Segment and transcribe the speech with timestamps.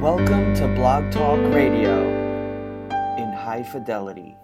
[0.00, 2.00] Welcome to Blog Talk Radio
[3.18, 4.34] in high fidelity.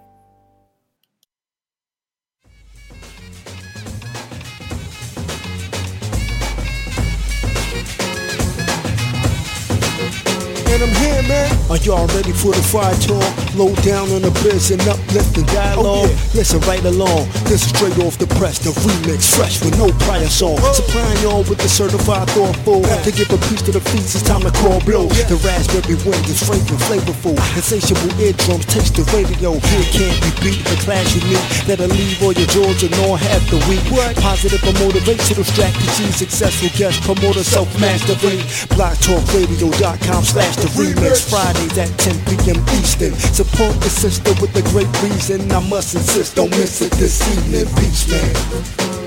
[10.68, 11.70] And I'm here, man.
[11.70, 13.45] Are y'all ready for the fire talk?
[13.56, 16.12] Low down on the biz and uplifting dialogue.
[16.12, 17.24] Oh, Listen right along.
[17.48, 20.60] This is straight off the press, the remix, fresh with no prior song.
[20.60, 20.76] Oh.
[20.76, 22.84] Supplying y'all with the certified thoughtful.
[22.84, 25.08] To give a piece to the feast, it's time to call blow.
[25.08, 27.32] The raspberry wind is fragrant, flavorful.
[27.56, 29.56] Insatiable eardrums taste the radio.
[29.56, 31.48] It can't be beat, the class unique.
[31.64, 33.80] That'll leave all your jaws and all half the week.
[34.20, 36.12] Positive or motivational strategies.
[36.12, 38.44] Successful guest promoter, self-mastery.
[38.76, 41.24] BlogTalkRadio.com slash the remix.
[41.32, 42.60] Fridays at 10 p.m.
[42.76, 43.16] Eastern.
[43.46, 45.50] Support the sister with a great reason.
[45.52, 47.66] I must insist, don't miss it this evening.
[47.76, 49.05] Peace,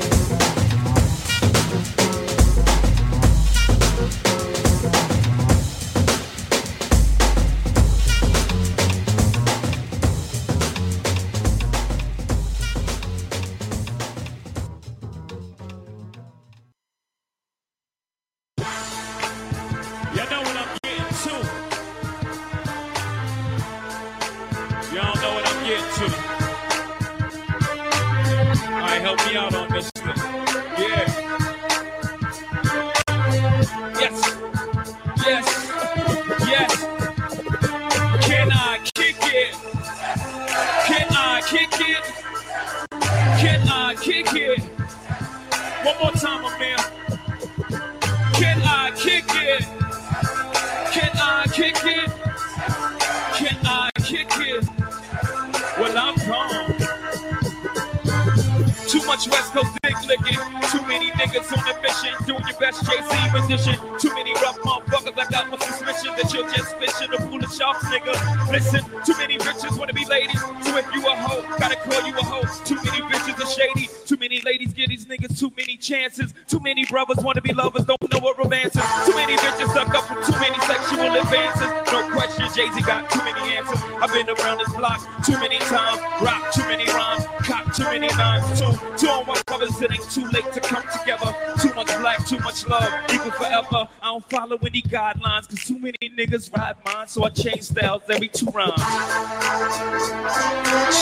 [84.79, 85.99] block too many times.
[86.21, 87.25] Rock too many rhymes.
[87.43, 88.59] Cop too many nines.
[88.59, 91.35] Two, two on one brothers, it ain't too late to come together.
[91.61, 93.87] Too much black, too much love, equal forever.
[94.01, 98.03] I don't follow any guidelines, cause too many niggas ride mine, so I change styles
[98.09, 98.79] every two rhymes.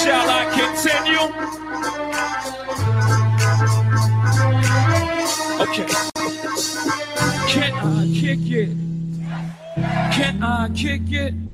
[0.02, 1.28] Shall I continue?
[5.62, 5.88] Okay.
[7.48, 8.70] Can I kick it?
[10.14, 11.47] Can I kick it?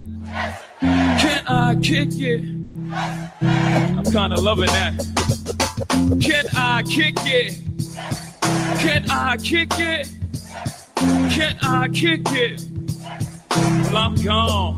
[1.83, 2.41] Kick it?
[3.41, 4.93] I'm kinda loving that.
[6.21, 7.59] Can I kick it?
[8.79, 10.09] Can I kick it?
[10.95, 12.65] Can I kick it?
[13.49, 14.77] Well, I'm gone.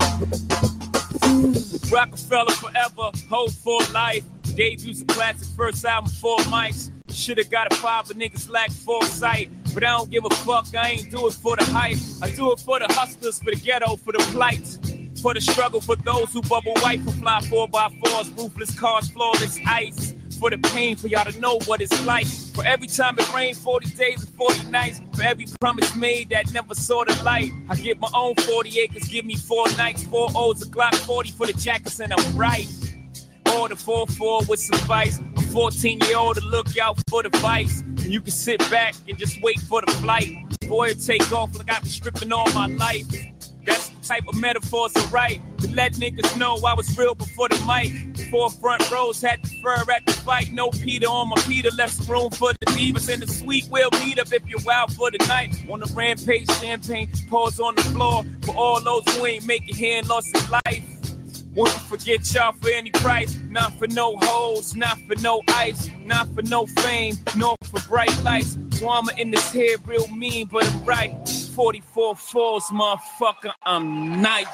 [1.91, 4.23] Roc-A-Fella forever, hope for life.
[4.55, 6.89] Debuts a classic, first album, four mics.
[7.11, 9.51] Should've got a five, but niggas lack foresight.
[9.75, 11.97] But I don't give a fuck, I ain't do it for the hype.
[12.23, 14.79] I do it for the hustlers, for the ghetto, for the plight.
[15.25, 19.09] For the struggle, for those who bubble white, for fly four by fours, ruthless cars,
[19.09, 20.13] flawless ice.
[20.39, 22.27] For the pain, for y'all to know what it's like.
[22.27, 25.01] For every time it rained, 40 days and 40 nights.
[25.15, 27.51] For every promise made that never saw the light.
[27.69, 31.31] I get my own 40 acres, give me four nights, four O's, a Glock 40
[31.31, 32.67] for the jackets, and I'm right.
[33.47, 35.19] All the 4-4 with some vice.
[35.37, 37.81] A 14 year old to look out for the vice.
[37.81, 40.35] And you can sit back and just wait for the flight.
[40.67, 43.07] Boy, take off like I've been stripping all my life.
[43.65, 45.41] That's type of metaphors to write.
[45.59, 48.17] To let niggas know I was real before the mic.
[48.29, 50.51] Four front rows had to fur at the fight.
[50.51, 51.71] No Peter on my Peter.
[51.71, 53.65] Left some room for the divas and the sweet.
[53.69, 55.55] We'll meet up if you're wild for the night.
[55.69, 58.23] On the rampage, champagne, pause on the floor.
[58.43, 60.83] For all those who ain't it here and lost their life.
[61.55, 63.37] Wouldn't forget y'all for any price.
[63.49, 68.15] Not for no hoes, not for no ice, not for no fame, nor for bright
[68.23, 68.57] lights.
[68.81, 71.44] I'ma in this head real mean, but I'm right.
[71.55, 74.45] 44 falls, motherfucker, I'm nice.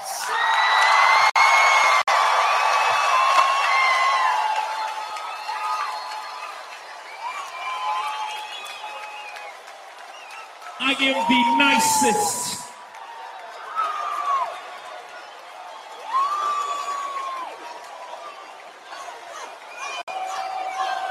[10.80, 12.70] I am the nicest.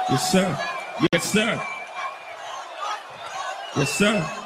[0.08, 0.58] Yes, sir.
[1.12, 1.62] Yes, sir.
[3.76, 4.39] Yes, sir.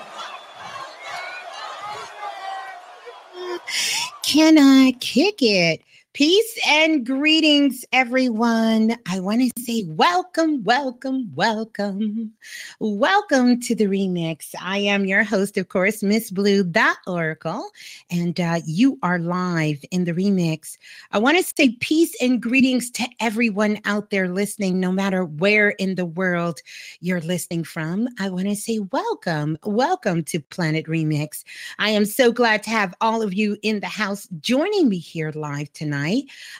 [4.23, 5.83] Can I kick it?
[6.15, 8.97] Peace and greetings, everyone.
[9.11, 12.33] I want to say welcome, welcome, welcome.
[12.79, 14.55] Welcome to the remix.
[14.61, 17.69] I am your host, of course, Miss Blue, the Oracle,
[18.13, 20.79] and uh, you are live in the remix.
[21.11, 25.71] I want to say peace and greetings to everyone out there listening, no matter where
[25.71, 26.61] in the world
[27.01, 28.07] you're listening from.
[28.21, 31.43] I want to say welcome, welcome to Planet Remix.
[31.81, 35.33] I am so glad to have all of you in the house joining me here
[35.35, 36.04] live tonight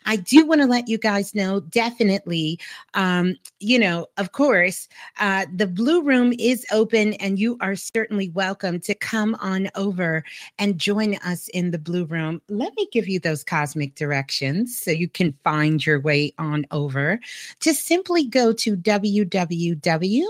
[0.07, 2.59] I do want to let you guys know definitely,
[2.95, 4.89] um, you know, of course,
[5.19, 10.25] uh, the Blue Room is open and you are certainly welcome to come on over
[10.59, 12.41] and join us in the Blue Room.
[12.49, 17.21] Let me give you those cosmic directions so you can find your way on over.
[17.61, 20.25] Just simply go to www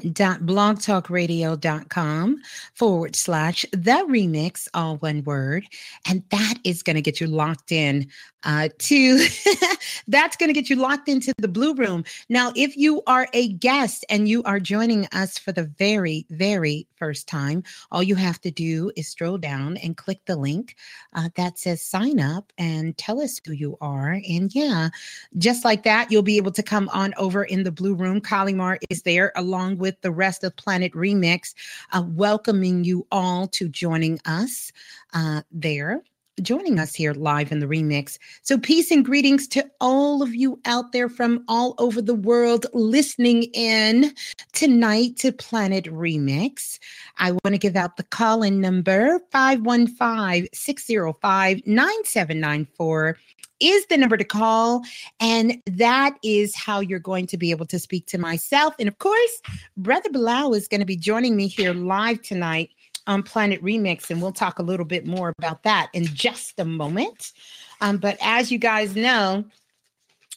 [0.00, 2.42] blogtalkradio.com
[2.74, 5.66] forward slash the remix, all one word.
[6.08, 8.08] And that is going to get you locked in
[8.44, 9.26] uh, to
[10.08, 12.04] that's going to get you locked into the blue room.
[12.28, 16.86] Now, if you are a guest and you are joining us for the very, very
[16.96, 20.76] first time, all you have to do is stroll down and click the link
[21.14, 24.20] uh, that says sign up and tell us who you are.
[24.28, 24.90] And yeah,
[25.38, 28.20] just like that, you'll be able to come on over in the blue room.
[28.20, 31.54] Kalimar is there along with the rest of Planet Remix,
[31.92, 34.72] uh, welcoming you all to joining us
[35.14, 36.02] uh, there
[36.40, 38.18] joining us here live in the remix.
[38.42, 42.66] So, peace and greetings to all of you out there from all over the world
[42.72, 44.14] listening in
[44.52, 46.78] tonight to Planet Remix.
[47.18, 53.18] I want to give out the call in number 515 605 9794
[53.60, 54.82] is the number to call.
[55.20, 58.74] And that is how you're going to be able to speak to myself.
[58.78, 59.40] And of course,
[59.76, 62.70] Brother Balah is going to be joining me here live tonight
[63.06, 66.64] on Planet Remix, and we'll talk a little bit more about that in just a
[66.64, 67.32] moment.
[67.80, 69.44] Um, but as you guys know,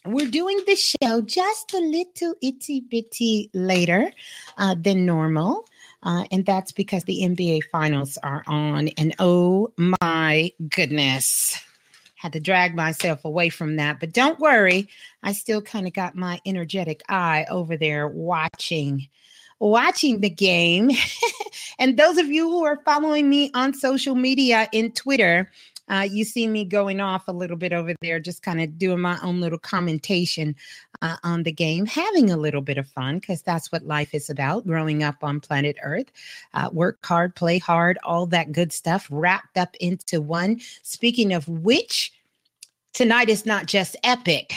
[0.05, 4.11] we're doing the show just a little itty bitty later
[4.57, 5.65] uh, than normal.
[6.03, 8.89] Uh, and that's because the NBA finals are on.
[8.89, 11.59] And oh my goodness,
[12.15, 13.99] had to drag myself away from that.
[13.99, 14.87] But don't worry,
[15.23, 19.07] I still kind of got my energetic eye over there watching
[19.59, 20.91] watching the game.
[21.79, 25.51] and those of you who are following me on social media in Twitter,
[25.87, 28.99] uh, you see me going off a little bit over there, just kind of doing
[28.99, 30.55] my own little commentation
[31.01, 34.29] uh, on the game, having a little bit of fun because that's what life is
[34.29, 36.11] about growing up on planet Earth.
[36.53, 40.59] Uh, work hard, play hard, all that good stuff wrapped up into one.
[40.81, 42.11] Speaking of which,
[42.93, 44.53] tonight is not just epic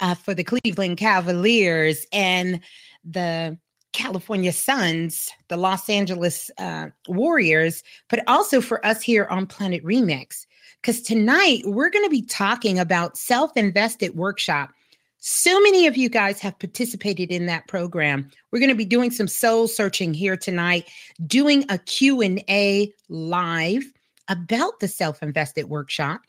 [0.00, 2.60] uh, for the Cleveland Cavaliers and
[3.04, 3.56] the
[3.92, 10.46] California Suns, the Los Angeles uh, Warriors, but also for us here on Planet Remix.
[10.80, 14.70] Because tonight we're going to be talking about self invested workshop.
[15.18, 18.30] So many of you guys have participated in that program.
[18.50, 20.88] We're going to be doing some soul searching here tonight,
[21.26, 23.84] doing a Q&A live
[24.28, 26.22] about the self-invested workshop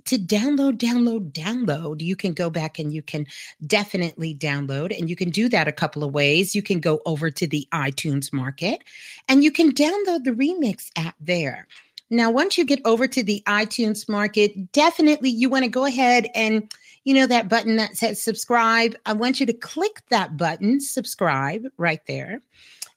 [0.08, 3.26] to download, download, download, you can go back and you can
[3.66, 4.98] definitely download.
[4.98, 6.54] And you can do that a couple of ways.
[6.54, 8.82] You can go over to the iTunes market
[9.28, 11.66] and you can download the Remix app there.
[12.10, 16.28] Now, once you get over to the iTunes market, definitely you want to go ahead
[16.34, 16.72] and,
[17.04, 18.96] you know, that button that says subscribe.
[19.04, 22.40] I want you to click that button, subscribe right there,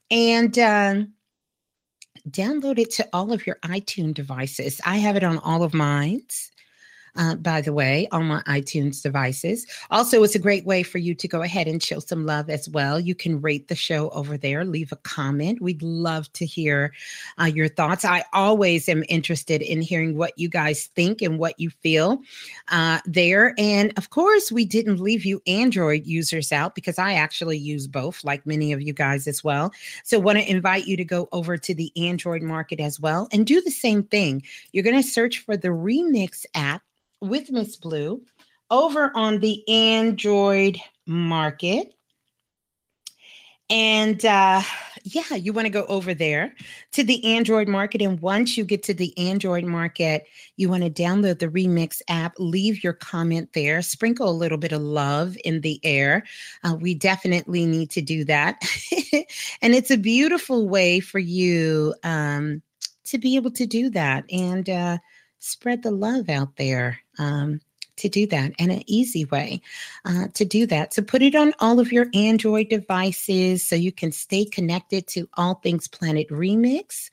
[0.10, 0.96] and uh,
[2.30, 4.80] download it to all of your iTunes devices.
[4.86, 6.22] I have it on all of mine.
[7.15, 9.65] Uh, by the way, on my iTunes devices.
[9.89, 12.70] Also, it's a great way for you to go ahead and show some love as
[12.70, 13.00] well.
[13.00, 15.62] You can rate the show over there, leave a comment.
[15.62, 16.94] We'd love to hear
[17.39, 18.06] uh, your thoughts.
[18.06, 22.22] I always am interested in hearing what you guys think and what you feel
[22.70, 23.53] uh, there.
[23.58, 28.24] And of course, we didn't leave you Android users out because I actually use both,
[28.24, 29.72] like many of you guys as well.
[30.03, 33.46] So, want to invite you to go over to the Android market as well and
[33.46, 34.44] do the same thing.
[34.72, 36.84] You're going to search for the Remix app
[37.22, 38.22] with Miss Blue
[38.70, 41.94] over on the Android market.
[43.70, 44.62] And uh,
[45.04, 46.54] yeah, you want to go over there
[46.92, 48.01] to the Android market.
[48.01, 50.25] And once you get to the Android market,
[50.58, 54.74] you want to download the Remix app, leave your comment there, sprinkle a little bit
[54.74, 56.24] of love in the air.
[56.66, 58.62] Uh, we definitely need to do that.
[59.62, 62.62] and it's a beautiful way for you um,
[63.06, 64.98] to be able to do that and uh,
[65.41, 67.00] spread the love out there.
[67.19, 67.60] Um,
[67.98, 69.62] to do that and an easy way
[70.05, 70.93] uh, to do that.
[70.93, 75.29] So put it on all of your Android devices so you can stay connected to
[75.36, 77.12] all things Planet Remix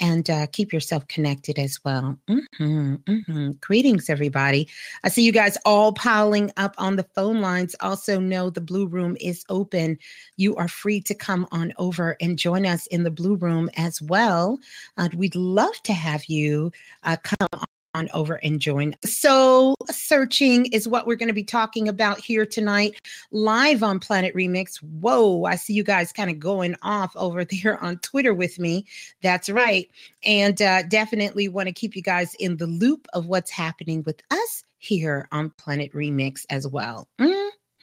[0.00, 2.18] and uh, keep yourself connected as well.
[2.28, 3.50] Mm-hmm, mm-hmm.
[3.60, 4.68] Greetings, everybody.
[5.04, 7.74] I see you guys all piling up on the phone lines.
[7.80, 9.98] Also, know the Blue Room is open.
[10.36, 14.02] You are free to come on over and join us in the Blue Room as
[14.02, 14.58] well.
[14.96, 16.72] Uh, we'd love to have you
[17.04, 17.48] uh, come
[17.96, 18.94] on over and join.
[19.04, 23.00] So, searching is what we're going to be talking about here tonight,
[23.32, 24.76] live on Planet Remix.
[24.76, 28.84] Whoa, I see you guys kind of going off over there on Twitter with me.
[29.22, 29.88] That's right.
[30.24, 34.20] And uh, definitely want to keep you guys in the loop of what's happening with
[34.30, 37.08] us here on Planet Remix as well.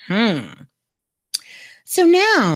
[0.07, 0.45] Hmm.
[1.85, 2.55] So, now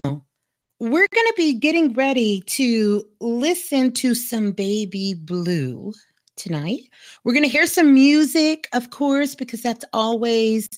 [0.79, 5.91] we're going to be getting ready to listen to some Baby Blue
[6.37, 6.89] tonight.
[7.23, 10.69] We're going to hear some music, of course, because that's always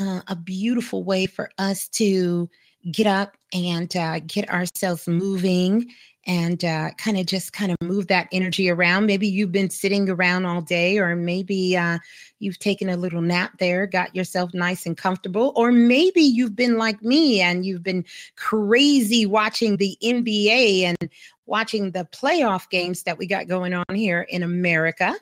[0.00, 2.50] uh, a beautiful way for us to
[2.90, 5.90] get up and uh, get ourselves moving
[6.26, 9.06] and uh, kind of just kind of move that energy around.
[9.06, 11.98] Maybe you've been sitting around all day, or maybe uh,
[12.40, 16.78] you've taken a little nap there, got yourself nice and comfortable, or maybe you've been
[16.78, 21.10] like me and you've been crazy watching the NBA and
[21.46, 25.14] watching the playoff games that we got going on here in America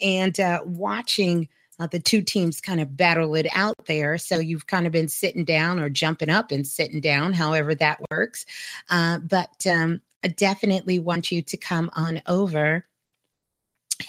[0.00, 1.48] and uh, watching.
[1.80, 4.16] Uh, the two teams kind of battle it out there.
[4.16, 7.98] So you've kind of been sitting down or jumping up and sitting down, however that
[8.10, 8.44] works.
[8.88, 12.84] Uh, but um, I definitely want you to come on over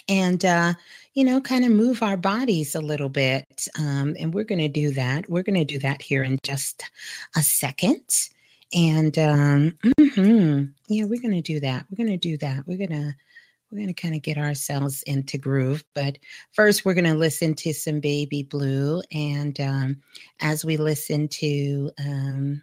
[0.08, 0.74] and uh,
[1.14, 4.68] you know kind of move our bodies a little bit um, and we're going to
[4.68, 6.84] do that we're going to do that here in just
[7.36, 8.30] a second
[8.74, 13.14] and um, mm-hmm, yeah we're to do that we're to do that we're to
[13.72, 16.18] we're to kind of get ourselves into groove but
[16.52, 19.98] first we're to listen to some baby blue and um,
[20.42, 22.62] as we listen to um,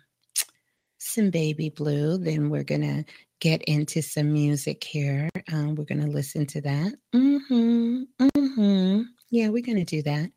[0.98, 3.04] some baby blue then we're to
[3.40, 5.28] get into some music here.
[5.52, 6.92] Um, we're going to listen to that.
[7.14, 9.02] Mm-hmm, mm-hmm.
[9.30, 10.30] Yeah, we're going to do that.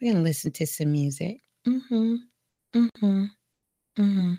[0.00, 1.40] We're going to listen to some music.
[1.66, 2.14] Mm-hmm,
[2.74, 3.24] mm-hmm,
[3.98, 4.34] mm-hmm.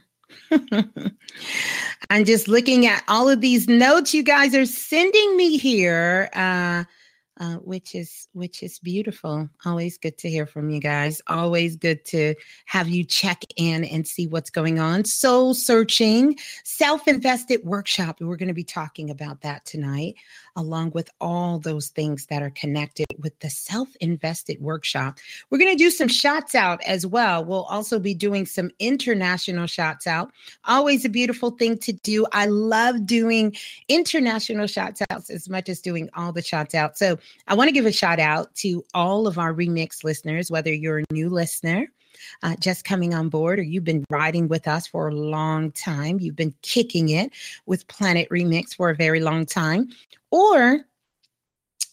[2.09, 6.29] I'm just looking at all of these notes you guys are sending me here.
[6.33, 6.83] Uh,
[7.37, 9.49] uh, which is which is beautiful.
[9.65, 11.21] Always good to hear from you guys.
[11.27, 12.33] Always good to
[12.65, 15.03] have you check in and see what's going on.
[15.03, 18.21] Soul searching, self-invested workshop.
[18.21, 20.15] We're going to be talking about that tonight
[20.55, 25.19] along with all those things that are connected with the self invested workshop.
[25.49, 27.43] We're going to do some shots out as well.
[27.43, 30.31] We'll also be doing some international shots out.
[30.65, 32.25] Always a beautiful thing to do.
[32.31, 33.55] I love doing
[33.87, 36.97] international shots outs as much as doing all the shots out.
[36.97, 40.73] So I want to give a shout out to all of our remix listeners, whether
[40.73, 41.89] you're a new listener
[42.43, 46.19] uh, just coming on board, or you've been riding with us for a long time,
[46.19, 47.31] you've been kicking it
[47.65, 49.89] with Planet Remix for a very long time,
[50.31, 50.85] or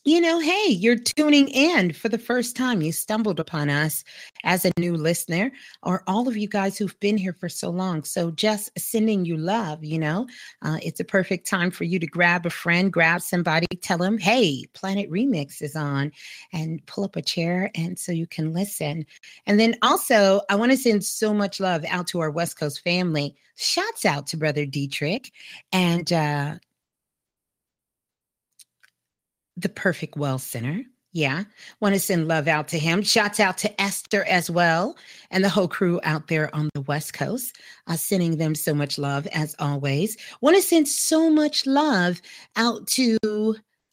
[0.04, 2.82] you know, hey, you're tuning in for the first time.
[2.82, 4.02] You stumbled upon us
[4.42, 5.52] as a new listener,
[5.84, 8.02] or all of you guys who've been here for so long.
[8.02, 10.26] So, just sending you love, you know,
[10.62, 14.18] uh, it's a perfect time for you to grab a friend, grab somebody, tell them,
[14.18, 16.10] hey, Planet Remix is on,
[16.52, 19.06] and pull up a chair and so you can listen.
[19.46, 22.82] And then also, I want to send so much love out to our West Coast
[22.82, 23.36] family.
[23.54, 25.30] Shouts out to Brother Dietrich
[25.72, 26.54] and uh,
[29.56, 30.82] the Perfect Well Center.
[31.12, 31.44] Yeah.
[31.80, 33.02] Want to send love out to him.
[33.02, 34.96] Shouts out to Esther as well
[35.30, 37.58] and the whole crew out there on the West Coast.
[37.86, 40.16] Uh, sending them so much love as always.
[40.40, 42.22] Want to send so much love
[42.56, 43.18] out to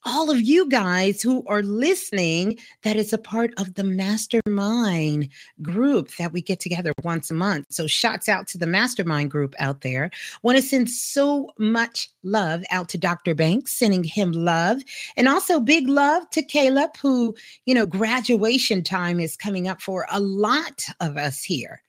[0.06, 5.30] all of you guys who are listening that is a part of the mastermind
[5.62, 7.68] group that we get together once a month.
[7.70, 10.10] So, shouts out to the mastermind group out there.
[10.42, 13.36] Want to send so much love out to Dr.
[13.36, 14.82] Banks, sending him love.
[15.18, 20.06] And also, big love to Caleb, who, you know, graduation time is coming up for
[20.12, 21.82] a lot of us here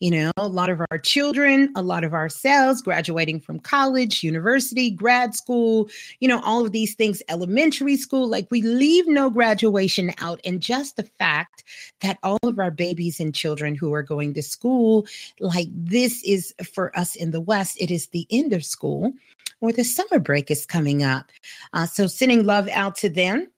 [0.00, 4.90] you know, a lot of our children, a lot of ourselves graduating from college, university,
[4.90, 5.88] grad school,
[6.20, 8.28] you know, all of these things, elementary school.
[8.28, 10.40] Like we leave no graduation out.
[10.44, 11.64] And just the fact
[12.02, 15.06] that all of our babies and children who are going to school,
[15.40, 19.12] like this is for us in the West, it is the end of school
[19.60, 21.30] or the summer break is coming up.
[21.72, 23.48] Uh, so sending love out to them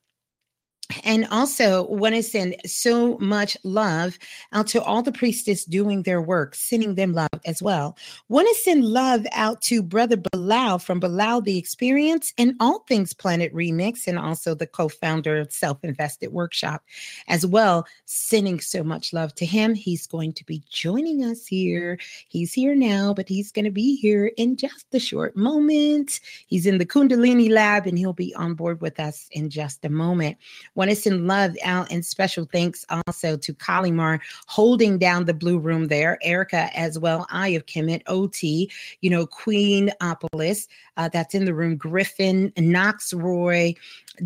[1.04, 4.18] and also want to send so much love
[4.52, 7.96] out to all the priestess doing their work, sending them love as well.
[8.28, 13.12] Want to send love out to Brother Balah from Balah the Experience and All Things
[13.12, 16.82] Planet Remix, and also the co-founder of Self Invested Workshop
[17.28, 17.86] as well.
[18.06, 19.74] Sending so much love to him.
[19.74, 21.98] He's going to be joining us here.
[22.28, 26.20] He's here now, but he's going to be here in just a short moment.
[26.46, 29.88] He's in the Kundalini lab and he'll be on board with us in just a
[29.88, 30.38] moment.
[30.78, 35.58] Want to send love out and special thanks also to Kalimar holding down the blue
[35.58, 38.70] room there, Erica as well, I of Kemet, OT,
[39.00, 43.74] you know, Queen Opolis, uh, that's in the room, Griffin, Knox Roy,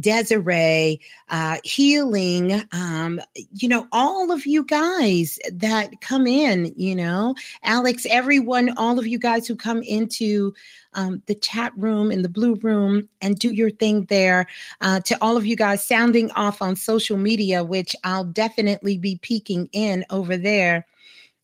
[0.01, 3.21] Desiree, uh, Healing, um,
[3.53, 9.07] you know, all of you guys that come in, you know, Alex, everyone, all of
[9.07, 10.55] you guys who come into
[10.95, 14.47] um, the chat room in the blue room and do your thing there.
[14.81, 19.19] Uh, to all of you guys sounding off on social media, which I'll definitely be
[19.23, 20.87] peeking in over there.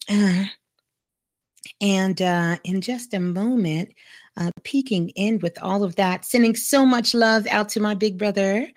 [0.08, 0.44] Uh,
[1.80, 3.90] and uh, in just a moment,
[4.38, 8.16] uh, peeking in with all of that, sending so much love out to my big
[8.16, 8.68] brother,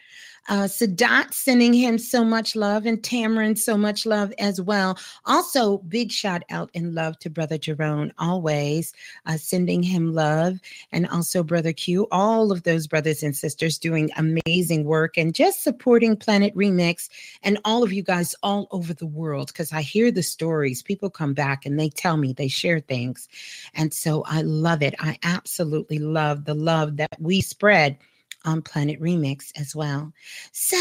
[0.50, 4.98] uh, Sadat sending him so much love and Tamarin so much love as well.
[5.26, 8.94] Also, big shout out and love to Brother Jerome, always
[9.26, 10.60] uh, sending him love.
[10.92, 15.64] And also, Brother Q, all of those brothers and sisters doing amazing work and just
[15.64, 17.10] supporting Planet Remix
[17.44, 20.82] and all of you guys all over the world because I hear the stories.
[20.82, 23.30] People come back and they tell me, they share things.
[23.74, 24.96] And so I love it.
[25.00, 27.98] I absolutely love the love that we spread
[28.46, 30.14] on Planet Remix as well.
[30.52, 30.78] So,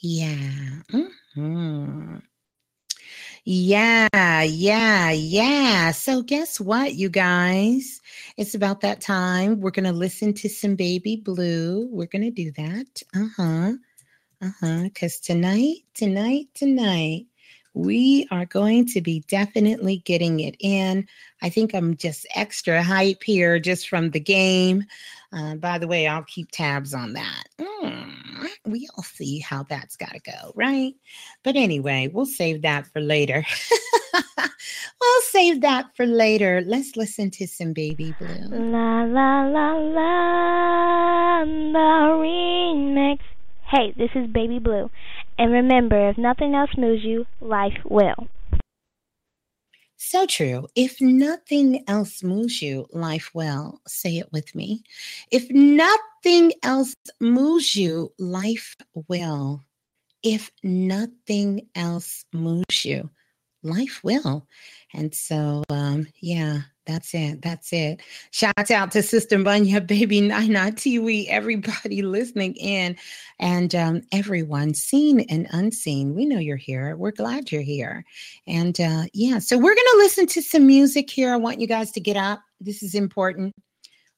[0.00, 0.82] yeah.
[0.92, 2.16] Mm-hmm.
[3.48, 5.92] Yeah, yeah, yeah.
[5.92, 8.00] So, guess what, you guys?
[8.36, 9.60] It's about that time.
[9.60, 11.88] We're going to listen to some Baby Blue.
[11.92, 13.02] We're going to do that.
[13.14, 13.72] Uh huh.
[14.42, 14.82] Uh huh.
[14.82, 17.26] Because tonight, tonight, tonight,
[17.74, 21.06] we are going to be definitely getting it in.
[21.42, 24.82] I think I'm just extra hype here just from the game.
[25.32, 27.44] Uh, by the way, I'll keep tabs on that.
[27.58, 30.94] Mm, we'll see how that's got to go, right?
[31.42, 33.44] But anyway, we'll save that for later.
[34.38, 36.62] we'll save that for later.
[36.64, 38.48] Let's listen to some Baby Blue.
[38.50, 43.18] La la la la, the remix.
[43.68, 44.90] Hey, this is Baby Blue.
[45.38, 48.28] And remember, if nothing else moves you, life will.
[49.98, 50.66] So true.
[50.74, 53.80] If nothing else moves you, life will.
[53.86, 54.82] Say it with me.
[55.30, 58.76] If nothing else moves you, life
[59.08, 59.62] will.
[60.22, 63.10] If nothing else moves you,
[63.66, 64.46] life will.
[64.94, 67.42] And so, um, yeah, that's it.
[67.42, 68.00] That's it.
[68.30, 72.96] Shouts out to Sister Bunya, baby Nina, Tiwi, everybody listening in,
[73.38, 76.14] and um, everyone seen and unseen.
[76.14, 76.96] We know you're here.
[76.96, 78.04] We're glad you're here.
[78.46, 81.32] And uh, yeah, so we're going to listen to some music here.
[81.32, 82.40] I want you guys to get up.
[82.60, 83.54] This is important.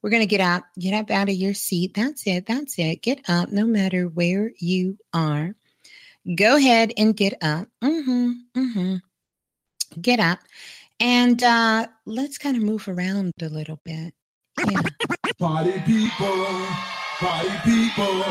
[0.02, 1.94] We're going to get up, get up out of your seat.
[1.94, 2.46] That's it.
[2.46, 3.02] That's it.
[3.02, 5.54] Get up no matter where you are.
[6.36, 7.66] Go ahead and get up.
[7.82, 8.30] Mm-hmm.
[8.54, 8.96] Mm-hmm.
[10.00, 10.40] Get up.
[11.00, 14.14] And uh, let's kind of move around a little bit.
[14.58, 14.82] Yeah.
[15.38, 16.46] Party people,
[17.20, 18.24] party people,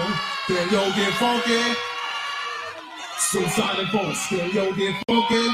[0.50, 1.76] yo get funky?
[3.18, 5.48] Soulsonic Force, yo get funky?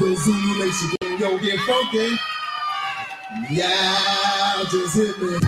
[0.00, 2.18] The Zulu Nation, can yo get funky?
[3.50, 5.38] Yeah, just hit me.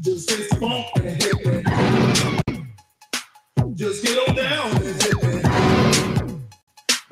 [0.00, 1.62] Just hit funk and hit me.
[3.74, 5.49] Just get on down and hit me.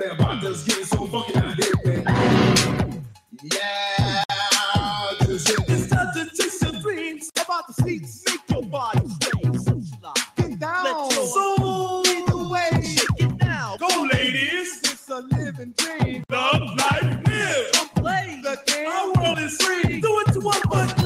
[0.00, 1.52] About just getting so funky now.
[3.42, 4.22] Yeah,
[5.26, 5.74] just hit me.
[5.74, 8.22] It's time to chase your dreams about the seats.
[8.28, 9.58] Make your body sway.
[9.58, 9.82] So.
[10.36, 10.84] Get down.
[10.84, 12.82] Let your soul lead the way.
[12.84, 13.76] Shake it now.
[13.78, 14.78] Go, ladies.
[14.84, 16.22] It's a living dream.
[16.30, 17.72] Love, life, live.
[17.72, 18.86] Come play the game.
[18.86, 20.00] Our world is free.
[20.00, 20.97] Do it to one foot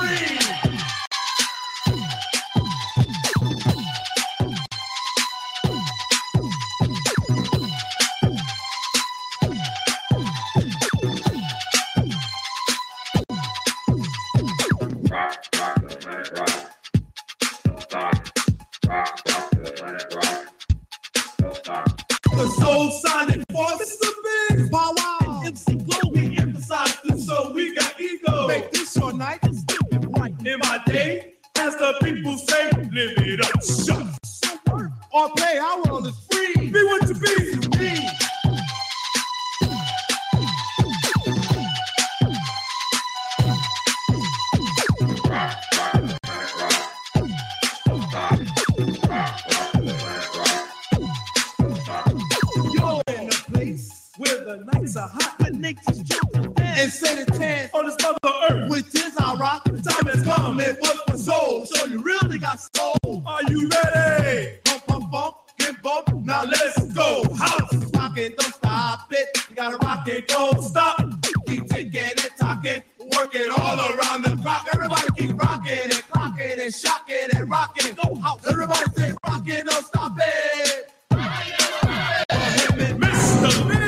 [22.72, 23.78] the Soulsonic Force.
[23.78, 25.42] This is a big pow wow.
[25.44, 28.46] MC Glow, we emphasize this, so we got ego.
[28.46, 29.40] Make this your night.
[30.44, 34.06] In my day, as the people say, live it up, shut.
[35.12, 35.91] Or play, our
[56.58, 58.18] and set a chance on this mother
[58.50, 58.70] earth.
[58.70, 59.64] With this, our rock.
[59.64, 63.22] The time has come and But for soul, so you really got soul.
[63.26, 64.58] Are you ready?
[64.64, 66.08] Pump, pump, pump, get bump.
[66.24, 67.24] Now let's go.
[67.34, 69.28] House rock it, don't stop it.
[69.48, 70.98] You gotta rock it, don't stop.
[71.46, 72.82] Keep taking it, talking,
[73.16, 74.68] working all around the clock.
[74.74, 77.94] Everybody keep rocking and clocking and shocking and rocking.
[77.94, 78.40] Go house.
[78.48, 80.88] Everybody say rocking, don't stop it.
[83.00, 83.81] Mr.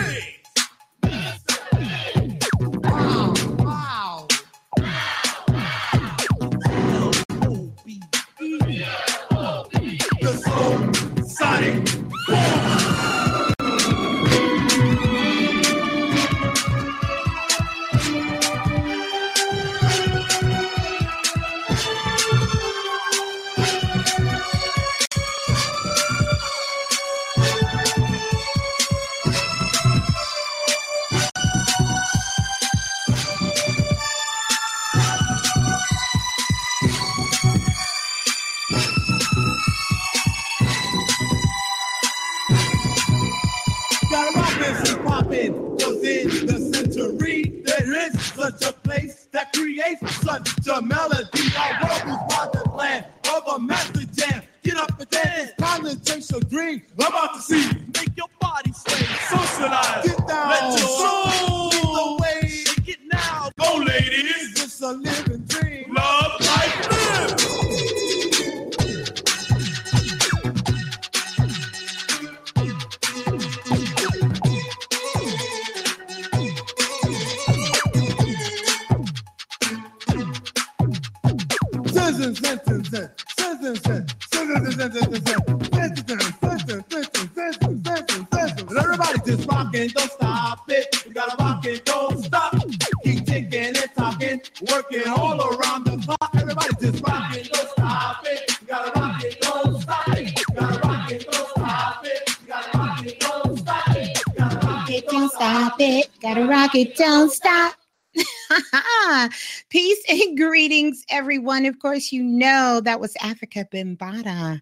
[91.27, 92.55] gotta rock it, don't stop.
[93.05, 96.31] Keep ticking and talking, working all around the clock.
[96.35, 98.59] Everybody just rock it, don't stop it.
[98.67, 100.45] Gotta rock it, don't stop it.
[100.55, 102.47] Gotta rock it, don't stop it.
[102.47, 103.21] Gotta rock it,
[105.09, 106.11] Don't stop it.
[106.21, 106.97] Gotta rock it.
[106.97, 107.75] Don't stop.
[109.71, 111.65] Peace and greetings, everyone.
[111.67, 114.61] Of course, you know that was Afrika Bambaataa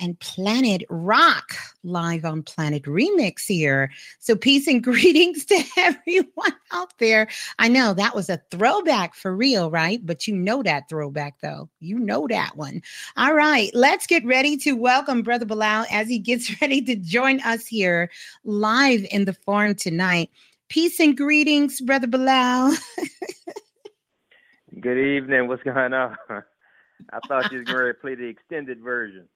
[0.00, 1.54] and Planet Rock
[1.84, 3.90] live on Planet Remix here.
[4.18, 7.28] So, peace and greetings to everyone out there.
[7.58, 10.04] I know that was a throwback for real, right?
[10.04, 11.68] But you know that throwback, though.
[11.80, 12.82] You know that one.
[13.16, 17.40] All right, let's get ready to welcome Brother Balah as he gets ready to join
[17.40, 18.10] us here
[18.44, 20.30] live in the forum tonight.
[20.68, 22.76] Peace and greetings, Brother Balah.
[24.80, 25.48] Good evening.
[25.48, 26.16] What's going on?
[26.30, 29.28] I thought you were going to play the extended version.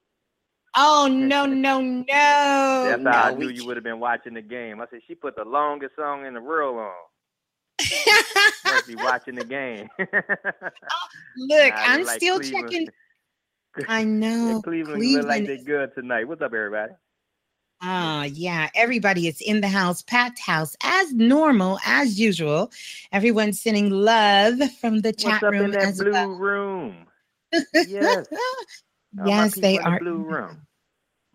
[0.76, 2.04] Oh, no, no, no.
[2.06, 4.80] That's how I knew you would have been watching the game.
[4.80, 6.92] I said she put the longest song in the world on.
[8.66, 9.88] Must be watching the game.
[9.98, 10.08] Look,
[11.74, 12.70] Nah, I'm like still Cleveland.
[12.70, 12.88] checking.
[13.88, 14.60] I know.
[14.62, 16.26] Cleveland, look like they're good tonight.
[16.28, 16.92] What's up, everybody?
[17.82, 18.68] Ah, yeah.
[18.74, 22.70] Everybody is in the house, packed house, as normal, as usual.
[23.12, 26.28] Everyone's sending love from the chat What's up room in that as blue well.
[26.28, 27.06] room?
[27.74, 28.26] Yes.
[29.18, 29.98] All yes, they are.
[29.98, 30.66] the blue room.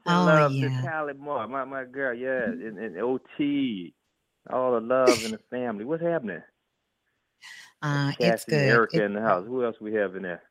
[0.07, 0.81] Oh, love yeah.
[0.81, 2.13] to Callie Moore, my my girl.
[2.13, 3.93] Yeah, and, and OT.
[4.51, 5.83] All the love in the family.
[5.85, 6.41] What's happening?
[7.81, 8.57] Uh, Cassie it's good.
[8.57, 9.45] Erica It's in the house.
[9.47, 10.43] Who else we have in there?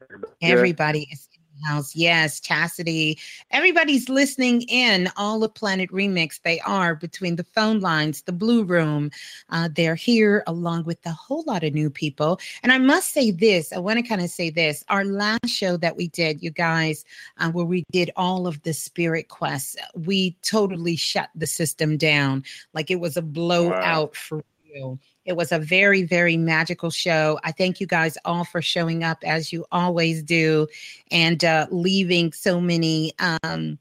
[0.00, 0.32] Everybody?
[0.40, 1.28] Everybody is
[1.64, 1.94] house.
[1.94, 3.18] Yes, Chastity.
[3.50, 5.10] Everybody's listening in.
[5.16, 6.40] All of Planet Remix.
[6.42, 9.10] They are between the phone lines, the Blue Room.
[9.50, 12.40] Uh, they're here along with a whole lot of new people.
[12.62, 13.72] And I must say this.
[13.72, 14.84] I want to kind of say this.
[14.88, 17.04] Our last show that we did, you guys,
[17.38, 22.44] uh, where we did all of the spirit quests, we totally shut the system down.
[22.74, 24.42] Like it was a blowout for
[24.72, 24.98] real.
[25.24, 27.38] It was a very, very magical show.
[27.44, 30.66] I thank you guys all for showing up as you always do
[31.10, 33.78] and uh, leaving so many um,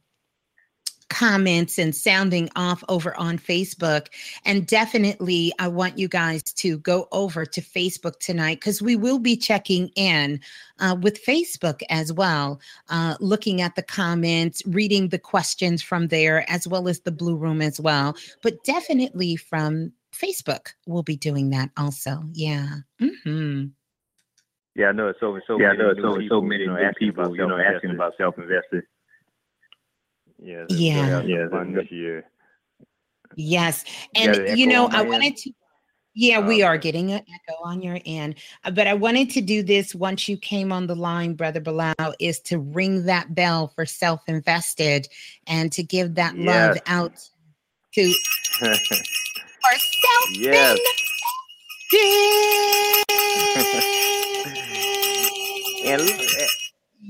[1.12, 4.08] comments and sounding off over on Facebook.
[4.46, 9.20] And definitely, I want you guys to go over to Facebook tonight because we will
[9.20, 10.40] be checking in
[10.80, 16.50] uh, with Facebook as well, uh, looking at the comments, reading the questions from there,
[16.50, 18.16] as well as the Blue Room as well.
[18.42, 22.24] But definitely from Facebook, we'll be doing that also.
[22.34, 22.68] Yeah.
[23.02, 23.66] Mm-hmm.
[24.76, 25.60] Yeah, I know it's so so.
[25.60, 27.48] Yeah, I know it's new so so people, many you know, new asking people, you
[27.48, 28.84] know, asking about self-invested.
[30.40, 31.22] Yeah, Yeah.
[31.22, 32.26] yeah, Yeah, fun the- this year.
[33.36, 33.86] Yes.
[34.16, 35.52] And an you know, I wanted to
[36.14, 38.36] yeah, we Oh, are getting an echo on your end.
[38.66, 42.14] Uh, But I wanted to do this once you came on the line, Brother Balah,
[42.20, 45.08] is to ring that bell for self invested
[45.48, 47.14] and to give that love out
[47.94, 48.14] to
[49.63, 50.80] self yes.
[55.84, 56.19] And look,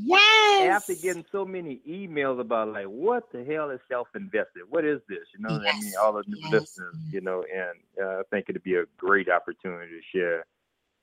[0.03, 0.61] Yes.
[0.61, 5.19] after getting so many emails about like what the hell is self-invested what is this
[5.35, 6.51] you know i mean Yes, all the new yes.
[6.51, 10.45] listeners you know and uh, i think it'd be a great opportunity to share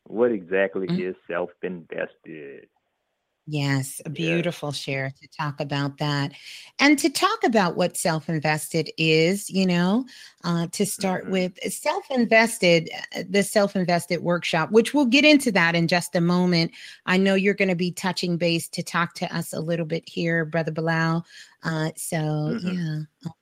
[0.07, 1.11] what exactly Mm.
[1.11, 2.69] is self-invested
[3.51, 6.33] Yes, a beautiful share to talk about that
[6.81, 10.05] and to talk about what self invested is, you know,
[10.45, 11.31] uh, to start Mhm.
[11.31, 12.91] with self invested,
[13.27, 16.73] the self invested workshop, which we'll get into that in just a moment.
[17.07, 20.07] I know you're going to be touching base to talk to us a little bit
[20.07, 21.25] here, Brother Balah.
[21.63, 22.75] Uh, so, Mhm.
[22.75, 23.37] yeah, I'll,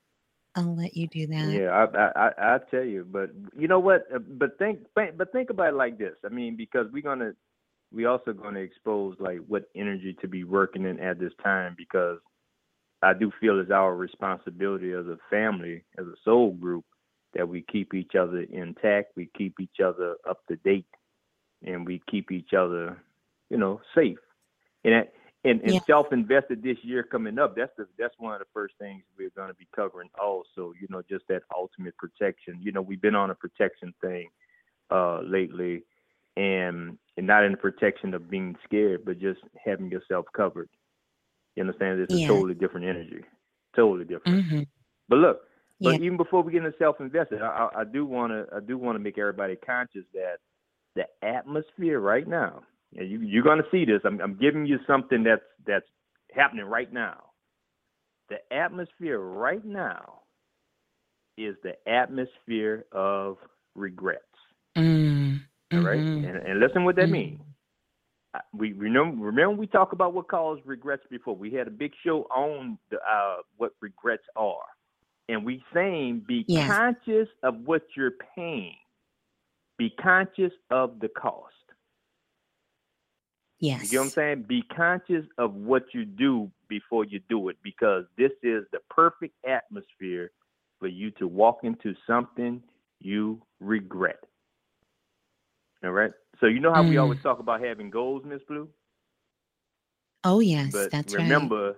[0.55, 1.49] I'll let you do that.
[1.49, 5.17] yeah I, I i i tell you but you know what Uh, but think think-
[5.17, 7.33] but think about it like this i mean because we're gonna
[7.91, 11.75] we also going to expose like what energy to be working in at this time
[11.77, 12.19] because
[13.01, 16.85] I do feel it's our responsibility as a family, as a soul group,
[17.33, 20.87] that we keep each other intact, we keep each other up to date,
[21.65, 22.97] and we keep each other,
[23.49, 24.19] you know, safe.
[24.83, 25.79] And that- and, and Yeah.
[25.85, 27.55] self-invested this year coming up.
[27.55, 30.09] That's the that's one of the first things we're going to be covering.
[30.19, 32.59] Also, you know, just that ultimate protection.
[32.59, 34.29] You know, we've been on a protection thing
[34.89, 35.83] uh, lately,
[36.35, 40.69] and and not in the protection of being scared, but just having yourself covered.
[41.55, 41.99] You understand?
[41.99, 42.25] It's Yeah.
[42.25, 43.23] a totally different energy,
[43.75, 44.41] totally different.
[44.51, 44.61] hmm
[45.09, 45.41] But look,
[45.81, 48.77] but even before we get into self-invested, I, I, I do want to I do
[48.77, 50.37] want to make everybody conscious that
[50.95, 52.61] the atmosphere right now,
[52.95, 54.01] and you you're going to see this.
[54.05, 55.85] I'm I'm giving you something that's that's
[56.33, 57.17] happening right now.
[58.29, 60.21] The atmosphere right now
[61.37, 63.37] is the atmosphere of
[63.75, 64.23] regrets.
[64.77, 65.06] Mm,
[65.73, 67.11] All right, and, and listen what that Mhm.
[67.11, 67.41] means.
[68.53, 71.35] We remember remember we talked about what caused regrets before.
[71.35, 74.65] We had a big show on the, uh, what regrets are,
[75.27, 76.67] and we saying be Yes.
[76.67, 78.77] conscious of what you're paying.
[79.77, 81.53] Be conscious of the cost.
[83.59, 84.43] Yes, you know what I'm saying?
[84.43, 89.35] Be conscious of what you do before you do it, because this is the perfect
[89.45, 90.31] atmosphere
[90.79, 92.61] for you to walk into something
[92.99, 94.23] you regret.
[95.83, 96.11] All right.
[96.39, 97.01] So you know how we Mm.
[97.01, 98.67] always talk about having goals, Miss Blue?
[100.23, 101.23] Oh, yes, But that's right.
[101.23, 101.75] remember,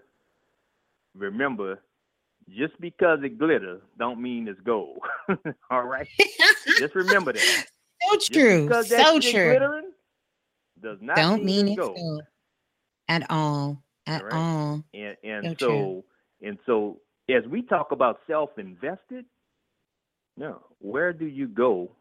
[1.15, 1.79] remember,
[2.49, 4.99] just because it glitters don't mean it's gold.
[5.71, 6.07] All right.
[6.79, 7.47] just remember that.
[8.01, 8.69] so true.
[8.83, 9.43] So true.
[9.43, 9.91] glittering
[10.81, 11.97] does not Don't mean it's it's gold.
[11.97, 12.21] gold
[13.07, 13.83] at all.
[14.07, 14.33] At Alright.
[14.33, 14.83] all.
[14.93, 16.03] And and So so,
[16.41, 19.25] and so as we talk about self-invested,
[20.37, 21.91] no, where do you go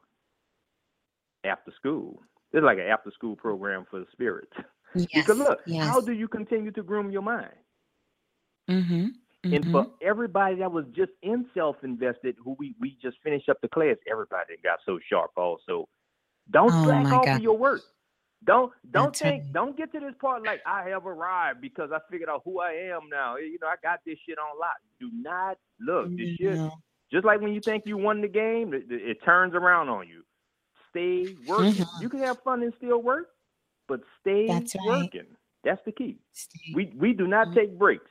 [1.48, 2.22] after school?
[2.52, 4.52] It's like an after-school program for the spirits.
[4.94, 5.08] Yes.
[5.14, 5.86] Because look, yes.
[5.86, 7.52] how do you continue to groom your mind?
[8.70, 9.08] mm-hmm.
[9.44, 13.68] And for everybody that was just in self-invested, who we we just finished up the
[13.68, 15.30] class, everybody got so sharp.
[15.36, 15.88] Also,
[16.50, 17.80] don't Oh, slack off of your work.
[18.44, 19.52] Don't don't That's think right.
[19.52, 22.72] don't get to this part like I have arrived because I figured out who I
[22.72, 23.36] am now.
[23.36, 24.76] You know, I got this shit on lock.
[25.00, 26.08] Do not look.
[26.16, 26.58] This shit
[27.12, 30.24] just like when you think you won the game, it- it turns around on you.
[30.98, 31.72] Stay working.
[31.84, 32.00] Mhm.
[32.02, 33.28] You can have fun and still work,
[33.86, 35.02] but stay That's right.
[35.04, 35.26] working.
[35.64, 36.18] That's the key.
[36.32, 37.54] Stay- We we do not Mhm.
[37.54, 38.10] take breaks.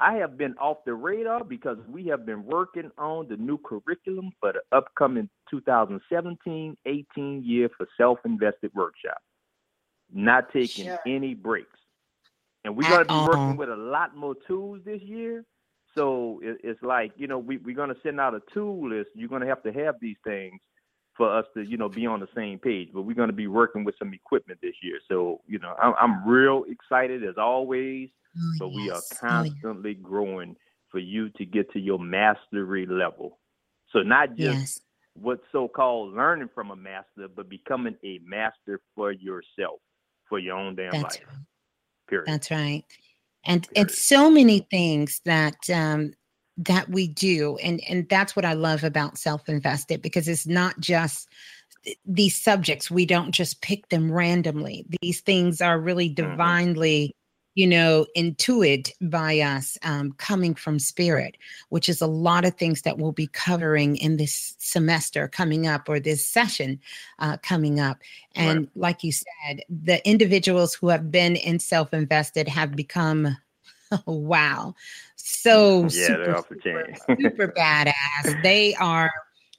[0.00, 4.30] I have been off the radar because we have been working on the new curriculum
[4.38, 9.20] for the upcoming 2017-18 year for self-invested workshop.
[10.12, 11.00] Not taking Sure.
[11.04, 11.80] any breaks.
[12.64, 13.26] And we're going to be all.
[13.26, 15.44] working with a lot more tools this year.
[15.96, 19.10] So it, it's like, you know, we, we're going to send out a tool list.
[19.14, 20.60] You're going to have to have these things
[21.18, 22.88] for us to, you know, be on the same page.
[22.94, 24.98] But we're going to be working with some equipment this year.
[25.08, 29.08] So, you know, I'm, I'm real excited as always Oh, but we are yes.
[29.22, 29.50] Oh, yeah.
[29.50, 30.56] constantly growing
[30.90, 33.38] for you to get to your mastery level.
[33.92, 34.80] So not just Yes.
[35.14, 39.80] what so-called learning from a master, but becoming a master for yourself,
[40.28, 41.24] for your own damn That's life.
[41.26, 41.36] right.
[42.08, 42.26] Period.
[42.26, 42.84] That's right.
[43.44, 43.90] And Period.
[43.90, 46.12] it's so many things that um,
[46.58, 51.28] that we do and and that's what i love about self-invested because it's not just
[52.04, 54.84] these subjects we don't just pick them randomly.
[55.00, 56.30] These things are really Mm-hmm.
[56.30, 57.14] divinely
[57.54, 61.36] you know intuited by us um, coming from spirit
[61.70, 65.88] which is a lot of things that we'll be covering in this semester coming up
[65.88, 66.78] or this session
[67.18, 67.98] uh, coming up.
[68.34, 73.36] And like you said the individuals who have been in self-invested have become
[74.06, 74.74] wow
[75.22, 76.96] so Yeah, super, they're off the super, chain.
[77.20, 79.10] super badass they are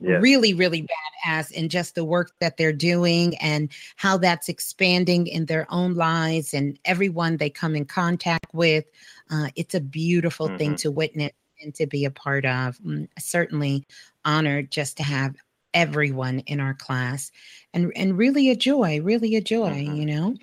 [0.02, 0.88] really really
[1.28, 5.94] badass in just the work that they're doing and how that's expanding in their own
[5.96, 8.86] lives and everyone they come in contact with
[9.30, 10.78] uh, it's a beautiful thing Mhm.
[10.78, 13.86] to witness and to be a part of Mm, certainly
[14.24, 15.36] honored just to have
[15.74, 17.30] everyone in our class
[17.74, 19.98] and and really a joy really a joy Mhm.
[19.98, 20.36] you know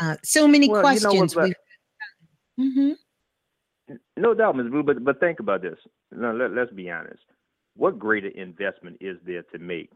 [0.00, 2.92] uh, so many Well, you know what, questions but- we've hmm
[4.16, 4.68] No doubt, Ms.
[4.70, 5.78] Blue, but but think about this.
[6.10, 7.22] No, let, let's be honest.
[7.76, 9.90] What greater investment is there to make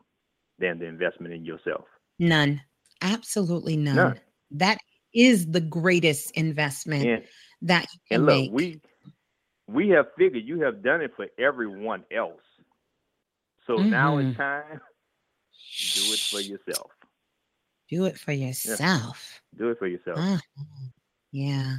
[0.59, 1.85] than the investment in yourself?
[2.21, 2.61] none
[3.01, 4.21] absolutely none None.
[4.51, 4.79] that
[5.15, 7.25] is the greatest investment And
[7.63, 8.51] that you can and look, make.
[8.53, 8.81] we
[9.69, 12.43] we have figured you have done it for everyone else.
[13.67, 14.31] So now Mhm.
[14.31, 14.81] it's time.
[15.95, 16.91] Do it for yourself.
[17.89, 19.43] Do it for yourself.
[19.57, 20.19] Do it for yourself.
[20.19, 20.39] Uh-huh.
[21.31, 21.77] Yeah.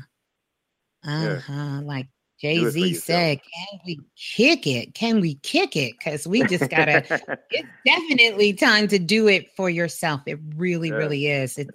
[1.03, 1.39] Yeah.
[1.47, 1.81] Uh-huh.
[1.83, 2.07] Like
[2.39, 4.93] Jay Z said, can we kick it?
[4.93, 5.93] Can we kick it?
[5.97, 7.03] Because we just gotta
[7.51, 10.21] it's definitely time to do it for yourself.
[10.25, 10.95] It really, Yeah.
[10.95, 11.57] really is.
[11.57, 11.71] It's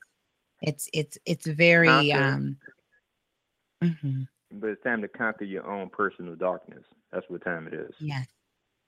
[0.63, 2.25] it's it's it's very Conquer.
[2.25, 2.57] um
[3.83, 6.85] mhm, but it's time to conquer your own personal darkness.
[7.13, 7.95] That's what time it is.
[8.01, 8.27] yes.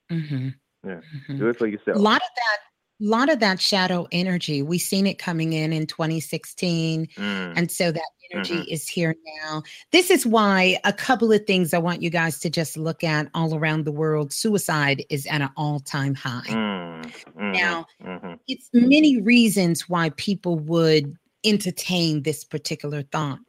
[0.09, 0.49] hmm
[0.83, 1.01] Yeah.
[1.29, 1.37] mhm.
[1.37, 1.97] Do it for yourself.
[1.97, 2.57] a lot of that
[2.99, 7.53] lot of that shadow energy we've seen it coming in in 2016 Mm.
[7.55, 8.01] and so that
[8.33, 8.67] energy Mhm.
[8.67, 12.49] is here now this is why a couple of things i want you guys to
[12.49, 17.03] just look at all around the world suicide is at an all-time high Mm.
[17.37, 17.53] Mhm.
[17.53, 18.39] Now, Mhm.
[18.47, 23.39] it's many reasons why people would entertain this particular thought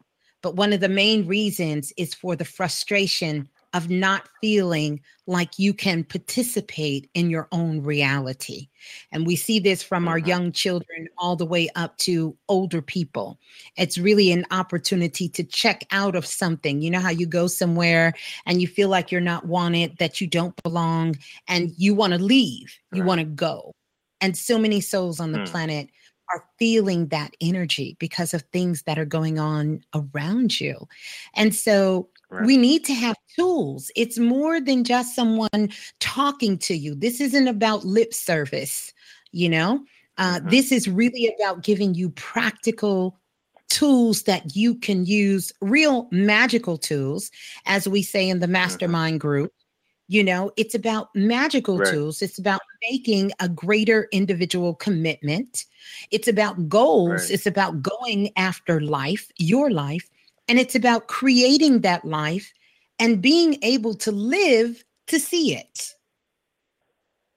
[0.43, 5.75] but one of the main reasons is for the frustration of not feeling like you
[5.75, 8.69] can participate in your own reality.
[9.13, 13.39] And we see this from our young children all the way up to older people.
[13.77, 16.81] It's really an opportunity to check out of something.
[16.81, 18.15] You know how you go somewhere
[18.47, 22.19] and you feel like you're not wanted, that you don't belong, and you want to
[22.19, 23.07] leave, you Right.
[23.07, 23.73] want to go.
[24.21, 25.45] And so many souls on the Hmm.
[25.45, 25.91] planet
[26.33, 30.87] are feeling that energy because of things that are going on around you.
[31.35, 32.45] And so Right.
[32.45, 33.91] we need to have tools.
[33.97, 36.95] It's more than just someone talking to you.
[36.95, 38.93] This isn't about lip service,
[39.33, 39.83] you know?
[40.19, 40.51] Uh, Mhm.
[40.51, 43.19] This is really about giving you practical
[43.71, 47.31] tools that you can use, real magical tools,
[47.67, 49.53] as we say in the mastermind group.
[50.09, 51.93] You know, it's about magical Right.
[51.93, 52.23] tools.
[52.23, 52.61] It's about
[52.91, 55.67] making a greater individual commitment.
[56.11, 57.23] It's about goals.
[57.23, 57.31] Right.
[57.31, 60.09] It's about going after life, your life.
[60.49, 62.53] And it's about creating that life
[62.99, 65.95] and being able to live to see it.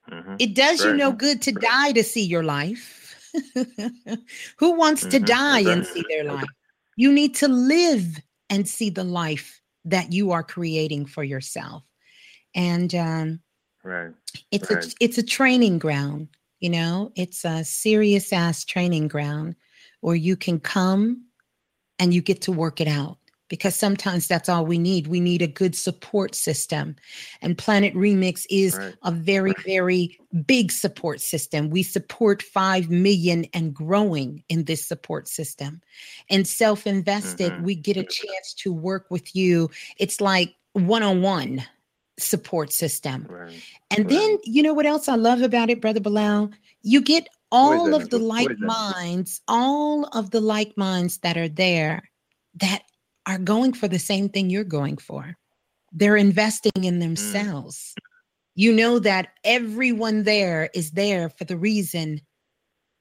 [0.10, 0.36] Mhm.
[0.40, 3.16] It does you no good to die to see your life.
[4.58, 5.26] Who wants to Mhm.
[5.26, 6.50] die and see their life?
[6.96, 8.20] You need to live
[8.50, 11.84] and see the life that you are creating for yourself.
[12.56, 13.40] And um,
[13.84, 14.14] Right.
[14.52, 14.86] it's Right.
[14.86, 16.28] a it's a training ground
[16.60, 19.56] you know it's a serious ass training ground
[20.02, 21.26] where you can come
[22.02, 25.42] and you get to work it out because sometimes that's all we need we need
[25.42, 26.96] a good support system
[27.42, 28.96] and planet remix is Right.
[29.04, 35.28] a very very big support system we support 5 million and growing in this support
[35.28, 35.82] system
[36.30, 37.62] and self-invested Mhm.
[37.64, 41.64] we get a chance to work with you it's like one-on-one
[42.18, 43.62] support system Right.
[43.92, 44.10] and Right.
[44.10, 46.52] then you know what else I love about it, Brother Balah?
[46.84, 52.10] You get all of the like minds, all of the like minds that are there
[52.56, 52.84] that
[53.26, 55.38] are going for the same thing you're going for.
[55.92, 56.86] They're investing Mm.
[56.86, 57.94] in themselves.
[58.56, 62.22] You know that everyone there is there for the reason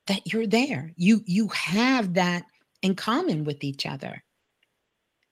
[0.07, 0.93] that you're there.
[0.97, 2.45] You you have that
[2.83, 4.23] in common with each other.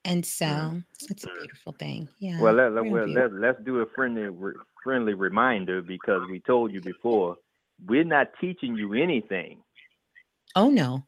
[0.05, 2.07] And so it's a beautiful thing.
[2.19, 2.37] Yeah.
[2.37, 2.41] Mm.
[2.41, 4.29] Well, let, well let, let's do a friendly
[4.83, 7.37] friendly reminder because we told you before
[7.87, 9.59] we're not teaching you anything.
[10.55, 11.05] oh no.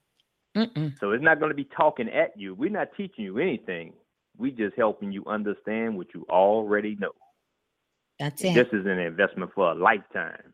[0.56, 0.98] Mm-mm.
[1.00, 2.54] So it's not going to be talking at you.
[2.54, 3.94] We're not teaching you anything.
[4.38, 7.12] We just helping you understand what you already know.
[8.20, 8.54] That's it.
[8.54, 10.54] This is an investment for a lifetime.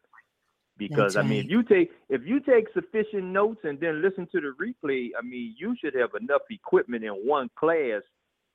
[0.78, 4.28] Because That's I mean, if you take if you take sufficient notes and then listen
[4.32, 8.02] to the replay, I mean, you should have enough equipment in one class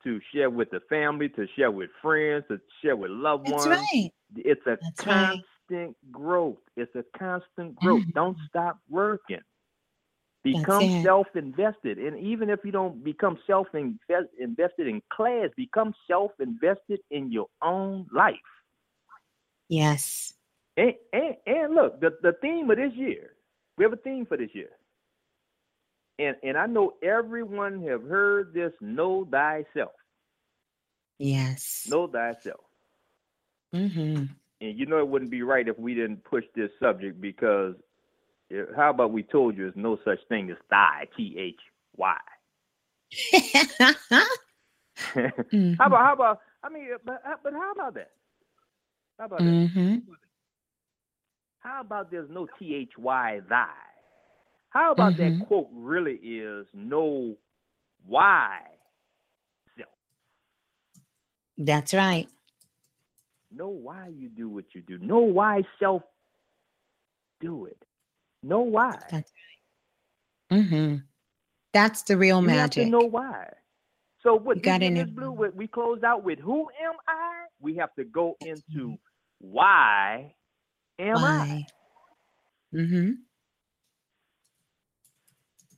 [0.05, 3.67] to share with the family, to share with friends, to share with loved That's ones.
[3.93, 4.09] right.
[4.37, 5.27] It's a That's right.
[5.27, 5.43] constant
[6.11, 6.59] growth.
[6.75, 8.03] It's a constant growth.
[8.03, 8.13] Mhm.
[8.13, 9.41] Don't stop working.
[10.43, 17.47] Become self-invested, and even if you don't become self-invested in class, become self-invested in your
[17.61, 18.35] own life.
[19.69, 20.33] Yes.
[20.75, 23.35] And, and, and look, the, the theme of this year,
[23.77, 24.71] we have a theme for this year.
[26.19, 29.93] And and I know everyone have heard this know thyself.
[31.17, 31.87] Yes.
[31.89, 32.59] Know thyself.
[33.73, 34.25] Mm-hmm.
[34.63, 37.75] And you know it wouldn't be right if we didn't push this subject because
[38.51, 41.59] eh, how about we told you there's no such thing as thy, T H
[41.97, 42.17] Y.
[43.13, 44.17] Mm-hmm.
[45.77, 48.11] How about how about I mean uh, but uh, but how about that?
[49.19, 49.57] How about that?
[49.59, 49.99] hmm
[51.59, 53.73] How about there's no T H Y thy?
[54.69, 55.37] How about Mhm.
[55.37, 57.37] that quote really is no
[58.05, 58.59] why
[59.77, 59.89] self?
[61.57, 62.27] That's right.
[63.55, 64.97] Know why you do what you do.
[64.99, 66.03] Know why self
[67.41, 67.77] do it.
[68.43, 68.99] Know why.
[69.09, 69.31] That's
[70.51, 70.95] hmm
[71.73, 72.59] That's the real you magic.
[72.59, 73.49] have to know why.
[74.23, 75.07] So what You gotta Miss know.
[75.09, 77.45] Blue, what we closed out with who am I?
[77.61, 78.97] We have to go into
[79.39, 80.35] why
[80.99, 81.45] am I?
[82.73, 83.11] Mm-hmm.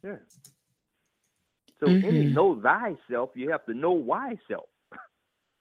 [0.04, 0.18] Yeah.
[1.80, 2.28] So any Mhm.
[2.28, 4.66] know thyself, you have to know why self.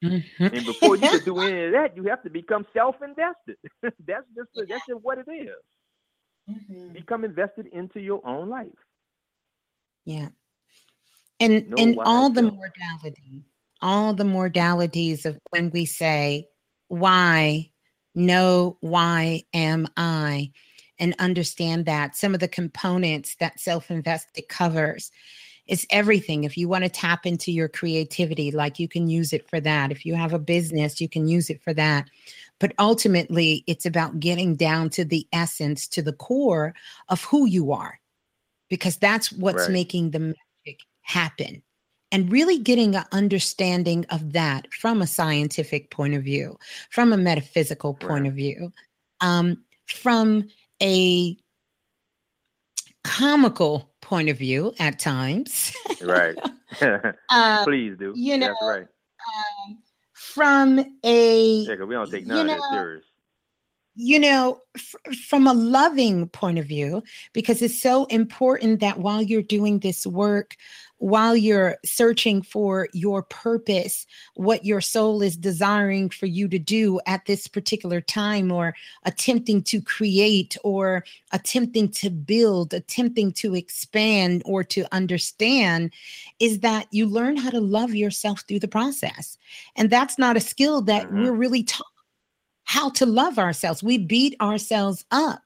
[0.05, 0.45] Mm-hmm.
[0.45, 3.57] And before you can do any of that, you have to become self-invested.
[3.83, 5.49] that's just that's just what it is.
[6.51, 6.93] Mm-hmm.
[6.93, 8.69] Become invested into your own life.
[10.05, 10.29] Yeah.
[11.41, 13.45] And Know and all the modality,
[13.81, 16.49] all the modalities of when we say
[16.89, 17.71] why,
[18.15, 20.53] know why am I,
[20.99, 25.11] and understand that some of the components that self-invested covers
[25.67, 26.45] is everything.
[26.45, 29.91] If you want to tap into your creativity, like you can use it for that.
[29.91, 32.09] If you have a business, you can use it for that.
[32.61, 36.75] But ultimately, it's about getting down to the essence, to the core
[37.09, 37.99] of who you are,
[38.69, 39.73] because that's what's Right.
[39.73, 41.63] making the magic happen.
[42.13, 46.59] And really getting an understanding of that from a scientific point of view,
[46.91, 48.29] from a metaphysical point Right.
[48.29, 48.73] of view,
[49.21, 50.49] um, from
[50.81, 51.37] a
[53.03, 55.75] comical point of view at times.
[56.03, 56.37] Right.
[57.31, 58.13] uh, Please do.
[58.17, 58.87] you That's know, right.
[58.87, 59.79] um,
[60.13, 63.05] from a Yeah, we don't take you none of know, serious.
[63.97, 67.03] you know f- from a loving point of view
[67.33, 70.57] because it's so important that while you're doing this work
[70.99, 77.01] while you're searching for your purpose what your soul is desiring for you to do
[77.07, 78.75] at this particular time or
[79.05, 85.93] attempting to create or attempting to build attempting to expand or to understand
[86.41, 89.37] is that you learn how to love yourself through the process
[89.77, 91.25] and that's not a skill that Mhm.
[91.25, 91.87] we're really taught
[92.65, 93.83] how to love ourselves.
[93.83, 95.43] We beat ourselves up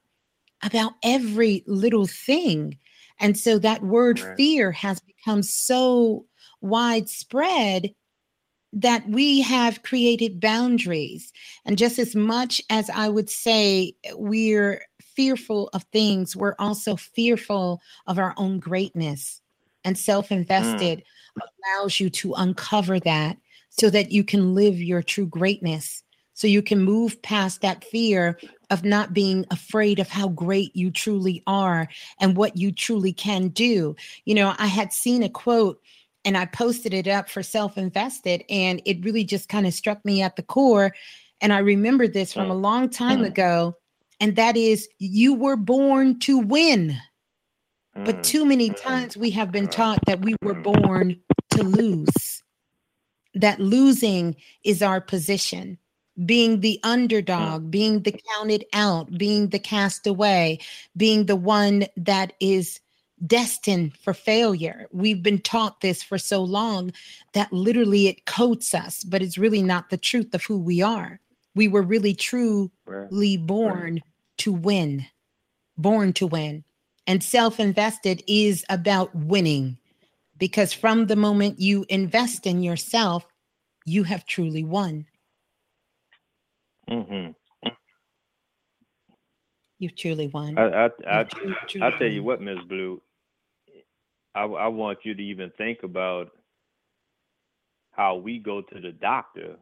[0.63, 2.77] about every little thing.
[3.19, 4.37] And so that word Right.
[4.37, 6.25] fear has become so
[6.61, 7.93] widespread
[8.71, 11.33] that we have created boundaries.
[11.65, 17.81] And just as much as I would say we're fearful of things, we're also fearful
[18.07, 19.41] of our own greatness.
[19.83, 20.01] And hmm.
[20.01, 21.03] self invested
[21.75, 23.37] allows you to uncover that
[23.69, 26.03] so that you can live your true greatness
[26.39, 28.39] so you can move past that fear
[28.69, 31.87] of not being afraid of how great you truly are
[32.19, 33.95] and what you truly can do.
[34.25, 35.81] You know, I had seen a quote
[36.25, 40.03] and I posted it up for self invested, and it really just kind of struck
[40.03, 40.93] me at the core.
[41.41, 43.27] And I remember this from a long time mm-hmm.
[43.27, 43.77] ago,
[44.19, 46.97] and that is you were born to win.
[47.95, 48.23] But Mm.
[48.23, 50.63] too many mm, times we have been mm, taught that we were mm.
[50.63, 51.19] born
[51.51, 52.43] to lose,
[53.33, 55.77] that losing is our position
[56.25, 56.89] being the mm.
[56.89, 60.59] underdog, being the counted out, being the castaway,
[60.97, 62.79] being the one that is
[63.25, 64.87] destined for failure.
[64.91, 66.93] We've been taught this for so long
[67.33, 71.19] that literally it coats us, but it's really not the truth of who we are.
[71.55, 73.45] We were really truly Right.
[73.45, 74.01] born
[74.37, 75.05] to win,
[75.77, 76.63] born to win.
[77.07, 79.77] And self invested is about winning
[80.37, 83.25] because from the moment you invest in yourself,
[83.85, 85.05] you have truly won.
[86.89, 87.35] Mhm.
[89.79, 90.57] You've truly won.
[90.57, 93.01] I I I, You've truly, I truly tell you what, Miss Blue.
[94.35, 96.31] I I want you to even think about
[97.91, 99.55] how we go to the doctor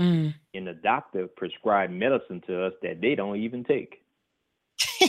[0.00, 0.34] Mm.
[0.54, 4.02] and the doctor prescribe medicine to us that they don't even take.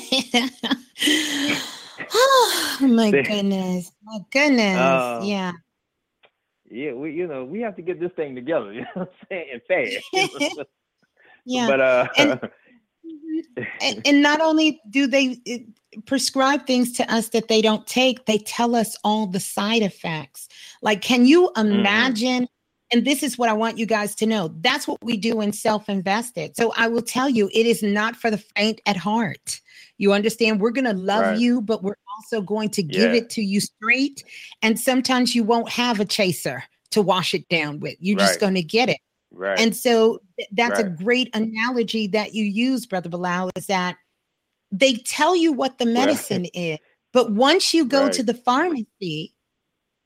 [2.13, 3.91] oh my goodness.
[4.03, 4.77] My goodness.
[4.77, 5.53] Uh, yeah.
[6.69, 8.73] yeah, we you know we have to get this thing together.
[8.73, 9.61] You know what I'm saying?
[9.67, 10.59] Fast.
[11.45, 11.67] Yeah.
[11.67, 12.39] But uh, And-
[13.81, 15.37] and, and not only do they
[16.05, 20.47] prescribe things to us that they don't take, they tell us all the side effects.
[20.81, 22.47] Like, can you imagine?
[22.91, 24.53] And this is what I want you guys to know.
[24.61, 26.55] That's what we do in self invested.
[26.55, 29.59] So I will tell you, it is not for the faint at heart.
[29.97, 30.59] You understand?
[30.61, 31.39] We're going to love Right.
[31.39, 33.17] you, but we're also going to give Yeah.
[33.21, 34.23] it to you straight.
[34.61, 37.95] And sometimes you won't have a chaser to wash it down with.
[37.99, 38.97] You're just going to get it.
[39.33, 39.59] Right.
[39.59, 43.97] And so th- that's a great analogy that you use, Brother Balah, is that
[44.71, 46.79] they tell you what the medicine is,
[47.11, 49.33] but once you go to the pharmacy,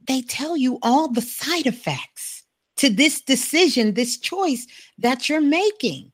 [0.08, 2.44] they tell you all the side effects
[2.78, 4.68] to this decision, this choice
[4.98, 6.12] that you're making.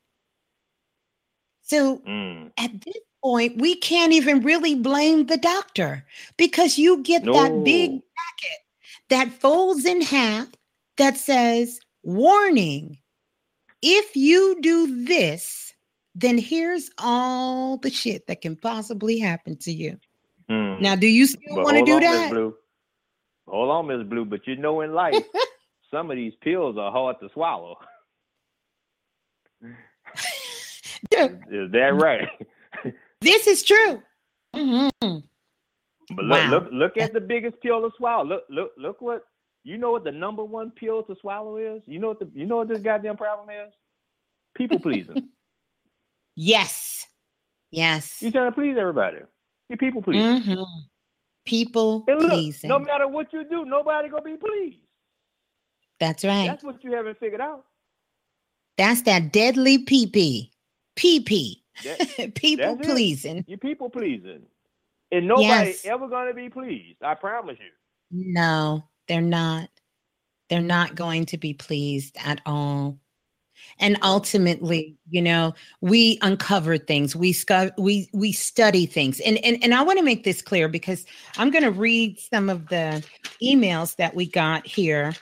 [1.64, 2.51] So Mm.
[2.57, 6.05] at this point, we can't even really blame the doctor
[6.38, 8.59] because you get that big packet
[9.09, 10.47] that folds in half
[10.97, 12.97] that says, Warning,
[13.84, 15.74] if you do this,
[16.16, 20.00] then here's all the shit that can possibly happen to you.
[20.50, 20.80] Mm.
[20.80, 22.32] Now, do you still want to do on, that?
[22.32, 22.56] Blue.
[23.48, 24.24] Hold on, Miss Blue.
[24.24, 25.22] But you know, in life,
[25.92, 27.78] some of these pills are hard to swallow.
[31.12, 32.28] Is that right?
[33.22, 34.02] this is true.
[34.56, 34.92] Mhm.
[35.02, 36.50] But look, Wow.
[36.50, 38.26] look, look at the biggest pill to swallow.
[38.26, 39.26] Look, look, look what
[39.64, 39.91] you know.
[39.91, 41.82] What the number one pill to swallow is?
[41.86, 43.74] You know what the you know what this goddamn problem is?
[44.55, 45.30] People pleasing.
[46.36, 47.05] Yes.
[47.72, 48.22] Yes.
[48.22, 49.18] you trying to please everybody.
[49.70, 50.41] You people pleasing.
[50.55, 50.66] Mhm.
[51.45, 52.70] People And look, pleasing.
[52.70, 54.80] no matter what you do, nobody gonna be pleased.
[55.99, 56.47] That's right.
[56.47, 57.66] That's what you haven't figured out.
[58.78, 60.49] That's that deadly PP.
[60.95, 61.57] PP.
[61.84, 62.91] That, People that's it.
[62.91, 63.45] pleasing.
[63.47, 64.43] you people pleasing,
[65.11, 65.86] and nobody Yes.
[65.86, 67.01] ever gonna be pleased.
[67.03, 67.70] I promise you.
[68.34, 69.70] No, they're not.
[70.49, 72.99] They're not going to be pleased at all.
[73.80, 77.16] And ultimately, you know, we uncover things.
[77.16, 79.20] We scu- we we study things.
[79.22, 81.06] And and and I want to make this clear because
[81.38, 83.04] I'm going to read some of the
[83.41, 85.14] emails that we got here.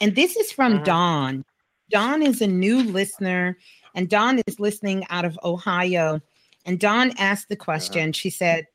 [0.00, 0.84] And this is from Mhm.
[0.84, 1.44] Dawn.
[1.90, 3.56] Dawn is a new listener
[3.94, 6.20] and Dawn is listening out of Ohio.
[6.66, 8.12] And Dawn asked the question.
[8.12, 8.66] She said,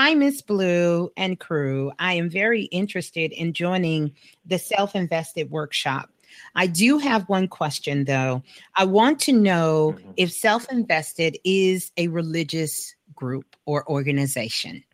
[0.00, 1.90] Hi, Miss Blue and crew.
[1.98, 4.12] I am very interested in joining
[4.46, 6.08] the self invested workshop.
[6.54, 8.44] I do have one question though.
[8.76, 10.14] I want to know Mhm.
[10.16, 14.84] if self invested is a religious group or organization.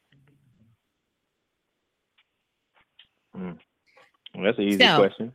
[3.35, 3.59] Well,
[4.43, 5.33] that's an easy So- question.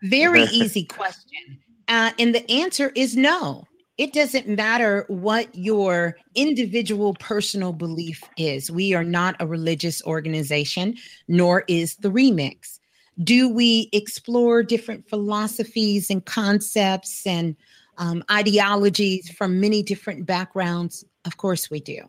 [0.00, 1.58] Very easy question.
[1.88, 3.66] Uh, and the answer is no.
[3.98, 8.70] It doesn't matter what your individual personal belief is.
[8.70, 10.96] We are not a religious organization,
[11.26, 12.78] nor is the remix.
[13.24, 17.56] Do we explore different philosophies and concepts and
[17.96, 21.04] um, ideologies from many different backgrounds?
[21.24, 22.02] Of course we do.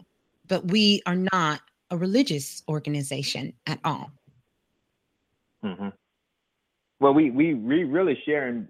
[0.48, 4.12] But we are not a religious organization at all.
[5.64, 5.90] hmm
[7.00, 8.68] Well, we we we really sharing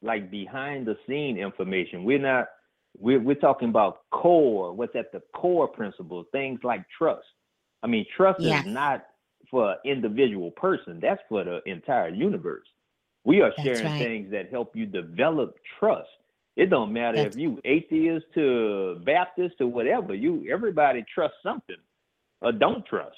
[0.00, 2.04] like behind the scene information.
[2.04, 2.46] We're not.
[2.98, 4.72] We're we're talking about core.
[4.72, 6.26] What's at the core principles?
[6.32, 7.24] Things like trust.
[7.82, 9.06] I mean, trust is not
[9.50, 11.00] for an individual person.
[11.00, 12.66] That's for the entire universe.
[13.24, 13.98] We are That's sharing right.
[13.98, 16.08] things that help you develop trust.
[16.56, 20.14] It don't matter That's- if you atheist to Baptist to whatever.
[20.14, 21.76] You everybody trusts something
[22.40, 23.16] or don't trust.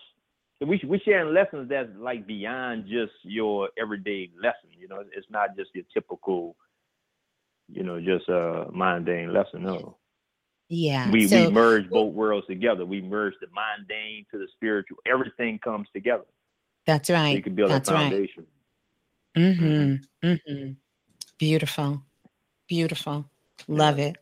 [0.60, 4.70] We we sharing lessons that's like beyond just your everyday lesson.
[4.78, 6.56] You know, it's not just your typical,
[7.74, 9.62] you know, just a mundane lesson.
[9.64, 9.96] No,
[10.68, 11.10] Yeah.
[11.10, 12.84] we so- we merge both worlds together.
[12.86, 14.98] We merge the mundane to the spiritual.
[15.06, 16.24] Everything comes together.
[16.86, 17.36] That's So right.
[17.36, 18.10] you can build That's a right.
[18.10, 18.46] foundation.
[19.36, 20.26] Mm-hmm.
[20.26, 20.72] Mm-hmm.
[21.38, 22.02] Beautiful.
[22.68, 23.24] Beautiful.
[23.68, 24.16] Love it.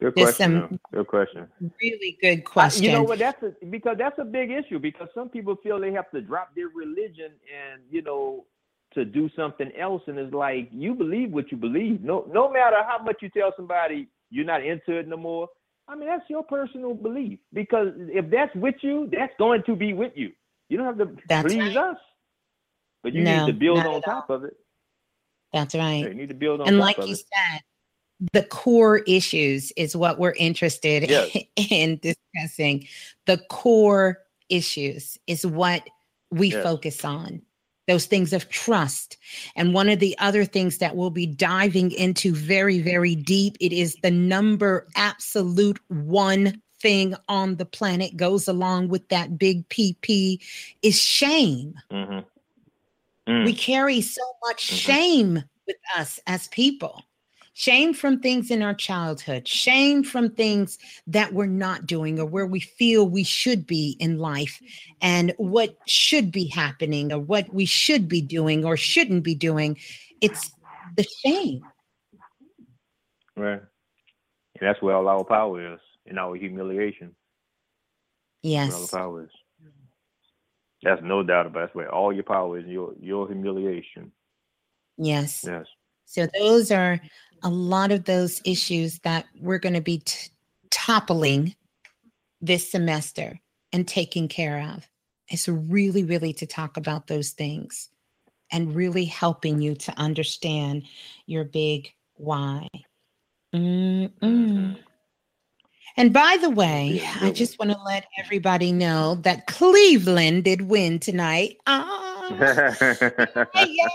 [0.00, 0.68] Good There's question.
[0.68, 1.48] some- Good question.
[1.82, 2.84] Really good question.
[2.84, 3.18] you know what?
[3.18, 6.54] That's a, because that's a big issue because some people feel they have to drop
[6.54, 8.46] their religion and you know
[8.94, 12.02] to do something else, and it's like you believe what you believe.
[12.02, 15.48] No, no matter how much you tell somebody you're not into it no more.
[15.88, 19.94] I mean, that's your personal belief because if that's with you, that's going to be
[19.94, 20.32] with you.
[20.68, 21.76] You don't have to That's please right.
[21.76, 21.96] us,
[23.02, 24.54] but you No, need to build on top of it.
[25.52, 26.08] That's Yeah, right.
[26.08, 27.24] You need to build on And like you it.
[27.32, 27.60] said,
[28.32, 31.36] the core issues is what we're interested Yes.
[31.70, 32.86] in discussing.
[33.26, 34.18] The core
[34.48, 35.88] issues is what
[36.30, 36.62] we Yes.
[36.64, 37.42] focus on.
[37.88, 39.16] Those things of trust.
[39.56, 43.72] And one of the other things that we'll be diving into very, very deep, it
[43.72, 50.38] is the number absolute one thing on the planet goes along with that big PP
[50.82, 51.74] is shame.
[51.90, 52.20] hmm
[53.26, 53.58] We Mm.
[53.58, 54.76] carry so much Mhm.
[54.76, 57.02] shame with us as people.
[57.58, 60.78] Shame from things in our childhood, shame from things
[61.08, 64.62] that we're not doing or where we feel we should be in life
[65.00, 69.76] and what should be happening or what we should be doing or shouldn't be doing.
[70.20, 70.52] It's
[70.96, 71.64] the shame.
[73.36, 73.60] Right.
[73.60, 77.16] And that's where all our power is, in our humiliation.
[78.42, 78.90] Where all the Yes.
[78.92, 79.30] power is.
[80.84, 81.66] That's no doubt about it.
[81.66, 84.12] That's where all your power is, your your humiliation.
[84.96, 85.42] Yes.
[85.44, 85.66] Yes.
[86.08, 86.98] So those are
[87.42, 90.30] a lot of those issues that we're going to be t-
[90.70, 91.54] toppling
[92.40, 93.38] this semester
[93.72, 94.88] and taking care of.
[95.28, 97.90] It's really, really to talk about those things
[98.50, 100.84] and really helping you to understand
[101.26, 102.66] your big why.
[103.54, 104.78] Mm-mm.
[105.98, 111.00] And by the way, I just want to let everybody know that Cleveland did win
[111.00, 111.58] tonight.
[111.66, 112.74] Ah, yeah,
[113.54, 113.88] yeah.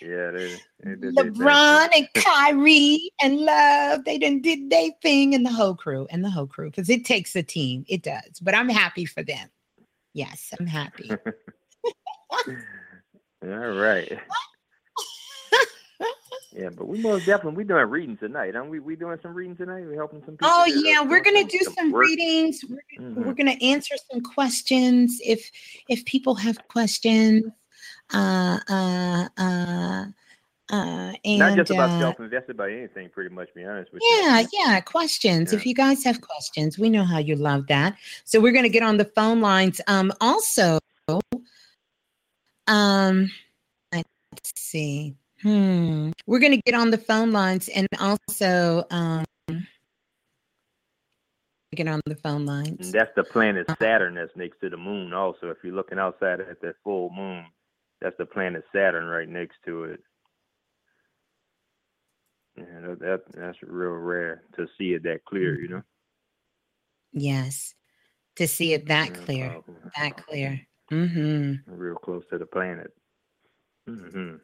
[0.00, 1.34] yeah, they, they thing.
[1.34, 6.24] LeBron and Kyrie and Love, they done did their thing and the whole crew and
[6.24, 7.84] the whole crew because it takes a team.
[7.88, 8.40] It does.
[8.40, 9.48] But I'm happy for them.
[10.12, 11.10] Yes, I'm happy.
[13.42, 14.18] All right.
[16.56, 18.56] Yeah, but we most definitely we doing reading tonight.
[18.56, 18.78] Aren't we?
[18.80, 19.84] We doing some reading tonight.
[19.86, 20.48] We helping some people.
[20.50, 22.04] Oh yeah, we're gonna do some work.
[22.06, 22.64] readings.
[22.68, 22.78] We're,
[23.14, 23.36] we're Mhm.
[23.36, 25.50] gonna answer some questions if
[25.88, 27.44] if people have questions.
[28.14, 30.04] Uh uh uh
[30.70, 33.52] uh and Not just about uh, self-invested by anything, pretty much.
[33.54, 34.20] Be honest with you.
[34.22, 35.52] Yeah, yeah, questions.
[35.52, 35.58] Yeah.
[35.58, 37.96] If you guys have questions, we know how you love that.
[38.24, 39.80] So we're going to get on the phone lines.
[39.88, 40.78] Um also
[42.66, 43.30] um
[43.92, 45.14] let's see.
[45.42, 46.10] Hmm.
[46.26, 49.24] We're going to get on the phone lines and also um
[51.74, 52.90] get on the phone And lines.
[52.92, 55.12] that's the planet Saturn that's next to the moon.
[55.12, 57.44] Also, if you're looking outside at that full moon,
[58.00, 60.00] that's the planet Saturn right next to it.
[62.56, 65.60] Yeah, that, that that's real rare to see it that clear.
[65.60, 65.82] You know.
[67.12, 67.74] Yes.
[68.36, 69.60] To see it that clear.
[69.98, 70.60] That clear.
[70.90, 71.70] Mm-hmm.
[71.70, 72.92] real close to the planet.
[73.86, 74.36] hmm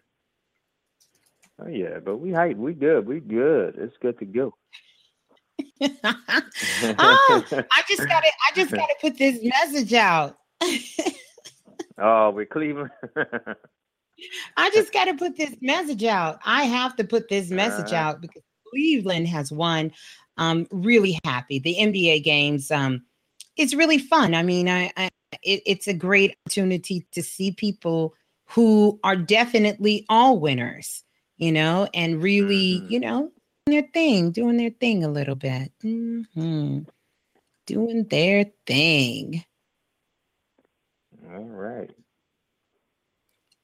[1.65, 2.57] Oh yeah, but we hype.
[2.57, 3.07] We good.
[3.07, 3.77] We good.
[3.79, 4.55] It's good to go.
[5.83, 10.37] oh, I just got to I just got to put this message out.
[11.99, 12.91] oh, with Cleveland.
[14.57, 16.39] I just got to put this message out.
[16.45, 18.11] I have to put this message Uh-huh.
[18.11, 19.93] out because Cleveland has won.
[20.37, 21.59] I'm really happy.
[21.59, 23.03] The NBA games, um,
[23.57, 24.35] it's really fun.
[24.35, 25.11] I mean, I, I
[25.43, 28.15] it, it's a great opportunity to see people
[28.47, 31.05] who are definitely all winners,
[31.43, 32.91] you know, and really, Mhm.
[32.91, 33.33] you know,
[33.67, 36.87] doing their thing, doing their thing a little bit, Mhm.
[37.67, 39.45] doing their thing.
[41.27, 41.91] All right.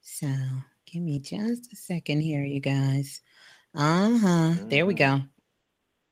[0.01, 0.27] So
[0.87, 3.23] give me just a second here, you guys.
[3.75, 4.55] Uh huh.
[4.67, 5.23] There we go.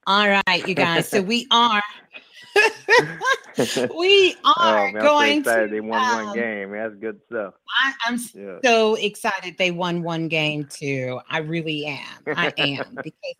[0.07, 1.09] All right, you guys.
[1.09, 1.83] So we are,
[3.99, 5.75] we oh are man, I'm so going excited to.
[5.75, 6.73] they won one um, game.
[6.73, 7.55] That's good stuff.
[7.83, 8.59] I, I'm Yeah.
[8.65, 11.21] so excited they won one game too.
[11.31, 12.23] I really am.
[12.37, 13.35] I am because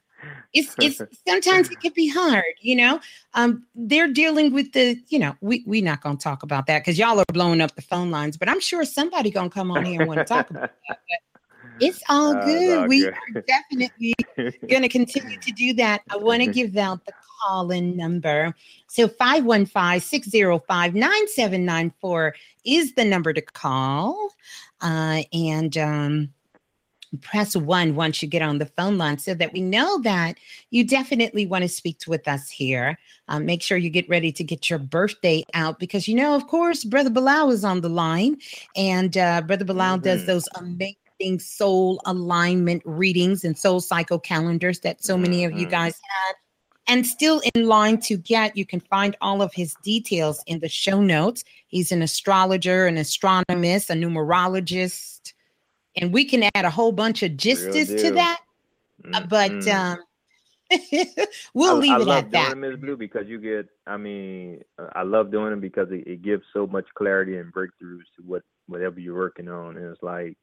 [0.53, 3.01] it's it's sometimes it can be hard, you know.
[3.35, 6.99] Um, they're dealing with the, you know, we we not gonna talk about that because
[6.99, 10.01] y'all are blowing up the phone lines, but I'm sure somebody gonna come on here
[10.01, 10.99] and want to talk about that.
[11.09, 11.19] But
[11.79, 12.79] it's all Oh, it's good.
[12.79, 13.13] all we good.
[13.15, 14.15] are definitely
[14.69, 16.03] going to continue to do that.
[16.11, 17.13] I want to give out the
[17.43, 18.55] call in number.
[18.89, 22.35] So 515 605 9794
[22.65, 24.31] is the number to call.
[24.81, 26.29] Uh, and um,
[27.23, 30.37] press one once you get on the phone line so that we know that
[30.71, 32.99] you definitely want to speak with us here.
[33.29, 36.47] Um, make sure you get ready to get your birthday out because you know, of
[36.47, 38.37] course, Brother Balah is on the line,
[38.77, 40.27] and uh, Brother Balah does Mhm.
[40.27, 45.71] those amazing soul alignment readings and soul cycle calendars that so many of you Mhm.
[45.71, 45.95] guys
[46.27, 46.35] had.
[46.89, 50.69] And still in line to get, you can find all of his details in the
[50.69, 51.43] show notes.
[51.67, 55.33] He's an astrologer, an astronomist, a numerologist,
[55.97, 58.41] and we can add a whole bunch of gistes to that.
[59.13, 59.75] uh, But Mhm.
[59.75, 59.99] um,
[61.55, 62.59] we'll I, leave I it at that.
[62.59, 63.69] Miss Blue, because you get.
[63.87, 64.63] I mean,
[64.95, 68.43] I love doing it because it, it gives so much clarity and breakthroughs to what
[68.67, 69.77] whatever you're working on.
[69.77, 70.37] And it's like,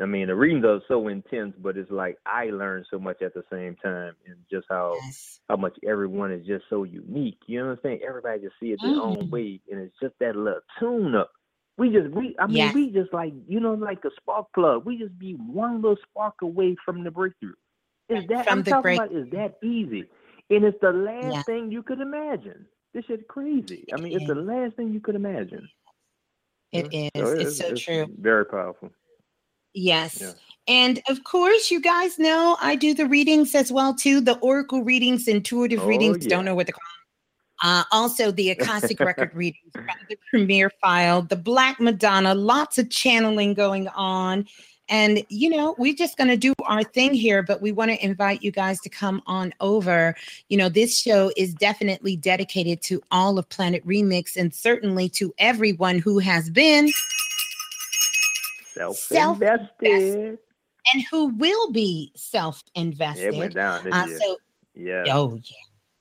[0.00, 3.34] I mean, the readings are so intense, but it's like I learn so much at
[3.34, 5.40] the same time, and just how Yes.
[5.48, 7.38] how much everyone is just so unique.
[7.46, 8.00] You know what I'm saying?
[8.06, 9.30] Everybody just see it their own Mhm.
[9.30, 11.30] way, and it's just that little tune up.
[11.78, 12.74] We just we I mean Yes.
[12.74, 14.84] we just like you know like a spark plug.
[14.84, 17.54] We just be one little spark away from the breakthrough.
[18.08, 19.12] Is that From I'm the talking break- about?
[19.12, 20.08] Is that easy?
[20.50, 21.42] And it's the last Yeah.
[21.42, 22.66] thing you could imagine.
[22.94, 23.86] This shit crazy.
[23.92, 25.68] I mean, it's the last thing you could imagine.
[26.72, 27.10] It Yeah.
[27.14, 27.32] is.
[27.40, 28.06] It's so true.
[28.18, 28.90] Very powerful.
[29.74, 30.20] Yes.
[30.20, 30.32] Yeah.
[30.68, 34.20] And of course, you guys know I do the readings as well too.
[34.20, 36.24] The oracle readings, intuitive Oh, readings.
[36.24, 36.30] yeah.
[36.30, 36.82] Don't know what to call.
[37.64, 42.34] Uh, also, the Akashic record readings from the premiere file, the Black Madonna.
[42.34, 44.46] Lots of channeling going on,
[44.88, 47.40] and you know we're just going to do our thing here.
[47.42, 50.16] But we want to invite you guys to come on over.
[50.48, 55.32] You know, this show is definitely dedicated to all of Planet Remix, and certainly to
[55.38, 56.90] everyone who has been
[58.74, 60.38] Self-invested.
[60.92, 63.24] and who will be self-invested.
[63.34, 63.54] It went invested.
[63.54, 64.18] down this Uh, year.
[64.20, 64.36] so,
[64.74, 65.04] yeah.
[65.14, 65.56] oh yeah,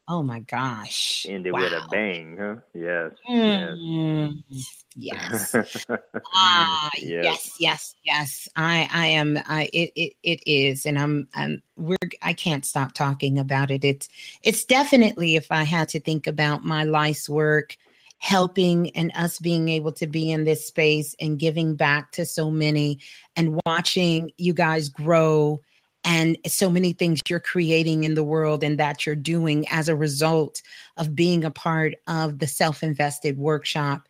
[0.07, 2.55] oh my gosh, Ended with a bang, huh?
[2.73, 3.11] Yes.
[3.29, 4.43] Mm,
[4.95, 5.55] yes.
[6.33, 7.23] Ah, Yes.
[7.23, 8.47] yes, yes, yes.
[8.55, 9.37] I, I am.
[9.47, 11.61] I, it, it, it is, and I'm, I'm.
[11.77, 11.97] We're.
[12.21, 13.83] I can't stop talking about it.
[13.83, 14.07] It's,
[14.43, 15.35] it's definitely.
[15.35, 17.75] If I had to think about my life's work,
[18.21, 22.51] helping and us being able to be in this space and giving back to so
[22.51, 22.99] many,
[23.35, 25.59] and watching you guys grow,
[26.03, 29.95] and so many things you're creating in the world, and that you're doing as a
[29.95, 30.61] result
[30.97, 34.07] of being a part of the self-invested workshop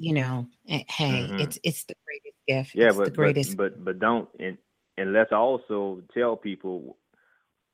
[0.00, 1.40] you know, eh, hey, Mhm.
[1.40, 2.74] it's it's the greatest gift.
[2.74, 3.56] Yeah, it's but, the greatest.
[3.56, 4.56] but but but don't and
[4.96, 6.96] and let's also tell people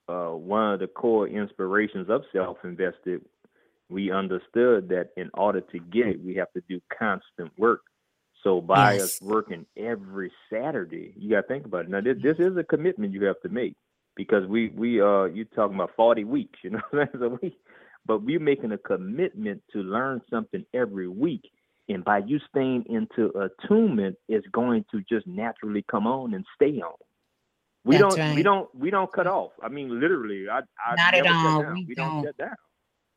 [0.08, 3.22] uh, one of the core inspirations of self-invested.
[3.88, 7.82] We understood that in order to get it, we have to do constant work.
[8.42, 11.90] So by us working every Saturday, you got to think about it.
[11.90, 13.74] Now this this is a commitment you have to make
[14.16, 17.56] because we we uh you talking about forty weeks, you know, so we
[18.06, 21.50] but we're making a commitment to learn something every week
[21.88, 26.80] and by you staying into attunement it's going to just naturally come on and stay
[26.80, 26.94] on
[27.84, 31.14] we That's don't we don't we don't cut off i mean literally i, I Not
[31.14, 31.64] at all.
[31.86, 32.08] We don't.
[32.08, 32.24] don't.
[32.24, 32.56] shut down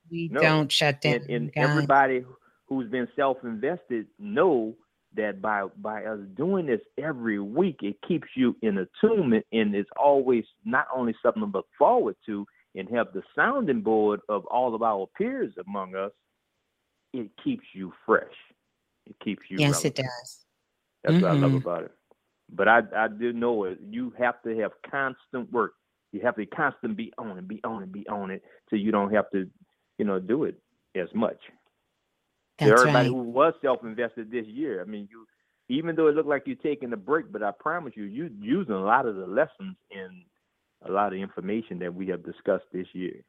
[0.09, 0.41] we no.
[0.41, 1.15] don't shut down.
[1.15, 2.25] and, and everybody
[2.67, 4.75] who's been self-invested know
[5.15, 9.89] that by by us doing this every week it keeps you in attunement and it's
[9.97, 12.45] always not only something to look forward to
[12.75, 16.11] and have the sounding board of all of our peers among us
[17.13, 18.25] it keeps you fresh
[19.09, 20.45] it keeps you yes, it does.
[21.03, 21.91] That's what I love about it.
[22.49, 23.79] But I I do know it.
[23.89, 25.73] You have to have constant work.
[26.11, 28.91] You have to constantly be on it, be on it, be on it, so you
[28.91, 29.49] don't have to,
[29.97, 30.55] you know, do it
[30.95, 31.37] as much.
[32.59, 33.15] That's everybody right.
[33.15, 35.25] who was self-invested this year, I mean, you
[35.69, 38.73] even though it looked like you're taking a break, but I promise you, you're using
[38.73, 40.23] a lot of the lessons and
[40.85, 43.23] a lot of information that we have discussed this year.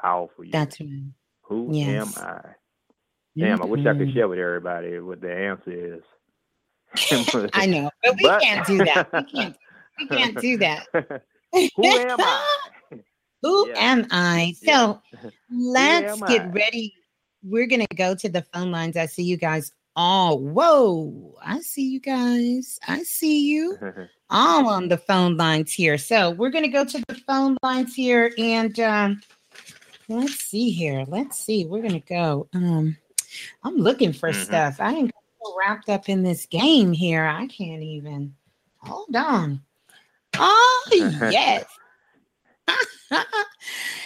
[0.00, 0.52] Powerful year.
[0.52, 1.04] That's right.
[1.42, 2.18] Who yes.
[2.18, 2.40] am I?
[3.36, 6.02] Damn, I wish I could share with everybody what the answer is.
[7.52, 9.08] I know, but we But- can't do that.
[9.12, 9.56] We can't.
[9.98, 10.86] We can't do that.
[11.52, 12.53] Who am I?
[13.44, 13.74] Who Yeah.
[13.76, 14.56] am I?
[14.62, 14.94] Yeah.
[14.96, 15.02] So
[15.50, 16.46] let's get I?
[16.46, 16.94] ready.
[17.42, 18.96] We're gonna go to the phone lines.
[18.96, 20.38] I see you guys all.
[20.38, 21.34] Whoa!
[21.44, 22.78] I see you guys.
[22.88, 23.78] I see you
[24.30, 25.98] all on the phone lines here.
[25.98, 29.20] So we're gonna go to the phone lines here, and um,
[30.08, 31.04] let's see here.
[31.06, 31.66] Let's see.
[31.66, 32.48] We're gonna go.
[32.54, 32.96] Um,
[33.62, 34.34] I'm looking for Mhm.
[34.46, 34.80] stuff.
[34.80, 35.12] I ain't
[35.44, 37.26] so wrapped up in this game here.
[37.26, 38.34] I can't even.
[38.78, 39.60] Hold on.
[40.38, 40.82] Oh
[41.30, 41.64] yes.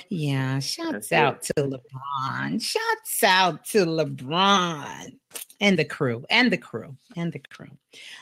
[0.08, 2.62] yeah, shouts That's out to LeBron.
[2.62, 5.16] Shouts out to LeBron
[5.60, 7.70] and the crew, and the crew, and the crew.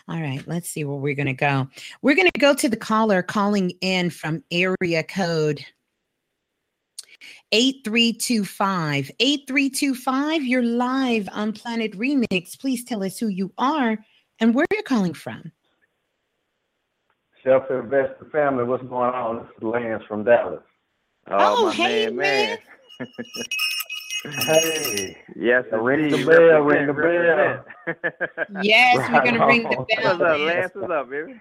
[0.08, 1.68] All right, let's see where we're going to go.
[2.02, 5.64] We're going to go to the caller calling in from area code
[7.52, 9.10] 8325.
[9.18, 12.58] 8325, you're live on Planet Remix.
[12.58, 13.98] Please tell us who you are
[14.40, 15.52] and where you're calling from.
[17.46, 19.36] Self-invested family, what's going on?
[19.36, 20.60] This is Lance from Dallas.
[21.30, 22.58] Oh, Oh, my hey, man,
[22.98, 23.08] man.
[24.24, 26.26] Hey, yes, Ring the indeed.
[26.26, 28.64] bell, ring the bell.
[28.64, 30.18] Yes, we're going to ring the bell.
[30.18, 30.40] What's up, Lance.
[30.40, 30.72] Lance?
[30.74, 31.40] What's up, baby?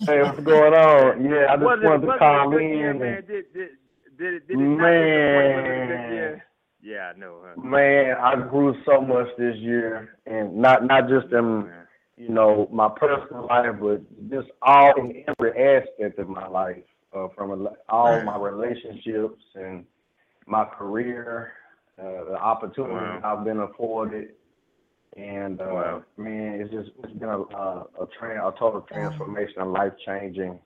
[0.00, 1.24] hey, what's going on?
[1.24, 2.98] Yeah, I just was it, wanted to call it year, in.
[2.98, 3.14] man?
[3.18, 3.68] and- Did, did,
[4.18, 5.46] did, it, did it not disappoint?
[5.46, 5.88] Was it a good
[6.32, 6.42] Man.
[6.82, 7.60] Yeah, I know, huh?
[7.62, 11.86] Man, I grew so much this year, and not not just in Man.
[12.18, 16.84] You know my personal life, but just all in every aspect of my life,
[17.16, 18.24] uh, from rela- all Right.
[18.24, 19.84] my relationships and
[20.46, 21.52] my career,
[21.98, 24.30] uh, the opportunities I've been afforded,
[25.16, 26.04] and uh, Wow.
[26.16, 30.58] man, it's just it's been a a, a, tra- a total transformation, a life changing.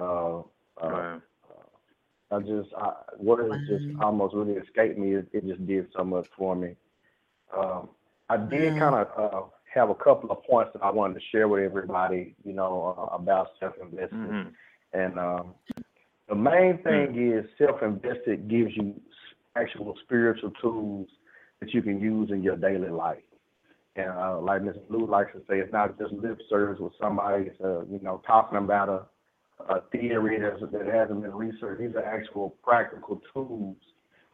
[0.00, 0.40] Uh,
[0.80, 1.22] uh, Wow.
[2.30, 5.14] I just, I, words just almost really escaped me.
[5.14, 6.76] It, it just did so much for me.
[7.56, 7.90] Um,
[8.28, 11.48] I did kind of uh, have a couple of points that I wanted to share
[11.48, 14.32] with everybody, you know, uh, about self-investment.
[14.32, 14.52] Mhm.
[14.92, 15.54] And um,
[16.28, 19.00] the main thing is self-invested gives you
[19.56, 21.08] actual spiritual tools
[21.60, 23.22] that you can use in your daily life.
[23.96, 27.50] And uh, like Miss Blue likes to say, it's not just lip service with somebody,
[27.62, 31.80] uh, you know, talking about a, a theory that's, that hasn't been researched.
[31.80, 33.76] These are actual practical tools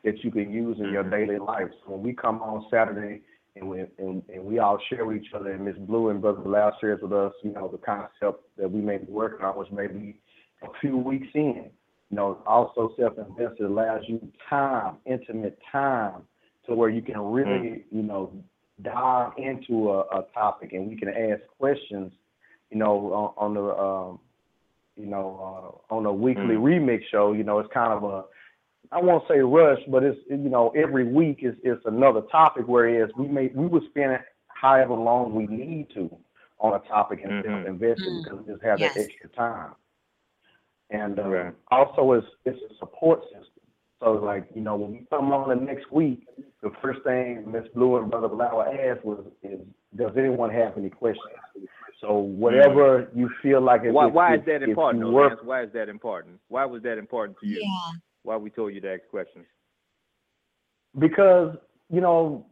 [0.04, 1.68] that you can use in your daily life.
[1.84, 3.20] So when we come on Saturday
[3.56, 6.40] and we and, and we all share with each other, and Miss Blue and Brother
[6.40, 9.70] Balah shares with us, you know, the concept that we may be working on, which
[9.70, 10.16] may be
[10.62, 11.70] a few weeks in.
[12.10, 16.22] You know, also self-invested allows you time, intimate time,
[16.66, 18.32] to where you can really, you know,
[18.82, 22.12] dive into a, a topic and we can ask questions,
[22.70, 24.18] you know, on, on the, um,
[24.96, 27.32] you know, uh, on a weekly remix show.
[27.32, 28.24] You know, it's kind of a,
[28.92, 32.64] I won't say rush, but it's you know every week is is another topic.
[32.66, 34.18] Whereas we may we would spend
[34.48, 36.10] however long we need to
[36.58, 37.66] on a topic and Mhm.
[37.66, 38.24] invest it Mm.
[38.24, 38.94] because we just have Yes.
[38.94, 39.72] that extra time.
[40.90, 41.54] And uh, Right.
[41.70, 43.44] also, it's it's a support system.
[44.00, 46.26] So like you know when we come on the next week,
[46.62, 49.60] the first thing Miss Blue and Brother Balah asked was is
[49.96, 51.34] Does anyone have any questions?
[52.00, 55.42] So whatever you feel like it Why, if- why is that important, work- Lance?
[55.44, 56.40] Why is that important?
[56.48, 57.58] Why was that important to you?
[57.60, 57.98] Yeah.
[58.22, 59.46] Why we told you to ask questions?
[60.98, 61.56] because
[61.88, 62.44] you know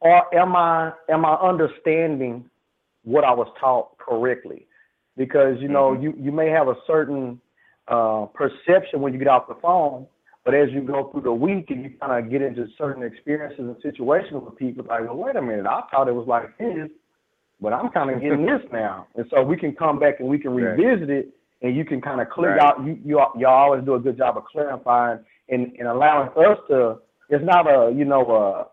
[0.00, 2.48] or am i am i understanding
[3.02, 4.66] what i was taught correctly
[5.16, 7.40] because you know you you may have a certain
[7.88, 10.06] uh perception when you get off the phone
[10.44, 13.58] but as you go through the week and you kind of get into certain experiences
[13.58, 16.88] and situations with people like well wait a minute i thought it was like this
[17.60, 20.38] but i'm kind of getting this now and so we can come back and we
[20.38, 20.78] can Right.
[20.78, 21.28] revisit it
[21.64, 22.62] and you can kind of clear Right.
[22.62, 26.58] out you you you always do a good job of clarifying and, and allowing us
[26.68, 26.98] to
[27.30, 28.64] it's not a you know uh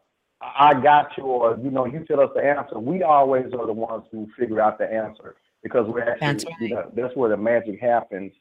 [0.44, 2.80] I got you or you know you tell us the answer.
[2.80, 6.70] We always are the ones who figure out the answer because we're actually That's you
[6.76, 8.34] know, that's where the magic happens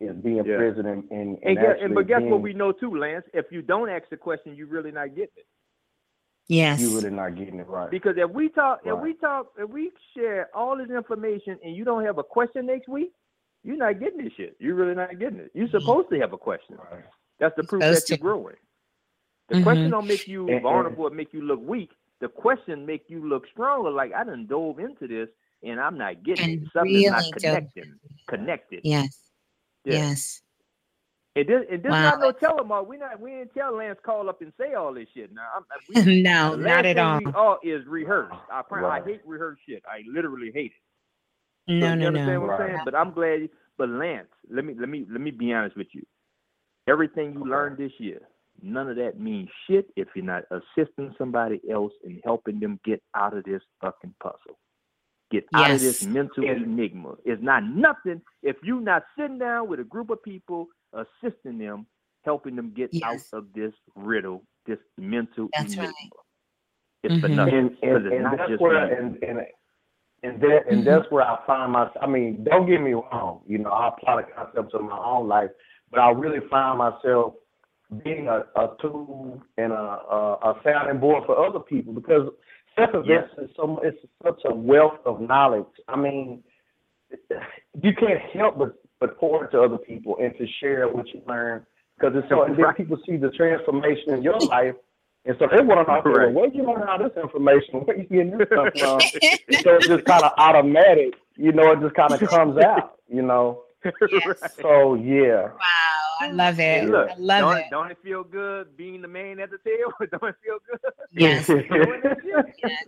[0.00, 0.56] is being Yeah.
[0.56, 3.24] present and and, And, and guess, and but guess being, what we know too, Lance?
[3.34, 5.46] If you don't ask the question, you really not getting it.
[6.48, 6.80] Yes.
[6.80, 7.90] you really not getting it right.
[7.90, 11.84] Because if we talk, if we talk, if we share all this information and you
[11.84, 13.12] don't have a question next week,
[13.64, 14.56] you're not getting this shit.
[14.58, 15.50] You're really not getting it.
[15.54, 16.76] You're supposed to have a question.
[17.38, 18.56] That's the proof that you're growing.
[19.48, 19.62] The Mhm.
[19.62, 21.90] question don't make you And- and- vulnerable, it make you look weak.
[22.20, 23.90] The question make you look stronger.
[23.90, 25.28] Like I done dove into this
[25.62, 26.68] and I'm not getting And it.
[26.72, 27.94] Something's not really dove connecting.
[28.26, 28.80] Connected.
[28.84, 29.30] Yes.
[29.84, 29.92] Yeah.
[29.94, 30.42] Yes.
[31.36, 32.10] And this, and this Wow.
[32.16, 32.88] not no telemark.
[32.88, 35.32] We not we didn't tell Lance call up and say all this shit.
[35.32, 35.64] Now I'm,
[36.04, 37.20] we, no, not at all.
[37.36, 38.34] All is rehearsed.
[38.52, 39.84] I, pr- I hate rehearsed shit.
[39.86, 40.82] I literally hate it.
[41.68, 42.40] No, you no, understand no.
[42.40, 42.74] what I'm saying?
[42.76, 42.84] Right.
[42.84, 43.40] But I'm glad.
[43.42, 46.02] You, But Lance, let me let me let me be honest with you.
[46.88, 48.20] Everything you learned this year,
[48.62, 53.02] none of that means shit if you're not assisting somebody else and helping them get
[53.14, 54.58] out of this fucking puzzle.
[55.30, 56.56] Get out of this mental Yes.
[56.56, 57.14] enigma.
[57.26, 61.86] It's not nothing if you're not sitting down with a group of people, assisting them,
[62.24, 63.04] helping them get Yes.
[63.04, 65.88] out of this riddle, this mental That's enigma.
[65.92, 66.10] right.
[67.04, 67.36] It's for Mhm.
[67.36, 67.54] nothing.
[67.54, 68.96] and, 'cause and, it's and not that's just where you.
[68.96, 69.46] and and
[70.22, 70.84] and that and Mhm.
[70.84, 71.96] that's where I find myself.
[72.00, 73.42] I mean, don't get me wrong.
[73.46, 75.50] You know, I apply the concepts of my own life,
[75.90, 77.34] but I really find myself
[78.04, 82.28] being a, a tool and a, a a sounding board for other people because
[82.76, 85.66] self investment is so it's such a wealth of knowledge.
[85.88, 86.42] I mean,
[87.82, 91.22] you can't help but but pour it to other people and to share what you
[91.26, 91.64] learn
[91.96, 94.74] because it's so and then people see the transformation in your life.
[95.28, 96.32] And so they want to know, Right.
[96.32, 97.80] well, where you learn all this information?
[97.84, 99.00] Where you getting this stuff from?
[99.62, 101.70] so it's just kind of automatic, you know.
[101.72, 103.62] It just kind of comes out, you know.
[104.10, 104.56] Yes.
[104.60, 105.58] So yeah, Wow.
[106.20, 106.88] I love Hey, it.
[106.90, 107.64] look, I love don't, it.
[107.70, 109.92] don't it feel good being the man at the table?
[110.10, 110.80] don't it feel good?
[111.12, 111.46] Yes.
[111.46, 112.16] Doing that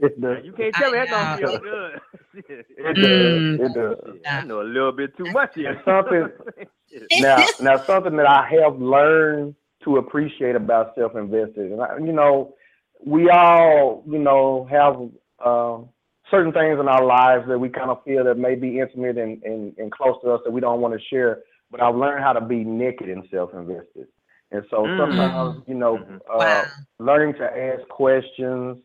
[0.00, 0.44] it does.
[0.44, 2.00] You can't tell me that I don't feel good.
[2.34, 2.66] Shit.
[2.76, 3.58] It Mm.
[3.58, 3.70] does.
[3.70, 4.14] It does.
[4.16, 5.80] Shit, I know a little bit too much here.
[5.84, 6.28] Something-
[7.20, 9.54] now, now something that I have learned
[9.84, 12.54] to appreciate about self-invested, and I, you know,
[13.04, 14.94] we all, you know, have
[15.44, 15.88] um,
[16.30, 19.42] certain things in our lives that we kind of feel that may be intimate and,
[19.42, 21.40] and, and close to us that we don't want to share.
[21.70, 24.08] But I've learned how to be naked and self-invested,
[24.50, 24.96] and so Mm.
[24.98, 26.20] sometimes, you know, Mhm.
[26.30, 26.66] uh, Wow.
[26.98, 28.78] learning to ask questions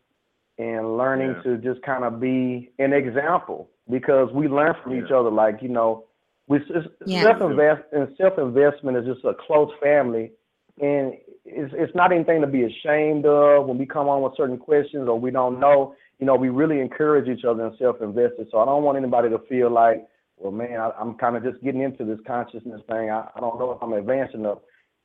[0.58, 1.42] and learning Yeah.
[1.42, 5.30] to just kind of be an example because we learn from each other.
[5.30, 6.04] Like you know,
[6.48, 6.60] we
[7.06, 7.22] Yeah.
[7.24, 10.32] self invest and self investment is just a close family,
[10.80, 11.14] and
[11.44, 15.08] it's it's not anything to be ashamed of when we come on with certain questions
[15.08, 15.94] or we don't know.
[16.18, 18.48] You know, we really encourage each other and self invested.
[18.50, 20.06] So I don't want anybody to feel like,
[20.38, 23.10] well, man, I, I'm kind of just getting into this consciousness thing.
[23.10, 24.58] I, I don't know if I'm advancing enough.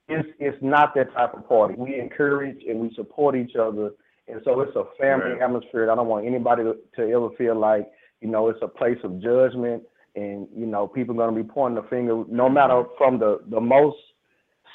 [0.08, 1.76] It's it's not that type of party.
[1.78, 3.92] We encourage and we support each other,
[4.28, 5.42] and so it's a family Right.
[5.42, 5.90] atmosphere.
[5.92, 9.22] I don't want anybody to, to ever feel like you know it's a place of
[9.22, 9.84] judgment,
[10.16, 13.40] and you know people are going to be pointing the finger, no matter from the
[13.50, 13.98] the most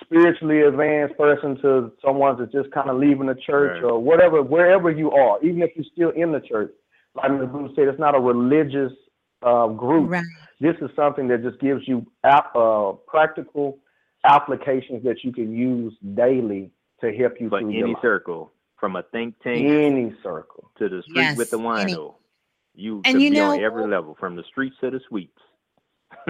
[0.04, 3.90] spiritually advanced person to someone that's just kind of leaving the church Right.
[3.90, 6.70] or whatever, wherever you are, even if you're still in the church.
[7.14, 7.48] like Ms.
[7.50, 8.92] Blue said, it's not a religious
[9.42, 10.10] uh, group.
[10.10, 10.24] Right.
[10.60, 13.78] This is something that just gives you ap- uh, practical
[14.24, 16.70] applications that you can use daily
[17.00, 18.02] to help you For through your any life.
[18.02, 20.70] circle, from a think tank Any circle.
[20.78, 21.92] to the street with the Yes, any-
[22.74, 25.40] You And you be on know- every level, from the streets to the suites.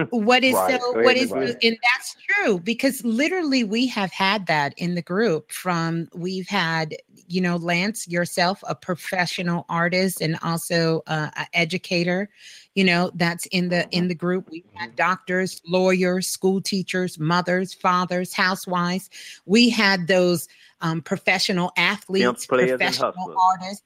[0.09, 0.79] What is Right.
[0.79, 5.51] so what ahead, and that's true because literally we have had that in the group
[5.51, 6.95] from we've had
[7.27, 12.29] you know lance yourself a professional artist and also uh, a educator
[12.75, 14.49] you know that's in the in the group.
[14.51, 19.09] We've had doctors lawyers school teachers mothers fathers housewives.
[19.45, 20.47] We had those
[20.81, 23.83] um, professional athletes professional artists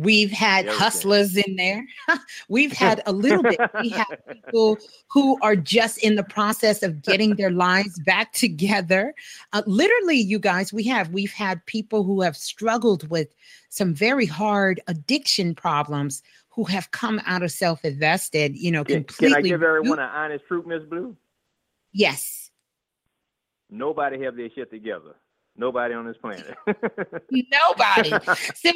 [0.00, 0.80] We've had Everything.
[0.80, 1.86] hustlers in there.
[2.48, 3.60] We've had a little bit.
[3.82, 4.78] We have people
[5.08, 9.14] who are just in the process of getting their lives back together.
[9.52, 13.28] Uh, literally, you guys, we have we've had people who have struggled with
[13.68, 18.56] some very hard addiction problems who have come out of self-invested.
[18.56, 19.34] You know, completely.
[19.34, 21.14] can I give everyone an honest truth, Miss Blue?
[21.92, 22.50] yes.
[23.68, 25.14] Nobody have their shit together.
[25.60, 26.56] Nobody on this planet.
[27.30, 28.10] Nobody.
[28.54, 28.72] So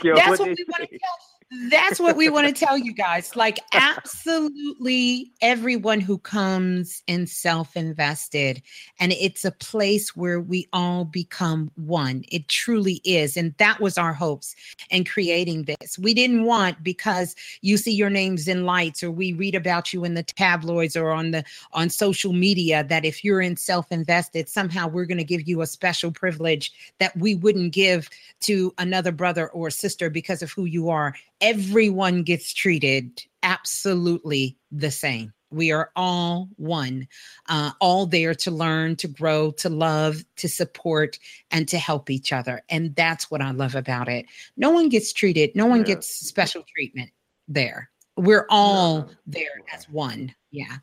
[0.00, 1.37] care that's what we want to tell.
[1.50, 3.34] That's what we want to tell you guys.
[3.34, 8.62] Like, absolutely everyone who comes in self invested,
[9.00, 12.24] and it's a place where we all become one.
[12.30, 13.34] It truly is.
[13.34, 14.54] And that was our hopes
[14.90, 15.98] in creating this.
[15.98, 20.04] We didn't want because you see your names in lights or we read about you
[20.04, 24.50] in the tabloids or on the on social media that if you're in self invested,
[24.50, 29.12] somehow we're going to give you a special privilege that we wouldn't give to another
[29.12, 31.14] brother or sister because of who you are.
[31.40, 35.32] Everyone gets treated absolutely the same.
[35.50, 37.08] We are all one,
[37.48, 41.18] uh, all there to learn, to grow, to love, to support,
[41.50, 42.62] and to help each other.
[42.68, 44.26] And that's what I love about it.
[44.58, 45.94] No one gets treated, no one Yeah.
[45.94, 47.10] gets special treatment
[47.46, 47.88] there.
[48.16, 49.10] We're all No.
[49.26, 50.34] there as one.
[50.50, 50.78] Yeah.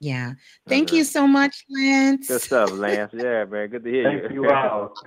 [0.00, 0.34] Yeah.
[0.68, 0.98] Thank Alright.
[0.98, 2.28] you so much, Lance.
[2.28, 3.12] Good stuff, Lance.
[3.12, 3.68] Yeah, man.
[3.68, 4.20] Good to hear you.
[4.20, 4.44] Thank you.
[4.44, 4.94] you all.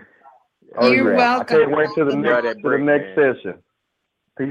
[0.77, 1.39] Oh, You're yeah.
[1.39, 1.71] I can't welcome.
[1.77, 3.61] wait to the next, to the next session.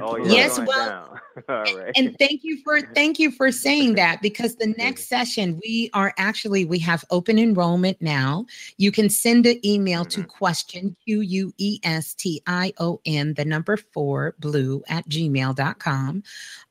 [0.00, 1.20] Oh, Yes, well- down.
[1.48, 1.92] All right.
[1.96, 6.12] and thank you for thank you for saying that because the next session we are
[6.18, 8.44] actually we have open enrollment now
[8.78, 10.28] you can send an email to Mhm.
[10.28, 10.96] question
[12.10, 16.22] q-u-e-s-t-i-o-n the number four blue at gmail.com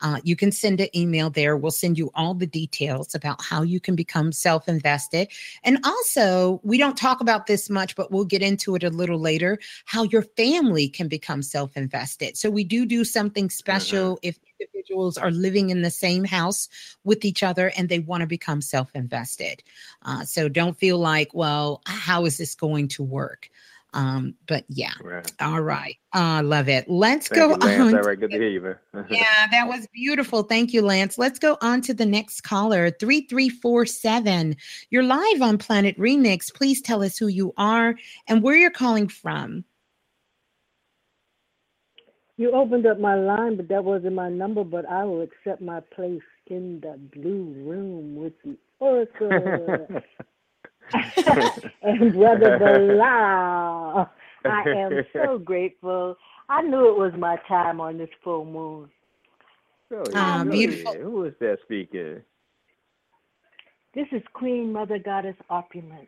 [0.02, 3.62] uh, you can send an email there we'll send you all the details about how
[3.64, 5.30] you can become self-invested
[5.64, 9.20] and also we don't talk about this much but we'll get into it a little
[9.20, 15.18] later how your family can become self-invested so we do do something special if individuals
[15.18, 16.68] are living in the same house
[17.04, 19.64] with each other and they want to become self-invested
[20.04, 23.50] uh, so don't feel like well how is this going to work
[23.94, 25.32] um, but yeah Right.
[25.42, 27.94] all right i love it let's Thank go you, Lance.
[27.94, 28.20] on All right.
[28.20, 28.76] Good to hear you, man.
[29.10, 30.44] yeah, that was beautiful.
[30.44, 31.18] Thank you, Lance.
[31.18, 34.56] Let's go on to the next caller, 3347.
[34.90, 36.54] You're live on Planet Remix.
[36.54, 37.96] Please tell us who you are
[38.28, 39.64] and where you're calling from.
[42.40, 44.64] You opened up my line, but that wasn't my number.
[44.64, 49.92] But I will accept my place in the blue room with the Oracle
[51.84, 54.10] and Brother Balah.
[54.48, 56.16] I am so grateful.
[56.50, 58.90] I knew it was my time on this full moon.
[59.94, 60.50] Oh, Ah, yeah.
[60.50, 60.94] beautiful.
[61.02, 62.24] Who is that speaker?
[63.96, 66.08] This is Queen Mother Goddess Opulence.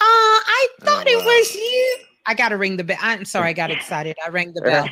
[0.00, 1.96] Oh, I thought Oh, it was you.
[2.26, 2.98] I got to ring the bell.
[3.00, 4.16] I'm sorry, I got excited.
[4.24, 4.88] I rang the bell.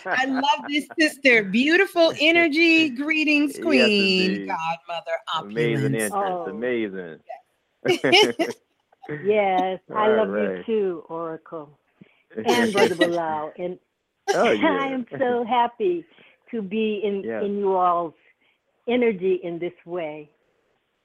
[0.06, 1.42] I love this sister.
[1.44, 2.90] Beautiful energy.
[2.90, 4.30] Greetings, Yes, Queen.
[4.30, 4.48] indeed.
[4.48, 6.14] Godmother Amazing Opulence.
[6.14, 6.14] entrance.
[6.14, 6.50] Oh.
[6.50, 7.18] Amazing.
[9.24, 10.58] Yes, I love right.
[10.58, 11.78] you too, Oracle.
[12.46, 13.50] And Brother Balah.
[13.58, 13.78] And
[14.34, 14.78] Oh, yeah.
[14.80, 16.04] I am so happy
[16.50, 17.42] to be in, Yes.
[17.44, 18.14] in you all's
[18.88, 20.30] energy in this way.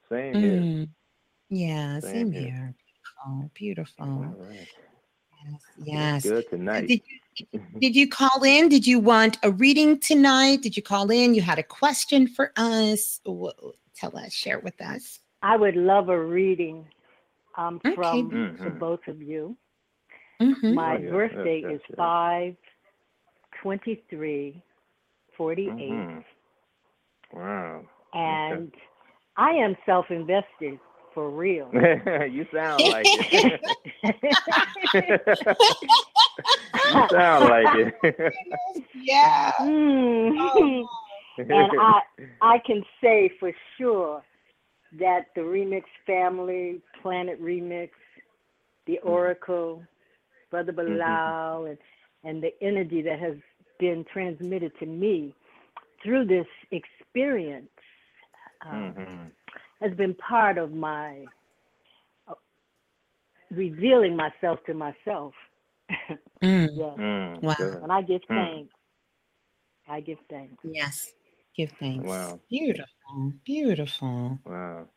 [0.09, 0.61] Same here.
[0.61, 0.88] Mm.
[1.50, 2.41] Yeah, Same same here.
[2.41, 2.76] here.
[3.26, 4.06] Oh, beautiful.
[4.06, 4.68] All right.
[5.78, 6.24] Yes.
[6.24, 6.88] Good tonight.
[6.88, 7.02] Did
[7.38, 8.70] you, did you call in?
[8.70, 10.62] Did you want a reading tonight?
[10.62, 11.34] Did you call in?
[11.34, 13.20] You had a question for us?
[13.26, 13.52] Wha-
[13.95, 15.20] Tell us, share with us.
[15.41, 16.86] I would love a reading
[17.58, 17.95] um, Okay.
[17.95, 18.80] from the Mhm.
[18.80, 19.58] both of you.
[20.39, 20.76] Mhm.
[20.76, 21.10] My Oh, yeah.
[21.10, 21.98] birthday Yes, is yes, yes.
[21.98, 22.56] 5
[23.64, 24.62] 23
[25.36, 25.72] 48.
[25.80, 26.24] Mhm.
[27.34, 27.86] Wow.
[28.14, 28.72] And
[29.38, 30.80] I am self invested
[31.18, 31.72] for real.
[31.74, 33.59] you sound like it.
[36.93, 38.34] you sound like it.
[38.93, 39.51] Yeah.
[39.59, 40.32] Mm.
[40.39, 40.86] Oh,
[41.49, 42.01] and I
[42.41, 44.22] I can say for sure
[44.99, 47.89] that the Remix family, Planet Remix,
[48.86, 49.82] the Oracle,
[50.51, 51.78] Brother Balah, and
[52.24, 53.38] and the energy that has
[53.80, 55.34] been transmitted to me
[56.03, 57.70] through this experience
[58.65, 59.28] um, hmm
[59.82, 61.25] has been part of my
[62.28, 62.34] uh,
[63.51, 65.34] revealing myself to myself.
[66.43, 66.97] Mm, yes.
[66.99, 67.55] Mm, Wow.
[67.57, 67.84] good.
[67.84, 68.36] And I give Mm.
[68.55, 68.73] thanks.
[69.89, 70.53] I give thanks.
[70.63, 71.13] yes.
[71.55, 72.05] Give thanks.
[72.07, 72.39] Wow.
[72.49, 73.34] Beautiful.
[73.45, 74.39] Beautiful.
[74.45, 74.88] Wow.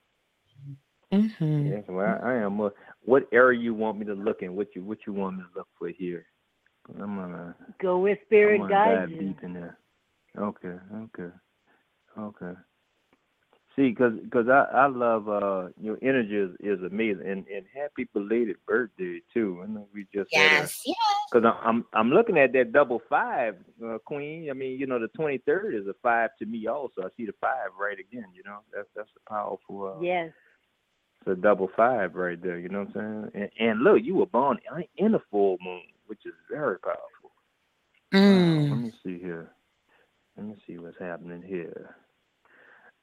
[1.13, 2.61] hmm Yes, well, I am.
[2.61, 2.71] Uh,
[3.05, 4.55] what area you want me to look in?
[4.57, 6.27] What you what you want me to look for here?
[7.01, 9.29] I'm gonna Go with spirit gonna guides dive you.
[9.29, 9.79] deep in there.
[10.39, 11.31] Okay, okay,
[12.19, 12.53] okay.
[13.77, 18.09] See, cause, cause I, I love uh your energy is, is amazing, and and happy
[18.13, 19.61] belated birthday too.
[19.63, 20.83] And we just a, Yes.
[20.85, 20.97] Yes.
[21.33, 24.51] Cause I'm I'm I'm looking at that double five, uh, Queen.
[24.51, 27.03] I mean, you know, the twenty third is a five to me also.
[27.03, 28.27] I see the five right again.
[28.35, 29.95] You know, that's that's a powerful.
[29.97, 30.33] Uh, Yes.
[31.27, 32.59] It's a double five right there.
[32.59, 33.51] You know what I'm saying?
[33.61, 34.59] And, and look, you were born
[34.97, 37.33] in a full moon, which is very powerful.
[38.13, 38.83] Wow, let Mm.
[38.83, 39.51] me see here.
[40.37, 41.97] Let me see what's happening here.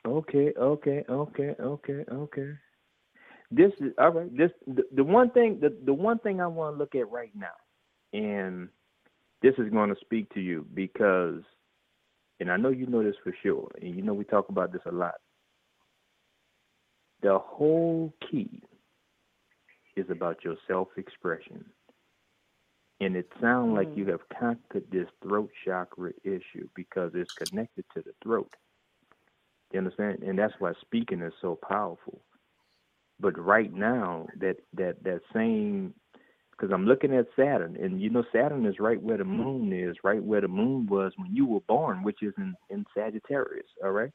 [0.08, 2.49] Okay, okay, okay, okay, okay.
[3.51, 4.38] This is all right.
[4.38, 7.32] This the, the one thing the, the one thing I want to look at right
[7.36, 7.55] now,
[8.14, 8.70] and
[9.41, 11.41] this is going to speak to you because,
[12.39, 14.82] and I know you know this for sure, and you know we talk about this
[14.86, 15.16] a lot.
[17.22, 18.64] The whole key
[19.97, 21.66] is about your self-expression,
[23.01, 23.97] and it sounds like mm.
[23.97, 28.53] you have conquered this throat chakra issue because it's connected to the throat.
[29.74, 30.24] You understand?
[30.24, 32.22] And that's why speaking is so powerful.
[33.20, 35.93] But right now, that that that same,
[36.51, 39.97] because I'm looking at Saturn, and you know Saturn is right where the moon is,
[40.03, 43.68] right where the moon was when you were born, which is in in Sagittarius.
[43.84, 44.11] All right.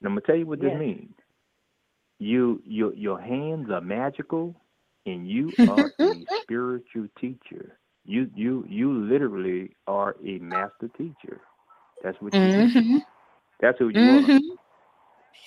[0.00, 1.14] And I'm gonna tell you what this means.
[2.18, 4.54] You your your hands are magical,
[5.06, 7.78] and you are a spiritual teacher.
[8.04, 11.40] You you you literally are a master teacher.
[12.02, 12.72] That's what you do.
[12.74, 12.98] hmm
[13.60, 14.30] That's who you are.
[14.30, 14.45] hmm That's who you are.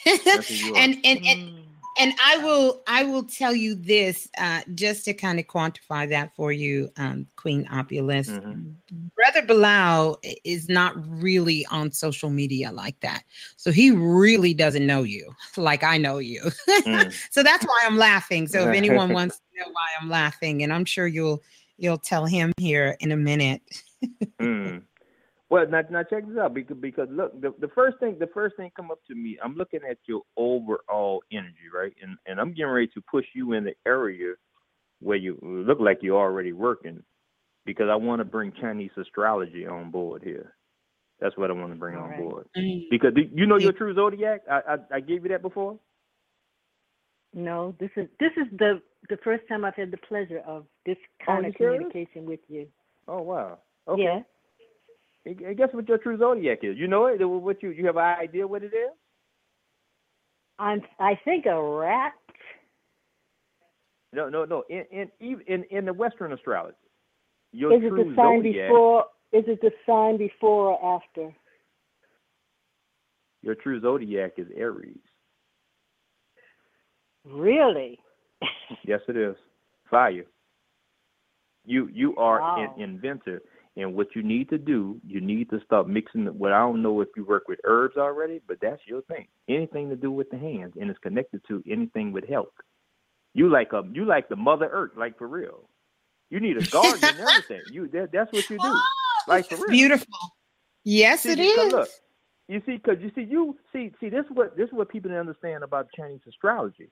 [0.76, 1.60] and and and
[2.00, 6.34] and I will I will tell you this uh, just to kind of quantify that
[6.36, 8.30] for you, um, Queen Opulence.
[8.30, 8.76] Mhm.
[9.16, 13.24] Brother Balah is not really on social media like that,
[13.58, 16.41] so he really doesn't know you like I know you.
[16.70, 17.14] Mm.
[17.32, 18.47] so that's why I'm laughing.
[18.47, 21.43] So if anyone wants to know why I'm laughing, and I'm sure you'll
[21.78, 23.62] you'll tell him here in a minute.
[24.39, 24.84] Mm.
[25.50, 28.56] Well, now, now check this out because because look, the, the first thing the first
[28.56, 31.93] thing come up to me, I'm looking at your overall energy, right?
[32.02, 34.36] And and I'm getting ready to push you in the area
[35.00, 37.02] where you look like you're already working,
[37.66, 40.54] because I want to bring Chinese astrology on board here.
[41.20, 42.20] That's what I want to bring All on right.
[42.20, 42.45] board.
[42.91, 44.41] Because do you know your true zodiac?
[44.50, 45.80] I, I I gave you that before.
[47.34, 50.97] No, this is this is the the first time I've had the pleasure of this
[51.22, 51.84] oh, kind you of serious?
[51.91, 52.68] communication with you.
[53.08, 53.60] Oh wow.
[53.88, 54.04] Okay.
[54.04, 54.20] Yeah.
[55.28, 56.78] I I guess what your true zodiac is.
[56.78, 57.24] You know it.
[57.24, 58.91] What you you have an idea what it is?
[60.57, 62.13] I'm I think a rat.
[64.13, 64.63] No, no, no.
[64.70, 66.76] In in even in, in the Western astrology,
[67.51, 71.36] your Is it the sign zodiac, before is it the sign before or after?
[73.41, 74.97] your true zodiac is Aries.
[77.26, 77.99] Really?
[78.86, 79.36] Yes, it is.
[79.89, 80.26] Fire.
[81.65, 82.76] You you are Wow.
[82.76, 83.41] an inventor,
[83.80, 86.25] and what you need to do, you need to start mixing.
[86.25, 89.27] the- Well, I don't know if you work with herbs already, but that's your thing.
[89.47, 92.53] Anything to do with the hands, and it's connected to anything with health.
[93.34, 95.69] You like a you like the Mother Earth, like for real.
[96.30, 97.61] You need a garden and everything.
[97.69, 98.73] You that, that's what you do,
[99.27, 99.69] like for real.
[99.69, 100.07] Beautiful.
[100.84, 101.71] Yes, See, it is.
[101.73, 101.89] Look,
[102.47, 105.11] you see, because you see, you see, see, this is what this is what people
[105.11, 106.89] don't understand about Chinese astrology.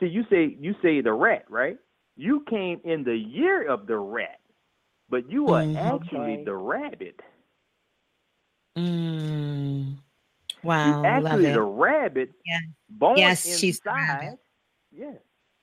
[0.00, 1.76] See, you say you say the rat, right?
[2.16, 4.40] You came in the year of the rat,
[5.08, 5.76] but you are Mhm.
[5.76, 6.44] actually Okay.
[6.44, 7.20] the rabbit.
[8.76, 9.98] Mm.
[10.62, 12.58] Wow, actually the rabbit Yeah.
[12.88, 13.58] born Yes, inside.
[13.58, 14.38] she's the rabbit.
[14.90, 15.18] Yeah,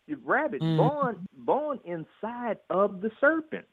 [0.07, 0.77] the rabbit Mhm.
[0.77, 3.67] born born inside of the serpent.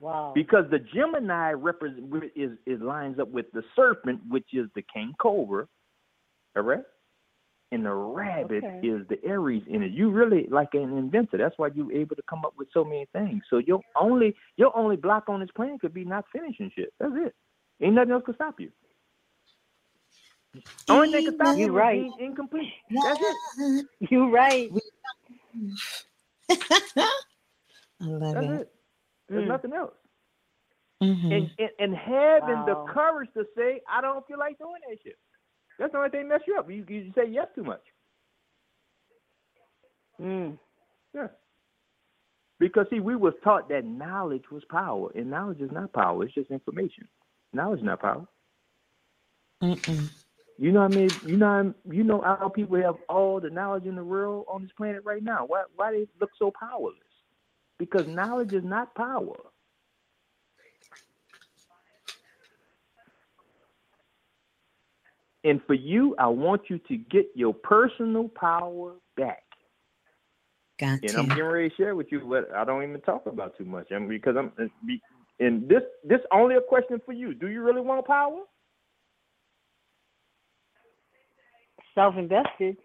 [0.00, 0.32] Wow.
[0.34, 5.14] because the Gemini represent is is lines up with the serpent, which is the king
[5.18, 5.66] cobra,
[6.54, 6.86] correct?
[7.74, 8.80] And the rabbit Okay.
[8.82, 9.92] is the Aries in it.
[9.92, 11.38] You really like an inventor.
[11.38, 13.42] That's why you're able to come up with so many things.
[13.50, 16.92] So your only your only block on this plan could be not finishing shit.
[17.00, 17.34] That's it.
[17.82, 18.70] Ain't nothing else could stop you.
[20.88, 21.98] Only thing can stop You're right.
[21.98, 22.72] is being incomplete.
[23.02, 23.86] That's it.
[24.10, 24.70] You're right.
[26.50, 28.60] I love That's it.
[28.62, 28.72] it.
[29.28, 29.48] There's Mm.
[29.48, 29.94] nothing else.
[31.02, 31.32] Mhm.
[31.32, 32.64] and, and and having Wow.
[32.66, 35.18] the courage to say, I don't feel like doing that shit.
[35.78, 36.70] That's the only thing mess you up.
[36.70, 37.82] You, you say yes too much.
[40.20, 40.58] Mm.
[41.14, 41.28] Yeah.
[42.60, 46.24] Because see, we was taught that knowledge was power, and knowledge is not power.
[46.24, 47.08] It's just information.
[47.52, 48.26] Knowledge is not power.
[49.62, 50.08] Mm-mm.
[50.56, 51.10] You know what I mean?
[51.26, 54.70] You know, you know how people have all the knowledge in the world on this
[54.76, 55.44] planet right now.
[55.46, 56.94] Why, why they look so powerless?
[57.78, 59.36] Because knowledge is not power.
[65.44, 69.42] And for you, I want you to get your personal power back.
[70.80, 71.34] Got And I'm to.
[71.34, 73.92] getting ready to share with you what I don't even talk about too much.
[73.92, 74.52] I mean, because I'm
[75.38, 77.34] and this this only a question for you.
[77.34, 78.40] Do you really want power?
[81.94, 82.76] Self invested.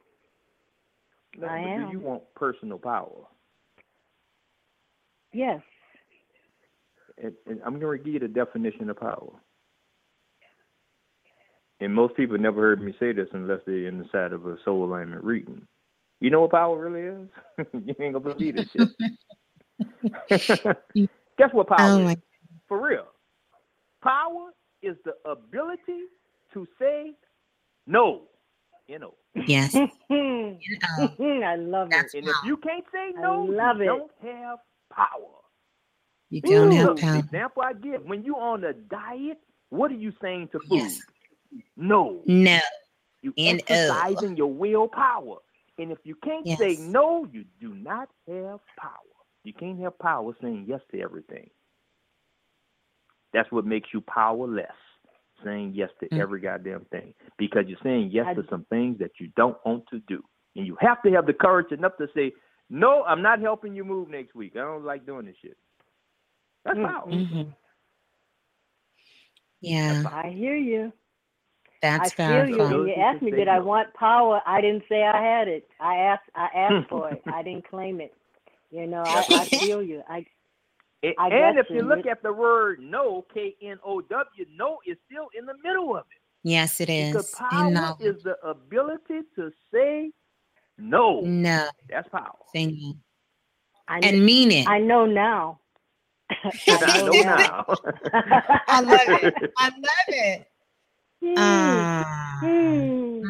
[1.38, 1.86] No, I am.
[1.88, 3.26] Do you want personal power?
[5.34, 5.62] Yes.
[7.22, 9.32] And, and I'm going to give you the definition of power.
[11.82, 15.24] And most people never heard me say this unless they're inside of a soul alignment
[15.24, 15.64] reading.
[16.22, 17.68] You know what power really is?
[17.74, 18.90] you ain't gonna believe this shit.
[21.38, 22.12] Guess what power Oh is?
[22.12, 22.18] my.
[22.68, 23.08] For real.
[24.04, 24.52] Power
[24.84, 26.08] is the ability
[26.54, 27.14] to say
[27.88, 28.24] no.
[28.88, 29.16] You know.
[29.48, 29.82] Yes.
[30.12, 32.04] I love it.
[32.04, 33.86] That's And if you can't say no, love you it.
[33.86, 34.60] don't have
[34.94, 35.40] power.
[36.32, 37.24] You don't have So, power.
[37.24, 39.40] Example I give: when you're on a diet,
[39.70, 40.94] what are you saying to food?
[40.94, 41.02] Yes.
[41.78, 42.22] No.
[42.26, 42.60] No.
[43.22, 45.38] You exercising your willpower.
[45.78, 48.92] And if you can't say no, you do not have power.
[49.44, 51.50] You can't have power saying yes to everything.
[53.34, 54.68] That's what makes you powerless,
[55.44, 56.20] saying yes to Mm.
[56.20, 57.14] every goddamn thing.
[57.38, 60.24] Because you're saying yes I- to some things that you don't want to do.
[60.56, 62.34] And you have to have the courage enough to say,
[62.70, 64.56] No, I'm not helping you move next week.
[64.56, 65.58] I don't like doing this shit.
[66.66, 67.06] That's Mm, power.
[67.08, 67.50] hmm
[69.62, 70.94] Yeah, I hear you.
[71.82, 72.58] That's I feel you.
[72.58, 74.42] When you asked me, did I want power?
[74.46, 75.68] I didn't say I had it.
[75.80, 76.30] I asked.
[76.36, 77.22] I asked for it.
[77.26, 78.14] I didn't claim it.
[78.72, 80.04] You know, I, I feel you.
[80.10, 80.26] I
[81.04, 84.46] A- I and if you in look at the word no, K N O W,
[84.56, 86.22] no is still in the middle of it.
[86.44, 87.10] Yes, it is.
[87.10, 87.36] Because is.
[87.36, 87.98] power no.
[88.00, 90.12] is the ability to say
[90.78, 91.22] no.
[91.22, 91.68] No.
[91.90, 92.36] That's power.
[92.54, 92.94] Say no.
[93.88, 94.68] I, And mean it.
[94.68, 95.60] I know now.
[96.68, 97.66] I know now.
[98.68, 99.52] I love it.
[99.58, 100.49] I love it.
[101.24, 101.36] Hmm.
[101.38, 102.04] Ah.
[102.42, 103.30] Hmm.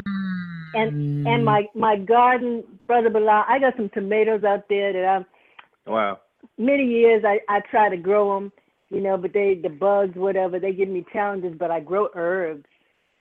[0.75, 5.25] And and my my garden, brother Balah, I got some tomatoes out there that I'm
[5.91, 6.19] wow.
[6.57, 8.51] many years I I try to grow them,
[8.89, 11.55] you know, but they the bugs whatever they give me challenges.
[11.57, 12.65] But I grow herbs.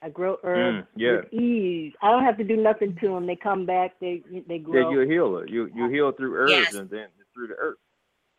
[0.01, 1.15] I grow herbs Mm, yeah.
[1.17, 1.93] with ease.
[2.01, 3.25] I don't have to do nothing to them.
[3.25, 3.95] They come back.
[3.99, 4.91] They they Yeah, grow.
[4.91, 5.47] you're a healer.
[5.47, 6.73] You you heal through herbs Yes.
[6.75, 7.77] and then through the earth.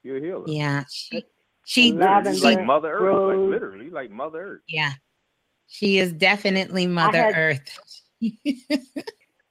[0.04, 0.44] You're a healer.
[0.46, 0.84] Yeah.
[0.88, 1.24] She
[1.66, 3.38] she, Literally, lavender you like Mother Earth.
[3.40, 4.62] Like literally, like Mother Earth.
[4.68, 4.92] yeah.
[5.70, 7.78] She is definitely Mother had- Earth.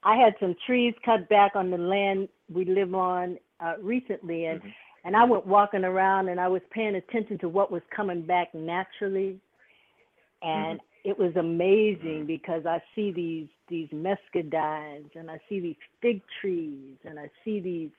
[0.03, 4.61] I had some trees cut back on the land we live on uh, recently, and
[4.61, 4.73] Mhm.
[5.05, 8.53] and I went walking around and I was paying attention to what was coming back
[8.53, 9.39] naturally,
[10.41, 16.21] and it was amazing because I see these these muscadines and I see these fig
[16.41, 17.91] trees and I see these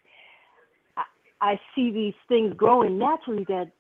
[0.96, 1.04] I,
[1.40, 3.70] I see these things growing naturally that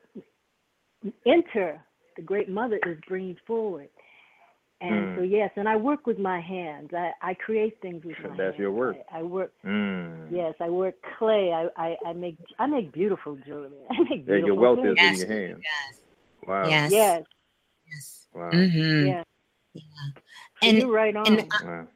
[1.26, 1.80] enter
[2.16, 3.88] the Great Mother is bringing forward.
[4.82, 5.30] And so Mm.
[5.30, 6.90] yes, and I work with my hands.
[6.94, 8.38] I, I create things with my That's hands.
[8.38, 8.96] That's your work.
[9.12, 10.32] I, I work Mm.
[10.32, 11.52] yes, I work clay.
[11.52, 13.70] I, I, I make I make beautiful jewelry.
[13.90, 14.96] I make There, beautiful your wealth is.
[14.96, 15.62] Yes, in your hands.
[15.62, 16.00] Yes.
[16.48, 16.68] Wow.
[16.68, 16.92] Yes.
[16.92, 17.22] Yes,
[17.92, 18.26] Yes.
[18.34, 18.50] Wow.
[18.52, 19.06] Mm-hmm.
[19.06, 19.24] yes.
[19.74, 19.82] Yeah.
[20.62, 21.26] So And you're right on.
[21.26, 21.88] and Wow.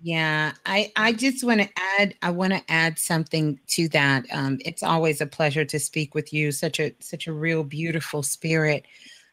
[0.00, 1.68] Yeah, I I just want to
[1.98, 4.26] add I want to add something to that.
[4.30, 6.52] Um, it's always a pleasure to speak with you.
[6.52, 8.84] Such a such a real beautiful spirit.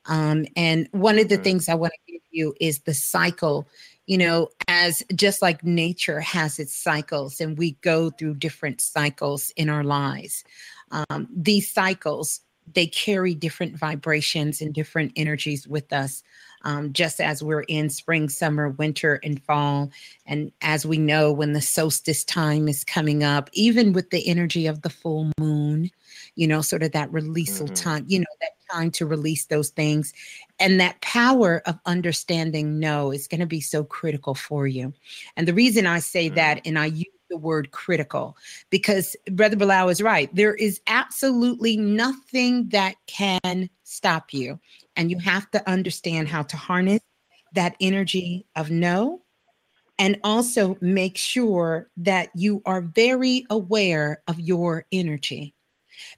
[0.05, 1.43] Um, and one of the Mhm.
[1.43, 3.67] things I want to give you is the cycle.
[4.05, 9.51] You know, as just like nature has its cycles, and we go through different cycles
[9.55, 10.43] in our lives.
[10.91, 12.41] Um, these cycles
[12.73, 16.23] they carry different vibrations and different energies with us.
[16.63, 19.91] Um, just as we're in spring, summer, winter, and fall,
[20.25, 24.65] and as we know, when the solstice time is coming up, even with the energy
[24.67, 25.91] of the full moon,
[26.35, 27.73] you know, sort of that releasal Mhm.
[27.73, 30.13] time, you know, that time to release those things.
[30.59, 34.93] And that power of understanding no is going to be so critical for you.
[35.37, 38.37] And the reason I say that, and I use the word critical,
[38.69, 40.33] because Brother Balah is right.
[40.35, 44.59] There is absolutely nothing that can stop you.
[44.95, 47.01] And you have to understand how to harness
[47.55, 49.23] that energy of no
[49.97, 55.55] and also make sure that you are very aware of your energy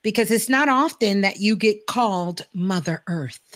[0.02, 3.56] because it's not often that you get called mother earth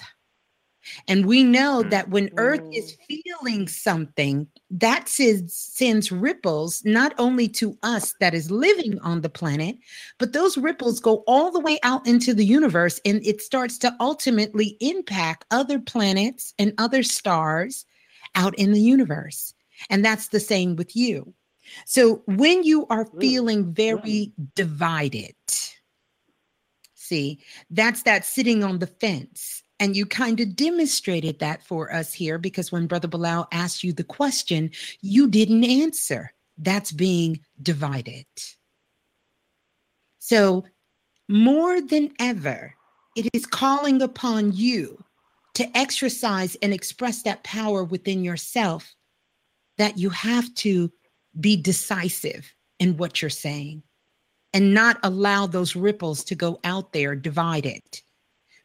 [1.08, 1.90] And we know mm-hmm.
[1.90, 3.22] that when Earth is mm.
[3.24, 9.78] feeling something, that sends, ripples not only to us that is living on the planet,
[10.18, 13.96] but those ripples go all the way out into the universe and it starts to
[14.00, 17.86] ultimately impact other planets and other stars
[18.36, 19.54] out in the universe.
[19.90, 21.34] And that's the same with you.
[21.86, 23.20] So when you are mm.
[23.20, 24.32] feeling very mm.
[24.56, 25.36] divided,
[26.94, 27.40] see,
[27.70, 29.59] that's that sitting on the fence.
[29.80, 33.94] And you kind of demonstrated that for us here because when Brother Balah asked you
[33.94, 36.34] the question, you didn't answer.
[36.58, 38.26] That's being divided.
[40.20, 40.66] So,
[41.30, 42.76] more than ever,
[43.16, 45.02] it is calling upon you
[45.54, 48.96] to exercise and express that power within yourself
[49.78, 50.92] that you have to
[51.40, 53.84] be decisive in what you're saying
[54.54, 57.82] and not allow those ripples to go out there divided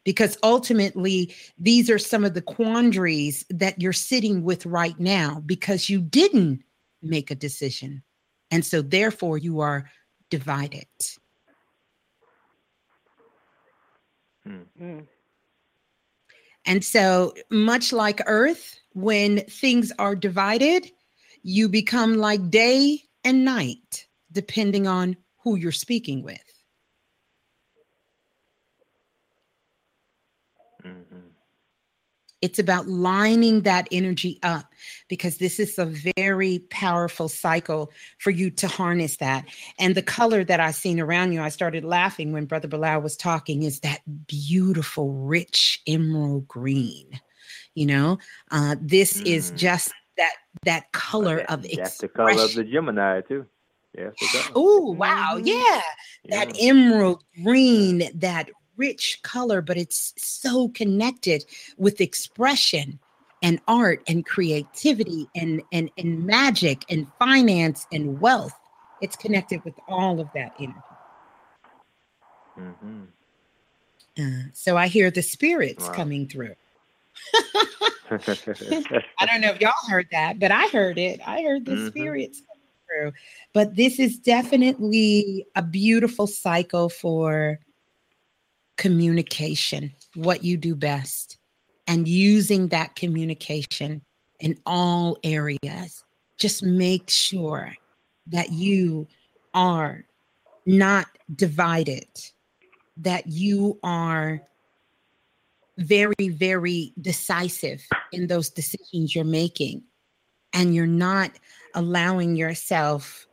[0.04, 5.88] because ultimately these are some of the quandaries that you're sitting with right now because
[5.88, 6.62] you didn't
[7.02, 8.02] make a decision.
[8.50, 9.90] And so therefore you are
[10.30, 10.86] divided.
[14.44, 15.00] Hmm.
[16.66, 20.90] and so much like earth when things are divided
[21.42, 26.54] you become like day and night depending on who you're speaking with
[30.84, 31.16] Mm-hmm.
[32.44, 34.66] It's about lining that energy up
[35.08, 35.86] because this is a
[36.18, 39.46] very powerful cycle for you to harness that.
[39.78, 43.16] And the color that I've seen around you, I started laughing when Brother Balah was
[43.16, 47.18] talking, is that beautiful, rich emerald green.
[47.74, 48.18] You know,
[48.50, 50.34] uh, this is just that
[50.66, 51.76] that color of Mm.
[51.76, 53.46] That's the color of the Gemini too.
[53.96, 54.12] Yes.
[54.54, 55.40] Oh, wow.
[55.42, 55.80] Yeah.
[56.28, 61.44] That emerald green, that rich color, but it's so connected
[61.78, 62.98] with expression
[63.42, 68.58] and art and creativity and, and, and magic and finance and wealth.
[69.00, 70.78] It's connected with all of that energy.
[72.58, 73.02] Mm-hmm.
[74.18, 75.94] Uh, so I hear the spirits Wow.
[75.94, 76.54] coming through.
[78.10, 81.20] I don't know if y'all heard that, but I heard it.
[81.26, 81.86] I heard the Mhm.
[81.88, 83.12] spirits coming through.
[83.52, 87.58] But this is definitely a beautiful cycle for
[88.76, 91.38] communication, what you do best,
[91.86, 94.02] and using that communication
[94.40, 96.04] in all areas.
[96.38, 97.74] Just make sure
[98.26, 99.06] that you
[99.52, 100.04] are
[100.66, 102.08] not divided,
[102.96, 104.42] that you are
[105.78, 109.82] very, very decisive in those decisions you're making,
[110.52, 111.30] and you're not
[111.74, 113.26] allowing yourself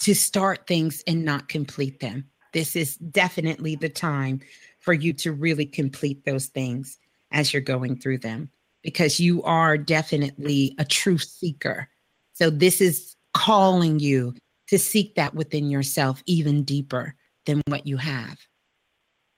[0.00, 2.24] to start things and not complete them.
[2.52, 4.40] This is definitely the time
[4.78, 6.98] for you to really complete those things
[7.32, 8.50] as you're going through them
[8.82, 11.88] because you are definitely a truth seeker.
[12.32, 14.34] So, this is calling you
[14.68, 17.14] to seek that within yourself even deeper
[17.46, 18.38] than what you have.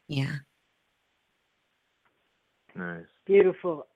[0.08, 0.36] Yeah.
[2.74, 3.04] Nice.
[3.26, 3.86] Beautiful.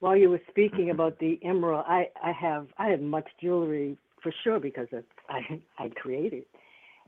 [0.00, 4.32] While you were speaking about the emerald, I, I have I have much jewelry for
[4.42, 6.44] sure because of, I I created,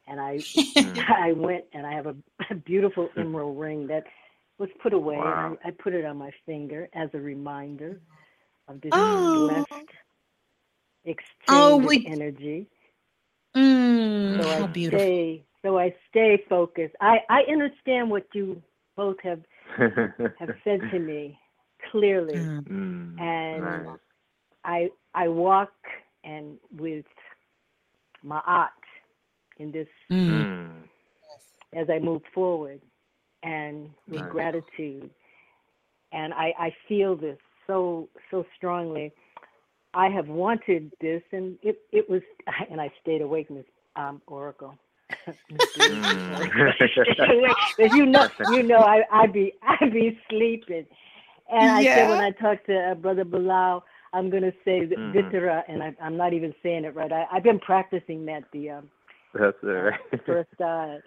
[0.06, 0.44] and I
[1.08, 2.16] I went and I have a,
[2.50, 4.04] a beautiful emerald ring that
[4.58, 5.16] was put away.
[5.16, 5.32] Wow.
[5.36, 8.00] And I, I put it on my finger as a reminder
[8.68, 9.32] of this Oh.
[9.32, 9.66] blessed
[11.04, 12.68] exchange Oh, we- energy.
[13.56, 14.98] Mm, So how I beautiful.
[14.98, 16.94] stay so I stay focused.
[17.00, 18.62] I I understand what you
[18.96, 19.40] both have
[20.38, 21.38] have said to me
[21.90, 22.50] clearly.
[22.68, 23.98] Mm, and nice.
[24.64, 25.72] I I walk
[26.24, 27.04] and with
[28.22, 28.70] my art
[29.58, 30.46] in this Mm.
[31.74, 32.80] as I move forward
[33.42, 34.30] and with Nice.
[34.30, 35.10] gratitude.
[36.12, 39.12] And I, I feel this so so strongly.
[39.94, 42.22] I have wanted this and it, it was
[42.70, 43.64] and I stayed awake, Miss
[43.96, 44.74] um, Oracle.
[47.78, 50.86] But you know, you know, I I be I be sleeping,
[51.50, 54.96] and I said when I talked to uh, Brother Balah, I'm gonna say the.
[54.96, 57.12] Vitara, and I, I'm not even saying it right.
[57.12, 58.88] I, I've been practicing that the um,
[59.38, 60.00] That's all oh, right.
[60.26, 61.00] first time,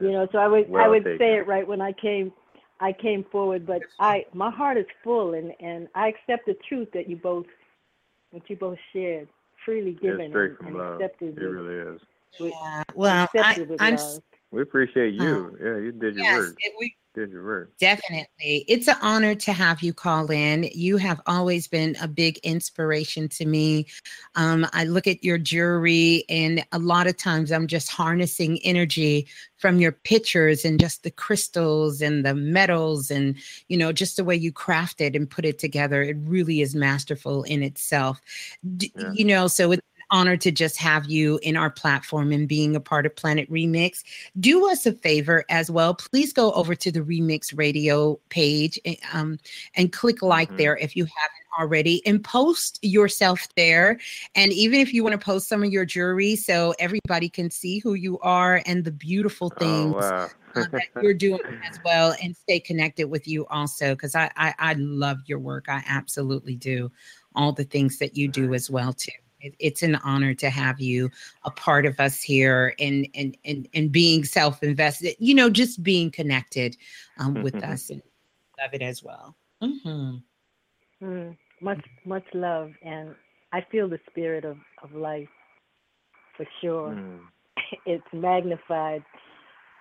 [0.00, 0.26] you know.
[0.32, 1.18] So I would I would taken.
[1.18, 2.32] say it right when I came,
[2.80, 3.66] I came forward.
[3.66, 7.46] But I my heart is full, and and I accept the truth that you both,
[8.30, 9.28] what you both shared,
[9.64, 11.00] freely given It's straight and, from and love.
[11.00, 11.38] accepted.
[11.38, 12.00] It with- really is.
[12.40, 12.82] with- Yeah.
[12.94, 13.98] Well, I, I'm.
[14.50, 15.56] We appreciate you.
[15.60, 16.56] yeah, you did your yes, work.
[16.58, 16.92] it- we Did your work.
[17.80, 18.64] Definitely.
[18.68, 20.68] It's an honor to have you call in.
[20.72, 23.86] You have always been a big inspiration to me.
[24.36, 29.26] Um, I look at your jewelry, and a lot of times I'm just harnessing energy
[29.56, 33.34] from your pictures and just the crystals and the metals, and
[33.66, 36.02] you know, just the way you craft it and put it together.
[36.02, 38.20] It really is masterful in itself.
[38.76, 39.10] D- Yeah.
[39.12, 39.82] You know, so it's
[40.12, 43.50] an honor to just have you in our platform and being a part of Planet
[43.50, 44.02] Remix
[44.40, 45.94] do us a favor as well.
[45.94, 49.38] Please go over to the Remix Radio page eh, um,
[49.74, 50.56] and click like Mhm.
[50.58, 53.98] there if you haven't already and post yourself there.
[54.34, 57.78] And even if you want to post some of your jewelry so everybody can see
[57.78, 60.30] who you are and the beautiful Oh things wow.
[60.56, 61.40] uh, that you're doing
[61.70, 65.66] as well and stay connected with you also because I, I I love your work.
[65.68, 66.90] I absolutely do.
[67.34, 69.12] All the things that you do as well too.
[69.42, 71.10] It, it's an honor to have you
[71.44, 75.16] a part of us here and and and and being self-invested.
[75.18, 76.76] You know, just being connected
[77.18, 78.00] um, with us and
[78.60, 79.36] love it as well.
[79.60, 80.16] hmm
[81.02, 83.14] Mm, much much love, and
[83.52, 85.28] I feel the spirit of of life
[86.36, 86.94] for sure.
[86.94, 87.20] Mm.
[87.86, 89.04] It's magnified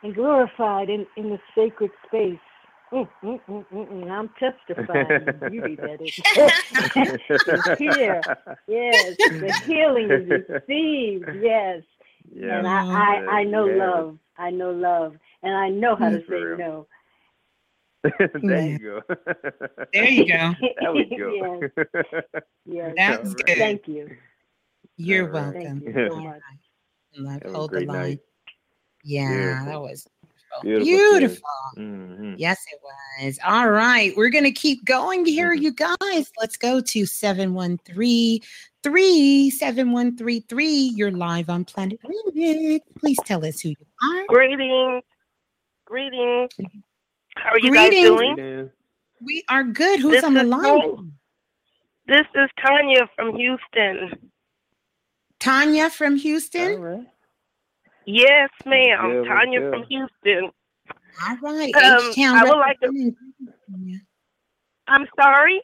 [0.04, 2.48] and glorified in in the sacred space.
[2.92, 4.12] Mm, mm, mm, mm, mm.
[4.12, 6.14] I'm testifying the beauty that is
[7.48, 8.22] is here.
[8.68, 11.26] Yes, the healing is received.
[11.42, 11.84] Yes,
[12.34, 12.60] yeah.
[12.60, 13.86] and I, I I know yeah.
[13.86, 14.18] love.
[14.38, 16.58] I know love, and I know how to say real.
[16.58, 16.88] no.
[18.42, 19.02] there you go.
[19.94, 20.54] There you go.
[20.82, 21.72] that was good.
[22.66, 23.46] Yes, That's All right.
[23.46, 23.58] good.
[23.58, 24.10] thank you.
[24.98, 25.54] You're All right.
[25.54, 25.82] welcome.
[25.82, 26.42] Thank you so much.
[27.18, 27.88] Love, hold the line.
[27.88, 28.20] night.
[29.04, 29.66] Yeah, Beautiful.
[29.66, 30.08] that was
[30.62, 30.86] Beautiful.
[30.86, 31.50] beautiful.
[31.78, 32.34] Mm-hmm.
[32.38, 32.80] Yes, it
[33.24, 33.40] was.
[33.46, 34.16] All right.
[34.18, 35.62] We're going to keep going here, Mhm.
[35.62, 36.32] you guys.
[36.40, 38.42] Let's go to 713
[38.84, 40.92] 37133.
[40.96, 42.82] You're live on Planet Remix.
[43.00, 44.26] Please tell us who you are.
[44.28, 45.04] Greetings.
[45.86, 46.50] Greetings.
[47.38, 48.10] How are you Greetings.
[48.10, 48.70] guys doing?
[49.22, 50.00] We are good.
[50.00, 50.64] Who's This on the line?
[50.64, 51.12] Tanya.
[52.08, 54.32] This is Tanya from Houston.
[55.40, 57.08] Tanya from All Houston.
[58.08, 58.16] Right.
[58.28, 59.12] Yes, ma'am.
[59.12, 59.74] good, Tanya good.
[59.74, 60.52] from Houston.
[61.28, 61.76] All right.
[61.76, 63.16] Um, H-Town I would like to-
[64.88, 65.62] I'm sorry.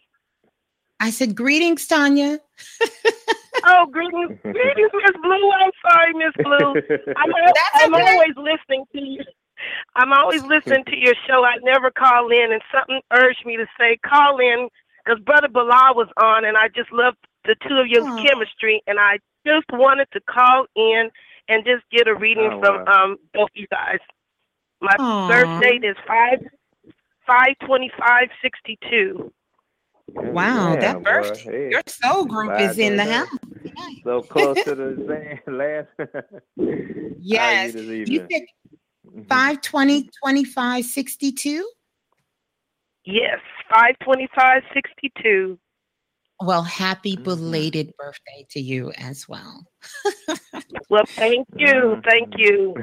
[0.99, 2.39] I said, Greetings, Tanya.
[3.69, 5.51] Oh, greetings, greetings, Miss Blue.
[5.51, 6.73] I'm sorry, Miss Blue.
[7.17, 8.11] I'm, al- That's I'm okay.
[8.13, 9.19] always listening to you.
[9.95, 11.43] I'm always listening to your show.
[11.43, 14.69] I never call in, and something urged me to say call in
[15.03, 18.23] because Brother Balah was on, and I just loved the two of your Aw.
[18.23, 21.09] chemistry, and I just wanted to call in
[21.47, 22.93] and just get a reading Oh, from wow.
[23.11, 23.99] um both you guys.
[24.81, 25.27] My Aw.
[25.27, 26.39] birth date is five
[27.25, 29.31] five twenty five sixty two.
[30.13, 31.03] Wow, Yeah, that boy.
[31.03, 33.27] birth, Hey, your soul group is in the Five house.
[34.03, 35.87] So close to the same last.
[37.17, 37.27] Yes.
[37.39, 38.27] How are you You this evening?
[38.31, 38.41] said
[39.29, 41.69] 520 25 62?
[43.05, 43.39] Yes,
[43.73, 45.57] five twenty five sixty two.
[46.41, 47.23] Well, happy Mhm.
[47.23, 49.65] belated birthday to you as well.
[50.89, 52.03] Well, thank you, Mhm.
[52.09, 52.75] thank you.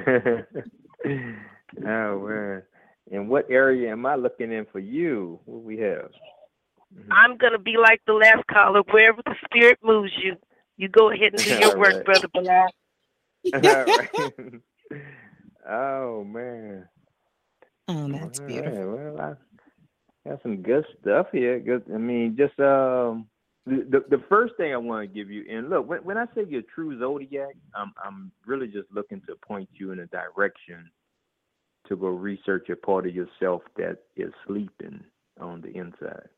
[1.87, 2.63] oh man.
[3.11, 5.39] In what area am I looking in for you?
[5.45, 6.11] What we have?
[7.11, 8.83] I'm gonna be like the last caller.
[8.91, 10.37] Wherever the spirit moves you,
[10.77, 12.05] you go ahead and do your All work, right.
[12.05, 12.69] brother Balah.
[13.55, 14.63] All right.
[15.69, 16.89] oh man.
[17.89, 18.87] Oh, that's All beautiful.
[18.87, 19.37] right, Well,
[20.25, 21.61] I got some good stuff here.
[21.61, 21.85] Good.
[21.93, 23.29] I mean, just um,
[23.67, 26.27] the the, the first thing I want to give you, and look, when when I
[26.35, 30.91] say your true zodiac, I'm I'm really just looking to point you in a direction
[31.89, 35.05] to go research a part of yourself that is sleeping
[35.41, 36.29] on the inside.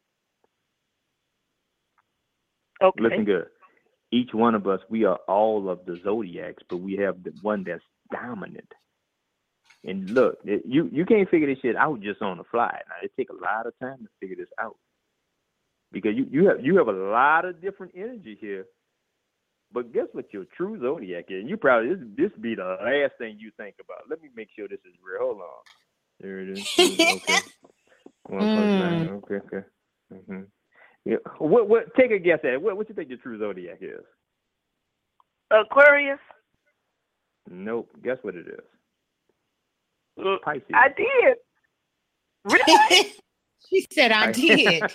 [2.82, 3.02] Okay.
[3.02, 3.46] Listen good.
[4.12, 7.64] Each one of us, we are all of the zodiacs, but we have the one
[7.64, 7.82] that's
[8.12, 8.72] dominant.
[9.84, 12.80] And look, it, you you can't figure this shit out just on the fly.
[12.88, 14.76] Now it take a lot of time to figure this out
[15.92, 18.66] because you you have you have a lot of different energy here.
[19.72, 21.44] But guess what your true zodiac is?
[21.46, 24.08] You probably this this be the last thing you think about.
[24.08, 25.26] Let me make sure this is real.
[25.26, 25.64] Hold on.
[26.20, 26.66] There it is.
[26.78, 27.38] Mm, okay.
[28.28, 29.08] One plus nine.
[29.08, 29.36] Okay.
[29.36, 29.66] Okay.
[30.12, 30.42] hmm
[31.04, 31.16] Yeah.
[31.38, 31.94] What what?
[31.96, 32.62] Take a guess at it.
[32.62, 34.04] What what you think your true zodiac is?
[35.50, 36.18] Aquarius.
[37.50, 37.90] Nope.
[38.02, 38.64] Guess what it is?
[40.18, 40.64] Mm, Pisces.
[40.74, 41.36] I did.
[42.44, 43.12] Really?
[43.68, 44.82] she said, I did.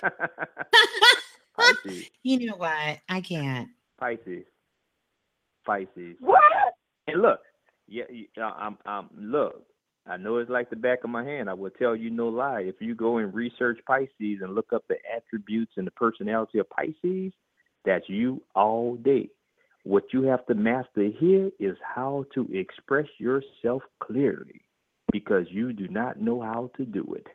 [1.57, 2.05] Pisces.
[2.23, 2.99] you know what?
[3.09, 3.69] I can't.
[3.99, 4.45] Pisces.
[5.65, 6.15] Pisces.
[6.19, 6.41] what?
[7.07, 7.39] And look,
[7.87, 9.63] yeah, you- uh, I'm, I'm, look.
[10.07, 11.47] I know it's like the back of my hand.
[11.47, 12.61] I will tell you no lie.
[12.61, 16.67] If you go and research Pisces and look up the attributes and the personality of
[16.71, 17.31] Pisces,
[17.85, 19.29] that's you all day.
[19.83, 24.61] What you have to master here is how to express yourself clearly
[25.11, 27.27] because you do not know how to do it.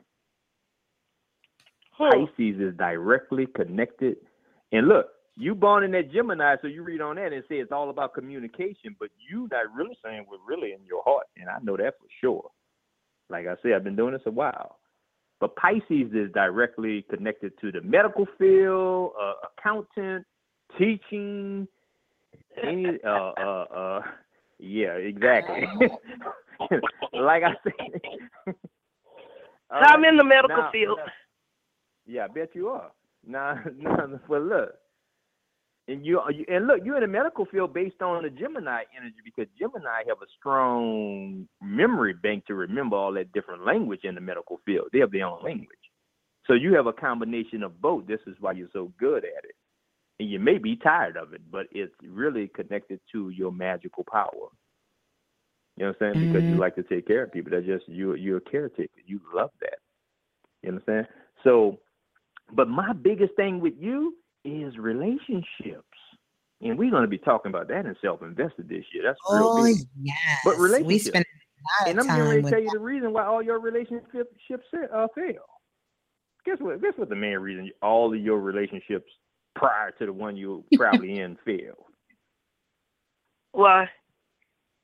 [1.98, 4.16] Pisces is directly connected.
[4.72, 5.06] And look,
[5.36, 8.14] you born in that Gemini, so you read on that and say it's all about
[8.14, 11.94] communication, but you not really saying what's really in your heart, and I know that
[11.98, 12.50] for sure.
[13.28, 14.78] Like I said, I've been doing this a while.
[15.38, 20.24] But Pisces is directly connected to the medical field, uh, accountant,
[20.78, 21.68] teaching,
[22.62, 24.02] any uh uh uh
[24.58, 25.68] yeah, exactly.
[27.12, 28.54] like I said.
[29.70, 30.98] All I'm in the medical now- field.
[30.98, 31.12] now-
[32.06, 32.90] yeah, I bet you are.
[33.26, 34.74] Now, now well, look,
[35.88, 39.16] and you, you and look, you're in the medical field based on the Gemini energy
[39.24, 44.20] because Gemini have a strong memory bank to remember all that different language in the
[44.20, 44.88] medical field.
[44.92, 45.78] They have their own language,
[46.46, 48.06] so you have a combination of both.
[48.06, 49.54] This is why you're so good at it,
[50.18, 54.50] and you may be tired of it, but it's really connected to your magical power.
[55.76, 56.20] You know what I'm saying?
[56.20, 56.60] Because you Mhm.
[56.60, 57.50] like to take care of people.
[57.50, 58.14] That's just you.
[58.14, 59.00] You're a caretaker.
[59.04, 59.78] You love that.
[60.62, 61.06] You understand?
[61.44, 61.78] So,
[62.52, 64.14] but my biggest thing with you
[64.44, 65.82] is relationships,
[66.60, 69.02] and we're going to be talking about that in self-invested this year.
[69.04, 69.76] That's real Oh, big.
[70.00, 70.16] yes.
[70.44, 71.06] But We relationships.
[71.06, 73.24] spend a lot and I'm getting ready time to with tell you the reason why
[73.24, 74.30] all your relationships
[74.94, 75.42] uh, fail.
[76.44, 76.80] Guess what?
[76.80, 77.08] Guess what?
[77.08, 79.10] The main reason all of your relationships
[79.56, 81.76] prior to the one you're probably in failed.
[83.52, 83.88] Why?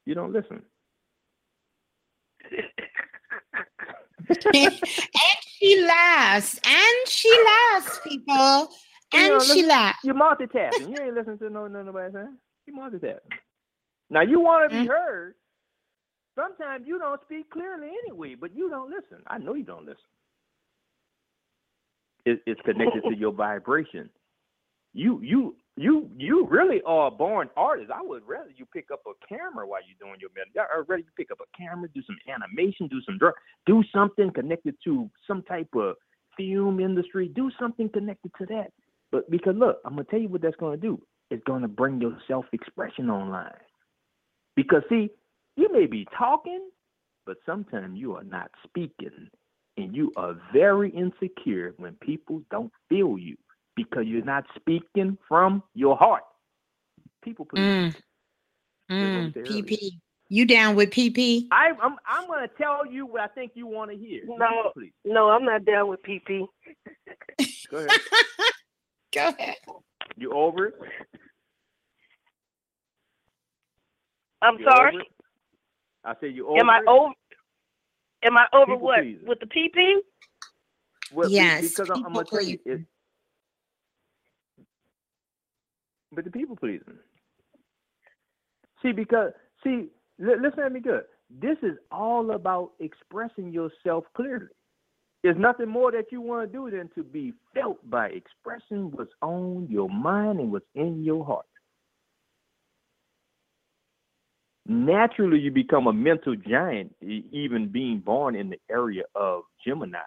[0.06, 0.62] You don't listen.
[5.62, 6.60] she laughs.
[6.66, 8.68] And she laughs, people.
[9.14, 9.98] You And know, she laughs.
[10.02, 10.90] You're multitasking.
[10.90, 12.38] You ain't listening to no, no nobody saying.
[12.66, 13.38] You multitasking.
[14.10, 14.86] Now you want to be Mm.
[14.86, 15.34] heard.
[16.36, 19.22] Sometimes you don't speak clearly anyway, but you don't listen.
[19.26, 19.98] I know you don't listen.
[22.26, 24.10] It, it's connected to your vibration.
[24.94, 27.90] You you you you really are a born artist.
[27.90, 30.66] I would rather you pick up a camera while you're doing your meditation.
[30.70, 33.32] I'd rather you pick up a camera, do some animation, do some dra-
[33.64, 35.96] do something connected to some type of
[36.36, 37.28] film industry.
[37.28, 38.72] Do something connected to that.
[39.10, 41.00] But because look, I'm gonna tell you what that's gonna do.
[41.30, 43.52] It's gonna bring your self-expression online.
[44.56, 45.08] Because see,
[45.56, 46.68] you may be talking,
[47.24, 49.30] but sometimes you are not speaking,
[49.78, 53.38] and you are very insecure when people don't feel you
[53.76, 56.22] because you're not speaking from your heart.
[57.24, 57.60] People please.
[57.60, 57.96] Mm.
[58.90, 59.34] Mm.
[59.46, 59.92] PP.
[60.28, 61.46] You down with PP?
[61.52, 64.22] I, I'm I'm gonna tell you what I think you want to hear.
[64.26, 66.46] No, please no, I'm not down with PP.
[67.70, 67.90] go ahead.
[69.14, 69.56] Go ahead.
[70.16, 70.74] You over it?
[74.42, 74.92] I'm You sorry.
[74.92, 75.04] over?
[76.04, 76.88] I said you over Am I it?
[76.88, 77.12] over?
[78.24, 79.26] Am I over People what pleasing.
[79.26, 79.94] with the PP?
[81.12, 82.80] Well, Yes, because I'm, I'm gonna tell you, it,
[86.12, 86.98] but the people pleasing.
[88.82, 89.32] See, because
[89.64, 91.04] see, li- listen at me good.
[91.30, 94.46] This is all about expressing yourself clearly.
[95.22, 99.12] There's nothing more that you want to do than to be felt by expressing what's
[99.22, 101.46] on your mind and what's in your heart.
[104.66, 109.98] Naturally, you become a mental giant, even being born in the area of Gemini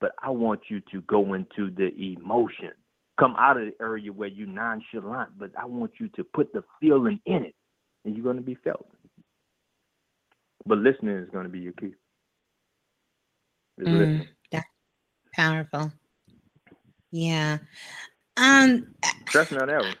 [0.00, 2.72] but I want you to go into the emotion.
[3.18, 6.62] Come out of the area where you're nonchalant, but I want you to put the
[6.80, 7.54] feeling in it,
[8.04, 8.86] and you're going to be felt.
[10.66, 11.94] But listening is going to be your key.
[13.80, 14.66] Mm, that's
[15.34, 15.92] powerful.
[17.10, 17.58] Yeah.
[18.36, 18.86] Um
[19.32, 19.94] that one.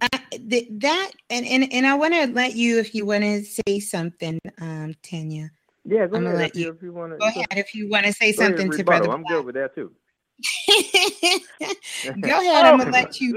[0.00, 0.08] I,
[0.48, 3.80] th- that and, and and I want to let you if you want to say
[3.80, 5.50] something, um, Tanya.
[5.84, 7.18] Yeah, go I'm ahead let if you, you, if you want to.
[7.18, 9.08] go ahead if you want to say Go ahead, something to rebuttal.
[9.08, 9.22] Brother.
[9.22, 9.92] I'm good with that too.
[12.20, 12.64] Go ahead.
[12.66, 13.36] I'm gonna let you.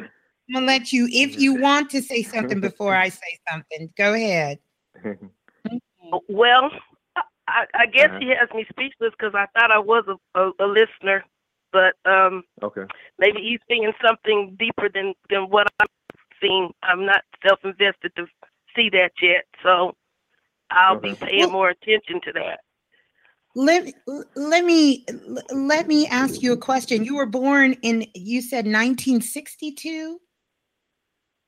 [0.49, 3.89] I'm gonna let you if you want to say something before I say something.
[3.97, 4.59] Go ahead.
[6.30, 6.69] Well,
[7.15, 8.19] I, I, I guess Uh-huh.
[8.19, 11.23] he has me speechless because I thought I was a, a, a listener,
[11.71, 12.84] but um, okay.
[13.19, 15.88] maybe he's seeing something deeper than than what I'm
[16.41, 16.71] seeing.
[16.84, 18.25] I'm not self-invested to
[18.75, 19.95] see that yet, so
[20.71, 21.25] I'll be Okay.
[21.27, 22.59] paying more attention to that.
[23.55, 23.93] Let
[24.35, 25.05] let me
[25.51, 27.05] let me ask you a question.
[27.05, 30.19] You were born in you said 1962.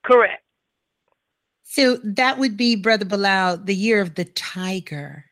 [0.03, 0.43] Correct.
[1.63, 5.25] So that would be Brother Balah, the year of the tiger.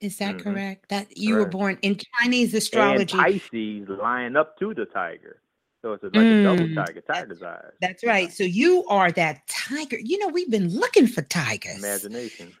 [0.00, 0.42] Is that Mhm.
[0.42, 0.88] correct?
[0.90, 3.16] That you were born in Chinese And astrology.
[3.16, 5.40] Pisces line up to the tiger,
[5.80, 6.74] so it's like a double Mm.
[6.74, 8.30] tiger, tiger's eyes, That's right.
[8.30, 9.98] So you are that tiger.
[9.98, 11.76] You know, we've been looking for tigers.
[11.78, 12.52] imagination,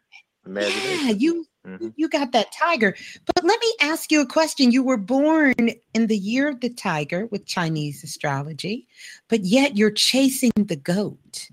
[0.46, 0.98] Imagination.
[1.06, 1.92] Yeah, you Mhm.
[1.96, 2.96] you got that tiger.
[3.26, 4.70] But let me ask you a question.
[4.70, 5.54] You were born
[5.94, 8.86] in the year of the tiger with Chinese astrology,
[9.28, 11.50] but yet you're chasing the goat.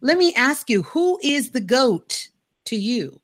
[0.00, 2.28] Let me ask you, who is the goat
[2.64, 3.20] to you?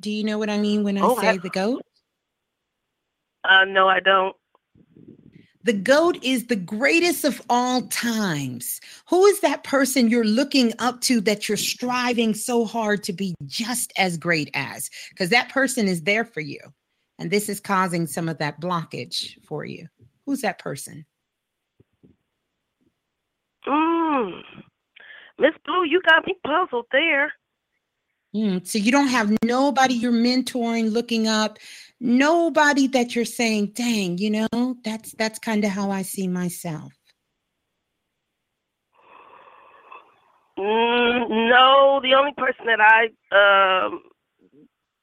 [0.00, 1.82] Do you know what I mean when I Oh, say I- the goat?
[3.44, 4.36] Uh, no, I don't.
[5.64, 8.80] The GOAT is the greatest of all times.
[9.08, 13.34] Who is that person you're looking up to that you're striving so hard to be
[13.46, 14.90] just as great as?
[15.10, 16.58] Because that person is there for you.
[17.18, 19.86] And this is causing some of that blockage for you.
[20.26, 21.06] Who's that person?
[23.66, 24.42] Mm.
[25.38, 27.32] Miss Blue, you got me puzzled there.
[28.34, 31.58] Mm, so you don't have nobody you're mentoring, looking up,
[32.00, 36.92] nobody that you're saying, dang, you know, that's that's kind of how I see myself.
[40.58, 44.02] Mm, no, the only person that I um,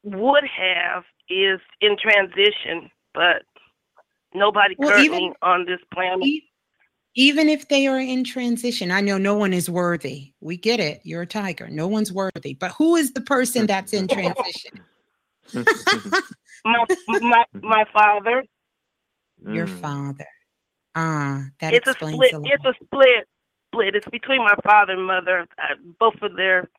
[0.03, 3.43] would have is in transition, but
[4.33, 6.25] nobody Well, currently even- on this planet.
[6.25, 6.48] E-
[7.15, 10.33] Even if they are in transition, I know no one is worthy.
[10.41, 11.01] We get it.
[11.03, 11.67] You're a tiger.
[11.67, 12.53] No one's worthy.
[12.53, 14.81] But who is the person that's in transition?
[16.65, 18.43] my, my my father.
[19.47, 20.27] Your father.
[20.95, 22.33] Ah, that it's a explains split.
[22.33, 22.51] a lot.
[22.51, 23.27] It's a split.
[23.67, 23.95] Split.
[23.95, 25.47] It's between my father and mother.
[25.57, 26.69] Uh, both of their,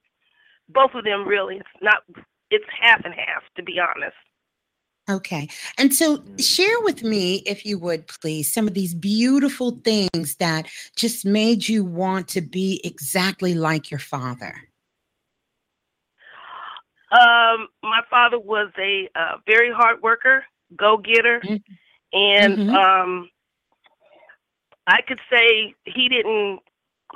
[0.69, 1.57] both of them really.
[1.57, 2.03] It's not.
[2.51, 4.17] It's half and half, to be honest.
[5.11, 5.49] Okay.
[5.77, 10.69] And so share with me, if you would please, some of these beautiful things that
[10.97, 14.55] just made you want to be exactly like your father.
[17.11, 20.45] Um, my father was a uh, very hard worker,
[20.77, 21.43] go getter,
[22.13, 22.73] and Mhm.
[22.73, 23.31] um,
[24.87, 26.61] I could say he didn't.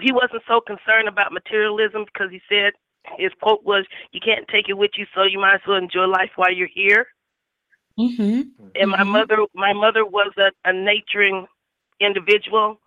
[0.00, 2.72] He wasn't so concerned about materialism because he said
[3.16, 6.06] his quote was, "You can't take it with you, so you might as well enjoy
[6.06, 7.13] life while you're here."
[7.98, 8.40] Mm-hmm.
[8.74, 11.46] And my mother, my mother was a, a naturing
[12.00, 12.80] individual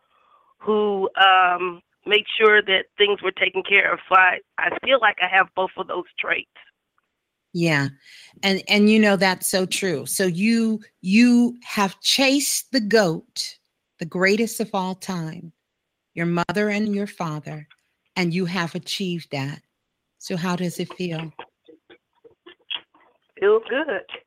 [0.60, 4.00] who um, made sure that things were taken care of.
[4.10, 6.50] So I, I feel like I have both of those traits.
[7.54, 7.88] Yeah.
[8.44, 10.06] And and you know that's so true.
[10.06, 13.58] So you you have chased the goat,
[14.00, 15.54] the greatest of all time,
[16.14, 17.68] your mother and your father,
[18.16, 19.62] and you have achieved that.
[20.20, 21.32] So how does it feel?
[23.40, 24.27] Feels good.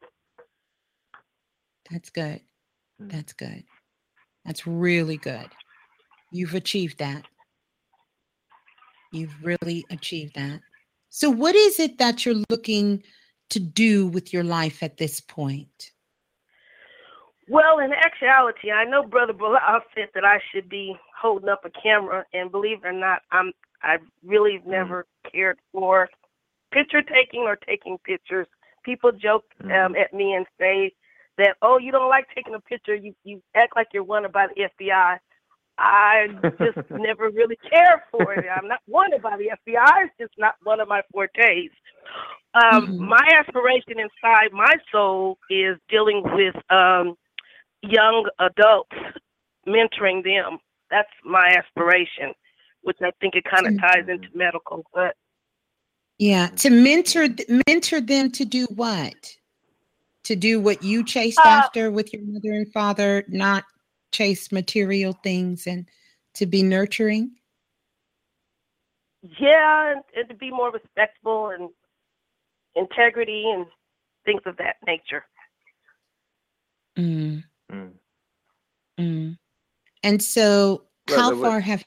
[1.90, 2.40] That's good.
[2.98, 3.08] Hmm.
[3.08, 3.64] That's good.
[4.44, 5.48] That's really good.
[6.32, 7.24] You've achieved that.
[9.12, 10.60] You've really achieved that.
[11.08, 13.02] So, what is it that you're looking
[13.50, 15.90] to do with your life at this point?
[17.48, 21.64] Well, in actuality, I know Brother Balah uh, said that I should be holding up
[21.64, 23.52] a camera, and believe it or not, I'm
[23.82, 24.66] I really mm.
[24.66, 26.08] never cared for
[26.72, 28.46] picture taking or taking pictures.
[28.84, 30.00] People joke um, mm.
[30.00, 30.92] at me and say
[31.38, 32.94] that, "Oh, you don't like taking a picture.
[32.94, 35.18] You you act like you're wanted by the FBI."
[35.80, 36.26] I
[36.58, 38.44] just never really cared for it.
[38.54, 40.04] I'm not wanted by the FBI.
[40.04, 41.70] It's just not one of my fortes.
[42.52, 47.14] Um, My aspiration inside my soul is dealing with um,
[47.82, 48.96] young adults,
[49.66, 50.58] mentoring them.
[50.90, 52.34] That's my aspiration,
[52.82, 54.84] which I think it kind of ties into medical.
[54.92, 55.14] But
[56.18, 57.28] Yeah, to mentor
[57.68, 59.36] mentor them to do what?
[60.24, 63.64] To do what you chased Uh, after with your mother and father, not
[64.12, 65.88] chase material things and
[66.34, 67.36] to be nurturing.
[69.38, 71.68] yeah, and, and to be more respectful and
[72.74, 73.66] integrity and
[74.24, 75.24] things of that nature.
[76.98, 77.44] Mm.
[78.98, 79.38] Mm.
[80.02, 81.84] And so, Well, how there was- far have?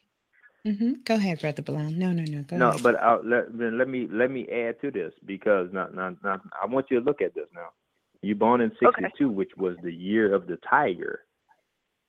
[0.66, 1.94] Mhm, Go ahead, brother Balah.
[1.96, 2.44] No, no, no.
[2.44, 2.84] Go No, ahead.
[2.84, 6.66] but i let let me let me add to this because now, now, now I
[6.68, 7.70] want you to look at this now.
[8.24, 11.26] You born in '62, which was the year of the tiger,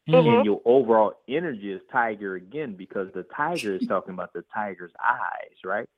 [0.09, 0.37] Mhm.
[0.37, 4.93] and your overall energy is tiger again because the tiger is talking about the tiger's
[5.05, 5.89] eyes, right?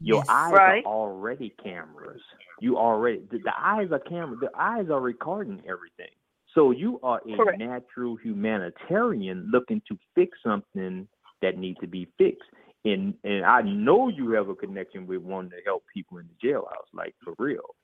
[0.00, 0.86] Your eyes Right.
[0.86, 2.22] are already cameras.
[2.60, 4.36] You already the, the eyes are camera.
[4.36, 6.14] The eyes are recording everything.
[6.54, 7.58] So you are a Correct.
[7.58, 11.06] natural humanitarian looking to fix something
[11.42, 12.48] that needs to be fixed.
[12.84, 16.48] And and I know you have a connection with wanting to help people in the
[16.48, 17.74] jailhouse, like for real,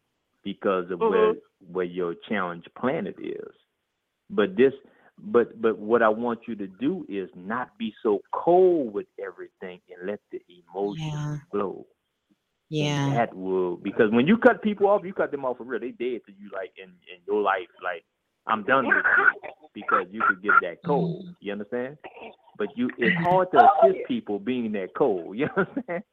[0.44, 1.72] because of where mm-hmm.
[1.72, 3.52] where your challenge planet is.
[4.30, 4.72] But this
[5.18, 9.80] but but what I want you to do is not be so cold with everything
[9.90, 11.38] and let the emotions Yeah.
[11.50, 11.86] flow.
[12.70, 13.14] And Yeah.
[13.14, 15.80] that will because when you cut people off, you cut them off for real.
[15.80, 18.04] They dead to you like in, in your life, like
[18.46, 21.22] I'm done with you because you could get that cold.
[21.22, 21.32] Mm-hmm.
[21.40, 21.98] You understand?
[22.58, 25.36] But you it's hard to assist people being that cold.
[25.36, 26.04] You understand?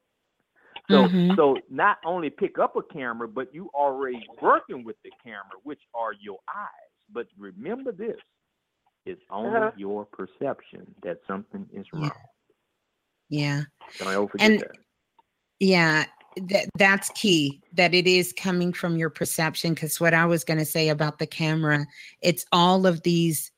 [0.90, 1.36] So Mhm.
[1.36, 5.80] so not only pick up a camera, but you already working with the camera, which
[5.94, 6.68] are your eyes.
[7.10, 8.18] But remember this.
[9.04, 9.72] It's only Uh-huh.
[9.76, 12.10] your perception that something is wrong.
[13.28, 13.62] Yeah.
[13.98, 14.76] Don't ever forget And that.
[15.60, 16.04] yeah,
[16.36, 17.62] that that's key.
[17.74, 21.18] that it is coming from your perception because what I was going to say about
[21.18, 21.86] the camera,
[22.20, 23.50] it's all of these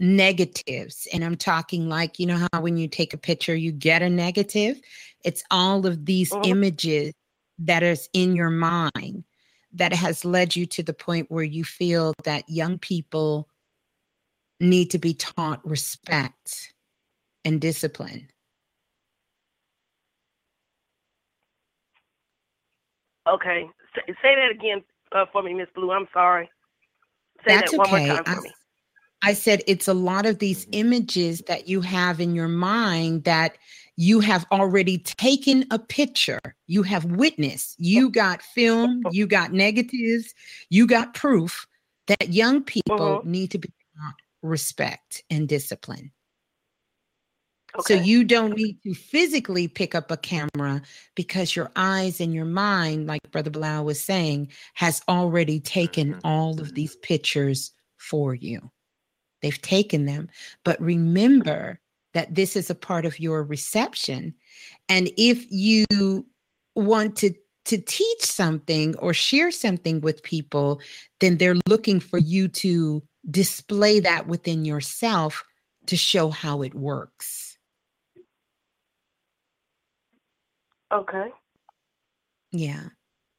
[0.00, 1.06] negatives.
[1.12, 4.08] And I'm talking like, you know, how when you take a picture, you get a
[4.10, 4.80] negative?
[5.24, 6.46] It's all of these Mhm.
[6.46, 7.14] images
[7.58, 9.24] that is in your mind
[9.72, 13.48] that has led you to the point where you feel that young people
[14.58, 16.74] need to be taught respect
[17.44, 18.28] and discipline.
[23.28, 24.82] Okay, say, say that again
[25.12, 25.92] uh, for me, Miss Blue.
[25.92, 26.50] I'm sorry.
[27.44, 28.08] Say That's that one okay.
[28.08, 28.54] more time I, for me.
[29.22, 30.80] I said it's a lot of these mm-hmm.
[30.80, 33.56] images that you have in your mind that
[33.96, 40.34] you have already taken a picture, you have witnessed, you got film, you got negatives,
[40.70, 41.66] you got proof
[42.06, 43.20] that young people uh-huh.
[43.24, 46.10] need to be taught respect and discipline.
[47.80, 50.82] So you don't need to physically pick up a camera
[51.14, 56.20] because your eyes and your mind, like Brother Balah was saying, has already taken mm-hmm.
[56.24, 58.72] all of these pictures for you.
[59.42, 60.28] They've taken them.
[60.64, 61.80] But remember
[62.14, 64.34] that this is a part of your reception.
[64.88, 66.26] And if you
[66.74, 67.34] want to
[67.66, 70.80] to teach something or share something with people,
[71.20, 75.44] then they're looking for you to display that within yourself
[75.86, 77.58] to show how it works.
[80.92, 81.28] Okay.
[82.50, 82.88] Yeah.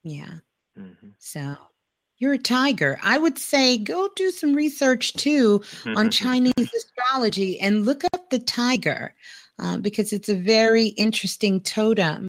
[0.04, 0.36] Yeah.
[0.78, 1.10] Mm-hmm.
[1.18, 1.58] So
[2.22, 3.00] you're a tiger.
[3.02, 5.64] I would say go do some research too
[5.98, 9.16] on Chinese astrology and look up the tiger
[9.58, 12.28] uh, because it's a very interesting totem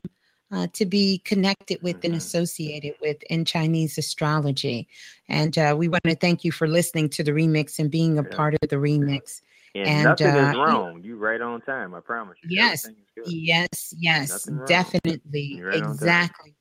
[0.50, 4.88] uh, to be connected with and associated with in Chinese astrology.
[5.28, 8.24] And uh, we want to thank you for listening to the remix and being a
[8.24, 9.42] part of the remix.
[9.74, 11.02] And, And, nothing uh, is wrong.
[11.02, 11.94] You right on time.
[11.94, 12.48] I promise you.
[12.50, 13.32] Yes, Everything is good.
[13.34, 16.54] yes, yes, definitely, right exactly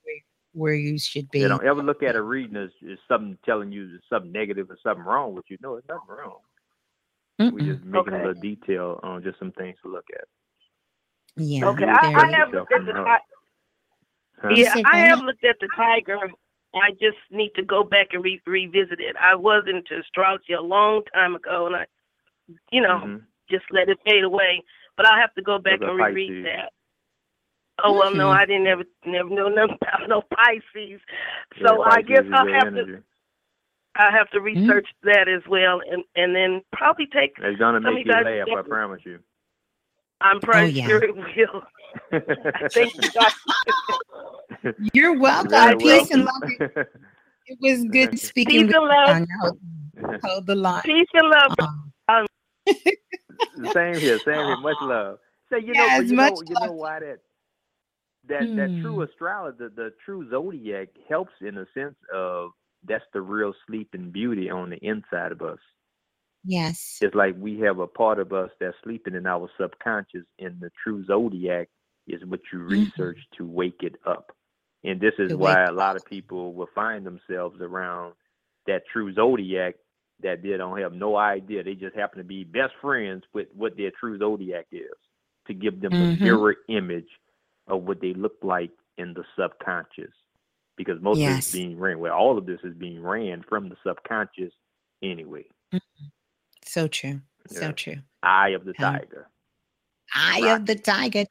[0.54, 1.42] where, where you should be.
[1.42, 4.70] They don't ever look at a reading as, as something telling you there's something negative
[4.70, 5.58] or something wrong with you.
[5.62, 6.38] No, it's nothing wrong.
[7.40, 10.26] We're just making a little detail on just some things to look at.
[11.38, 11.66] Yeah.
[11.70, 13.18] Okay, I, I have looked at the
[14.42, 14.50] Huh?
[14.56, 16.18] yeah, I have looked at the tiger.
[16.74, 19.16] I just need to go back and re- revisit it.
[19.20, 21.86] I was into astrology a long time ago, and I,
[22.72, 23.26] you know, Mhm.
[23.50, 24.64] just let it fade away.
[24.98, 26.44] But I'll have to go back and reread Pisces.
[26.46, 26.74] that.
[27.84, 28.36] Oh well, no, Mhm.
[28.38, 31.00] I didn't ever never know nothing about no Pisces.
[31.58, 32.92] Yeah, So I guess I'll have energy.
[32.94, 33.04] to
[33.96, 37.34] I have to research that as well, and and then probably take.
[37.40, 38.48] It's gonna make you laugh.
[38.58, 39.20] I promise you.
[40.22, 40.88] I'm pretty yeah.
[40.88, 41.64] sure it will.
[42.74, 43.34] Thank you, guys.
[44.94, 45.50] You're welcome.
[45.52, 46.86] Very Peace and love.
[47.48, 49.58] It was good speaking Peace with and love.
[50.08, 50.20] you.
[50.24, 50.84] Hold the line.
[50.84, 51.56] Peace and love.
[52.08, 52.26] Um,
[53.74, 54.58] same here, same here.
[54.58, 55.18] Much love.
[55.50, 57.18] So you know, Yes, but you much know, you know why that
[58.28, 59.04] that that true Hmm.
[59.04, 62.52] astrology, the, the true zodiac helps in a sense of
[62.84, 65.60] that's the real sleeping beauty on the inside of us.
[66.44, 67.02] yes.
[67.02, 70.70] It's like we have a part of us that's sleeping in our subconscious, and the
[70.84, 71.70] true zodiac
[72.08, 74.32] is what you research to wake it up.
[74.84, 78.14] And this is To why a lot of people will find themselves around
[78.68, 79.76] that true zodiac
[80.22, 81.64] that they don't have no idea.
[81.64, 84.92] They just happen to be best friends with what their true zodiac is
[85.48, 86.02] to give them Mhm.
[86.02, 87.10] a mirror image
[87.72, 90.12] of what they look like in the subconscious.
[90.78, 91.38] Because most of Yes.
[91.40, 94.54] it's being ran, well, all of this is being ran from the subconscious
[95.02, 95.46] anyway.
[96.64, 97.22] So true.
[97.48, 97.98] So true.
[98.24, 99.28] Eye of the Um, tiger.
[100.14, 101.26] Eye of the tiger.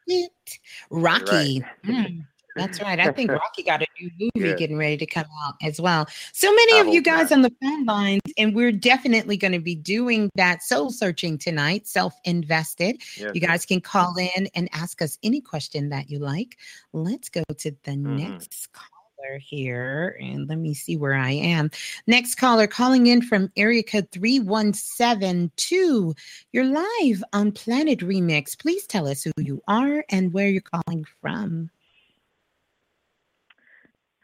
[0.90, 1.62] Rocky.
[1.84, 2.26] Mm,
[2.56, 2.98] that's right.
[2.98, 4.54] I think Rocky got a new movie Yeah.
[4.54, 6.06] getting ready to come out as well.
[6.32, 7.36] So many I of you guys not.
[7.36, 11.86] on the phone lines, and we're definitely going to be doing that soul searching tonight,
[11.86, 13.02] self invested.
[13.18, 16.56] Yes, You guys can call in and ask us any question that you like.
[16.92, 18.32] Let's go to the Mhm.
[18.32, 20.16] next caller here.
[20.20, 21.70] And let me see where I am.
[22.06, 26.14] Next caller calling in from area code 3172.
[26.52, 28.58] You're live on Planet Remix.
[28.58, 31.70] Please tell us who you are and where you're calling from.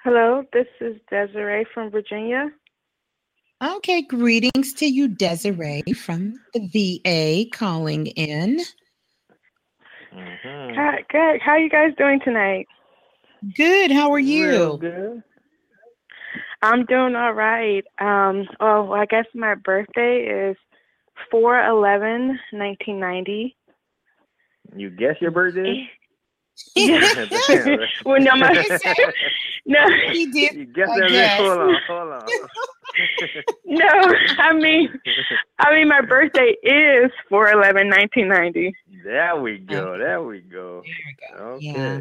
[0.06, 2.48] Hello, this is Desiree from Virginia.
[3.60, 8.60] Okay, greetings to you, Desiree from the VA calling in.
[10.14, 10.76] Mhm.
[10.76, 11.42] Hi, good.
[11.42, 12.68] How are you guys doing tonight?
[13.56, 13.90] Good.
[13.90, 14.78] How are Real you?
[14.78, 15.24] good.
[16.62, 17.84] I'm doing all right.
[17.98, 20.56] Um, oh, I guess my birthday is
[21.32, 23.56] 4-11-1990.
[24.76, 25.90] You guess your birthday?
[26.74, 27.24] Yeah.
[28.04, 28.52] well, no, my
[29.66, 29.78] no,
[30.12, 30.54] He did.
[30.54, 31.08] You guess I that?
[31.10, 31.40] guess.
[31.40, 32.26] Hold on, hold on.
[33.66, 33.88] no.
[34.38, 34.88] I mean,
[35.58, 38.72] I mean, my birthday is 4-11-1990.
[39.04, 39.98] There we go.
[39.98, 40.82] There we go.
[40.82, 41.44] There we go.
[41.44, 41.64] Okay.
[41.66, 42.00] Yeah.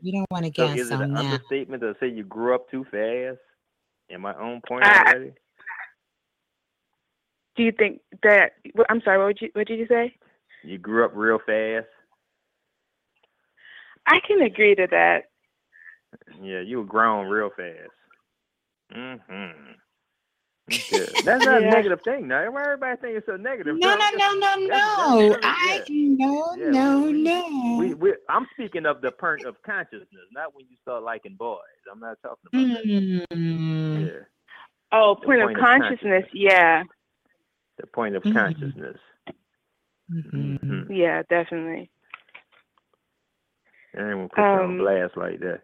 [0.00, 1.24] You don't want to So guess is it on an that.
[1.24, 3.38] understatement to say you grew up too fast?
[4.10, 5.32] Am I on point Uh, already?
[7.56, 8.52] Do you think that?
[8.88, 9.18] I'm sorry.
[9.18, 9.50] What would you?
[9.54, 10.14] What did you say?
[10.62, 11.88] You grew up real fast.
[14.08, 15.24] I can agree to that.
[16.42, 17.90] Yeah, you were grown real fast.
[18.94, 19.72] Mm-hmm.
[21.24, 21.68] That's not Yeah.
[21.68, 22.28] a negative thing.
[22.28, 23.76] Now everybody think it's so negative.
[23.78, 25.28] No, no, no, no, no.
[25.30, 27.76] that's I really- no, Yeah, no, we- no.
[27.78, 31.58] We, we, I'm speaking of the point of consciousness, not when you start liking boys.
[31.90, 33.26] I'm not talking about Mm.
[33.28, 34.12] that.
[34.12, 34.20] Yeah,
[34.90, 36.24] Oh, point, point of of consciousness.
[36.32, 36.82] Yeah,
[37.78, 38.32] the point of Mhm.
[38.32, 38.96] consciousness.
[40.10, 40.58] Mhm.
[40.60, 40.86] Mhm.
[40.90, 41.90] yeah, definitely.
[43.96, 45.60] I ain't gonna put you on Um, blast like that.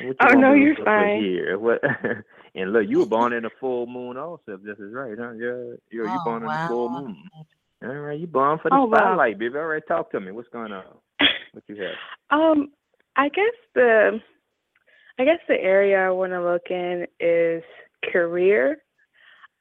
[0.00, 1.20] You Oh, no, you're fine.
[1.20, 1.58] Here?
[1.58, 1.80] What?
[2.54, 4.42] and look, you were born in a full moon also.
[4.48, 5.32] If this is right, huh?
[5.32, 7.16] Yeah, you're you Oh, born in a full moon.
[7.84, 8.98] All right, you born for the Oh, wow.
[8.98, 9.58] spotlight, baby.
[9.58, 10.32] All right, talk to me.
[10.32, 10.84] What's going on?
[11.52, 11.94] What you have?
[12.30, 12.70] Um,
[13.16, 14.18] I guess the,
[15.18, 17.62] I guess the area I want to look in is
[18.10, 18.78] career.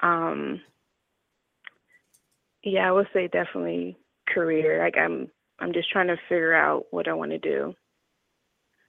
[0.02, 0.62] Um,
[2.64, 3.98] yeah, I would say definitely
[4.30, 4.80] career.
[4.80, 5.30] Like I'm,
[5.62, 7.74] I'm just trying to figure out what I want to do.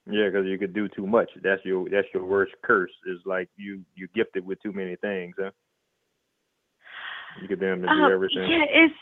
[0.09, 1.29] Yeah, because you could do too much.
[1.41, 2.91] That's your that's your worst curse.
[3.05, 5.51] Is like you you gifted with too many things, huh?
[7.41, 8.51] You could damn near do Um, everything.
[8.51, 8.95] Yeah, it's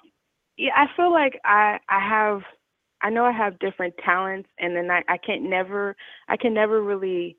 [0.58, 0.72] yeah.
[0.76, 2.42] I feel like I I have
[3.02, 5.96] I know I have different talents, and then I I can't never
[6.28, 7.38] I can never really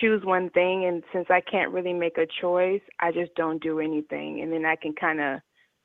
[0.00, 3.80] choose one thing, and since I can't really make a choice, I just don't do
[3.80, 5.40] anything, and then I can kind of,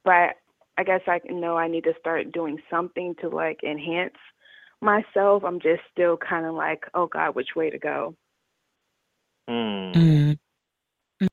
[0.06, 0.36] but
[0.78, 4.16] I guess I know I need to start doing something to like enhance
[4.82, 5.44] myself.
[5.44, 8.16] I'm just still kind of like, oh God, which way to go?
[9.50, 9.94] Mm.
[9.94, 10.38] Mm.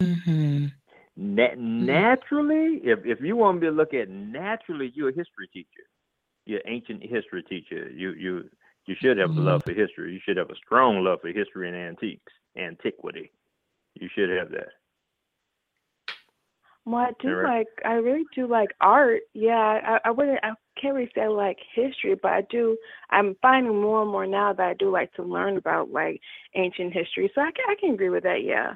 [0.00, 0.72] Mhm.
[1.16, 5.84] Na- naturally, if if you want me to look at naturally, you're a history teacher.
[6.46, 7.90] You're an ancient history teacher.
[7.90, 8.50] You you
[8.86, 10.12] you should have a love for history.
[10.12, 13.30] You should have a strong love for history and antiques, antiquity.
[13.94, 14.68] You should have that.
[16.86, 17.44] Well, I do Alright.
[17.60, 19.22] like, I really do like art.
[19.32, 20.50] Yeah, I, I wouldn't, I
[20.80, 22.76] can't really say I like history, but I do,
[23.10, 26.20] I'm finding more and more now that I do like to learn about like
[26.54, 27.30] ancient history.
[27.34, 28.42] So I can, I can agree with that.
[28.44, 28.74] Yeah.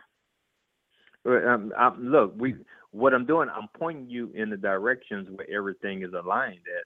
[1.24, 2.56] Well, Um, I'm, look, we
[2.92, 6.84] what I'm doing, I'm pointing you in the directions where everything is aligned at.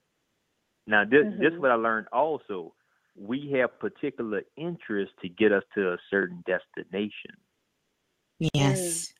[0.86, 1.60] Now, this this Mhm.
[1.60, 2.74] what I learned also.
[3.14, 7.36] We have particular interests to get us to a certain destination.
[8.54, 9.12] Yes.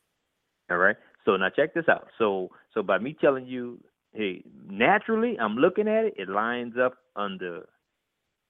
[0.71, 0.97] All right.
[1.25, 2.09] So now check this out.
[2.19, 3.79] So so by me telling you,
[4.13, 7.67] hey, naturally I'm looking at it, it lines up under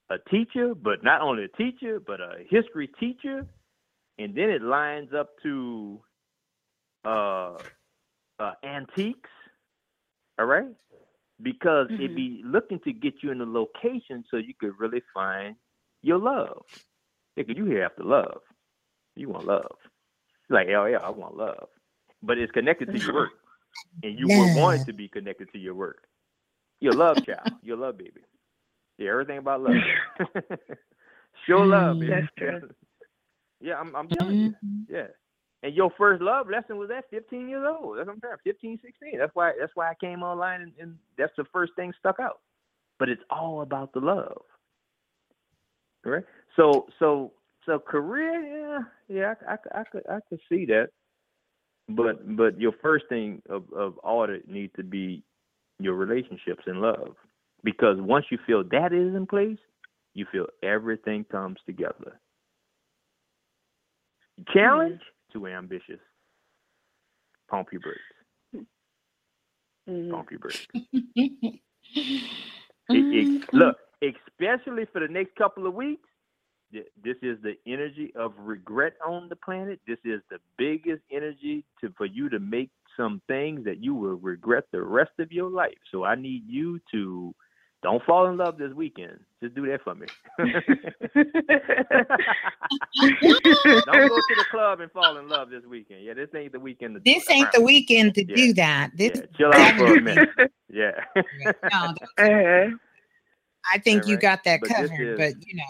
[0.09, 3.45] a teacher, but not only a teacher, but a history teacher,
[4.19, 5.99] and then it lines up to
[7.05, 7.57] uh,
[8.39, 9.29] uh antiques.
[10.39, 10.67] All right?
[11.41, 12.15] Because it Mhm.
[12.15, 15.55] be looking to get you in a location so you could really find
[16.01, 16.65] your love.
[17.35, 18.41] Because you here after love.
[19.15, 19.77] You want love.
[20.49, 21.69] Like, oh yeah, I want love.
[22.23, 23.29] But it's connected to your work.
[24.01, 26.03] And you would want it to be connected to your work.
[26.79, 28.21] Your love child, your love baby.
[28.97, 29.75] Yeah, everything about love.
[31.47, 32.11] Show love, baby.
[32.11, 32.69] That's true.
[33.61, 34.49] yeah, I'm, I'm telling you.
[34.49, 34.93] Mm-hmm.
[34.93, 35.07] Yeah.
[35.63, 37.97] And your first love lesson was at 15 years old.
[37.97, 38.35] That's what I'm saying.
[38.43, 39.17] 15, 16.
[39.17, 42.41] That's why that's why I came online and, and that's the first thing stuck out.
[42.99, 44.41] But it's all about the love.
[46.03, 46.25] Right?
[46.57, 47.31] So so
[47.65, 50.89] so career, yeah, yeah, I, I, I could I could see that.
[51.89, 55.23] But but your first thing of, of audit needs to be
[55.79, 57.15] your relationships and love.
[57.63, 59.57] Because once you feel that is in place,
[60.13, 62.19] you feel everything comes together.
[64.53, 65.01] Challenge
[65.31, 65.99] too ambitious.
[67.49, 68.67] Pump your brakes.
[69.87, 70.11] Mhm.
[70.11, 70.67] Pump your brakes.
[70.73, 71.61] It-
[72.89, 76.09] it- look, especially for the next couple of weeks,
[77.03, 79.79] this is the energy of regret on the planet.
[79.87, 84.15] This is the biggest energy to for you to make some things that you will
[84.17, 85.77] regret the rest of your life.
[85.91, 87.33] So I need you to
[87.83, 89.19] don't fall in love this weekend.
[89.41, 90.07] Just do that for me.
[93.85, 96.03] don't go to the club and fall in love this weekend.
[96.03, 98.35] Yeah, this ain't the weekend to do This it, I ain't the weekend to Yeah.
[98.35, 98.91] do that.
[98.95, 100.29] This Yeah, chill out for a minute.
[100.71, 100.91] Yeah.
[101.71, 102.69] no, Uh-huh.
[103.73, 105.63] I think All you got that But covered, is- but you know,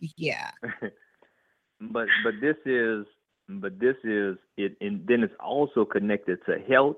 [0.00, 0.50] yeah.
[1.80, 3.06] but but this is
[3.48, 6.96] but this is it and then it's also connected to health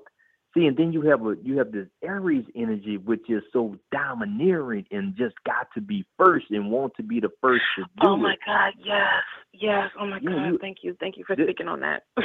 [0.55, 4.85] see and then you have a you have this aries energy which is so domineering
[4.91, 8.15] and just got to be first and want to be the first to do Oh
[8.17, 8.73] my it God.
[8.83, 9.23] Yes.
[9.53, 9.89] Yes.
[9.99, 10.45] Oh my Yeah, God.
[10.47, 10.95] you- Thank you.
[10.99, 12.03] Thank you for This- speaking on that.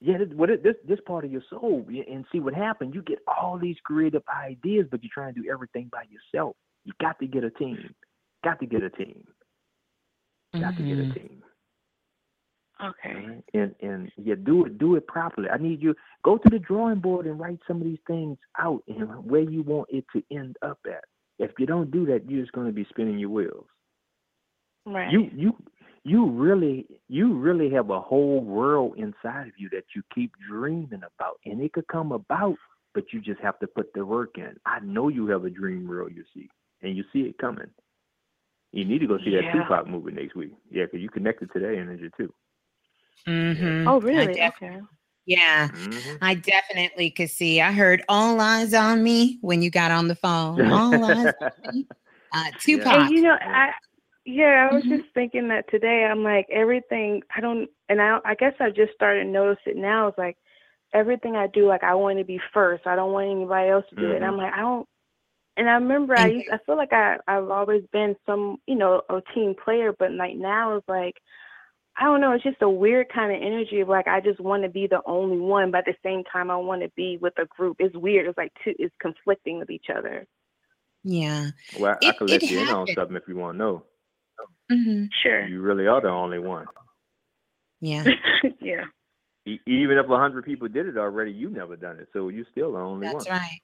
[0.00, 3.02] yeah this, what it, this this part of your soul and see what happened you
[3.02, 7.16] get all these creative ideas but you're trying to do everything by yourself you got
[7.20, 7.94] to get a team
[8.42, 9.22] got to get a team
[10.60, 11.14] got to get a Mhm.
[11.14, 11.42] team
[12.82, 13.14] Okay.
[13.14, 13.44] Right?
[13.54, 15.48] And and yeah, do it do it properly.
[15.48, 18.82] I need you go to the drawing board and write some of these things out
[18.88, 21.04] and where you want it to end up at.
[21.38, 23.66] If you don't do that, you're just going to be spinning your wheels.
[24.84, 25.12] Right.
[25.12, 25.56] You you
[26.02, 31.02] you really you really have a whole world inside of you that you keep dreaming
[31.16, 32.56] about, and it could come about,
[32.94, 34.56] but you just have to put the work in.
[34.66, 36.48] I know you have a dream world you see,
[36.82, 37.70] and you see it coming.
[38.72, 39.52] You need to go see that Yeah.
[39.52, 40.52] Tupac movie next week.
[40.70, 42.32] Yeah, because you connected to that energy too.
[43.26, 43.86] Mhm.
[43.86, 44.34] Oh, I really?
[44.34, 44.80] def- Okay.
[45.26, 46.18] yeah, Mhm.
[46.22, 47.60] I definitely could see.
[47.60, 50.60] I heard all eyes on me when you got on the phone.
[50.72, 51.86] All eyes on me.
[52.32, 52.94] Uh, Tupac.
[52.94, 53.72] And you know, I
[54.24, 54.98] yeah, I was Mhm.
[55.00, 56.04] just thinking that today.
[56.04, 57.22] I'm like everything.
[57.36, 60.06] I don't, and I I guess I just started to notice it now.
[60.08, 60.38] It's like
[60.94, 62.86] everything I do, like I want to be first.
[62.86, 64.16] I don't want anybody else to do it.
[64.16, 64.88] And I'm like, I don't.
[65.56, 69.02] And I remember I used, I feel like I I've always been some you know
[69.10, 71.14] a team player, but like now it's like
[71.98, 72.32] I don't know.
[72.32, 75.00] It's just a weird kind of energy of like I just want to be the
[75.04, 77.76] only one, but at the same time I want to be with a group.
[77.80, 78.26] It's weird.
[78.26, 78.72] It's like two.
[78.78, 80.26] It's conflicting with each other.
[81.04, 81.50] yeah.
[81.78, 83.84] Well, I It- could let it you in on something if you want to know.
[84.70, 85.04] Mm-hmm.
[85.22, 85.46] Sure.
[85.46, 86.64] You really are the only one.
[87.80, 88.04] Yeah.
[88.60, 88.84] yeah.
[89.44, 92.46] E- even if a hundred people did it already, you never done it, so you're
[92.52, 93.24] still the only That's one.
[93.24, 93.60] That's right.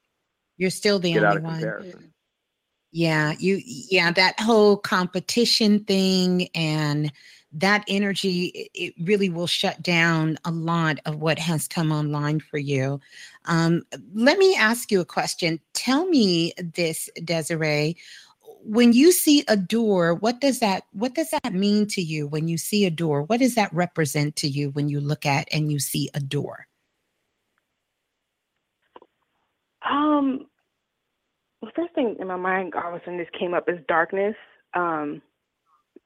[0.59, 1.61] You're still the Get out only of one.
[1.61, 2.13] comparison.
[2.91, 7.13] Yeah, you yeah, that whole competition thing and
[7.53, 12.41] that energy it, it really will shut down a lot of what has come online
[12.41, 13.01] for you.
[13.45, 13.83] Um,
[14.15, 15.61] let me ask you a question.
[15.75, 17.97] Tell me this, Desiree.
[18.65, 22.49] When you see a door, what does that what does that mean to you when
[22.49, 23.23] you see a door?
[23.23, 26.67] What does that represent to you when you look at and you see a door?
[29.89, 30.48] Um,
[31.63, 34.35] the first thing in my mind all of a sudden just came up is darkness.
[34.75, 35.23] Um,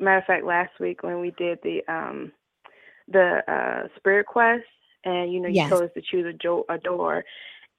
[0.01, 2.33] matter of fact, last week when we did the um
[3.09, 4.65] the uh spirit quest,
[5.05, 5.69] and you know you Yes.
[5.69, 7.25] told us to choose a, jo- a door,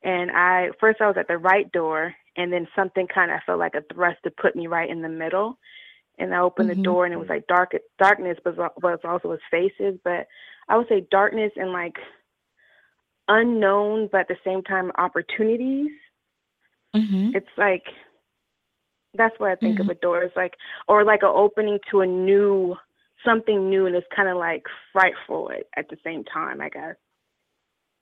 [0.03, 3.59] and I first I was at the right door, and then something kind of felt
[3.59, 5.57] like a thrust to put me right in the middle.
[6.19, 6.71] And I opened Mhm.
[6.71, 9.99] the door, and it was like dark darkness, but was also with faces.
[10.03, 10.27] But
[10.69, 11.95] I would say darkness and like
[13.27, 15.91] unknown, but at the same time opportunities
[16.95, 17.31] Mm-hmm.
[17.33, 17.83] it's like
[19.15, 20.23] that's what I think of a door.
[20.23, 20.53] It's like
[20.87, 22.75] or like an opening to a new
[23.25, 26.95] something new and it's kind of like frightful at, at the same time, I guess.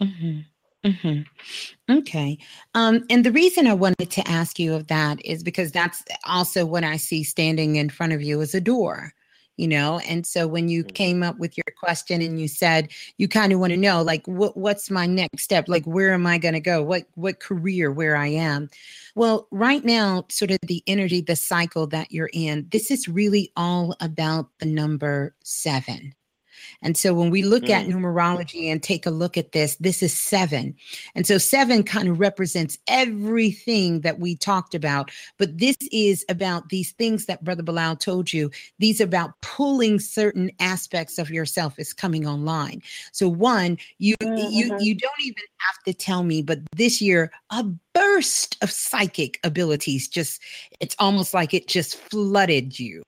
[0.01, 0.39] Mm-hmm.
[0.85, 1.93] Mm-hmm.
[1.99, 2.37] Okay.
[2.73, 6.65] Um, and the reason I wanted to ask you of that is because that's also
[6.65, 9.13] what I see standing in front of you as a door,
[9.61, 9.99] you know.
[9.99, 10.93] And so when you mm-hmm.
[10.93, 14.25] came up with your question and you said you kind of want to know, like,
[14.25, 15.69] what what's my next step?
[15.69, 16.81] Like, where am I going to go?
[16.81, 18.71] What what career where I am?
[19.13, 23.51] Well, right now, sort of the energy, the cycle that you're in, this is really
[23.55, 26.15] all about the number seven.
[26.81, 27.93] And so when we look at Mm.
[27.93, 30.75] numerology and take a look at this, this is seven.
[31.15, 35.11] And so seven kind of represents everything that we talked about.
[35.37, 38.49] But this is about these things that Brother Balah told you.
[38.79, 42.81] These are about pulling certain aspects of yourself is coming online.
[43.11, 47.63] So one, you you you don't even have to tell me, but this year a
[47.93, 50.41] burst of psychic abilities just
[50.79, 53.03] it's almost like it just flooded you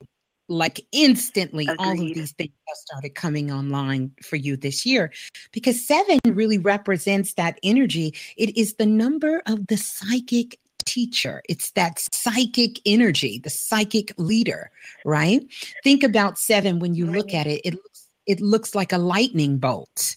[0.50, 5.12] like instantly all of these things have started coming online for you this year
[5.52, 8.14] because seven really represents that energy.
[8.38, 11.42] It is the number of the psychic teacher.
[11.48, 14.70] It's that psychic energy the psychic leader
[15.06, 15.44] right?
[15.84, 17.62] Think about seven when you look at it.
[17.64, 20.16] It looks it looks like a lightning bolt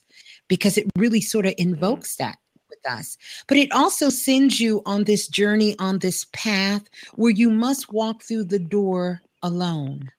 [0.48, 1.70] because it really sort of mm-hmm.
[1.74, 2.38] invokes that
[2.70, 3.16] with us.
[3.48, 6.84] But it also sends you on this journey, on this path
[7.14, 10.10] where you must walk through the door alone.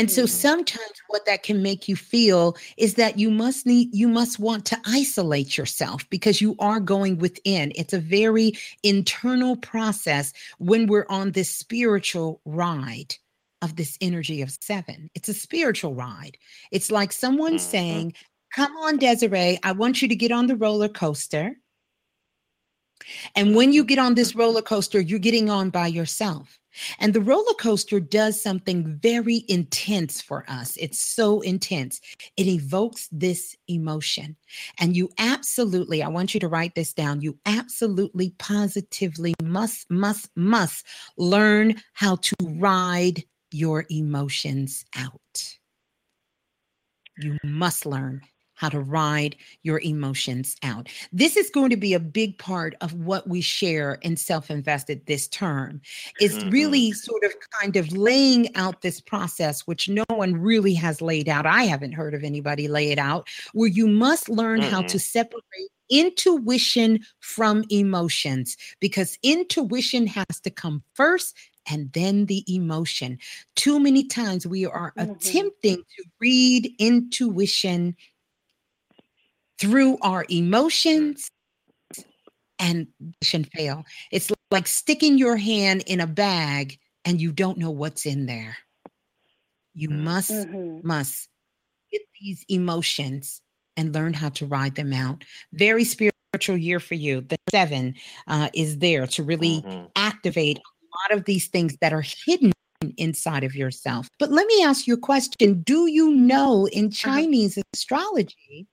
[0.00, 4.08] And so sometimes what that can make you feel is that you must need you
[4.08, 7.70] must want to isolate yourself because you are going within.
[7.74, 13.14] It's a very internal process when we're on this spiritual ride
[13.60, 15.10] of this energy of 7.
[15.14, 16.38] It's a spiritual ride.
[16.72, 17.70] It's like someone mm-hmm.
[17.70, 18.14] saying,
[18.56, 21.56] "Come on Desiree, I want you to get on the roller coaster."
[23.34, 23.88] And when you mm-hmm.
[23.88, 26.59] get on this roller coaster, you're getting on by yourself.
[26.98, 30.76] And the roller coaster does something very intense for us.
[30.76, 32.00] It's so intense.
[32.36, 34.36] It evokes this emotion.
[34.78, 37.20] And you absolutely, I want you to write this down.
[37.20, 40.86] You absolutely, positively must, must, must
[41.16, 45.56] learn how to ride your emotions out.
[47.18, 48.22] You must learn
[48.60, 50.86] how to ride your emotions out.
[51.12, 55.06] This is going to be a big part of what we share in Self Invested
[55.06, 55.80] this term.
[56.20, 56.52] It's Mhm.
[56.52, 61.26] really sort of kind of laying out this process, which no one really has laid
[61.26, 61.46] out.
[61.46, 65.70] I haven't heard of anybody lay it out, where you must learn how to separate
[65.88, 71.34] intuition from emotions because intuition has to come first
[71.70, 73.18] and then the emotion.
[73.54, 77.96] Too many times we are attempting to read intuition
[79.60, 80.38] through our mm.
[80.38, 81.30] emotions
[82.58, 82.88] and
[83.22, 83.84] should fail.
[84.10, 88.56] It's like sticking your hand in a bag and you don't know what's in there.
[89.74, 90.00] You mm.
[90.00, 90.86] must mm-hmm.
[90.86, 91.28] must
[91.92, 93.40] get these emotions
[93.76, 95.24] and learn how to ride them out.
[95.52, 97.22] Very spiritual year for you.
[97.22, 97.94] The seven
[98.26, 99.86] uh, is there to really mm-hmm.
[99.96, 102.52] activate a lot of these things that are hidden
[102.96, 104.08] inside of yourself.
[104.18, 105.62] But let me ask you a question.
[105.62, 107.10] Do you know in mm-hmm.
[107.10, 108.66] Chinese astrology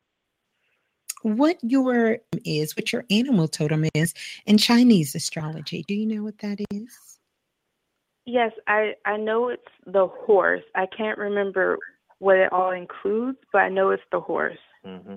[1.36, 4.14] what your is, what your animal totem is
[4.46, 5.84] in Chinese astrology?
[5.88, 7.20] Do you know what that is?
[8.26, 10.64] Yes, I I know it's the horse.
[10.76, 11.78] I can't remember
[12.20, 14.58] what it all includes, but I know it's the horse.
[14.86, 15.16] Mm-hmm.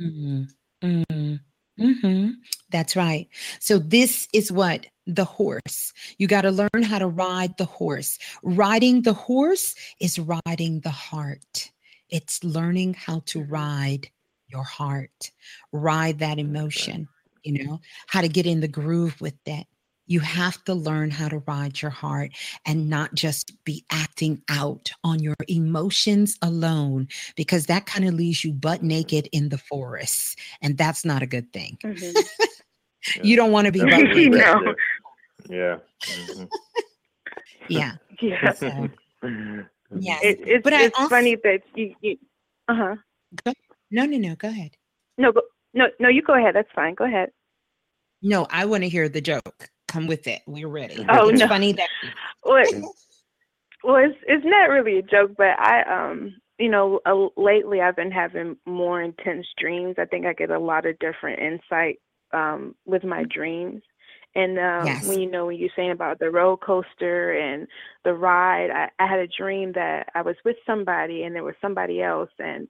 [0.00, 0.48] Mm,
[0.82, 1.34] hmm
[1.80, 2.30] Mm hmm.
[2.70, 3.28] That's right.
[3.58, 5.92] So this is what the horse.
[6.18, 8.18] You got to learn how to ride the horse.
[8.42, 11.72] Riding the horse is riding the heart.
[12.10, 14.08] It's learning how to ride
[14.54, 15.30] your heart,
[15.72, 17.08] ride that emotion,
[17.42, 19.66] you know, how to get in the groove with that.
[20.06, 22.30] You have to learn how to ride your heart
[22.66, 28.44] and not just be acting out on your emotions alone, because that kind of leaves
[28.44, 30.38] you butt naked in the forest.
[30.62, 31.78] And that's not a good thing.
[33.22, 34.32] You don't want to be butt naked.
[34.32, 34.74] No.
[35.50, 35.76] Yeah.
[36.00, 36.48] Mhm.
[37.68, 37.92] Yeah.
[38.22, 38.52] Yeah.
[38.52, 38.88] So,
[39.98, 40.20] yes.
[40.24, 42.16] It, it's But I it's also- funny that you, you
[42.68, 43.52] uh huh.
[43.94, 44.34] No, no, no.
[44.34, 44.72] Go ahead.
[45.18, 45.42] No, go,
[45.72, 46.08] no, no.
[46.08, 46.56] You go ahead.
[46.56, 46.94] That's fine.
[46.94, 47.30] Go ahead.
[48.22, 49.70] No, I want to hear the joke.
[49.86, 50.42] Come with it.
[50.48, 51.06] We're ready.
[51.08, 51.46] Oh, it's no.
[51.46, 51.88] funny that
[52.44, 52.64] Well,
[53.84, 57.94] well, it's it's not really a joke, but I um you know uh, lately I've
[57.94, 59.94] been having more intense dreams.
[59.96, 62.00] I think I get a lot of different insight
[62.32, 63.80] um with my dreams.
[64.34, 65.04] And um, Yes.
[65.04, 67.68] when you know when you're saying about the roller coaster and
[68.02, 71.54] the ride, I, I had a dream that I was with somebody and there was
[71.62, 72.66] somebody else, and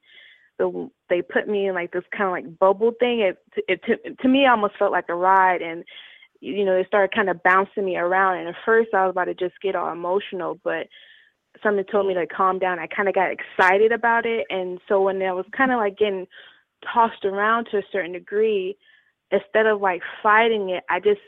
[0.58, 3.20] the they put me in like this kind of like bubble thing.
[3.20, 5.84] It, it to, to me almost felt like a ride, and
[6.40, 8.38] you know they started kind of bouncing me around.
[8.38, 10.86] And at first I was about to just get all emotional, but
[11.62, 12.78] something told me to calm down.
[12.78, 15.98] I kind of got excited about it, and so when I was kind of like
[15.98, 16.26] getting
[16.92, 18.76] tossed around to a certain degree,
[19.30, 21.20] instead of like fighting it, I just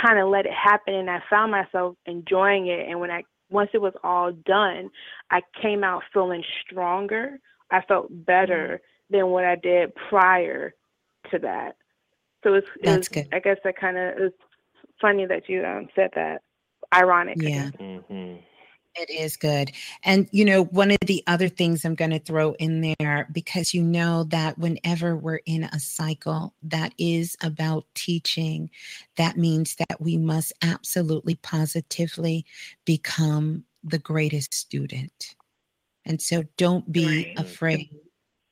[0.00, 2.88] kind of let it happen, and I found myself enjoying it.
[2.88, 4.90] And when I once it was all done,
[5.30, 7.38] I came out feeling stronger.
[7.70, 8.80] I felt better
[9.10, 10.74] than what I did prior
[11.30, 11.76] to that.
[12.44, 13.28] So it's, That's it's good.
[13.32, 14.32] I guess that kind of is
[15.00, 16.42] funny that you um, said that.
[16.94, 17.36] Ironic.
[17.40, 17.70] Yeah.
[17.78, 18.36] Mm-hmm.
[18.94, 19.70] It is good.
[20.02, 23.72] And, you know, one of the other things I'm going to throw in there, because
[23.72, 28.70] you know that whenever we're in a cycle that is about teaching,
[29.16, 32.44] that means that we must absolutely positively
[32.84, 35.36] become the greatest student.
[36.08, 37.90] And so don't be afraid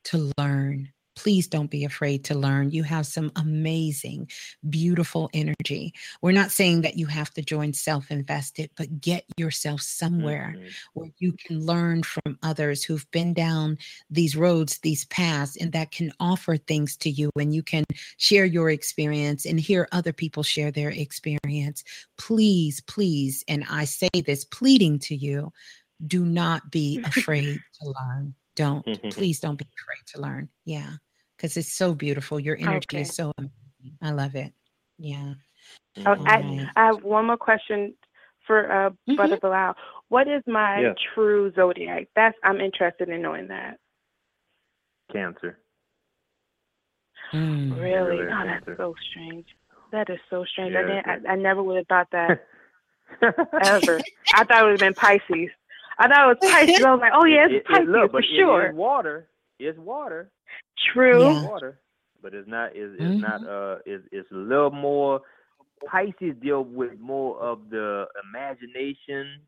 [0.04, 0.92] to learn.
[1.16, 2.70] Please don't be afraid to learn.
[2.70, 4.30] You have some amazing,
[4.68, 5.94] beautiful energy.
[6.20, 10.68] We're not saying that you have to join self invested, but get yourself somewhere mm-hmm.
[10.92, 13.78] where you can learn from others who've been down
[14.10, 17.30] these roads, these paths, and that can offer things to you.
[17.40, 17.84] And you can
[18.18, 21.82] share your experience and hear other people share their experience.
[22.18, 25.50] Please, please, and I say this pleading to you
[26.04, 28.34] do not be afraid to learn.
[28.56, 30.48] Don't, please don't be afraid to learn.
[30.64, 30.90] Yeah,
[31.36, 32.40] because it's so beautiful.
[32.40, 33.02] Your energy Okay.
[33.02, 33.98] is so amazing.
[34.02, 34.52] I love it.
[34.98, 35.34] Yeah.
[36.06, 37.94] Oh, I, I have one more question
[38.46, 39.74] for uh, Brother Balah.
[40.08, 40.96] What is my Yes.
[41.14, 42.08] true zodiac?
[42.14, 43.78] That's I'm interested in knowing that.
[45.12, 45.58] Cancer.
[47.32, 47.72] Mm.
[47.78, 48.18] Really?
[48.18, 48.74] Really, Oh, that's Cancer.
[48.78, 49.46] so strange.
[49.92, 50.74] That is so strange.
[50.74, 52.46] I, Yeah, didn't, I, I never would have thought that
[53.62, 54.00] ever.
[54.34, 55.50] I thought it would have been Pisces.
[55.98, 56.84] I thought it was Pisces.
[56.84, 58.72] I was like, oh yeah, It- it's it- Pisces look, for but it is sure.
[58.72, 59.28] water.
[59.58, 60.30] It's water.
[60.92, 61.30] True.
[61.38, 61.78] It's water.
[62.22, 62.70] But it's not.
[62.74, 63.46] It's, it's not.
[63.46, 65.20] Uh, it's it's a little more.
[65.90, 69.40] Pisces deal with more of the imagination,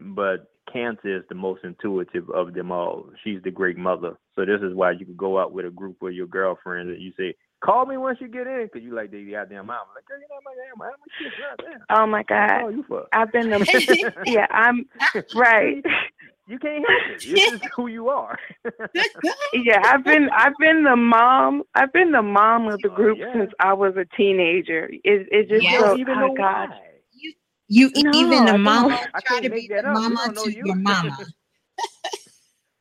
[0.00, 3.06] but Cancer is the most intuitive of them all.
[3.24, 4.16] She's the great mother.
[4.36, 7.02] So this is why you can go out with a group of your girlfriends and
[7.02, 7.34] you say,
[7.64, 9.86] "Call me once you get in," because you like the goddamn mom.
[9.94, 10.90] Like, girl, you know my damn mom.
[11.00, 11.58] My kids right.
[11.90, 12.64] Oh my God.
[12.64, 13.08] Oh, you fuck.
[13.12, 14.86] I've been the yeah, I'm
[15.34, 15.84] right.
[16.46, 17.22] You can't help it.
[17.24, 18.38] It's just who you are.
[19.54, 23.18] yeah, I've been I've been the mom I've been the mom of the oh, group
[23.18, 23.32] yeah.
[23.34, 24.88] since I was a teenager.
[25.04, 25.80] It it just Yes.
[25.80, 26.68] so even oh know God.
[26.68, 26.80] why.
[27.68, 29.10] You No, even the mama don't.
[29.14, 29.92] I try to make be that the up.
[29.92, 30.64] Mama to you.
[30.64, 31.18] your mama.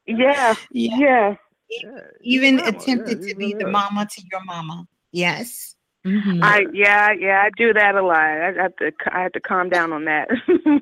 [0.08, 1.00] Yeah, Yeah.
[1.00, 1.36] yeah.
[1.72, 2.70] Yeah, Even mama.
[2.70, 4.88] attempted Yeah, to be the mama to your mama.
[5.12, 5.76] Yes.
[6.06, 6.44] Mhm.
[6.44, 8.18] I yeah, yeah, I do that a lot.
[8.18, 10.28] I have to I have to calm down on that.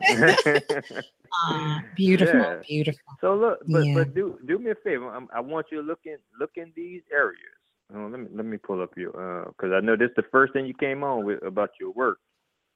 [1.44, 2.60] Ah, beautiful, Yeah.
[2.66, 3.00] beautiful.
[3.20, 3.94] so look, but Yeah.
[3.94, 5.08] but do do me a favor.
[5.10, 7.56] i I want you to look in look in these areas.
[7.94, 9.12] Oh, let me let me pull up your
[9.48, 12.18] because I know this is the first thing you came on with about your work.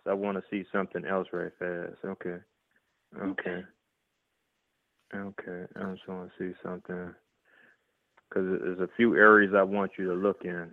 [0.04, 1.98] So I want to see something else right fast.
[2.04, 2.38] Okay,
[3.22, 3.64] okay,
[5.14, 5.66] okay.
[5.76, 7.14] I just want to see something
[8.30, 10.72] because there's a few areas I want you to look in,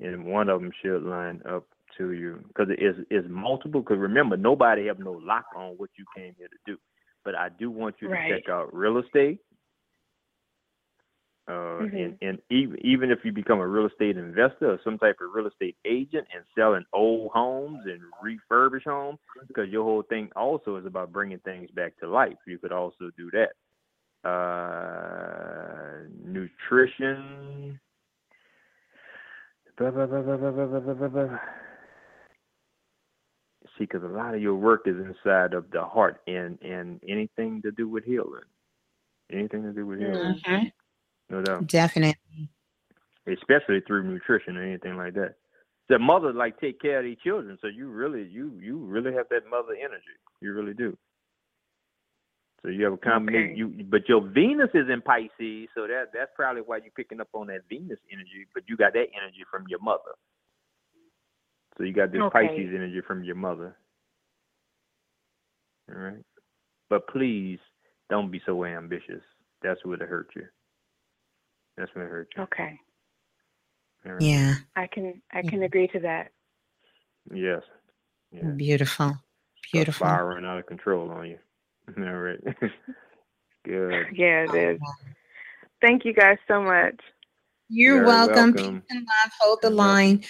[0.00, 1.66] and one of them should line up
[1.98, 3.82] to you because it is is multiple.
[3.82, 6.78] Because remember, nobody have no lock on what you came here to do.
[7.24, 8.28] But I do want you Right.
[8.28, 9.40] to check out real estate.
[11.48, 12.04] Uh, Mhm.
[12.04, 15.32] and, and even even if you become a real estate investor or some type of
[15.32, 20.74] real estate agent and selling old homes and refurbish homes, because your whole thing also
[20.76, 22.36] is about bringing things back to life.
[22.48, 23.50] You could also do that
[24.26, 27.78] uh, nutrition.
[33.78, 37.60] See, because a lot of your work is inside of the heart and, and anything
[37.62, 38.40] to do with healing.
[39.30, 40.40] Anything to do with healing.
[40.46, 40.64] Mm-hmm.
[41.34, 41.66] No doubt.
[41.66, 42.48] Definitely.
[43.26, 45.34] Especially through nutrition or anything like that.
[45.88, 49.28] The mothers like take care of their children, so you really you you really have
[49.30, 50.16] that mother energy.
[50.40, 50.96] You really do.
[52.66, 53.52] So you have a combination.
[53.52, 53.58] Okay.
[53.78, 57.28] You but your Venus is in Pisces, so that that's probably why you're picking up
[57.32, 58.44] on that Venus energy.
[58.54, 60.18] But you got that energy from your mother.
[61.78, 62.48] So you got this Okay.
[62.48, 63.76] Pisces energy from your mother.
[65.88, 66.24] All right.
[66.90, 67.60] But please
[68.10, 69.22] don't be so ambitious.
[69.62, 70.46] That's what it hurt you.
[71.76, 72.42] That's what it hurt you.
[72.42, 72.80] Okay.
[74.06, 74.22] All right.
[74.22, 74.54] Yeah.
[74.74, 76.32] I can I can agree to that.
[77.32, 77.62] Yes.
[78.32, 78.50] Yeah.
[78.56, 79.06] Beautiful.
[79.06, 79.20] Start
[79.72, 80.06] Beautiful.
[80.08, 81.38] Spiraling out of control on you.
[81.98, 82.40] All right.
[83.64, 84.06] Good.
[84.12, 84.80] Yeah, it is.
[85.80, 87.00] Thank you guys so much.
[87.68, 88.54] You're Very welcome.
[88.54, 88.80] welcome.
[88.80, 89.32] Peace and love.
[89.40, 90.24] Hold the line.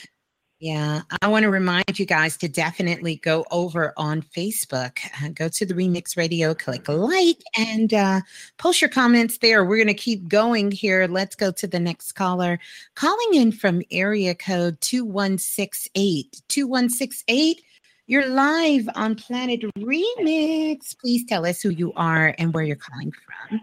[0.59, 4.99] Yeah, I want to remind you guys to definitely go over on Facebook.
[5.23, 8.23] Uh, Go to the Remix Radio, click like, and uh,
[8.57, 9.67] post your comments there.
[9.67, 11.07] We're going to keep going here.
[11.09, 12.59] Let's go to the next caller.
[12.95, 16.41] Calling in from area code 2168.
[16.49, 17.63] 2168,
[18.07, 20.97] you're live on Planet Remix.
[20.99, 23.61] Please tell us who you are and where you're calling from.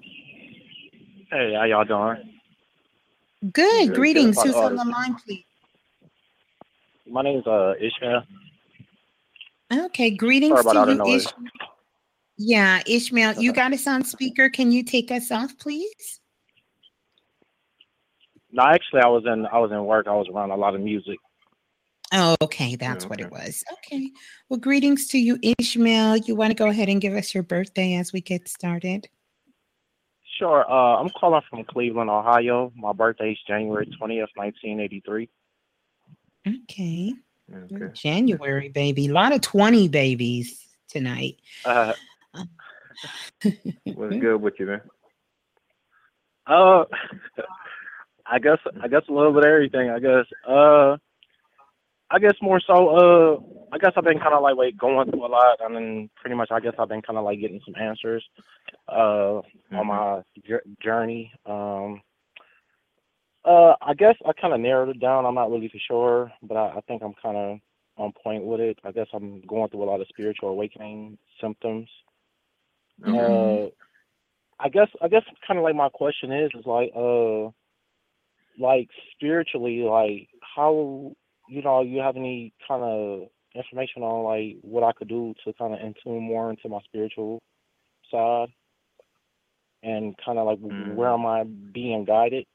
[1.31, 2.39] Hey, how y'all doing?
[3.51, 3.87] Good.
[3.87, 4.35] Good, Greetings.
[4.35, 4.47] good.
[4.47, 5.43] Who's on the line, please?
[7.09, 8.23] My name's uh Ishmael.
[9.71, 11.15] Okay, greetings to you.
[11.15, 11.51] Ishmael.
[12.37, 14.49] Yeah, Ishmael, you got us on speaker.
[14.49, 16.19] Can you take us off, please?
[18.51, 20.07] No, actually, I was in I was in work.
[20.07, 21.17] I was around a lot of music.
[22.13, 23.63] Oh, okay, that's what it was.
[23.73, 24.11] Okay.
[24.47, 26.17] Well, greetings to you, Ishmael.
[26.17, 29.09] You want to go ahead and give us your birthday as we get started?
[30.37, 30.69] Sure.
[30.69, 32.71] Uh, I'm calling from Cleveland, Ohio.
[32.75, 35.27] My birthday is January twentieth, nineteen eighty three.
[36.47, 37.13] Okay.
[37.51, 37.85] Okay.
[37.93, 39.07] January, baby.
[39.07, 41.37] A lot of 20 babies tonight.
[41.65, 41.93] Uh,
[43.83, 44.81] What's good with you, man?
[46.47, 46.85] uh,
[48.25, 49.89] I guess I guess a little bit of everything.
[49.89, 50.25] I guess.
[50.47, 50.97] Uh,
[52.09, 52.89] I guess more so.
[52.89, 53.37] Uh,
[53.73, 56.35] I guess I've been kind of like wait going through a lot, and then pretty
[56.35, 58.23] much I guess I've been kind of like getting some answers.
[58.87, 61.31] Uh, on my jour- journey.
[61.45, 62.01] Um,
[63.45, 65.25] uh, I guess I kind of narrowed it down.
[65.25, 67.59] I'm not really for sure, but I, I think I'm kind of
[67.97, 68.79] on point with it.
[68.83, 71.89] I guess I'm going through a lot of spiritual awakening symptoms.
[73.05, 73.67] Uh,
[74.59, 77.49] I guess I guess kind of like my question is is like uh,
[78.59, 81.13] like spiritually, like how
[81.53, 85.53] you know you have any kind of information on like what I could do to
[85.53, 87.41] kind of in tune more into my spiritual
[88.09, 88.49] side,
[89.83, 92.45] and kind of like where am I being guided?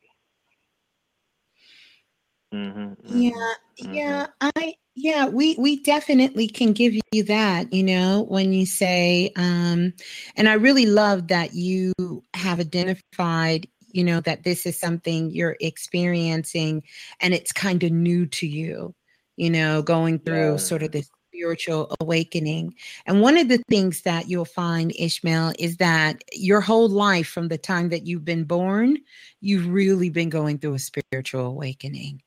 [2.53, 2.95] Mm-hmm.
[3.07, 8.67] Yeah, yeah, I yeah, we we definitely can give you that, you know, when you
[8.67, 9.93] say um
[10.37, 11.93] and I really love that you
[12.35, 16.83] have identified, you know, that this is something you're experiencing
[17.21, 18.95] and it's kind of new to you,
[19.37, 20.57] you know, going through Yeah.
[20.57, 22.75] sort of this spiritual awakening.
[23.07, 27.49] And one of the things that you'll find, Ishmael, is that your whole life from
[27.49, 28.99] the time that you've been born,
[29.41, 32.23] you've really been going through a spiritual awakening.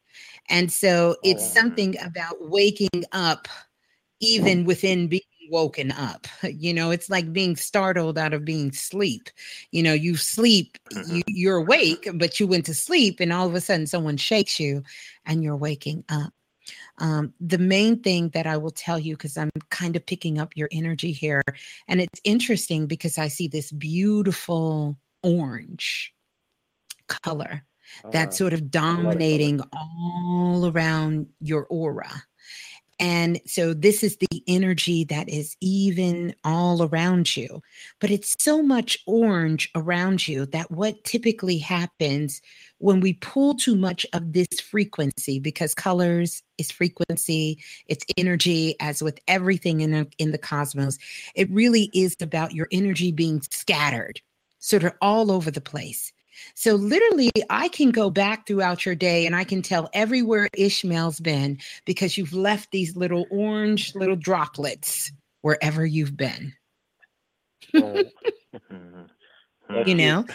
[0.50, 3.48] And so it's oh, something about waking up
[4.20, 5.22] even within being
[5.52, 6.28] woken up.
[6.44, 9.30] You know, it's like being startled out of being sleep.
[9.72, 13.56] You know, you sleep, you, you're awake, but you went to sleep, and all of
[13.56, 14.84] a sudden someone shakes you
[15.26, 16.34] and you're waking up.
[17.00, 20.56] Um, the main thing that I will tell you, because I'm kind of picking up
[20.56, 21.42] your energy here,
[21.88, 26.14] and it's interesting because I see this beautiful orange
[27.08, 27.64] color
[28.12, 29.14] that's Ah, sort of I love the color.
[29.14, 32.24] dominating all around your aura.
[33.02, 37.64] And so this is the energy that is even all around you.
[38.00, 42.44] But it's so much orange around you that what typically happens
[42.78, 47.58] when we pull too much of this frequency, because colors is frequency,
[47.88, 51.00] it's energy, as with everything in, in the cosmos,
[51.34, 54.22] it really is about your energy being scattered,
[54.60, 56.14] sort of all over the place.
[56.54, 61.20] So literally, I can go back throughout your day and I can tell everywhere Ishmael's
[61.20, 65.12] been because you've left these little orange little droplets
[65.42, 66.54] wherever you've been.
[67.74, 70.26] you know,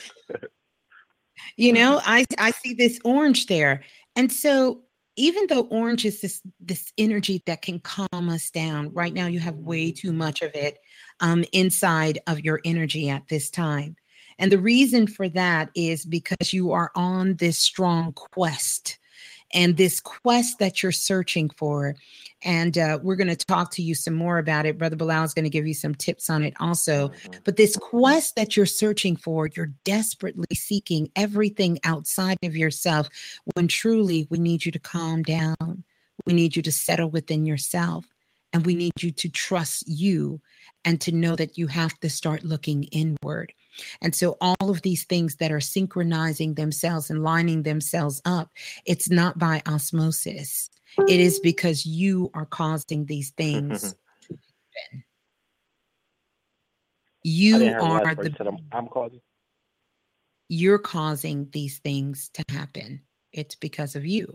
[1.56, 3.82] you know, I I see this orange there,
[4.14, 4.82] and so
[5.16, 9.40] even though orange is this this energy that can calm us down, right now you
[9.40, 10.78] have way too much of it
[11.20, 13.96] um, inside of your energy at this time.
[14.38, 18.98] And the reason for that is because you are on this strong quest
[19.54, 21.96] and this quest that you're searching for.
[22.42, 24.78] And uh, we're going to talk to you some more about it.
[24.78, 27.10] Brother Balah is going to give you some tips on it also.
[27.44, 33.08] But this quest that you're searching for, you're desperately seeking everything outside of yourself
[33.54, 35.84] when truly we need you to calm down.
[36.26, 38.06] We need you to settle within yourself.
[38.52, 40.40] And we need you to trust you
[40.84, 43.52] and to know that you have to start looking inward.
[44.00, 48.50] And so, all of these things that are synchronizing themselves and lining themselves up,
[48.84, 50.70] it's not by osmosis.
[51.08, 54.38] It is because you are causing these things to
[54.88, 55.04] happen.
[57.22, 59.20] You are the I'm, I'm causing.
[60.48, 63.02] you're causing these things to happen.
[63.32, 64.32] It's because of you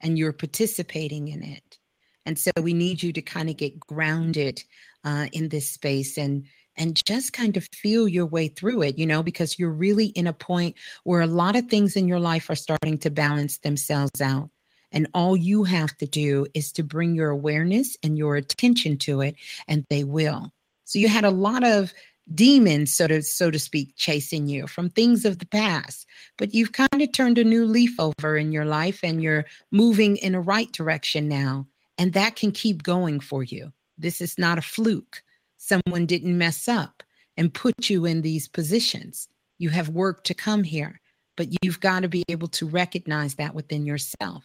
[0.00, 1.78] and you're participating in it.
[2.26, 4.62] And so we need you to kind of get grounded
[5.04, 6.46] uh, in this space and
[6.76, 10.26] and just kind of feel your way through it, you know, because you're really in
[10.26, 14.20] a point where a lot of things in your life are starting to balance themselves
[14.20, 14.50] out.
[14.92, 19.22] And all you have to do is to bring your awareness and your attention to
[19.22, 19.34] it,
[19.66, 20.52] and they will.
[20.84, 21.92] So you had a lot of
[22.32, 26.06] demons, so to so to speak, chasing you from things of the past,
[26.38, 30.16] but you've kind of turned a new leaf over in your life, and you're moving
[30.18, 31.66] in a right direction now,
[31.98, 33.72] and that can keep going for you.
[33.98, 35.22] This is not a fluke.
[35.66, 37.02] Someone didn't mess up
[37.38, 39.28] and put you in these positions.
[39.56, 41.00] You have work to come here,
[41.38, 44.44] but you've got to be able to recognize that within yourself.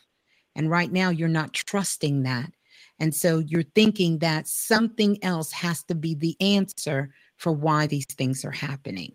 [0.56, 2.54] And right now, you're not trusting that.
[3.02, 8.06] And so you're thinking that something else has to be the answer for why these
[8.06, 9.12] things are happening.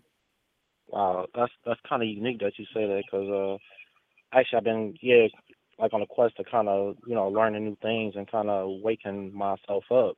[0.85, 4.93] Wow, that's that's kind of unique that you say that because uh, actually I've been
[5.01, 5.25] yeah
[5.79, 8.81] like on a quest to kind of you know learning new things and kind of
[8.83, 10.17] waking myself up,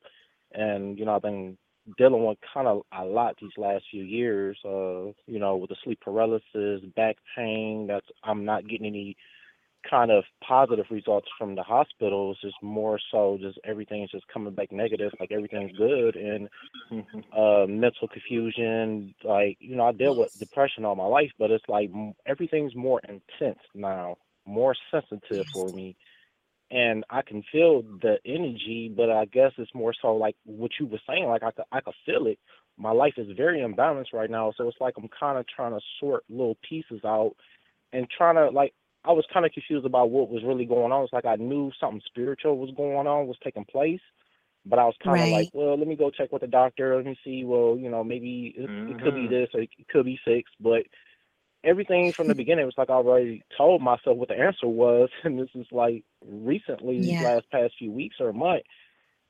[0.51, 1.57] and you know I've been
[1.97, 4.57] dealing with kind of a lot these last few years.
[4.65, 7.87] Uh, you know with the sleep paralysis, back pain.
[7.87, 9.17] That's I'm not getting any
[9.89, 12.37] kind of positive results from the hospitals.
[12.43, 16.49] It's more so just everything is just coming back negative, like everything's good and
[17.35, 19.13] uh mental confusion.
[19.23, 21.89] Like, you know, I deal with depression all my life, but it's like
[22.25, 25.95] everything's more intense now, more sensitive for me.
[26.69, 30.85] And I can feel the energy, but I guess it's more so like what you
[30.85, 32.39] were saying, like I could I could feel it.
[32.77, 35.79] My life is very imbalanced right now, so it's like I'm kind of trying to
[35.99, 37.35] sort little pieces out
[37.93, 38.73] and trying to like
[39.05, 41.03] I was kind of confused about what was really going on.
[41.03, 44.01] It's like I knew something spiritual was going on, was taking place,
[44.65, 45.31] but I was kind of Right.
[45.31, 46.97] like, well, let me go check with the doctor.
[46.97, 47.45] Let me see.
[47.45, 49.33] Well, you know, maybe it, it could be mm-hmm.
[49.33, 50.83] this or it could be six, but
[51.67, 55.37] everything from the beginning was like I already told myself what the answer was, and
[55.39, 57.21] this is like recently, Yeah.
[57.23, 58.63] last past few weeks or a month.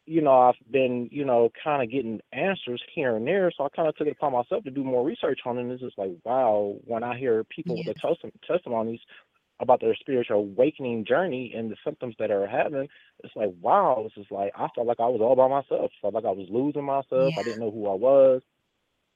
[0.09, 3.51] You know, I've been, you know, kind of getting answers here and there.
[3.57, 5.61] So I kind of took it upon myself to do more research on it.
[5.63, 9.01] And it's just like, wow, when I hear people with their tes- testimonies
[9.59, 12.87] about their spiritual awakening journey and the symptoms that are having,
[13.21, 15.91] it's like, wow, this is like, I felt like I was all by myself.
[16.01, 17.33] felt like I was losing myself.
[17.37, 18.41] I didn't know who I was.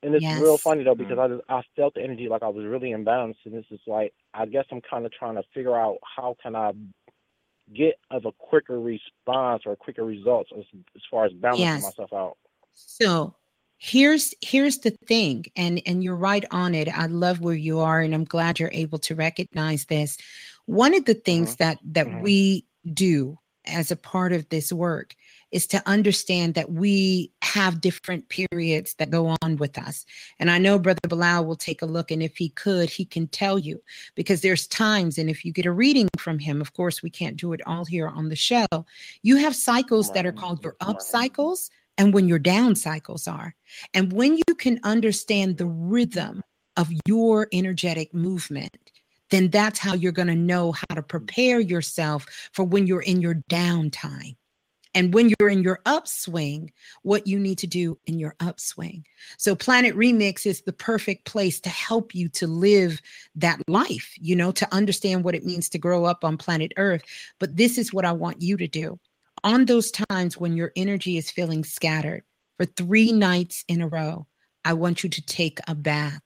[0.04, 1.50] And it's real funny though because mm-hmm.
[1.50, 4.14] I just, I felt the energy like I was really imbalanced, and this is like
[4.34, 6.72] I guess I'm kind of trying to figure out how can I
[7.74, 10.66] get of a quicker response or quicker results as,
[10.96, 11.84] as far as balancing Yes.
[11.84, 12.38] myself out.
[12.74, 13.36] So
[13.78, 16.88] here's here's the thing, and and you're right on it.
[16.88, 20.18] I love where you are, and I'm glad you're able to recognize this.
[20.66, 21.64] One of the things mm-hmm.
[21.64, 22.22] that that mm-hmm.
[22.22, 25.16] we do as a part of this work
[25.52, 30.06] is to understand that we have different periods that go on with us.
[30.40, 33.28] And I know Brother Balah will take a look, and if he could, he can
[33.28, 33.82] tell you
[34.16, 37.38] because there's times, and if you get a reading from him, of course, we can't
[37.38, 38.66] do it all here on the show.
[39.24, 43.56] You have cycles that are called your up cycles and when your down cycles are.
[43.94, 46.44] And when you can understand the rhythm
[46.78, 48.76] of your energetic movement,
[49.30, 53.22] then that's how you're going to know how to prepare yourself for when you're in
[53.22, 54.36] your downtime.
[54.94, 56.72] And when you're in your upswing,
[57.04, 59.06] what you need to do in your upswing.
[59.38, 63.02] So, Planet Remix is the perfect place to help you to live
[63.36, 67.04] that life, you know, to understand what it means to grow up on planet Earth.
[67.40, 69.00] But this is what I want you to do.
[69.44, 72.24] On those times when your energy is feeling scattered
[72.58, 74.28] for three nights in a row,
[74.66, 76.22] I want you to take a bath.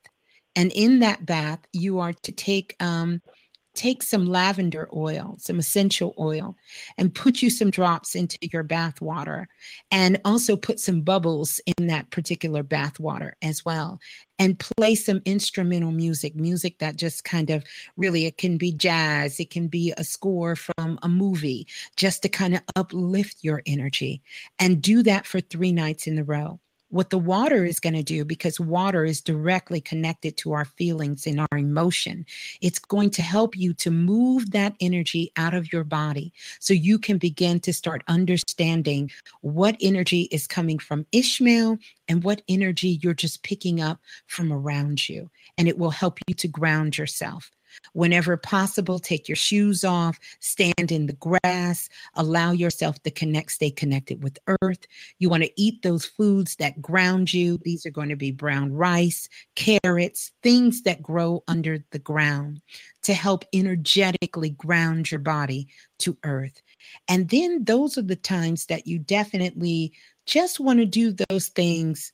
[0.55, 3.21] And in that bath, you are to take um,
[3.76, 6.56] take some lavender oil, some essential oil,
[6.97, 9.47] and put you some drops into your bath water.
[9.91, 13.99] And also put some bubbles in that particular bath water as well.
[14.39, 17.64] And play some instrumental music, music that just kind of
[17.95, 22.30] really, it can be jazz, it can be a score from a movie, just to
[22.30, 24.22] kind of uplift your energy.
[24.60, 26.60] And do that for three nights in a row
[26.90, 31.26] what the water is going to do, because water is directly connected to our feelings
[31.26, 32.26] and our emotion,
[32.62, 36.99] it's going to help you to move that energy out of your body so you
[36.99, 43.14] can begin to start understanding what energy is coming from Ishmael and what energy you're
[43.14, 45.30] just picking up from around you.
[45.57, 47.52] And it will help you to ground yourself.
[47.93, 53.69] Whenever possible, take your shoes off, stand in the grass, allow yourself to connect, stay
[53.69, 54.85] connected with earth.
[55.19, 57.60] You want to eat those foods that ground you.
[57.64, 62.61] These are going to be brown rice, carrots, things that grow under the ground
[63.03, 65.68] to help energetically ground your body
[65.99, 66.61] to earth.
[67.07, 69.93] And then those are the times that you definitely
[70.26, 72.11] just want to do those things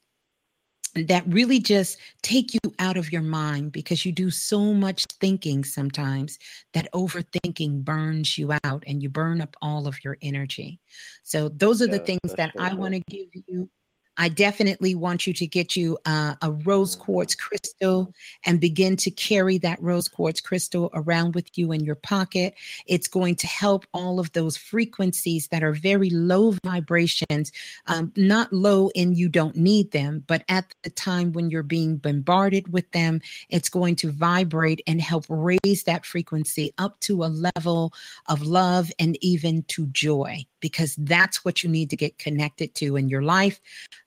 [0.96, 5.64] that really just take you out of your mind because you do so much thinking
[5.64, 6.38] sometimes
[6.74, 10.80] that overthinking burns you out and you burn up all of your energy.
[11.24, 13.70] So those are the things that I want to give you
[14.18, 18.14] I definitely want you to get you uh, a rose quartz crystal
[18.46, 22.54] and begin to carry that rose quartz crystal around with you in your pocket.
[22.88, 27.52] It's going to help all of those frequencies that are very low vibrations,
[27.88, 31.98] um, not low in you don't need them, but at the time when you're being
[31.98, 37.34] bombarded with them, it's going to vibrate and help raise that frequency up to a
[37.56, 37.94] level
[38.28, 42.96] of love and even to joy because that's what you need to get connected to
[42.96, 43.60] in your life.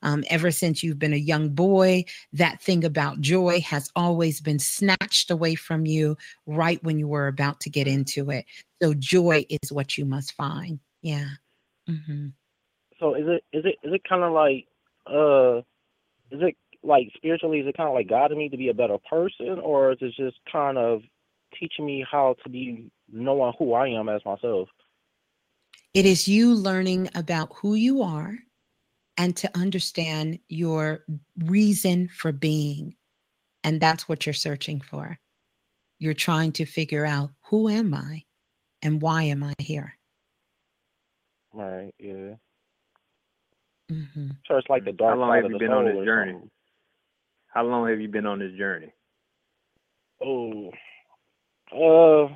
[0.02, 4.58] Um, ever since you've been a young boy, that thing about joy has always been
[4.58, 6.16] snatched away from you
[6.46, 8.46] right when you were about to get into it.
[8.82, 10.78] So joy is what you must find.
[11.02, 11.28] Yeah.
[11.86, 12.28] hmm
[12.98, 14.66] So is it is it is it kind of like
[15.06, 15.58] uh
[16.30, 18.98] is it like spiritually is it kind of like guiding me to be a better
[19.10, 21.02] person or is it just kind of
[21.58, 24.68] teaching me how to be knowing who I am as myself?
[25.94, 28.34] It is you learning about who you are
[29.16, 31.04] and to understand your
[31.44, 32.96] reason for being.
[33.62, 35.18] And that's what you're searching for.
[36.00, 38.24] You're trying to figure out who am I
[38.82, 39.96] and why am I here?
[41.52, 42.34] Right, yeah.
[43.88, 45.96] hmm So it's like the dark How long have of you the been on soul
[46.00, 46.32] this journey?
[46.32, 46.50] something.
[47.46, 48.92] How long have you been on this journey?
[50.20, 50.70] Oh,
[51.72, 52.34] uh,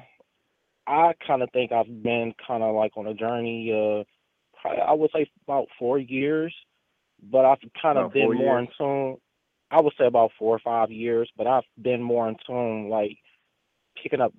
[0.89, 3.70] I kind of think I've been kind of like on a journey.
[3.70, 4.05] Uh,
[4.60, 6.55] probably, I would say about four years,
[7.31, 8.69] but I've kind of been more years?
[8.81, 9.16] in tune.
[9.70, 13.19] I would say about four or five years, but I've been more in tune, like
[14.02, 14.32] picking up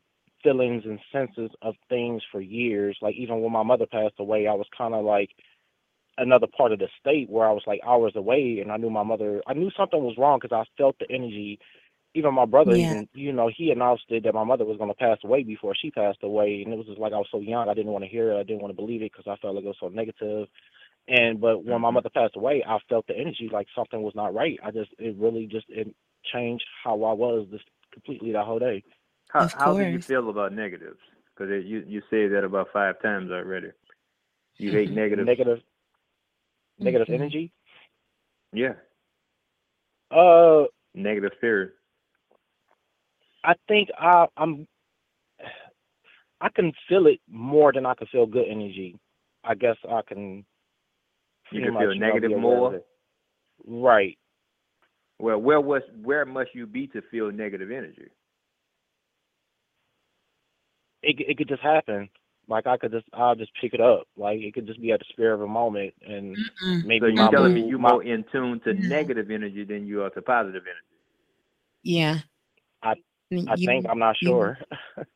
[0.43, 2.97] feelings and senses of things for years.
[2.99, 5.30] Like even when my mother passed away, I was kind of like
[6.17, 9.03] another part of the state where I was like hours away, and I knew my
[9.03, 9.43] mother.
[9.45, 11.59] I knew something was wrong because I felt the energy
[12.15, 12.76] even my brother Yeah.
[12.76, 15.76] even you know he announced it that my mother was going to pass away before
[15.76, 18.03] she passed away and it was just like i was so young i didn't want
[18.03, 19.77] to hear it i didn't want to believe it because i felt like it was
[19.80, 20.15] so negative.
[20.22, 20.48] negative
[21.07, 24.34] and but when my mother passed away i felt the energy like something was not
[24.34, 25.88] right i just it really just it
[26.34, 28.84] changed how i was just completely that whole day
[29.30, 30.99] How how do you feel about negatives?
[31.36, 33.69] Because you you said that about five times already.
[34.57, 35.26] You hate negative.
[35.27, 35.60] negative
[36.80, 37.15] negative Mhm.
[37.15, 37.52] energy
[38.53, 38.73] Yeah,
[40.11, 40.65] uh
[40.95, 41.73] negative spirit.
[43.44, 44.68] I think i i'm
[46.41, 48.98] i can feel it more than i can feel good energy
[49.44, 50.45] i guess i can
[51.52, 52.82] You can feel negative be aware of more.
[53.68, 54.18] right
[55.20, 58.10] Well, where was where must you be to feel negative energy?
[61.03, 62.10] it it could just happen
[62.48, 64.03] Like I could just I'll just pick it up.
[64.18, 66.40] Like it could just be at the spur of a moment and
[66.84, 68.88] maybe So you're my telling me you're my- more in tune to mm-hmm.
[68.88, 70.95] negative energy than you are to positive energy.
[71.84, 72.20] Yeah.
[72.84, 72.95] I
[73.31, 74.57] I You- think I'm not you- sure.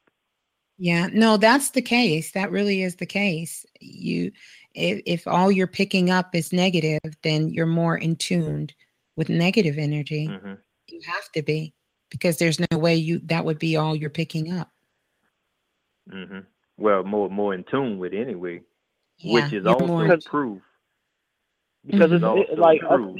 [0.80, 2.31] Yeah, no, that's the case.
[2.31, 3.64] That really is the case.
[3.80, 4.31] You,
[4.73, 8.73] if, if all you're picking up is negative, then you're more in tuned
[9.15, 10.27] with negative energy.
[10.27, 10.53] Mm-hmm.
[10.88, 11.76] You have to be
[12.10, 14.72] because there's no way you that would be all you're picking up.
[16.11, 16.40] hmm
[16.77, 18.61] Well, more more in tune with anyway,
[19.19, 20.61] Yeah, which is you're also more proof.
[21.85, 22.98] because It's it's also it, like uh.
[22.98, 23.15] Go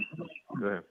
[0.66, 0.84] ahead.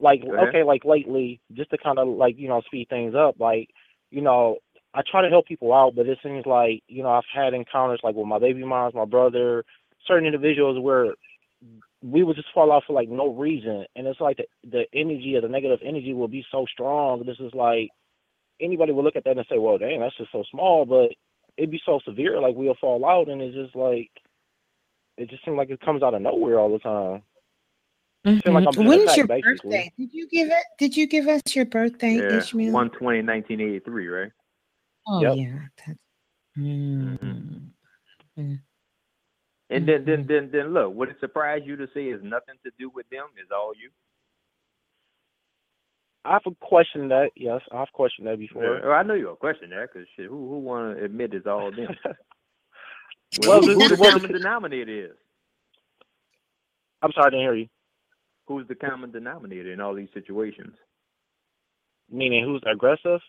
[0.00, 3.14] Like oh, Go okay like lately just to kind of like you know speed things
[3.14, 3.70] up like
[4.10, 4.56] you know
[4.94, 8.00] i try to help people out but it seems like you know i've had encounters
[8.02, 9.64] like with my baby moms my brother
[10.06, 11.14] certain individuals where
[12.02, 13.84] we would just fall off for like no reason.
[13.94, 17.24] And it's like the, the energy or the negative energy will be so strong.
[17.26, 17.90] This is like
[18.60, 21.08] anybody would look at that and say well dang that's just so small but
[21.56, 24.10] it'd be so severe like we'll fall out and it's just like
[25.16, 27.22] it just seems like it comes out of nowhere all the time
[28.26, 28.66] Seem like.
[28.76, 29.70] I'm When's attacked, your basically.
[29.70, 29.92] birthday?
[29.98, 30.64] Did you give it?
[30.78, 32.72] Did you give us your birthday, Yeah, Ishmael?
[32.72, 34.32] 120, 1983, right?
[35.08, 35.36] Oh Yep.
[35.36, 35.58] yeah.
[35.86, 35.98] That's,
[36.58, 37.60] mm,
[38.38, 38.58] mm.
[39.70, 40.94] And then, then, then, then, look.
[40.94, 43.24] Would it surprise you to say is nothing to do with them?
[43.42, 43.88] Is all you?
[46.26, 47.30] I've questioned that.
[47.36, 48.80] Yes, I've questioned that before.
[48.84, 51.96] Yeah, I know you'll question that because who who want to admit it's all them?
[53.46, 55.16] Well, well, who, the- who the- common denominator is?
[57.00, 57.68] I'm sorry, I didn't hear you.
[58.50, 60.74] Who's the common denominator in all these situations?
[62.10, 63.20] Meaning, who's aggressive?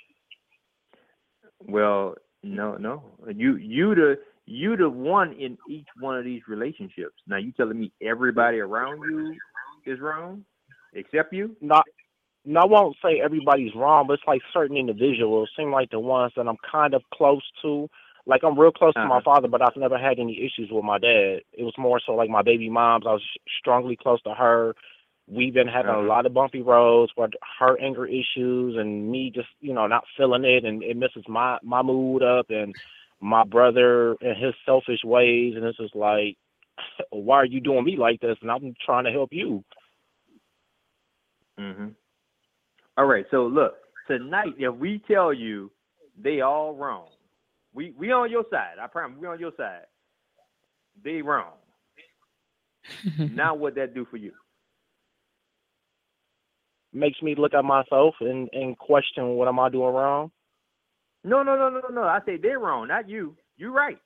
[1.60, 3.03] Well, no, no.
[3.27, 4.18] You you the
[4.48, 7.14] you the one in each one of these relationships.
[7.27, 9.35] Now you telling me everybody around you
[9.85, 10.43] is wrong,
[10.93, 11.56] except you?
[11.61, 11.85] Not,
[12.43, 16.34] no, I won't say everybody's wrong, but it's like certain individuals seem like the ones
[16.35, 17.88] that I'm kind of close to.
[18.26, 19.22] Like I'm real close to my Uh-huh.
[19.23, 21.41] father, but I've never had any issues with my dad.
[21.53, 23.06] It was more so like my baby moms.
[23.07, 23.23] I was
[23.60, 24.76] strongly close to her.
[25.27, 26.02] We've been having Uh-huh.
[26.02, 30.03] a lot of bumpy roads with her anger issues and me just, you know, not
[30.18, 32.76] feeling it and it messes my my mood up and
[33.22, 36.38] my brother and his selfish ways and it's just like
[37.11, 38.38] why are you doing me like this?
[38.41, 39.64] And I'm trying to help you.
[41.60, 41.88] Mm-hmm.
[42.98, 43.26] All right.
[43.31, 43.76] So look,
[44.07, 45.72] tonight if we tell you
[46.22, 47.10] they all wrong,
[47.73, 48.76] we we on your side.
[48.81, 49.84] I promise we on your side.
[51.03, 51.53] They wrong.
[53.27, 54.31] now what that do for you?
[56.93, 60.31] Makes me look at myself and, and question what am I doing wrong?
[61.23, 62.03] No, no, no, no, no.
[62.03, 63.35] I say they're wrong, not you.
[63.57, 63.97] You're right.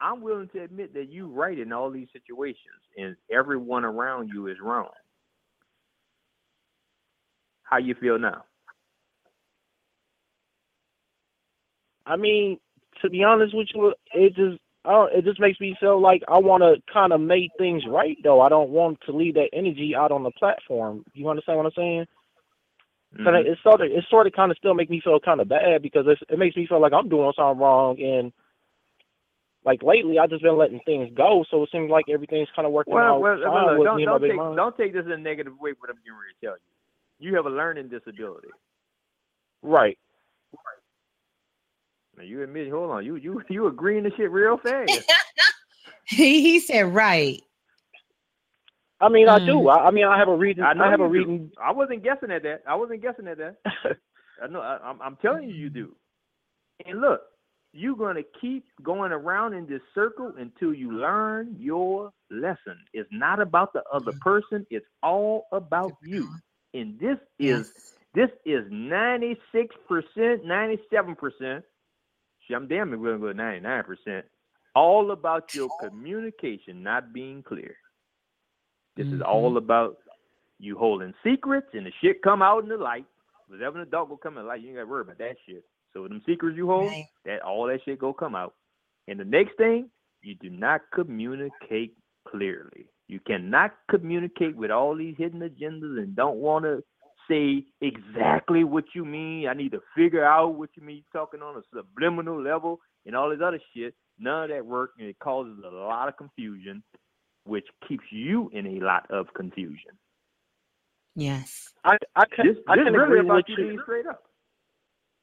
[0.00, 2.56] I'm willing to admit that you're right in all these situations,
[2.96, 4.88] and everyone around you is wrong.
[7.64, 8.44] How you feel now?
[12.06, 12.58] I mean,
[13.02, 16.38] to be honest with you, it just oh, it just makes me feel like I
[16.38, 18.40] want to kind of make things right, though.
[18.40, 21.04] I don't want to leave that energy out on the platform.
[21.12, 22.06] You understand what I'm saying?
[23.24, 23.44] So Mhm.
[23.44, 25.82] it's sort of it sort of kind of still make me feel kind of bad
[25.82, 28.32] because it's, it makes me feel like I'm doing something wrong and
[29.64, 32.72] like lately I've just been letting things go, so it seems like everything's kind of
[32.72, 35.04] working Well, out well, fine well look, with don't me don't take don't take this
[35.04, 35.72] in a negative way.
[35.78, 38.48] What I'm getting ready to tell you, you have a learning disability.
[39.62, 39.98] Right.
[42.20, 44.90] Now you admit, hold on, you you you agreeing to shit real fast.
[46.04, 47.42] he, he said right.
[49.00, 49.54] I mean, I do.
[49.54, 49.74] Mm.
[49.74, 50.62] I, I mean, I have a reason.
[50.62, 51.12] I know have you a do.
[51.14, 51.50] reading.
[51.62, 52.62] I wasn't guessing at that.
[52.68, 53.56] I wasn't guessing at that.
[54.42, 54.60] I know.
[54.60, 55.96] I, I'm I'm telling you, you do.
[56.84, 57.22] And look,
[57.72, 62.76] you're gonna keep going around in this circle until you learn your lesson.
[62.92, 64.66] It's not about the other person.
[64.68, 66.28] It's all about you.
[66.74, 71.64] And this is this is 96 percent, 97 percent.
[72.54, 74.24] I'm damn near willing to go 99 percent.
[74.74, 77.76] All about your communication not being clear.
[78.96, 79.22] This is mm-hmm.
[79.22, 79.96] all about
[80.58, 83.06] you holding secrets and the shit come out in the light.
[83.48, 85.64] Whatever an adult will come in the light, you ain't gotta worry about that shit.
[85.92, 86.92] So with them secrets you hold,
[87.24, 88.54] that all that shit go come out.
[89.08, 89.90] And the next thing,
[90.22, 91.96] you do not communicate
[92.28, 92.86] clearly.
[93.08, 96.84] You cannot communicate with all these hidden agendas and don't want to
[97.30, 99.48] say exactly what you mean.
[99.48, 101.04] I need to figure out what you mean.
[101.12, 103.94] You're talking on a subliminal level and all this other shit.
[104.18, 106.82] None of that work, and it causes a lot of confusion,
[107.44, 109.92] which keeps you in a lot of confusion.
[111.16, 111.72] Yes.
[111.84, 113.68] I I can This, I this can really agree about with you you.
[113.68, 114.22] being straight up.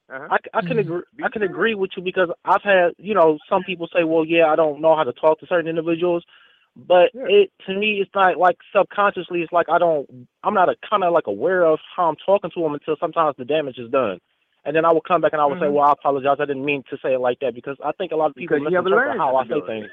[0.09, 0.27] Uh-huh.
[0.31, 1.01] I, I can agree.
[1.23, 4.45] I can agree with you because I've had, you know, some people say, "Well, yeah,
[4.47, 6.23] I don't know how to talk to certain individuals,"
[6.86, 9.41] but it to me, it's not like subconsciously.
[9.41, 10.28] It's like I don't.
[10.44, 13.36] I'm not a kind of like aware of how I'm talking to them until sometimes
[13.38, 14.20] the damage is done,
[14.64, 15.74] and then I would come back and I would say, Mhm.
[15.74, 16.38] "Well, I apologize.
[16.40, 18.58] I didn't mean to say it like that," because I think a lot of people
[18.58, 19.91] Because you haven't misinterpret learned how I to say things.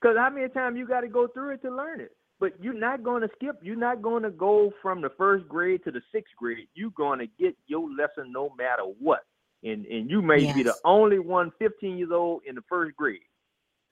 [0.00, 2.12] Because how many times you got to go through it to learn it?
[2.40, 3.56] But you're not going to skip.
[3.62, 6.68] You're not going to go from the first grade to the sixth grade.
[6.74, 9.24] You're going to get your lesson no matter what.
[9.64, 13.20] And and you may be the only one 15 years old in the first grade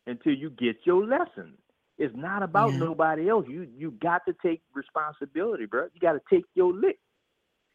[0.07, 1.59] until you get your lesson.
[1.98, 2.78] It's not about Yeah.
[2.81, 3.47] nobody else.
[3.48, 5.85] You you got to take responsibility, bro.
[5.94, 6.98] You got to take your lick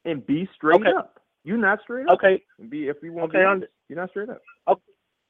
[0.06, 0.92] and be straight Okay.
[0.92, 1.20] up.
[1.44, 2.14] You're not straight up.
[2.20, 4.42] Okay, Be if you want Okay, to be I'm- you're not straight up.
[4.68, 4.82] okay,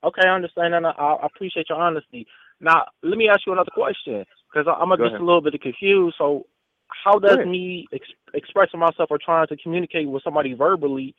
[0.03, 2.27] okay I understand, and I, I appreciate your honesty.
[2.59, 5.21] Now, let me ask you another question, because I'm Go just ahead.
[5.21, 6.17] a little bit confused.
[6.17, 6.47] So,
[6.89, 11.15] how does me ex- expressing myself or trying to communicate with somebody verbally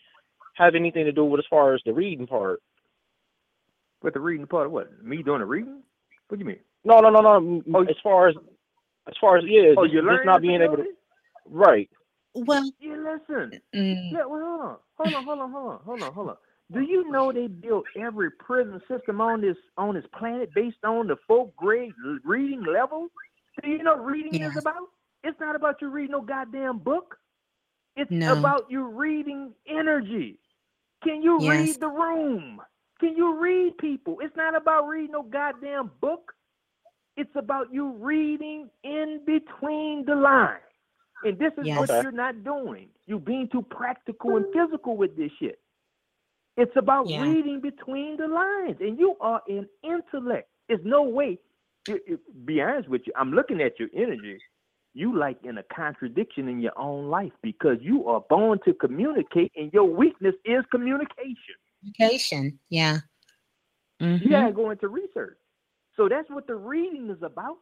[0.54, 2.62] have anything to do with as far as the reading part?
[4.02, 5.02] With the reading part of what?
[5.02, 5.82] Me doing the reading?
[6.28, 6.60] What do you mean?
[6.84, 7.62] No, no, no, no.
[7.74, 8.36] Oh, as far as
[9.08, 10.84] as far as yeah, Oh, just, you're just not being able to.
[11.46, 11.90] Right.
[12.34, 13.54] Well, Yeah, listen.
[13.74, 16.36] mm, Yeah, well, hold on, hold on, hold on, hold on, hold on, hold on.
[16.72, 21.08] Do you know they built every prison system on this on this planet based on
[21.08, 21.92] the fourth grade
[22.24, 23.08] reading level?
[23.62, 24.50] Do you know what reading Yes.
[24.50, 24.88] is about?
[25.24, 27.16] It's not about you reading no goddamn book.
[27.96, 28.26] It's No.
[28.28, 30.40] about you reading energy.
[31.04, 31.40] Can you Yes.
[31.46, 32.60] read the room?
[33.00, 34.18] Can you read people?
[34.22, 36.32] It's not about reading no goddamn book.
[37.16, 40.60] It's about you reading in between the lines.
[41.24, 42.88] And this is what you're not doing.
[43.06, 45.60] You're being too practical and physical with this shit.
[46.56, 47.22] It's about Yeah.
[47.22, 48.80] reading between the lines.
[48.80, 50.48] And you are an intellect.
[50.68, 51.38] There's no way.
[51.88, 54.38] it- it- be honest with you, I'm looking at your energy.
[54.94, 59.50] You like in a contradiction in your own life because you are born to communicate
[59.56, 61.56] and your weakness is communication.
[61.80, 62.60] communication.
[62.68, 62.98] Yeah.
[63.98, 64.30] You Mhm.
[64.30, 65.38] gotta go into research.
[65.96, 67.58] So that's what the reading is about.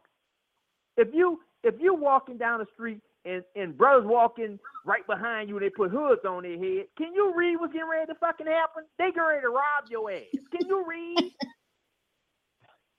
[0.97, 5.57] If you if you're walking down the street and, and brothers walking right behind you,
[5.57, 6.85] and they put hoods on their head.
[6.97, 8.83] Can you read what's getting ready to fucking happen?
[8.97, 10.25] They getting ready to rob your ass.
[10.51, 11.31] Can you read?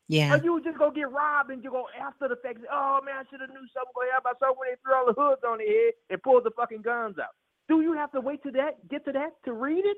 [0.08, 0.34] Yeah.
[0.34, 3.22] Or you just go get robbed and you go after the fact, oh man, I
[3.30, 4.32] should have knew something going to happen.
[4.40, 7.16] So when they threw all the hoods on their head and pulled the fucking guns
[7.18, 7.32] out.
[7.68, 9.96] Do you have to wait to that, get to that to read it?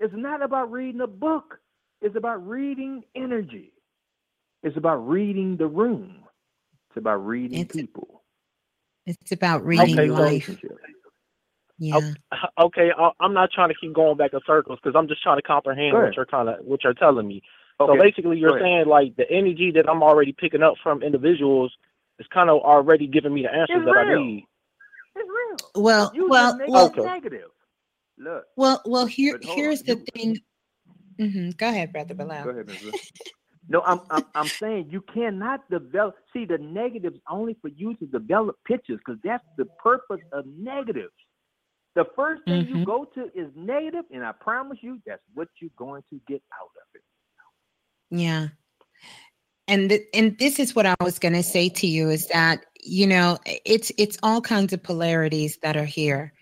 [0.00, 1.58] It's not about reading a book.
[2.00, 3.72] It's about reading energy.
[4.62, 6.16] It's about reading the room.
[6.90, 8.22] It's about reading It's- people.
[9.06, 10.62] It's about reading Okay, life.
[11.78, 12.12] Yeah.
[12.58, 15.38] Okay, I, I'm not trying to keep going back in circles because I'm just trying
[15.38, 17.42] to comprehend Go what you're kind of what you're telling me.
[17.78, 21.72] So basically, you're saying like the energy that I'm already picking up from individuals
[22.20, 24.46] is kind of already giving me the answers It's that I need.
[25.16, 25.82] It's real.
[25.82, 27.48] Well, You well, just well, it negative.
[28.18, 28.44] Look.
[28.56, 29.06] well, well.
[29.06, 29.86] Here, here's on.
[29.86, 30.36] the You-
[31.18, 31.30] thing.
[31.32, 32.76] hmm Go ahead, brother Go ahead, Ms.
[32.82, 32.92] Blue.
[33.68, 36.16] No, I'm, I'm I'm saying you cannot develop.
[36.32, 41.12] See, the negatives only for you to develop pictures because that's the purpose of negatives.
[41.94, 42.84] The first thing you Mhm.
[42.84, 46.70] go to is negative, and I promise you, that's what you're going to get out
[46.76, 47.02] of it.
[48.10, 48.48] Yeah.
[49.68, 52.64] And th- and this is what I was going to say to you is that
[52.82, 56.32] you know it's it's all kinds of polarities that are here.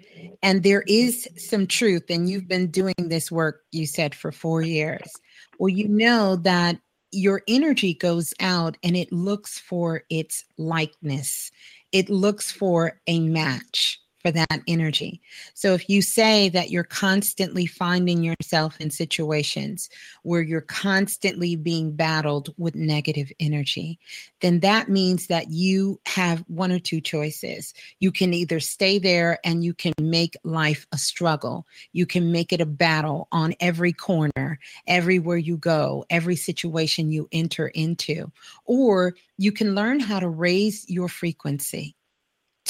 [0.42, 4.62] And there is some truth and you've been doing this work you said for 4
[4.62, 5.12] years.
[5.58, 6.78] Well, you know that
[7.12, 11.50] your energy goes out and it looks for its likeness.
[11.92, 15.20] It looks for a match for that energy.
[15.54, 19.88] So if you say that you're constantly finding yourself in situations
[20.22, 23.98] where you're constantly being battled with negative energy,
[24.40, 27.72] then that means that you have one or two choices.
[28.00, 32.52] You can either stay there and you can make life a struggle, you can make
[32.52, 38.30] it a battle on every corner, everywhere you go, every situation you enter into,
[38.64, 41.96] or you can learn how to raise your frequency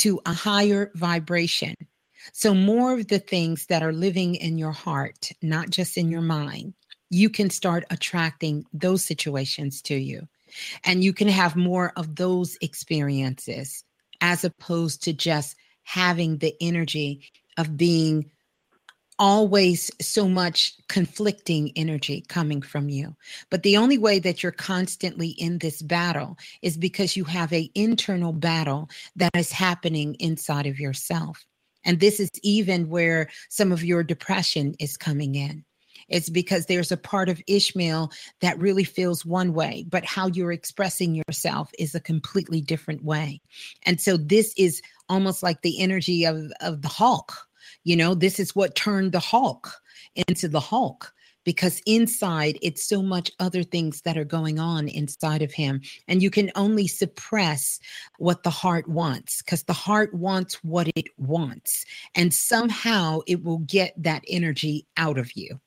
[0.00, 1.74] to a higher vibration.
[2.32, 6.20] So, more of the things that are living in your heart, not just in your
[6.20, 6.74] mind,
[7.10, 10.28] you can start attracting those situations to you.
[10.84, 13.84] And you can have more of those experiences
[14.20, 18.30] as opposed to just having the energy of being
[19.20, 23.14] always so much conflicting energy coming from you
[23.50, 27.70] but the only way that you're constantly in this battle is because you have a
[27.74, 31.44] internal battle that is happening inside of yourself
[31.84, 35.64] and this is even where some of your depression is coming in
[36.10, 40.52] it's because there's a part of Ishmael that really feels one way, but how you're
[40.52, 43.40] expressing yourself is a completely different way.
[43.84, 47.46] And so this is almost like the energy of, of the Hulk.
[47.84, 49.70] You know, this is what turned the Hulk
[50.28, 51.12] into the Hulk
[51.44, 55.80] because inside it's so much other things that are going on inside of him.
[56.06, 57.80] And you can only suppress
[58.18, 61.84] what the heart wants because the heart wants what it wants.
[62.14, 65.58] And somehow it will get that energy out of you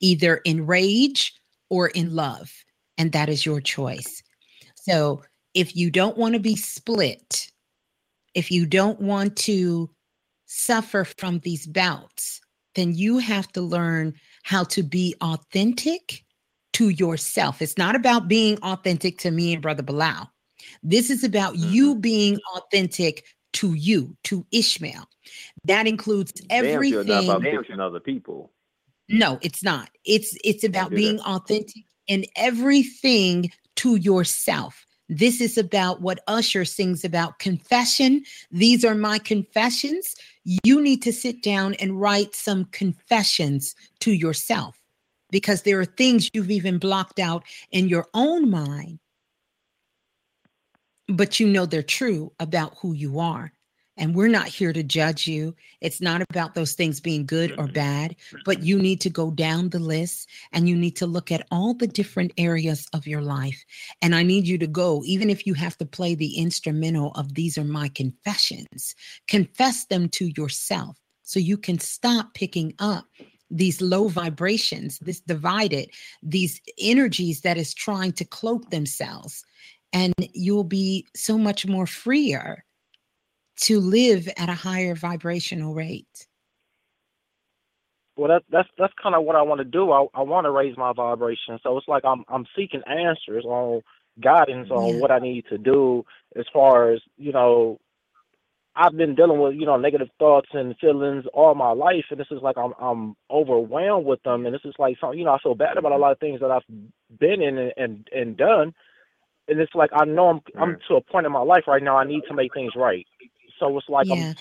[0.00, 1.34] either in rage
[1.68, 2.50] or in love.
[2.98, 4.22] And that is your choice.
[4.74, 5.22] So
[5.54, 7.50] if you don't want to be split
[8.34, 9.90] if you don't want to
[10.50, 12.40] suffer from these bouts
[12.74, 16.24] then you have to learn how to be authentic
[16.72, 17.60] to yourself.
[17.60, 20.28] It's not about being authentic to me and Brother Balah.
[20.82, 22.00] This is about you mm-hmm.
[22.00, 25.04] being authentic to you, to Ishmael.
[25.64, 27.06] That includes Damn everything.
[27.06, 28.52] not about other people.
[29.08, 29.90] No, it's not.
[30.04, 34.86] It's it's about being authentic in everything to yourself.
[35.12, 38.22] This is about what Usher sings about confession.
[38.52, 40.14] These are my confessions.
[40.62, 44.80] You need to sit down and write some confessions to yourself
[45.32, 49.00] because there are things you've even blocked out in your own mind,
[51.08, 53.52] but you know they're true about who you are.
[53.96, 55.54] And we're not here to judge you.
[55.80, 57.72] It's not about those things being good or mm-hmm.
[57.74, 58.38] bad, mm-hmm.
[58.44, 61.74] but you need to go down the list and you need to look at all
[61.74, 63.62] the different areas of your life.
[64.00, 67.34] And I need you to go, even if you have to play the instrumental of
[67.34, 68.94] These Are My Confessions,
[69.28, 73.04] confess them to yourself so you can stop picking up
[73.50, 75.90] these low vibrations, this divided,
[76.22, 79.44] these energies that is trying to cloak themselves.
[79.92, 82.64] And you'll be so much more freer
[83.60, 86.26] to live at a higher vibrational rate.
[88.16, 89.92] Well, that, that's that's kind of what I want to do.
[89.92, 91.58] I, I want to raise my vibration.
[91.62, 93.82] So it's like I'm I'm seeking answers on
[94.20, 95.00] guidance on Yeah.
[95.00, 96.04] what I need to do
[96.36, 97.80] as far as you know.
[98.76, 102.28] I've been dealing with you know negative thoughts and feelings all my life, and this
[102.30, 105.38] is like I'm I'm overwhelmed with them, and this is like something you know I
[105.42, 106.02] feel bad about a mm-hmm.
[106.02, 106.62] lot of things that I've
[107.18, 108.74] been in and and, and done,
[109.48, 111.96] and it's like I know I'm I'm to a point in my life right now
[111.96, 113.06] I need to make things right.
[113.60, 114.32] So it's like Yeah.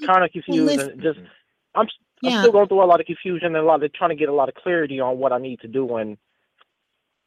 [0.00, 1.28] I'm kind of confused listen- and just mm-hmm.
[1.74, 1.92] I'm s-
[2.24, 2.40] I'm Yeah.
[2.40, 4.32] still going through a lot of confusion and a lot of trying to get a
[4.32, 6.16] lot of clarity on what I need to do and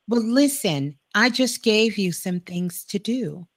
[0.07, 3.47] Well, listen, I just gave you some things to do.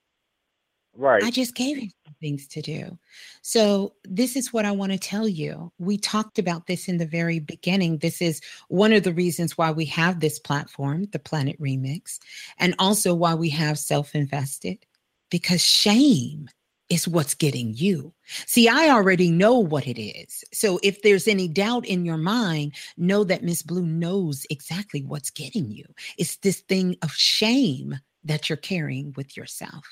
[0.96, 1.24] right.
[1.24, 2.96] I just gave you some things to do.
[3.42, 5.72] So, this is what I want to tell you.
[5.78, 7.98] We talked about this in the very beginning.
[7.98, 12.20] This is one of the reasons why we have this platform, the Planet Remix,
[12.58, 14.86] and also why we have self invested,
[15.30, 16.48] because shame
[16.90, 18.12] is what's getting you.
[18.46, 20.44] See, I already know what it is.
[20.52, 25.30] So, if there's any doubt in your mind, know that Miss Blue knows exactly what's
[25.30, 25.86] getting you.
[26.18, 29.84] It's this thing of shame that you're carrying with yourself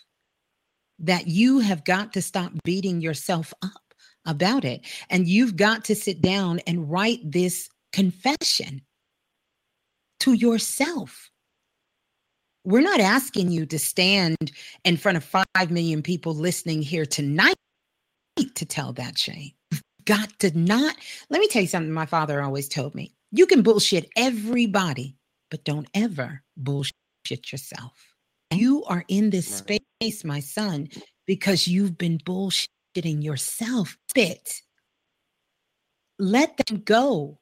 [1.03, 4.87] that you have got to stop beating yourself up about it.
[5.11, 8.83] And you've got to sit down and write this confession
[10.21, 11.31] to yourself.
[12.65, 14.53] We're not asking you to stand
[14.85, 17.57] in front of 5 million people listening here tonight
[18.37, 19.51] to tell that shame.
[19.71, 20.97] You've got to not.
[21.29, 23.15] Let me tell you something my father always told me.
[23.33, 25.17] You can bullshit everybody,
[25.51, 26.93] but don't ever bullshit
[27.51, 27.93] yourself.
[28.53, 30.89] You are in this space, my son,
[31.27, 33.97] because you've been bullshitting yourself.
[34.11, 34.63] Spit.
[36.19, 37.39] Let them go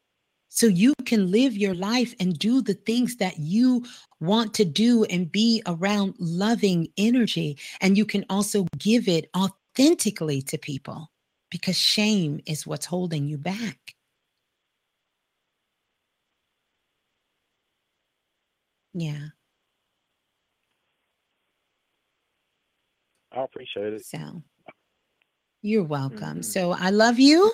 [0.51, 3.85] so you can live your life and do the things that you
[4.19, 7.57] want to do and be around loving energy.
[7.81, 11.11] And you can also give it authentically to people
[11.51, 13.95] because shame is what's holding you back.
[18.93, 19.29] Yeah.
[23.33, 24.05] I appreciate it.
[24.05, 24.43] So
[25.63, 26.19] you're welcome.
[26.19, 26.43] Mm-hmm.
[26.43, 27.53] So I love you.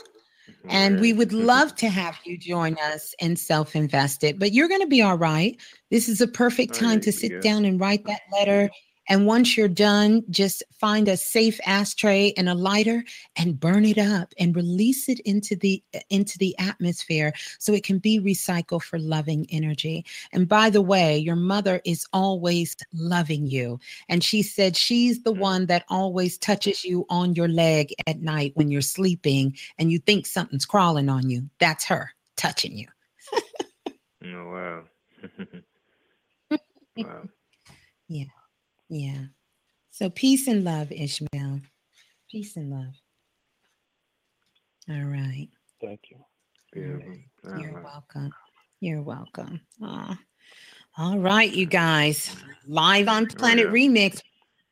[0.68, 4.80] And we would love to have you join us in Self Invested, but you're going
[4.80, 5.56] to be all right.
[5.90, 8.70] This is a perfect time to sit down and write that letter.
[9.08, 13.04] And once you're done, just find a safe ashtray and a lighter
[13.36, 17.98] and burn it up and release it into the into the atmosphere so it can
[17.98, 20.04] be recycled for loving energy.
[20.32, 23.78] And by the way, your mother is always loving you.
[24.08, 25.40] And she said she's the mm-hmm.
[25.40, 29.98] one that always touches you on your leg at night when you're sleeping and you
[29.98, 31.48] think something's crawling on you.
[31.58, 32.88] That's her touching you.
[34.24, 34.82] Oh wow.
[36.96, 37.22] wow.
[38.08, 38.24] Yeah.
[38.88, 39.26] Yeah.
[39.90, 41.60] So peace and love, Ishmael.
[42.30, 42.94] Peace and love.
[44.88, 45.48] All right.
[45.80, 46.18] Thank you.
[46.72, 47.14] Beautiful.
[47.44, 47.80] You're uh-huh.
[47.82, 48.30] welcome.
[48.80, 49.60] You're welcome.
[49.82, 50.18] Aw.
[50.98, 52.34] All right, you guys.
[52.66, 53.72] Live on Planet yeah.
[53.72, 54.20] Remix.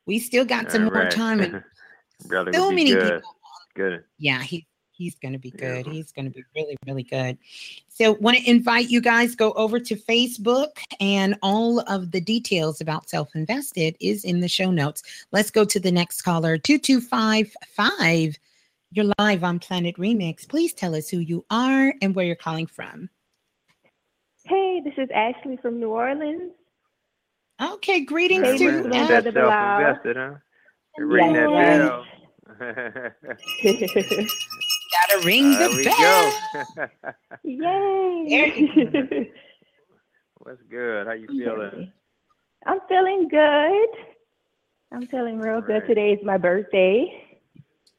[0.06, 1.10] We still got some All more right.
[1.10, 1.40] time.
[1.40, 1.62] And
[2.26, 3.14] Brother so many good.
[3.14, 3.36] people.
[3.74, 4.04] Good.
[4.18, 5.86] Yeah, he He's going to be good.
[5.86, 7.36] He's going to be really, really good.
[7.88, 12.80] So, want to invite you guys go over to Facebook, and all of the details
[12.80, 15.02] about Self Invested is in the show notes.
[15.32, 18.38] Let's go to the next caller, two two five five.
[18.92, 20.48] You're live on Planet Remix.
[20.48, 23.10] Please tell us who you are and where you're calling from.
[24.44, 26.52] Hey, this is Ashley from New Orleans.
[27.60, 28.92] Okay, greetings Hey, to Mr.
[28.92, 30.02] That's that Balah.
[30.02, 30.34] self-invested, huh?
[30.96, 31.50] You're ring that
[33.60, 34.30] Yes.
[35.00, 35.08] bell.
[35.10, 35.96] Gotta ring there the we bell.
[35.98, 36.86] go.
[37.44, 39.30] Yay!
[40.38, 41.06] What's good?
[41.06, 41.92] How you feeling?
[42.66, 43.88] I'm feeling good.
[44.92, 45.86] I'm feeling real good.
[45.86, 47.22] Today is my birthday.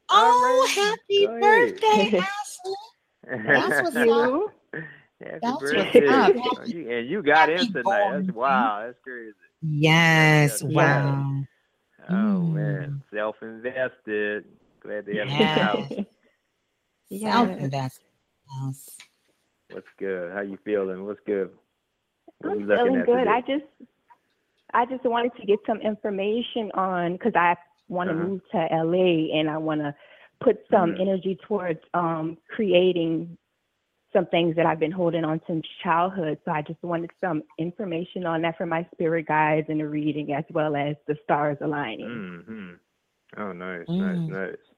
[0.08, 1.80] Oh, happy Go ahead.
[1.80, 2.18] birthday,
[3.28, 3.44] Ashley.
[3.46, 4.06] That's what's up.
[4.06, 4.50] You?
[4.72, 6.32] Happy That's what's up.
[6.58, 7.82] Oh, you- and you got in tonight.
[7.82, 8.82] born That's wow.
[8.86, 9.32] That's crazy.
[9.62, 11.42] Yes, Yes, wow.
[12.08, 12.52] Oh mm.
[12.52, 14.44] man, self-invested.
[14.80, 16.06] Glad to have you in
[17.10, 17.32] the Yes.
[17.32, 17.46] house.
[17.46, 17.64] Self Yes.
[17.64, 18.00] invest.
[18.62, 18.98] Yes.
[19.70, 20.32] What's good?
[20.32, 21.04] How you feeling?
[21.04, 21.50] What's good?
[22.40, 23.18] What I'm feeling good.
[23.18, 23.30] today?
[23.30, 23.64] I just
[24.74, 27.56] I just wanted to get some information on because I
[27.88, 28.24] want to Uh-huh.
[28.24, 29.94] move to LA and I want to
[30.40, 31.00] put some Mhm.
[31.00, 33.36] energy towards um creating
[34.12, 36.38] some things that I've been holding on since childhood.
[36.44, 40.32] So I just wanted some information on that for my spirit guides and the reading
[40.32, 42.08] as well as the stars aligning.
[42.08, 42.74] Mm-hmm.
[43.42, 44.28] Oh, nice, Mm.
[44.28, 44.75] nice, nice.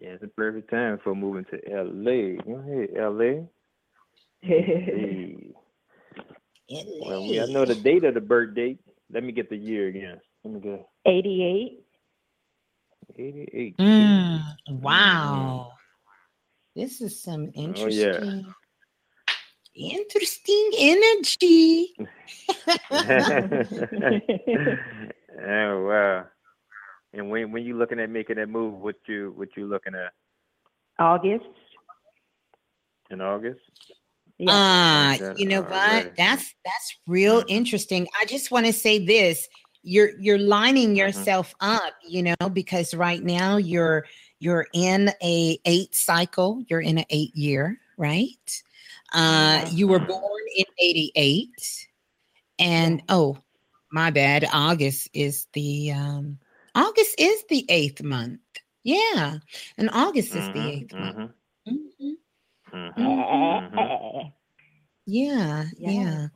[0.00, 2.42] Yeah, it's a perfect time for moving to LA.
[2.42, 3.46] Go ahead, LA.
[4.40, 5.54] Hey.
[7.00, 8.78] Well, we, I know the date of the birth date.
[9.12, 10.20] Let me get the year again.
[10.44, 10.88] Let me go.
[11.06, 11.84] 88.
[13.18, 13.76] 88.
[13.78, 15.72] Mm, wow.
[16.74, 18.54] This is some Oh, interesting,
[19.74, 21.94] interesting energy.
[25.46, 26.24] oh wow.
[27.14, 30.12] And when when you looking at making that move, what you what you looking at
[30.98, 31.44] August.
[33.10, 33.60] in August?
[34.48, 36.06] Uh, you know all right.
[36.06, 36.16] what?
[36.16, 38.08] That's that's real interesting.
[38.20, 39.48] I just want to say this.
[39.82, 44.06] You're you're lining yourself up, you know, because right now you're
[44.38, 48.62] you're in a eight cycle, you're in an eight year, right?
[49.12, 51.48] Uh you were born in 88
[52.58, 53.36] and oh,
[53.90, 54.48] my bad.
[54.52, 56.38] August is the um
[56.74, 58.40] August is the eighth month.
[58.84, 59.38] Yeah.
[59.78, 61.16] And August is the Mhm, eighth month.
[61.16, 61.34] mhm,
[61.68, 62.16] Mhm.
[62.72, 63.70] mhm, Mhm.
[63.72, 64.32] mhm.
[65.06, 65.90] Yeah, Yeah.
[65.90, 66.28] yeah.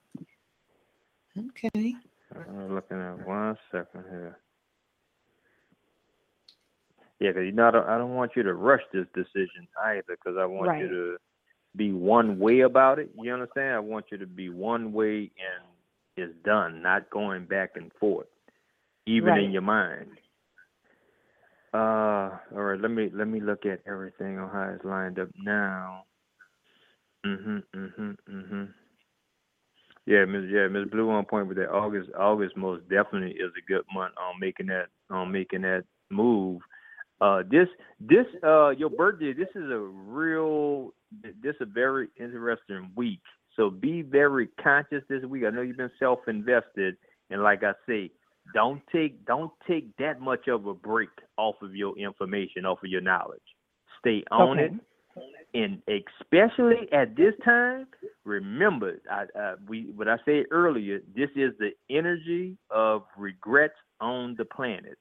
[1.39, 1.95] Okay.
[2.35, 4.39] I'm looking at one second here.
[7.21, 10.03] Yeah, because you know I don't, I don't want you to rush this decision either,
[10.09, 11.17] because I want you to
[11.77, 13.11] be one way about it.
[13.19, 13.75] You understand?
[13.75, 15.65] I want you to be one way and
[16.17, 18.27] it's done, not going back and forth,
[19.07, 19.45] even Right.
[19.45, 20.09] in your mind.
[21.77, 22.81] Uh, all right.
[22.81, 26.05] Let me let me look at everything on how it's lined up now.
[27.27, 28.75] Mhm, mhm, mhm.
[30.07, 31.71] Yeah, Miss yeah, Miss Blue on point with that.
[31.71, 36.63] August August most definitely is a good month on making that on making that move.
[37.21, 37.69] Uh this
[38.01, 40.95] this uh your birthday, this is a real
[41.43, 43.21] this a very interesting week.
[43.55, 45.45] So be very conscious this week.
[45.47, 46.97] I know you've been self invested
[47.29, 48.13] and like I say,
[48.55, 52.91] don't take don't take that much of a break off of your information, off of
[52.91, 53.41] your knowledge.
[54.01, 54.67] Stay on Okay.
[54.67, 54.81] it
[55.55, 57.87] and especially at this time,
[58.25, 61.01] remember, I, uh, we what I said earlier.
[61.15, 64.99] This is the energy of regrets on the planet,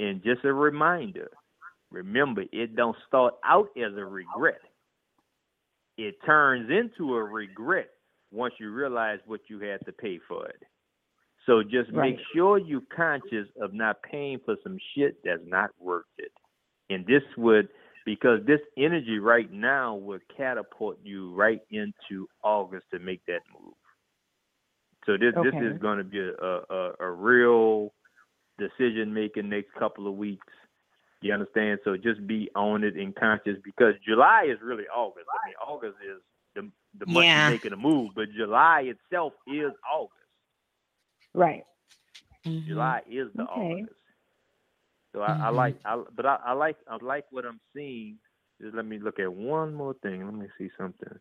[0.00, 1.30] and just a reminder.
[1.90, 4.60] Remember, it don't start out as a regret.
[5.96, 7.88] It turns into a regret
[8.30, 10.62] once you realize what you had to pay for it.
[11.48, 16.04] So just make sure you're conscious of not paying for some shit that's not worth
[16.18, 16.30] it.
[16.90, 17.68] And this would
[18.04, 23.74] because this energy right now will catapult you right into August to make that move.
[25.06, 27.94] So this this is going to be a, a a real
[28.58, 30.46] decision making next couple of weeks.
[31.22, 31.80] You understand?
[31.82, 35.26] So just be on it and conscious because July is really August.
[35.32, 36.20] I mean, August is
[36.54, 37.42] the the month Yeah.
[37.48, 40.12] you're making a move, but July itself is August.
[41.34, 41.64] Right.
[42.66, 43.82] July is the Okay.
[43.82, 43.94] August.
[45.12, 45.54] So I, I Mhm.
[45.56, 48.18] like, I, but I, I like, I like what I'm seeing.
[48.60, 50.24] Just let me look at one more thing.
[50.24, 51.18] Let me see something.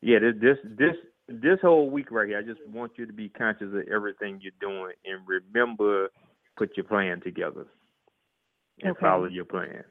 [0.00, 0.96] Yeah, this, this, this,
[1.28, 4.52] this whole week right here, I just want you to be conscious of everything you're
[4.60, 6.10] doing and remember,
[6.56, 7.66] put your plan together
[8.82, 9.00] and Okay.
[9.00, 9.82] follow your plan.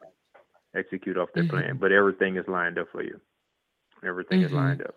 [0.75, 1.49] Execute off that Mhm.
[1.49, 1.77] plan.
[1.77, 3.19] But everything is lined up for you.
[4.03, 4.55] Everything is Mhm.
[4.55, 4.95] lined up.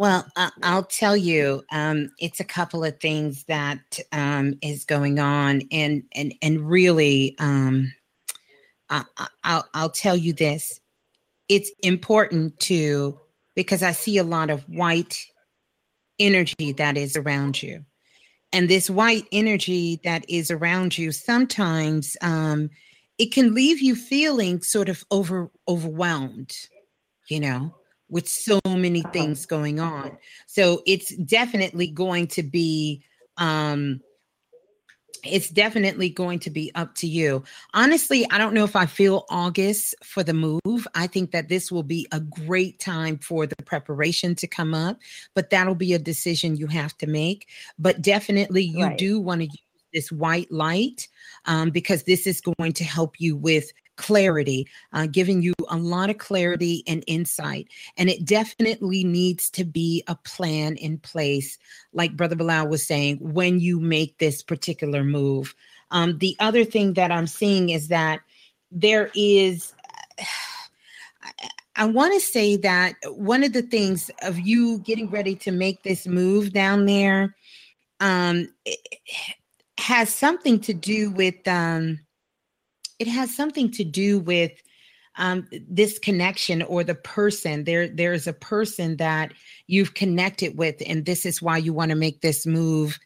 [0.00, 0.26] Well,
[0.62, 6.04] I'll tell you, um, it's a couple of things that um, is going on, and
[6.14, 7.92] and and really, um,
[8.88, 9.04] I,
[9.44, 10.80] I'll, I'll tell you this.
[11.50, 13.20] It's important to,
[13.54, 15.18] because I see a lot of white
[16.18, 17.84] energy that is around you.
[18.54, 22.70] And this white energy that is around you, sometimes um,
[23.18, 26.56] it can leave you feeling sort of over overwhelmed,
[27.28, 27.74] you know,
[28.10, 30.16] with so many things going on.
[30.46, 33.02] So it's definitely going to be
[33.36, 34.00] um
[35.24, 37.44] it's definitely going to be up to you.
[37.74, 40.86] Honestly, I don't know if I feel August for the move.
[40.94, 44.98] I think that this will be a great time for the preparation to come up,
[45.34, 47.48] but that'll be a decision you have to make.
[47.78, 48.98] But definitely, you Right.
[48.98, 49.58] do want to use
[49.92, 51.08] this white light
[51.44, 56.08] um, because this is going to help you with clarity, uh, giving you a lot
[56.08, 57.68] of clarity and insight.
[57.98, 61.58] And it definitely needs to be a plan in place,
[61.92, 65.54] like Brother Balah was saying, when you make this particular move.
[65.90, 68.20] Um, the other thing that I'm seeing is that
[68.72, 69.74] there is.
[71.76, 75.82] I want to say that one of the things of you getting ready to make
[75.82, 77.36] this move down there
[78.00, 78.48] um,
[79.78, 82.00] has something to do with um,
[83.00, 84.52] it has something to do with
[85.16, 87.64] um, this connection or the person.
[87.64, 89.32] There there's a person that
[89.66, 92.98] you've connected with and this is why you want to make this move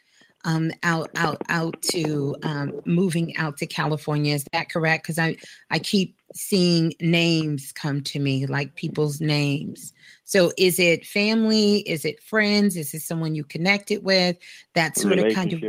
[0.44, 4.34] um, out out out to um, moving out to california.
[4.34, 5.04] Is that correct?
[5.04, 5.36] Because i
[5.70, 9.92] i keep seeing names come to me like people's names.
[10.24, 11.78] So is it family?
[11.88, 12.76] Is it friends?
[12.76, 14.36] Is it someone you connected with?
[14.74, 15.62] That sort of kind of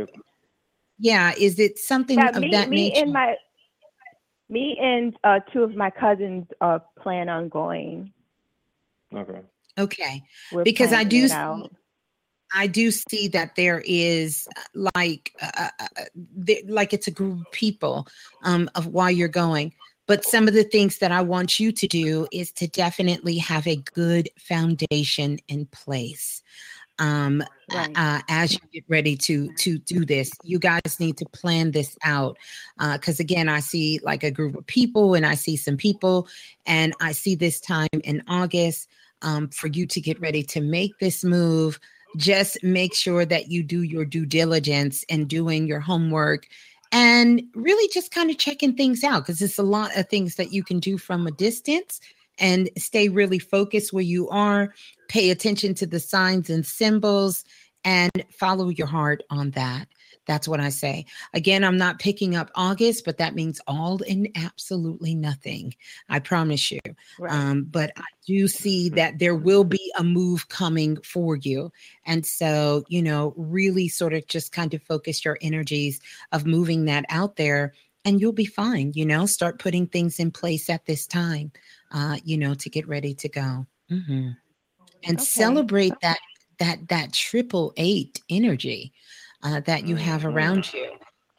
[0.98, 3.02] yeah is it something Yeah, of me, that me nature?
[3.02, 3.36] and my
[4.48, 8.12] me and uh, two of my cousins uh, plan on going.
[9.14, 9.40] Okay.
[9.78, 11.70] okay We're because I do it see, out.
[12.54, 17.40] I do see that there is uh, like uh, uh, uh, like it's a group
[17.40, 18.06] of people
[18.42, 19.72] um, of why you're going.
[20.06, 23.66] But some of the things that I want you to do is to definitely have
[23.66, 26.42] a good foundation in place.
[26.98, 27.42] Um,
[27.74, 27.90] Right.
[27.96, 31.96] uh, as you get ready to to do this, you guys need to plan this
[32.04, 32.38] out.
[32.78, 36.28] Because again, I see like a group of people, and I see some people,
[36.64, 38.88] and I see this time in August
[39.22, 41.80] um, for you to get ready to make this move
[42.16, 46.46] just make sure that you do your due diligence and doing your homework
[46.92, 50.52] and really just kind of checking things out because it's a lot of things that
[50.52, 52.00] you can do from a distance
[52.38, 54.74] and stay really focused where you are
[55.08, 57.44] pay attention to the signs and symbols
[57.84, 59.88] and follow your heart on that
[60.26, 64.28] that's what i say again i'm not picking up august but that means all and
[64.36, 65.74] absolutely nothing
[66.08, 66.80] i promise you
[67.18, 67.32] Right.
[67.32, 71.72] um, but I do see that there will be a move coming for you.
[72.04, 76.00] And so, you know, really sort of just kind of focus your energies
[76.32, 77.72] of moving that out there
[78.04, 78.92] and you'll be fine.
[78.94, 81.52] You know, start putting things in place at this time,
[81.92, 83.66] uh, you know, to get ready to go.
[83.90, 84.36] Mhm.
[85.04, 85.24] And Okay.
[85.24, 86.18] celebrate that,
[86.58, 88.92] that, that triple eight energy
[89.42, 90.90] uh, that you have around you.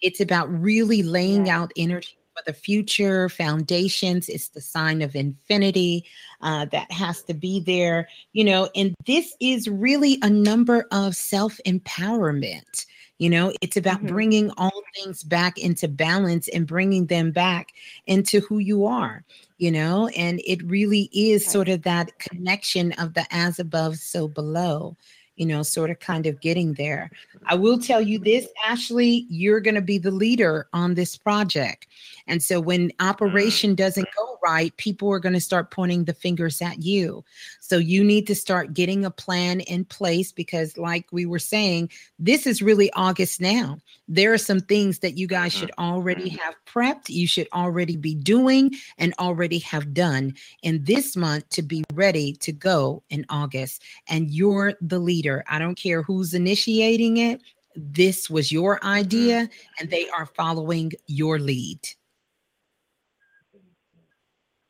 [0.01, 4.29] It's about really laying out energy for the future foundations.
[4.29, 6.05] It's the sign of infinity
[6.41, 11.15] uh, that has to be there, you know, and this is really a number of
[11.15, 12.85] self empowerment.
[13.17, 17.73] You know, it's about bringing all things back into balance and bringing them back
[18.05, 19.23] into who you are,
[19.57, 24.27] you know, and it really is sort of that connection of the as above, so
[24.27, 24.95] below
[25.37, 27.09] you know, sort of kind of getting there.
[27.45, 31.87] I will tell you this, Ashley, you're going to be the leader on this project.
[32.27, 32.91] And so when mm.
[32.99, 37.23] operation doesn't go right, people are going to start pointing the fingers at you.
[37.59, 41.89] So you need to start getting a plan in place because, like we were saying,
[42.19, 43.77] this is really August now.
[44.07, 45.59] There are some things that you guys mm-hmm.
[45.61, 46.39] should already mm-hmm.
[46.39, 51.61] have prepped, you should already be doing, and already have done in this month to
[51.61, 53.83] be ready to go in August.
[54.09, 55.26] And you're the leader.
[55.47, 57.41] I don't care who's initiating it.
[57.75, 59.49] This was your idea,
[59.79, 61.79] and they are following your lead.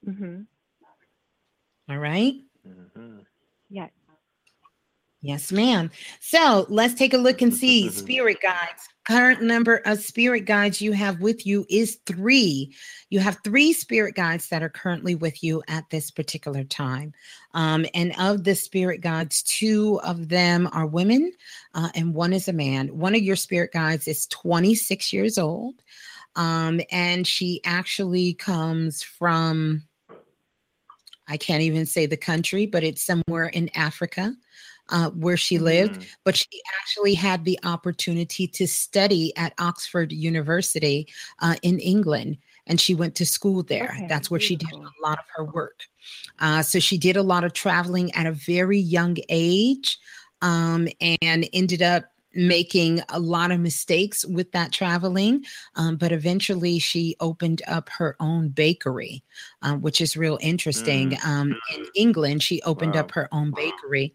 [0.08, 0.42] Mm-hmm.
[1.90, 2.36] All right.
[3.70, 3.88] Yeah.
[5.28, 5.92] Yes, ma'am.
[6.22, 8.88] So let's take a look and see spirit guides.
[9.06, 12.74] Current number of spirit guides you have with you is three.
[13.10, 17.12] You have three spirit guides that are currently with you at this particular time.
[17.54, 21.34] Um, and of the spirit guides, two of them are women
[21.74, 22.98] uh, and one is a man.
[22.98, 25.76] One of your spirit guides is 26 years old.
[26.38, 29.84] Um, and she actually comes from,
[31.28, 34.34] I can't even say the country, but it's somewhere in Africa
[34.90, 41.08] uh, where she lived, but she actually had the opportunity to study at Oxford University
[41.40, 42.38] uh, in England.
[42.68, 43.94] and she went to school there.
[43.96, 45.84] Okay, That's where she did a lot of her work.
[46.40, 49.98] Uh, so she did a lot of traveling at a very young age
[50.42, 50.88] um,
[51.22, 52.06] and ended up
[52.38, 55.44] making a lot of mistakes with that traveling.
[55.76, 59.24] Um, but eventually she opened up her own bakery,
[59.64, 61.18] um, which is real interesting.
[61.26, 64.14] Um, in England, she opened up her own bakery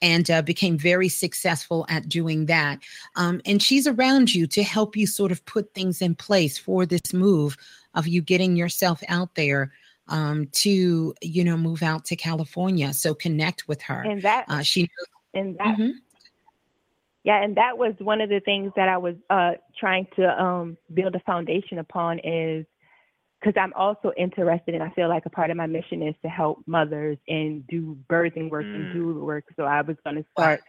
[0.00, 2.78] and uh, became very successful at doing that.
[3.16, 6.86] Um, and she's around you to help you sort of put things in place for
[6.86, 7.56] this move
[7.94, 9.72] of you getting yourself out there
[10.08, 12.92] um, to, you know, move out to California.
[12.92, 14.02] So connect with her.
[14.02, 14.88] And that Uh, she
[15.32, 15.92] and that Mhm.
[17.24, 20.76] Yeah and that was one of the things that i was uh trying to um
[20.94, 22.66] build a foundation upon is
[23.40, 26.28] because i'm also interested and i feel like a part of my mission is to
[26.28, 29.44] help mothers and do birthing work and do work.
[29.56, 30.62] So i was going to start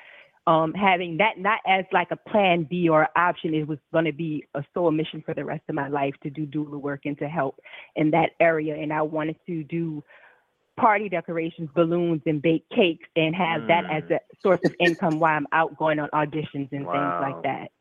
[0.47, 3.53] um having that not as like a plan b or option.
[3.53, 6.29] It was going to be a sole mission for the rest of my life to
[6.29, 7.59] do doula work and to help
[7.95, 8.75] in that area.
[8.75, 10.03] And i wanted to do
[10.77, 15.37] party decorations, balloons, and baked cakes, and have that as a source of income while
[15.37, 17.71] I'm out going on auditions and things like that.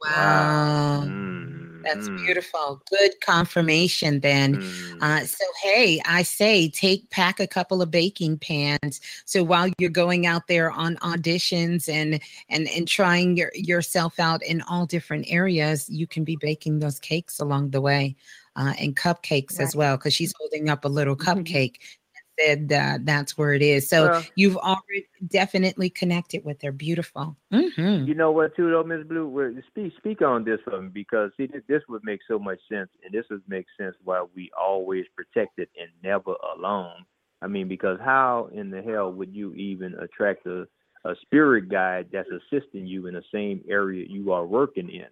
[0.00, 1.04] Wow.
[1.06, 2.82] Mm, That's beautiful.
[2.90, 4.56] Good confirmation then.
[4.56, 5.02] mm.
[5.02, 9.00] Uh, so, hey, I say take pack a couple of baking pans.
[9.24, 14.42] So while you're going out there on auditions and and and trying your, yourself out
[14.42, 18.16] in all different areas, you can be baking those cakes along the way
[18.56, 19.96] uh, and cupcakes as well.
[19.96, 22.03] Because she's holding up a little cupcake and
[22.38, 23.88] said uh, that's where it is.
[23.88, 26.72] So Well- you've already definitely connected with her.
[26.72, 27.36] Beautiful.
[27.52, 29.62] hmm You know what, too, though, Miss Blue.
[29.68, 33.12] Speak speak on this for me because see, this, would make so much sense, and
[33.12, 37.04] this would make sense why we always protected and never alone.
[37.42, 40.66] I mean, because how in the hell would you even attract a
[41.06, 45.06] a spirit guide that's assisting you in the same area you are working in?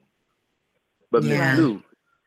[1.10, 1.55] But Miss Yeah.
[1.55, 1.83] Blue,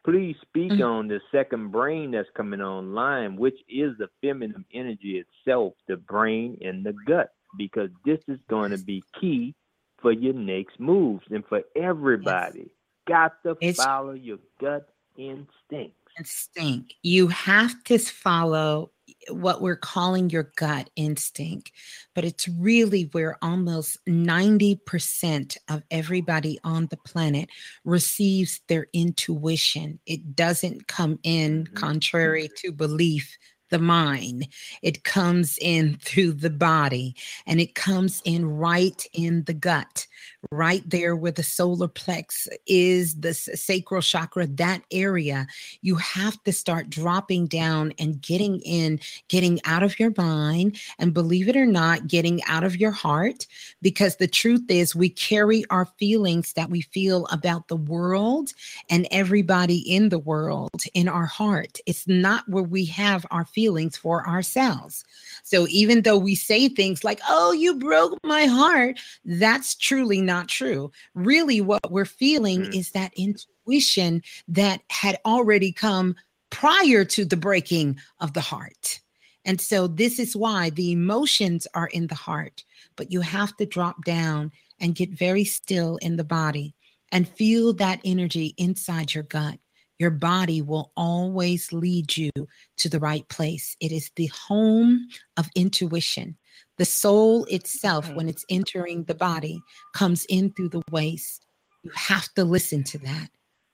[0.05, 0.87] please speak Mhm.
[0.87, 6.57] on the second brain that's coming online, which is the feminine energy itself, the brain
[6.61, 9.55] and the gut, because this is going to be key
[9.97, 12.69] for your next moves and for everybody.
[13.07, 15.97] Got to It's- follow your gut instinct.
[16.17, 16.93] Instinct.
[17.03, 18.91] You have to follow
[19.29, 21.71] what we're calling your gut instinct,
[22.13, 27.49] but it's really where almost 90% of everybody on the planet
[27.83, 29.99] receives their intuition.
[30.05, 31.75] It doesn't come in mm-hmm.
[31.75, 32.67] contrary mm-hmm.
[32.67, 33.37] to belief.
[33.71, 34.47] The mind,
[34.83, 37.15] it comes in through the body
[37.47, 40.05] and it comes in right in the gut,
[40.51, 45.47] right there where the solar plex is, the sacral chakra, that area
[45.81, 51.13] you have to start dropping down and getting in, getting out of your mind, and
[51.13, 53.47] believe it or not, getting out of your heart.
[53.81, 58.53] Because the truth is, we carry our feelings that we feel about the world
[58.89, 61.77] and everybody in the world in our heart.
[61.85, 65.03] It's not where we have our feelings for ourselves.
[65.43, 70.47] So even though we say things like, oh, you broke my heart, that's truly not
[70.47, 70.91] true.
[71.13, 72.75] Really, what we're feeling mm.
[72.75, 76.15] is that intuition that had already come
[76.49, 79.01] prior to the breaking of the heart.
[79.43, 82.63] And so, this is why the emotions are in the heart,
[82.95, 86.75] but you have to drop down and get very still in the body
[87.11, 89.59] and feel that energy inside your gut.
[89.99, 92.31] Your body will always lead you
[92.77, 93.77] to the right place.
[93.79, 96.37] It is the home of intuition.
[96.77, 99.61] The soul itself, when it's entering the body,
[99.93, 101.45] comes in through the waist.
[101.83, 103.29] You have to listen to that.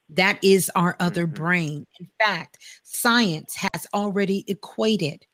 [0.10, 1.42] That is our other mm-hmm.
[1.42, 1.86] brain.
[2.00, 5.26] In fact, science has already equated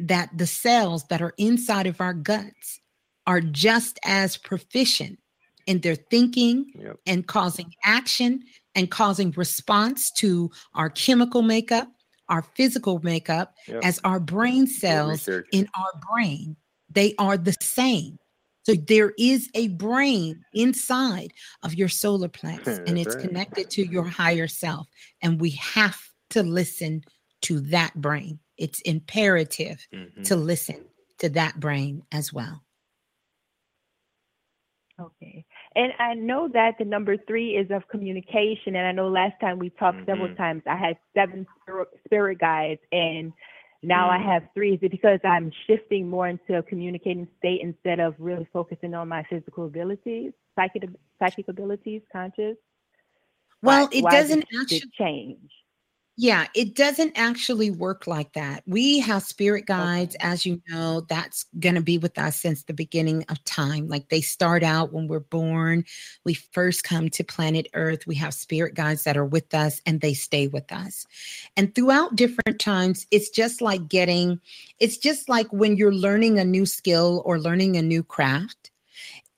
[0.00, 2.80] that the cells that are inside of our guts
[3.26, 5.18] are just as proficient
[5.66, 6.66] in their thinking
[7.06, 8.42] and causing action
[8.74, 11.88] and causing response to our chemical makeup,
[12.28, 13.84] our physical makeup, Yep.
[13.84, 16.56] as our brain cells in our brain.
[16.90, 18.18] They are the same.
[18.64, 24.04] So there is a brain inside of your solar plex, and it's connected to your
[24.04, 24.88] higher self.
[25.22, 25.98] And we have
[26.30, 27.02] to listen
[27.42, 28.40] to that brain.
[28.58, 30.22] It's imperative Mm-hmm.
[30.24, 30.84] to listen
[31.18, 32.62] to that brain as well.
[35.00, 35.44] Okay.
[35.76, 38.74] And I know that the number three is of communication.
[38.74, 40.36] And I know last time we talked several Mhm.
[40.36, 43.32] times, I had seven spirit, spirit guides, and
[43.82, 44.24] now I Mm.
[44.24, 44.74] have three.
[44.74, 49.08] Is it because I'm shifting more into a communicating state instead of really focusing on
[49.08, 52.56] my physical abilities, psychic, psychic abilities, conscious?
[53.62, 55.52] Well, Why- it why doesn't actually change.
[56.20, 58.64] Yeah, it doesn't actually work like that.
[58.66, 62.72] We have spirit guides, as you know, that's going to be with us since the
[62.72, 63.86] beginning of time.
[63.86, 65.84] Like they start out when we're born.
[66.24, 68.04] We first come to planet Earth.
[68.04, 71.06] We have spirit guides that are with us and they stay with us.
[71.56, 74.40] And throughout different times, it's just like getting,
[74.80, 78.72] it's just like when you're learning a new skill or learning a new craft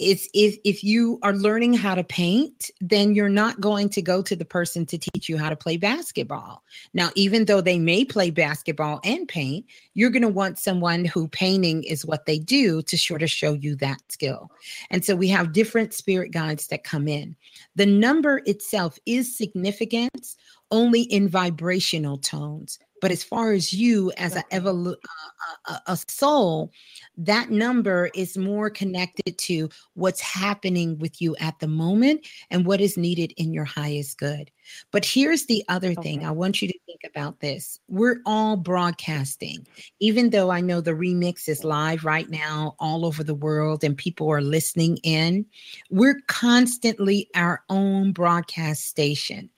[0.00, 4.22] it's if if you are learning how to paint then you're not going to go
[4.22, 6.62] to the person to teach you how to play basketball.
[6.94, 11.28] Now even though they may play basketball and paint you're going to want someone who
[11.28, 14.50] painting is what they do to sort of show you that skill.
[14.90, 17.36] And so we have different spirit guides that come in.
[17.76, 20.34] The number itself is significant
[20.70, 25.82] only in vibrational tones but as far as you as a, evolu- uh, a, a,
[25.92, 26.70] a soul,
[27.16, 32.80] that number is more connected to what's happening with you at the moment and what
[32.80, 34.50] is needed in your highest good.
[34.90, 37.80] But here's the other thing I want you to think about this.
[37.88, 39.66] We're all broadcasting,
[39.98, 43.96] even though I know the remix is live right now all over the world and
[43.96, 45.46] people are listening in.
[45.90, 49.50] We're constantly our own broadcast station,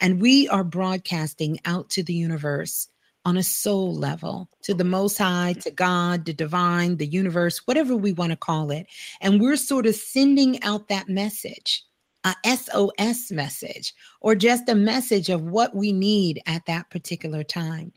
[0.00, 2.88] and we are broadcasting out to the universe
[3.24, 5.60] on a soul level to the most high mm-hmm.
[5.60, 8.86] to god the divine the universe whatever we want to call it
[9.20, 11.84] and we're sort of sending out that message
[12.24, 17.92] a SOS message or just a message of what we need at that particular time.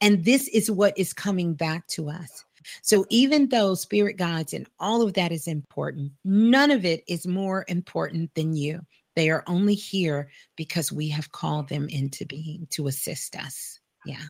[0.00, 2.44] And this is what is coming back to us.
[2.82, 7.26] So even though spirit guides and all of that is important, none of it is
[7.26, 8.80] more important than you.
[9.14, 13.80] They are only here because we have called them into being to assist us.
[14.04, 14.24] Yeah.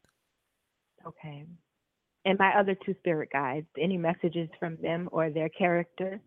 [1.07, 1.47] Okay.
[2.25, 6.21] And my other two spirit guides, any messages from them or their character?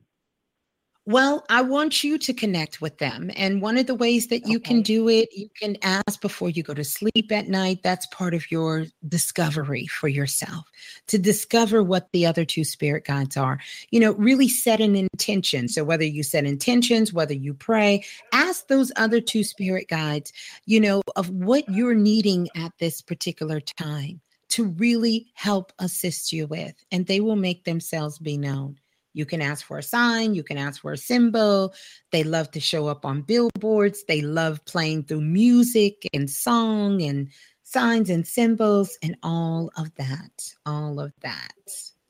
[1.05, 3.31] Well, I want you to connect with them.
[3.35, 6.61] And one of the ways that you can do it, you can ask before you
[6.61, 7.79] go to sleep at night.
[7.83, 10.65] That's part of your discovery for yourself
[11.07, 13.59] to discover what the other two spirit guides are.
[13.89, 15.67] You know, really set an intention.
[15.67, 20.31] So, whether you set intentions, whether you pray, ask those other two spirit guides,
[20.65, 26.47] you know, of what you're needing at this particular time to really help assist you
[26.47, 28.77] with, and they will make themselves be known.
[29.13, 31.73] You can ask for a sign, you can ask for a symbol.
[32.11, 34.03] They love to show up on billboards.
[34.07, 37.29] They love playing through music and song and
[37.63, 40.53] signs and symbols and all of that.
[40.65, 41.53] All of that.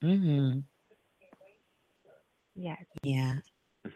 [0.03, 0.59] Mm-hmm.
[2.55, 2.83] Yes.
[3.03, 3.35] Yeah.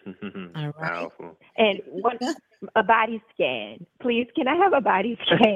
[0.56, 0.76] All right.
[0.78, 1.38] Powerful.
[1.58, 2.18] And one
[2.76, 3.86] a body scan.
[4.02, 5.56] Please, can I have a body scan?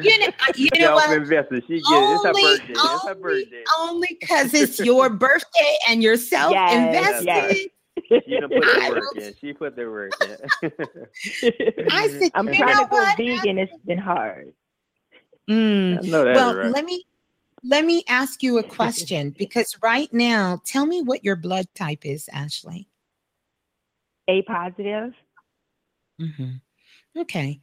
[0.00, 1.04] You know, you know what?
[1.08, 1.64] Self-invested.
[1.66, 2.14] She get it.
[2.14, 2.72] It's her Only- birthday.
[2.72, 3.64] It's her birthday.
[3.78, 7.24] Only because it's your birthday and you're self invested.
[7.26, 7.56] yes.
[8.08, 9.34] She put the work in.
[9.40, 11.86] She put the work in.
[11.90, 13.16] I said, I'm you trying know to go what?
[13.16, 13.58] vegan.
[13.58, 14.52] It's been hard.
[15.48, 15.98] Mm.
[16.04, 16.70] I know that's well, right.
[16.70, 17.04] let me
[17.66, 22.04] let me ask you a question because right now, tell me what your blood type
[22.04, 22.88] is, Ashley.
[24.28, 25.14] A positive.
[26.20, 26.60] Mhm.
[27.16, 27.60] Okay.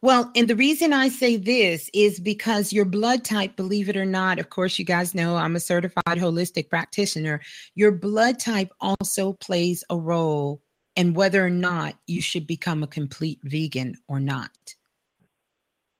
[0.00, 4.06] Well, and the reason I say this is because your blood type, believe it or
[4.06, 7.40] not, of course, you guys know I'm a certified holistic practitioner.
[7.74, 10.62] Your blood type also plays a role
[10.96, 14.50] in whether or not you should become a complete vegan or not.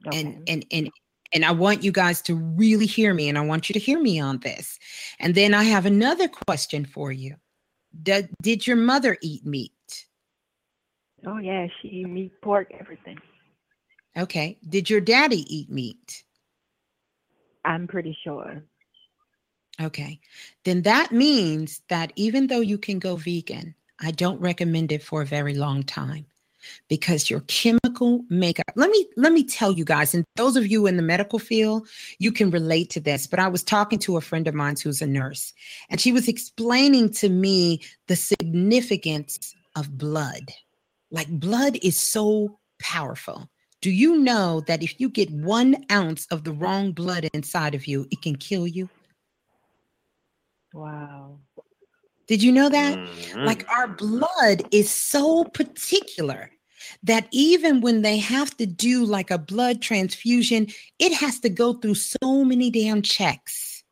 [0.06, 0.20] Okay.
[0.20, 0.90] And and and
[1.32, 4.00] and I want you guys to really hear me and I want you to hear
[4.00, 4.78] me on this.
[5.18, 7.36] And then I have another question for you.
[8.02, 9.72] Did, did your mother eat meat?
[11.26, 13.18] Oh yeah, she eat meat, pork, everything.
[14.16, 14.58] Okay.
[14.68, 16.22] Did your daddy eat meat?
[17.64, 18.62] I'm pretty sure.
[19.80, 20.20] Okay.
[20.64, 25.22] Then that means that even though you can go vegan, I don't recommend it for
[25.22, 26.26] a very long time
[26.88, 28.72] because your chemical makeup.
[28.76, 31.88] Let me let me tell you guys, and those of you in the medical field,
[32.18, 33.26] you can relate to this.
[33.26, 35.52] But I was talking to a friend of mine who's a nurse,
[35.90, 40.52] and she was explaining to me the significance of blood.
[41.10, 43.48] Like blood is so powerful.
[43.80, 47.86] Do you know that if you get one ounce of the wrong blood inside of
[47.86, 48.88] you, it can kill you?
[50.72, 51.38] Wow.
[52.26, 52.98] Did you know that?
[52.98, 53.44] Mm-hmm.
[53.44, 56.50] Like our blood is so particular
[57.02, 61.74] that even when they have to do like a blood transfusion, it has to go
[61.74, 63.82] through so many damn checks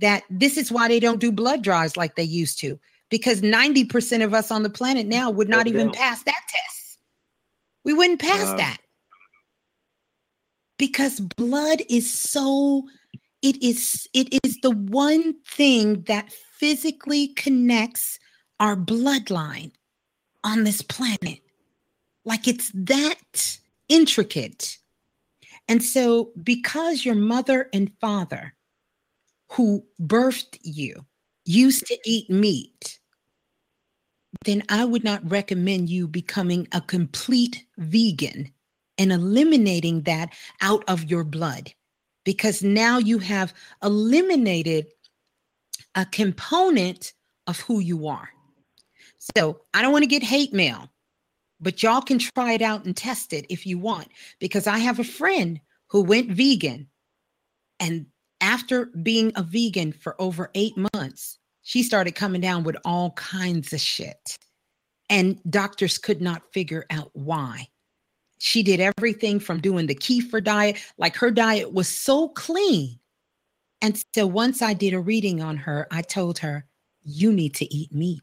[0.00, 2.78] that this is why they don't do blood draws like they used to
[3.10, 6.98] because 90% of us on the planet now would not even pass that test.
[7.84, 8.56] We wouldn't pass Wow.
[8.56, 8.78] that
[10.78, 12.88] because blood is so
[13.42, 18.18] it is it is the one thing that physically connects
[18.60, 19.72] our bloodline
[20.42, 21.40] on this planet
[22.24, 24.78] like it's that intricate.
[25.68, 28.54] And so, because your mother and father
[29.50, 31.04] who birthed you
[31.44, 32.98] used to eat meat,
[34.44, 38.52] then I would not recommend you becoming a complete vegan
[38.98, 41.72] and eliminating that out of your blood.
[42.24, 43.52] Because now you have
[43.82, 44.86] eliminated
[45.94, 47.12] a component
[47.46, 48.30] of who you are.
[49.36, 50.88] So I don't want to get hate mail,
[51.62, 54.08] but y'all can try it out and test it if you want,
[54.40, 56.88] because I have a friend who went vegan.
[57.78, 58.06] And
[58.40, 63.72] after being a vegan for over eight months, she started coming down with all kinds
[63.72, 64.36] of shit.
[65.08, 67.68] And doctors could not figure out why.
[68.38, 72.98] She did everything from doing the kefir diet, like her diet was so clean.
[73.80, 76.66] And so once I did a reading on her, I told her,
[77.04, 78.22] You need to eat meat.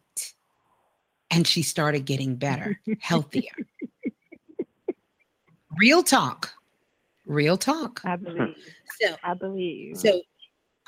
[1.32, 3.52] And she started getting better, healthier.
[5.78, 6.52] Real talk.
[7.26, 8.02] Real talk.
[8.04, 8.56] I believe.
[9.00, 9.98] So I believe.
[9.98, 10.22] So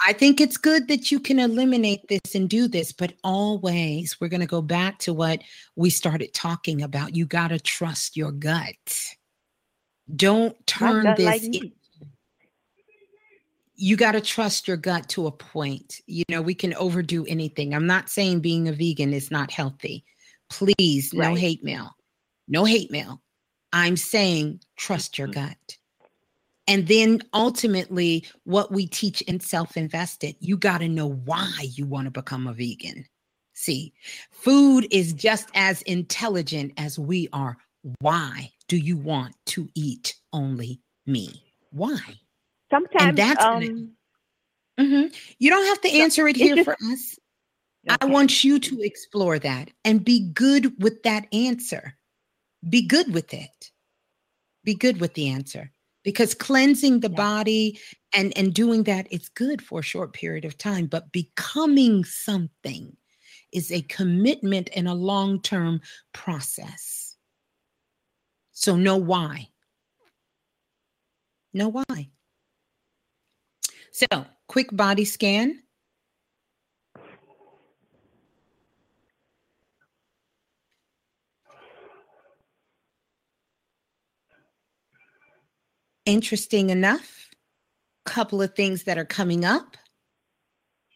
[0.06, 4.30] I think it's good that you can eliminate this and do this, but always we're
[4.30, 5.42] going to go back to what
[5.76, 7.16] we started talking about.
[7.16, 8.76] You got to trust your gut.
[10.16, 11.26] Don't turn gut this.
[11.26, 11.72] like in-
[13.76, 16.02] you got to trust your gut to a point.
[16.06, 17.74] You know, we can overdo anything.
[17.74, 20.06] I'm not saying being a vegan is not healthy.
[20.52, 21.38] Please, no Right.
[21.38, 21.96] hate mail.
[22.48, 23.22] No hate mail.
[23.74, 25.22] I'm saying trust Mm-hmm.
[25.22, 25.78] your gut.
[26.68, 31.86] And then ultimately, what we teach in self invested, you got to know why you
[31.86, 33.06] want to become a vegan.
[33.54, 33.94] See,
[34.32, 37.58] food is just as intelligent as we are.
[38.00, 41.44] Why do you want to eat only me?
[41.72, 42.00] Why?
[42.70, 43.98] Sometimes that's gonna- um
[44.80, 45.14] Mhm.
[45.40, 47.20] You don't have to answer it here just- for us.
[47.90, 51.98] I want you to explore that and be good with that answer.
[52.70, 53.72] Be good with it.
[54.64, 55.72] Be good with the answer
[56.04, 57.80] because cleansing the body
[58.14, 62.96] and and doing that it's good for a short period of time, but becoming something
[63.52, 65.82] is a commitment and a long-term
[66.14, 67.18] process.
[68.52, 69.50] So know why.
[71.54, 72.10] Know why.
[73.92, 74.06] So,
[74.48, 75.62] quick body scan.
[86.12, 87.30] Interesting enough,
[88.04, 89.78] couple of things that are coming up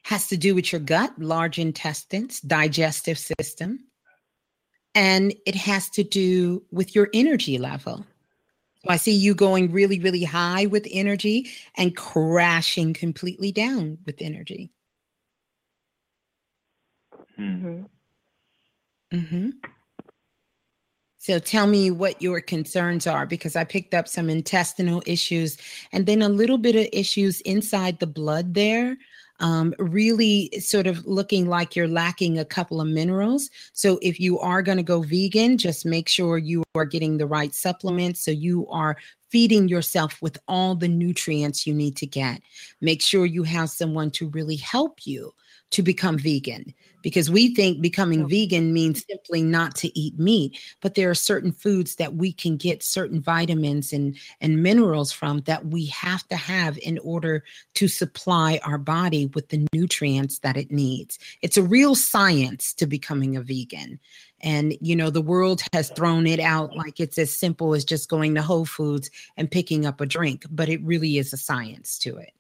[0.04, 3.80] has to do with your gut, large intestines, digestive system,
[4.94, 8.06] and it has to do with your energy level.
[8.84, 14.18] So I see you going really, really high with energy and crashing completely down with
[14.20, 14.70] energy.
[17.40, 17.84] Mm-hmm.
[19.18, 19.50] hmm
[21.26, 25.58] So tell me what your concerns are because I picked up some intestinal issues
[25.92, 28.96] and then a little bit of issues inside the blood there.
[29.40, 33.50] Um, really sort of looking like you're lacking a couple of minerals.
[33.74, 37.26] So if you are going to go vegan, just make sure you are getting the
[37.26, 38.96] right supplements so you are
[39.30, 42.40] feeding yourself with all the nutrients you need to get.
[42.82, 45.34] Make sure you have someone to really help you
[45.72, 50.96] to become vegan because we think becoming vegan means simply not to eat meat but
[50.96, 55.66] there are certain foods that we can get certain vitamins and and minerals from that
[55.68, 60.72] we have to have in order to supply our body with the nutrients that it
[60.72, 61.20] needs.
[61.42, 64.00] It's a real science to becoming a vegan
[64.42, 68.10] and you know the world has thrown it out like it's as simple as just
[68.10, 71.98] going to whole foods and picking up a drink but it really is a science
[72.00, 72.34] to it.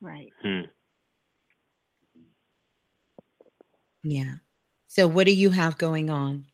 [0.00, 0.32] Right.
[0.42, 0.62] Hmm.
[4.02, 4.34] Yeah
[4.88, 6.46] so what do you have going on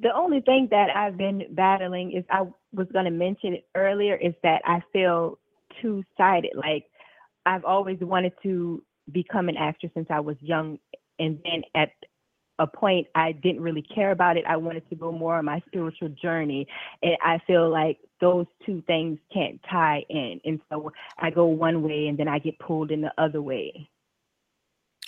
[0.00, 4.16] The only thing that I've been battling is I was going to mention it earlier
[4.16, 5.38] is that I feel
[5.82, 6.52] two sided.
[6.54, 6.86] Like
[7.46, 10.78] I've always wanted to become an actor since I was young.
[11.18, 11.90] And then at
[12.60, 14.44] a point, I didn't really care about it.
[14.48, 16.68] I wanted to go more on my spiritual journey.
[17.02, 20.40] And I feel like those two things can't tie in.
[20.44, 23.88] And so I go one way and then I get pulled in the other way.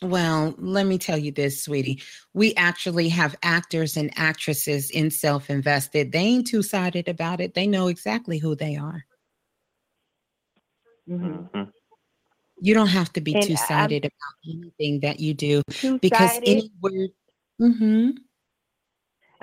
[0.03, 2.03] Well, let me tell you this, sweetie.
[2.33, 6.13] We actually have actors and actresses in self invested.
[6.13, 7.55] They ain't two sided about it.
[7.55, 9.05] They know exactly who they are.
[11.09, 11.63] Mm-hmm.
[12.63, 15.63] You don't have to be And two sided about anything that you do
[16.01, 16.01] because
[16.39, 16.49] Two-sided?
[16.49, 17.11] any word.
[17.61, 18.11] Mm-hmm.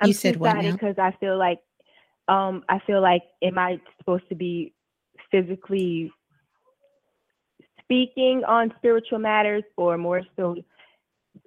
[0.00, 1.60] I'm You said what because I feel like
[2.28, 4.74] um I feel like am I supposed to be
[5.30, 6.12] physically
[7.88, 10.56] speaking on spiritual matters or more so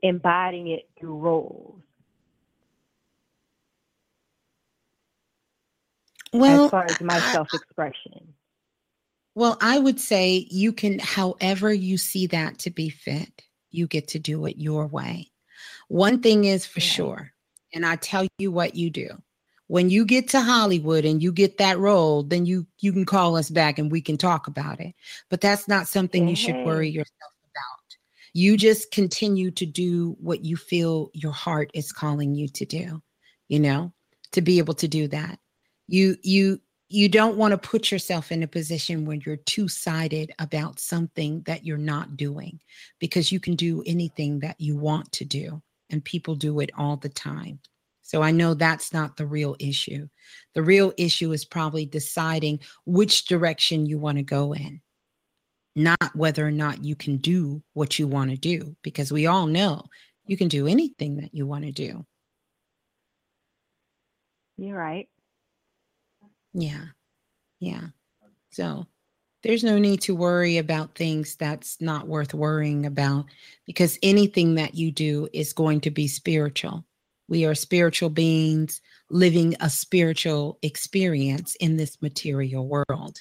[0.02, 1.80] embodying it through roles?
[6.34, 8.34] Well, as far as my self-expression.
[9.36, 14.08] Well, I would say you can, however you see that to be fit, you get
[14.10, 15.30] to do it your way.
[15.90, 17.32] One thing is for sure,
[17.74, 19.10] and I tell you what you do.
[19.72, 23.38] When you get to Hollywood and you get that role, then you you can call
[23.38, 24.94] us back and we can talk about it.
[25.30, 27.96] But that's not something you should worry yourself about.
[28.34, 33.02] You just continue to do what you feel your heart is calling you to do,
[33.48, 33.94] you know,
[34.34, 35.40] to be able to do that.
[35.88, 36.60] You you
[36.90, 41.66] you don't want to put yourself in a position where you're two-sided about something that
[41.66, 42.60] you're not doing
[43.00, 46.98] because you can do anything that you want to do and people do it all
[46.98, 47.62] the time.
[48.02, 50.08] So I know that's not the real issue.
[50.54, 54.82] The real issue is probably deciding which direction you want to go in,
[55.76, 59.48] not whether or not you can do what you want to do, because we all
[59.48, 59.86] know
[60.26, 62.06] you can do anything that you want to do.
[64.58, 65.08] You're right.
[66.54, 66.86] Yeah.
[67.60, 67.88] Yeah.
[68.52, 68.86] So
[69.44, 73.26] there's no need to worry about things that's not worth worrying about
[73.66, 76.86] because anything that you do is going to be spiritual.
[77.32, 83.20] We are spiritual beings living a spiritual experience in this material world.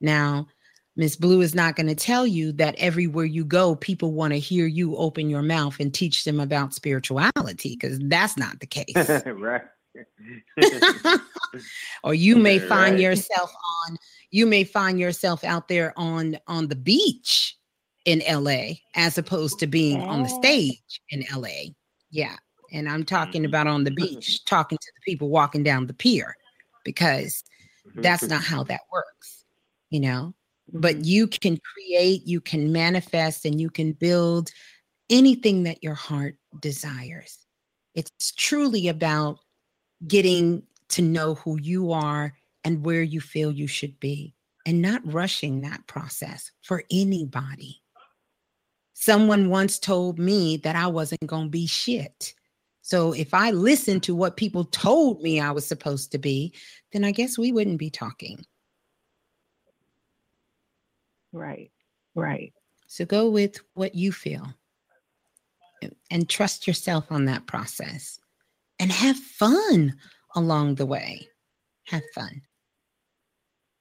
[0.00, 0.46] Now,
[0.94, 4.38] Miss Blue is not going to tell you that everywhere you go, people want to
[4.38, 8.94] hear you open your mouth and teach them about spirituality because that's not the case.
[9.26, 9.62] right.
[12.04, 13.02] or you may Right, find right.
[13.02, 13.52] yourself
[13.88, 13.96] on
[14.30, 17.56] you may find yourself out there on on the beach
[18.04, 20.38] in LA as opposed to being on the oh.
[20.38, 21.72] stage in LA.
[22.10, 22.36] Yeah.
[22.72, 23.48] And I'm talking mm-hmm.
[23.48, 24.14] about on the mm-hmm.
[24.14, 26.36] beach, talking to the people walking down the pier
[26.84, 27.42] because
[27.86, 28.02] mm-hmm.
[28.02, 29.44] that's not how that works,
[29.90, 30.34] you know.
[30.72, 34.50] But you can create, you can manifest, and you can build
[35.08, 37.38] anything that your heart desires.
[37.94, 39.38] It's truly about
[40.06, 44.34] getting to know who you are and where you feel you should be
[44.66, 47.80] and not rushing that process for anybody.
[48.94, 52.34] Someone once told me that I wasn't going to be shit.
[52.86, 56.54] So if I listened to what people told me I was supposed to be,
[56.92, 58.46] then I guess we wouldn't be talking.
[61.32, 61.72] Right.
[62.14, 62.52] Right.
[62.86, 64.54] So go with what you feel
[65.82, 68.20] and- and trust yourself on that process
[68.78, 69.98] and have fun
[70.36, 71.28] along the way.
[71.88, 72.42] Have fun.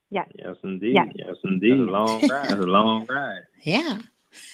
[0.10, 0.26] Yeah.
[0.34, 0.96] Yes, indeed.
[0.96, 1.06] Yeah.
[1.14, 1.78] Yes, indeed.
[1.78, 2.50] That's a long ride.
[2.50, 3.44] That's a long ride.
[3.62, 4.02] Yeah.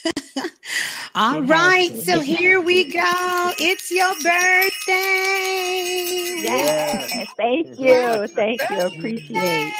[1.15, 1.89] All It right.
[1.91, 2.01] to.
[2.01, 3.51] So It has here we go.
[3.59, 4.91] It's your birthday.
[6.43, 7.27] Yes.
[7.37, 8.27] Thank you.
[8.35, 8.79] Thank you.
[8.79, 9.73] Appreciate.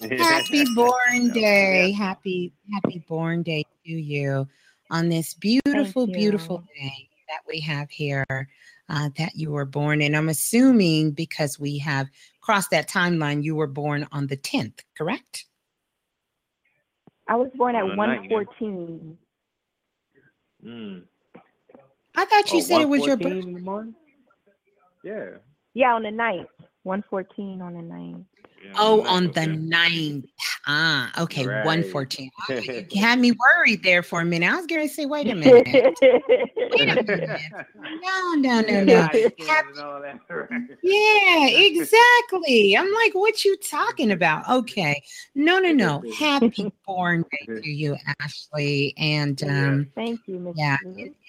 [0.18, 1.92] Happy born day.
[1.92, 4.46] Happy, happy born day to you
[4.90, 8.24] on this beautiful, beautiful day that we have here
[8.88, 10.02] uh, that you were born.
[10.02, 12.08] And I'm assuming because we have
[12.40, 15.46] crossed that timeline, you were born on the 10th, correct?
[17.28, 18.36] I was born at On the ninth, yeah.
[18.36, 19.18] 114.
[20.64, 21.02] Mm.
[22.14, 23.48] I thought you Oh, said it was your 114 birthday.
[23.48, 23.94] in the morning?
[25.04, 25.26] Yeah.
[25.74, 26.46] Yeah, on the 9th.
[26.84, 28.24] 114 on the 9th.
[28.78, 30.28] Oh, on the 9th.
[30.66, 31.64] Ah, okay, Right.
[31.64, 32.30] 114.
[32.48, 32.54] Oh,
[32.90, 34.50] you had me worried there for a minute.
[34.50, 35.66] I was going to say, wait a minute.
[36.00, 37.40] Wait a minute.
[38.02, 38.94] No, no, no, no.
[38.96, 39.32] Happy-
[40.82, 42.76] yeah, exactly.
[42.76, 44.48] I'm like, what you talking about?
[44.48, 45.02] Okay.
[45.34, 46.02] No, no, no.
[46.18, 48.94] Happy born day to you, Ashley.
[48.96, 50.76] And um Thank you, Miss yeah,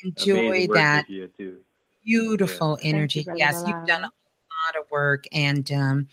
[0.03, 1.57] enjoy that this year, too.
[2.06, 3.24] beautiful you, energy.
[3.24, 6.07] Brother yes, you've done a lot of work and um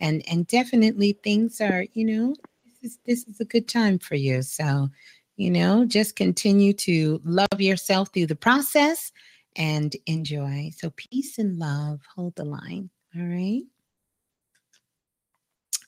[0.00, 2.34] and and definitely things are, you know,
[2.64, 4.42] this is this is a good time for you.
[4.42, 4.88] So,
[5.36, 9.12] you know, just continue to love yourself through the process
[9.56, 10.70] and enjoy.
[10.76, 12.00] So peace and love.
[12.14, 12.90] Hold the line.
[13.16, 13.62] All right.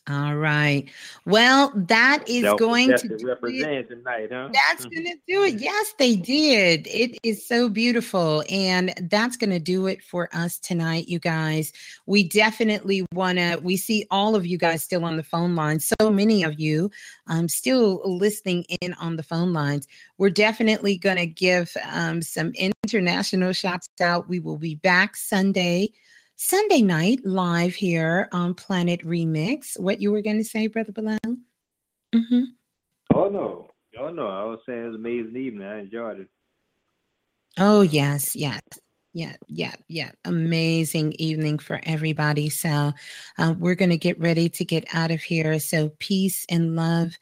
[0.09, 0.89] All right.
[1.27, 3.25] Well, that is Self- going to do it.
[3.25, 4.49] represent tonight, huh?
[4.53, 5.61] That's going to do it.
[5.61, 6.87] Yes, they did.
[6.87, 8.43] It is so beautiful.
[8.49, 11.75] And that's going to do it for us tonight, you guys.
[12.07, 15.79] We definitely want to, we see all of you guys still on the phone line.
[15.79, 16.91] So many of you
[17.27, 19.87] um, still listening in on the phone lines.
[20.17, 24.27] We're definitely going to give um, some international shots out.
[24.27, 25.93] We will be back Sunday.
[26.41, 29.77] Sunday night live here on Planet Remix.
[29.77, 31.19] What you were going to say, Brother Balah?
[32.15, 32.43] Mm-hmm.
[33.13, 33.71] Oh no.
[33.99, 34.29] Oh no.
[34.29, 35.67] I was saying it was an amazing evening.
[35.67, 36.29] I enjoyed it.
[37.59, 38.61] Oh, yes, yes.
[39.13, 40.13] Yeah, yeah, yeah.
[40.25, 42.51] Amazing evening for everybody.
[42.51, 42.93] So,
[43.39, 45.59] uh, we're going to get ready to get out of here.
[45.59, 47.19] So, peace and love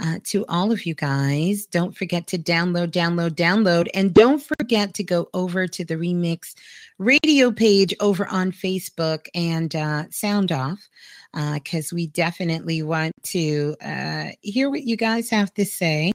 [0.00, 1.66] uh, to all of you guys.
[1.66, 3.88] Don't forget to download, download, download.
[3.94, 6.54] And don't forget to go over to the Remix
[6.98, 10.88] radio page over on Facebook and uh, sound off
[11.32, 16.12] because uh, we definitely want to uh, hear what you guys have to say.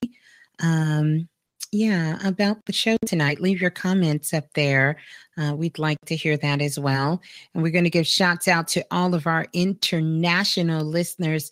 [0.59, 1.27] Um,
[1.75, 3.41] yeah, about the show tonight.
[3.41, 4.95] Leave your comments up there.
[5.37, 7.21] Uh, we'd like to hear that as well.
[7.53, 11.51] And we're going to give shouts out to all of our international listeners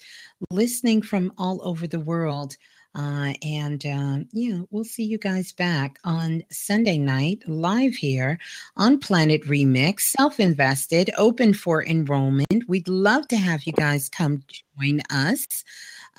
[0.49, 2.55] listening from all over the world.
[2.95, 8.39] Uh, and uh, yeah, we'll see you guys back on Sunday night live here
[8.77, 12.63] on Planet Remix, self invested, open for enrollment.
[12.67, 14.43] We'd love to have you guys come
[14.79, 15.45] join us.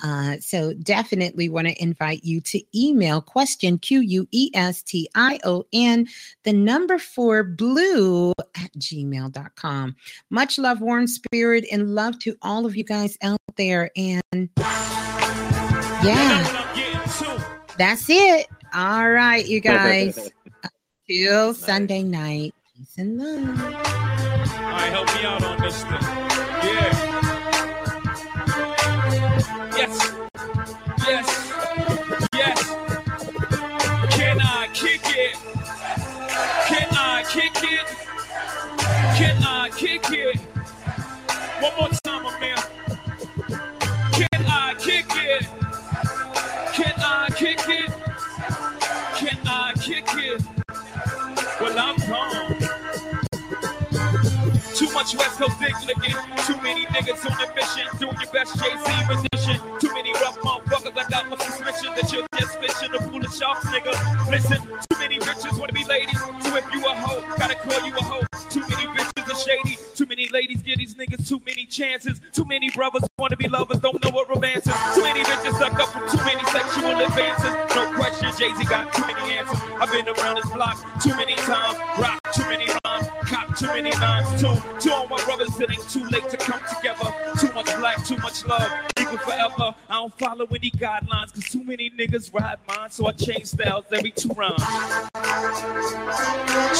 [0.03, 5.09] Uh, so definitely want to invite you to email question Q U E S T
[5.15, 6.07] I O N,
[6.43, 9.95] the number four blue at gmail.com.
[10.29, 13.89] Much love, Warren Spirit, and love to all of you guys out there.
[13.95, 14.49] And
[16.03, 16.65] yeah,
[17.77, 18.47] that's it.
[18.73, 20.31] All right, you guys.
[21.07, 22.55] Till Sunday night.
[22.75, 23.61] Peace and love.
[23.63, 25.91] All right, help me out on this thing.
[26.01, 27.14] Yeah.
[31.07, 31.53] Yes.
[32.33, 32.69] Yes.
[34.11, 35.35] Can I kick it?
[36.67, 37.87] Can I kick it?
[39.17, 40.39] Can I kick it?
[41.61, 42.57] One more time, my man.
[44.11, 45.47] Can I kick it?
[46.73, 47.91] Can I kick it?
[49.15, 50.41] Can I kick it?
[51.59, 52.54] Well, I'm gone.
[54.75, 56.15] Too much West Coast licking.
[56.45, 57.87] Too many niggas on a mission.
[57.97, 59.79] Doing your best Jay Z rendition.
[59.79, 60.97] Too many rough motherfuckers.
[60.97, 63.95] I got my suspicion that you're just fishing a pool of sharks, nigga.
[64.29, 66.19] Listen, too many bitches wanna be ladies.
[66.19, 68.25] So if you a hoe, gotta call you a hoe.
[68.49, 69.77] Too many bitches are shady.
[69.95, 72.19] Too many ladies give these niggas too many chances.
[72.33, 74.75] Too many brothers wanna be lovers, don't know what romance is.
[74.93, 77.75] Too many bitches stuck up with too many sexual advances.
[77.75, 79.59] No question, Jay Z got too many answers.
[79.79, 81.77] I've been around this block too many times.
[81.97, 83.04] Rock too many rhymes.
[83.35, 84.41] Cop too many lines.
[84.41, 87.13] Too, to all my brothers, it ain't too late to come together.
[87.37, 88.71] Too much black, too much love.
[88.97, 89.75] Equal forever.
[89.89, 92.89] I don't follow any guidelines, cause too many niggas ride mine.
[92.91, 94.63] So I change styles every two rounds.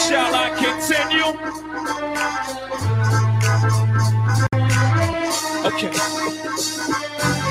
[0.07, 1.35] Shall I continue?
[5.65, 5.91] Okay.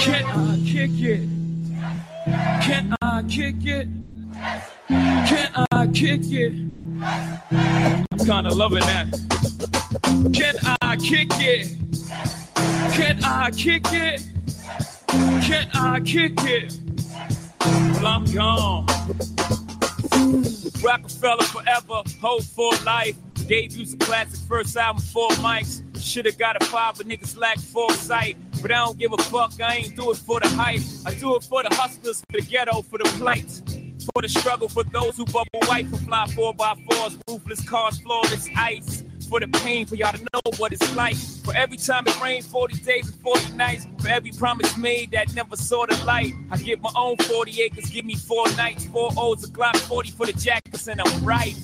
[0.01, 1.29] Can I kick it?
[2.63, 3.89] Can I kick it?
[4.89, 6.53] Can I kick it?
[7.01, 9.11] I'm kinda loving that.
[10.33, 11.77] Can I kick it?
[12.93, 14.23] Can I kick it?
[15.43, 16.79] Can I kick it?
[17.61, 18.87] Well, I'm gone.
[20.83, 23.17] Roc-A-Fella forever, hope for life.
[23.47, 25.83] Debuts a classic, first album, four mics.
[26.01, 28.37] Shoulda got a five, but niggas lack foresight.
[28.61, 30.83] But I don't give a fuck, I ain't do it for the hype.
[31.07, 33.84] I do it for the hustlers, for the ghetto, for the plight.
[34.13, 37.99] For the struggle, for those who bubble white, for fly four by fours, roofless cars,
[38.01, 39.03] flawless ice.
[39.29, 41.17] For the pain, for y'all to know what it's like.
[41.17, 43.87] For every time it rained, 40 days and 40 nights.
[44.01, 46.35] For every promise made that never saw the light.
[46.51, 48.85] I get my own 40 acres, give me four nights.
[48.87, 51.57] Four O's, a Glock 40 for the jackets, and I'm right.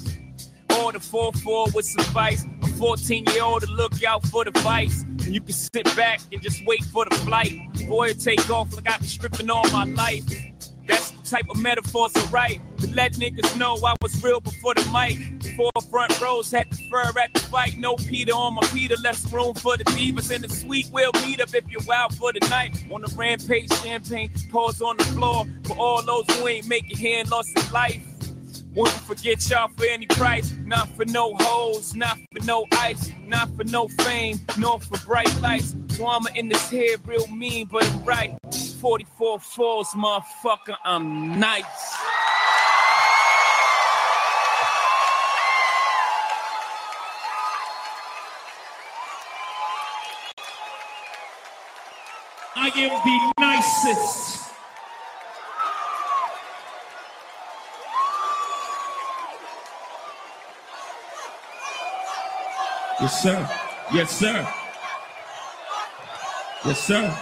[0.78, 2.44] Or the 4-4 with some vice.
[2.62, 5.02] A 14 year old to look out for the vice.
[5.02, 7.60] And you can sit back and just wait for the flight.
[7.86, 10.24] Boy, take off like I've been stripping all my life.
[10.86, 14.84] That's type of metaphors I write to let niggas know I was real before the
[14.92, 15.16] mic.
[15.56, 17.78] Four front rows had to fur at the fight.
[17.78, 20.88] No Peter on my Peter, less room for the divas in the suite.
[20.92, 22.84] We'll meet up if you're wild for the night.
[22.90, 27.30] On the rampage, champagne, pause on the floor for all those who ain't making hand
[27.30, 28.09] lost in life.
[28.74, 30.54] Wouldn't forget y'all for any price.
[30.64, 35.34] Not for no hoes, not for no ice, not for no fame, nor for bright
[35.40, 35.74] lights.
[35.88, 38.38] So I'ma in this here real mean, but I'm right.
[38.80, 41.64] 44 falls, motherfucker, I'm nice.
[52.56, 54.49] I am the nicest.
[63.00, 63.50] Yes, sir.
[63.94, 64.54] Yes, sir.
[66.66, 67.18] Yes, sir.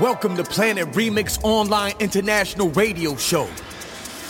[0.00, 3.48] Welcome to Planet Remix Online International Radio Show.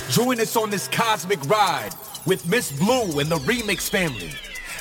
[0.08, 1.90] Join us on this cosmic ride
[2.24, 4.32] with Miss Blue and the Remix family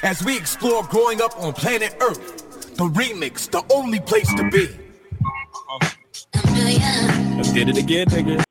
[0.02, 2.78] as we explore growing up on planet Earth.
[2.78, 4.70] The Remix, the only place to be.
[7.36, 8.49] Let's get it again, nigga.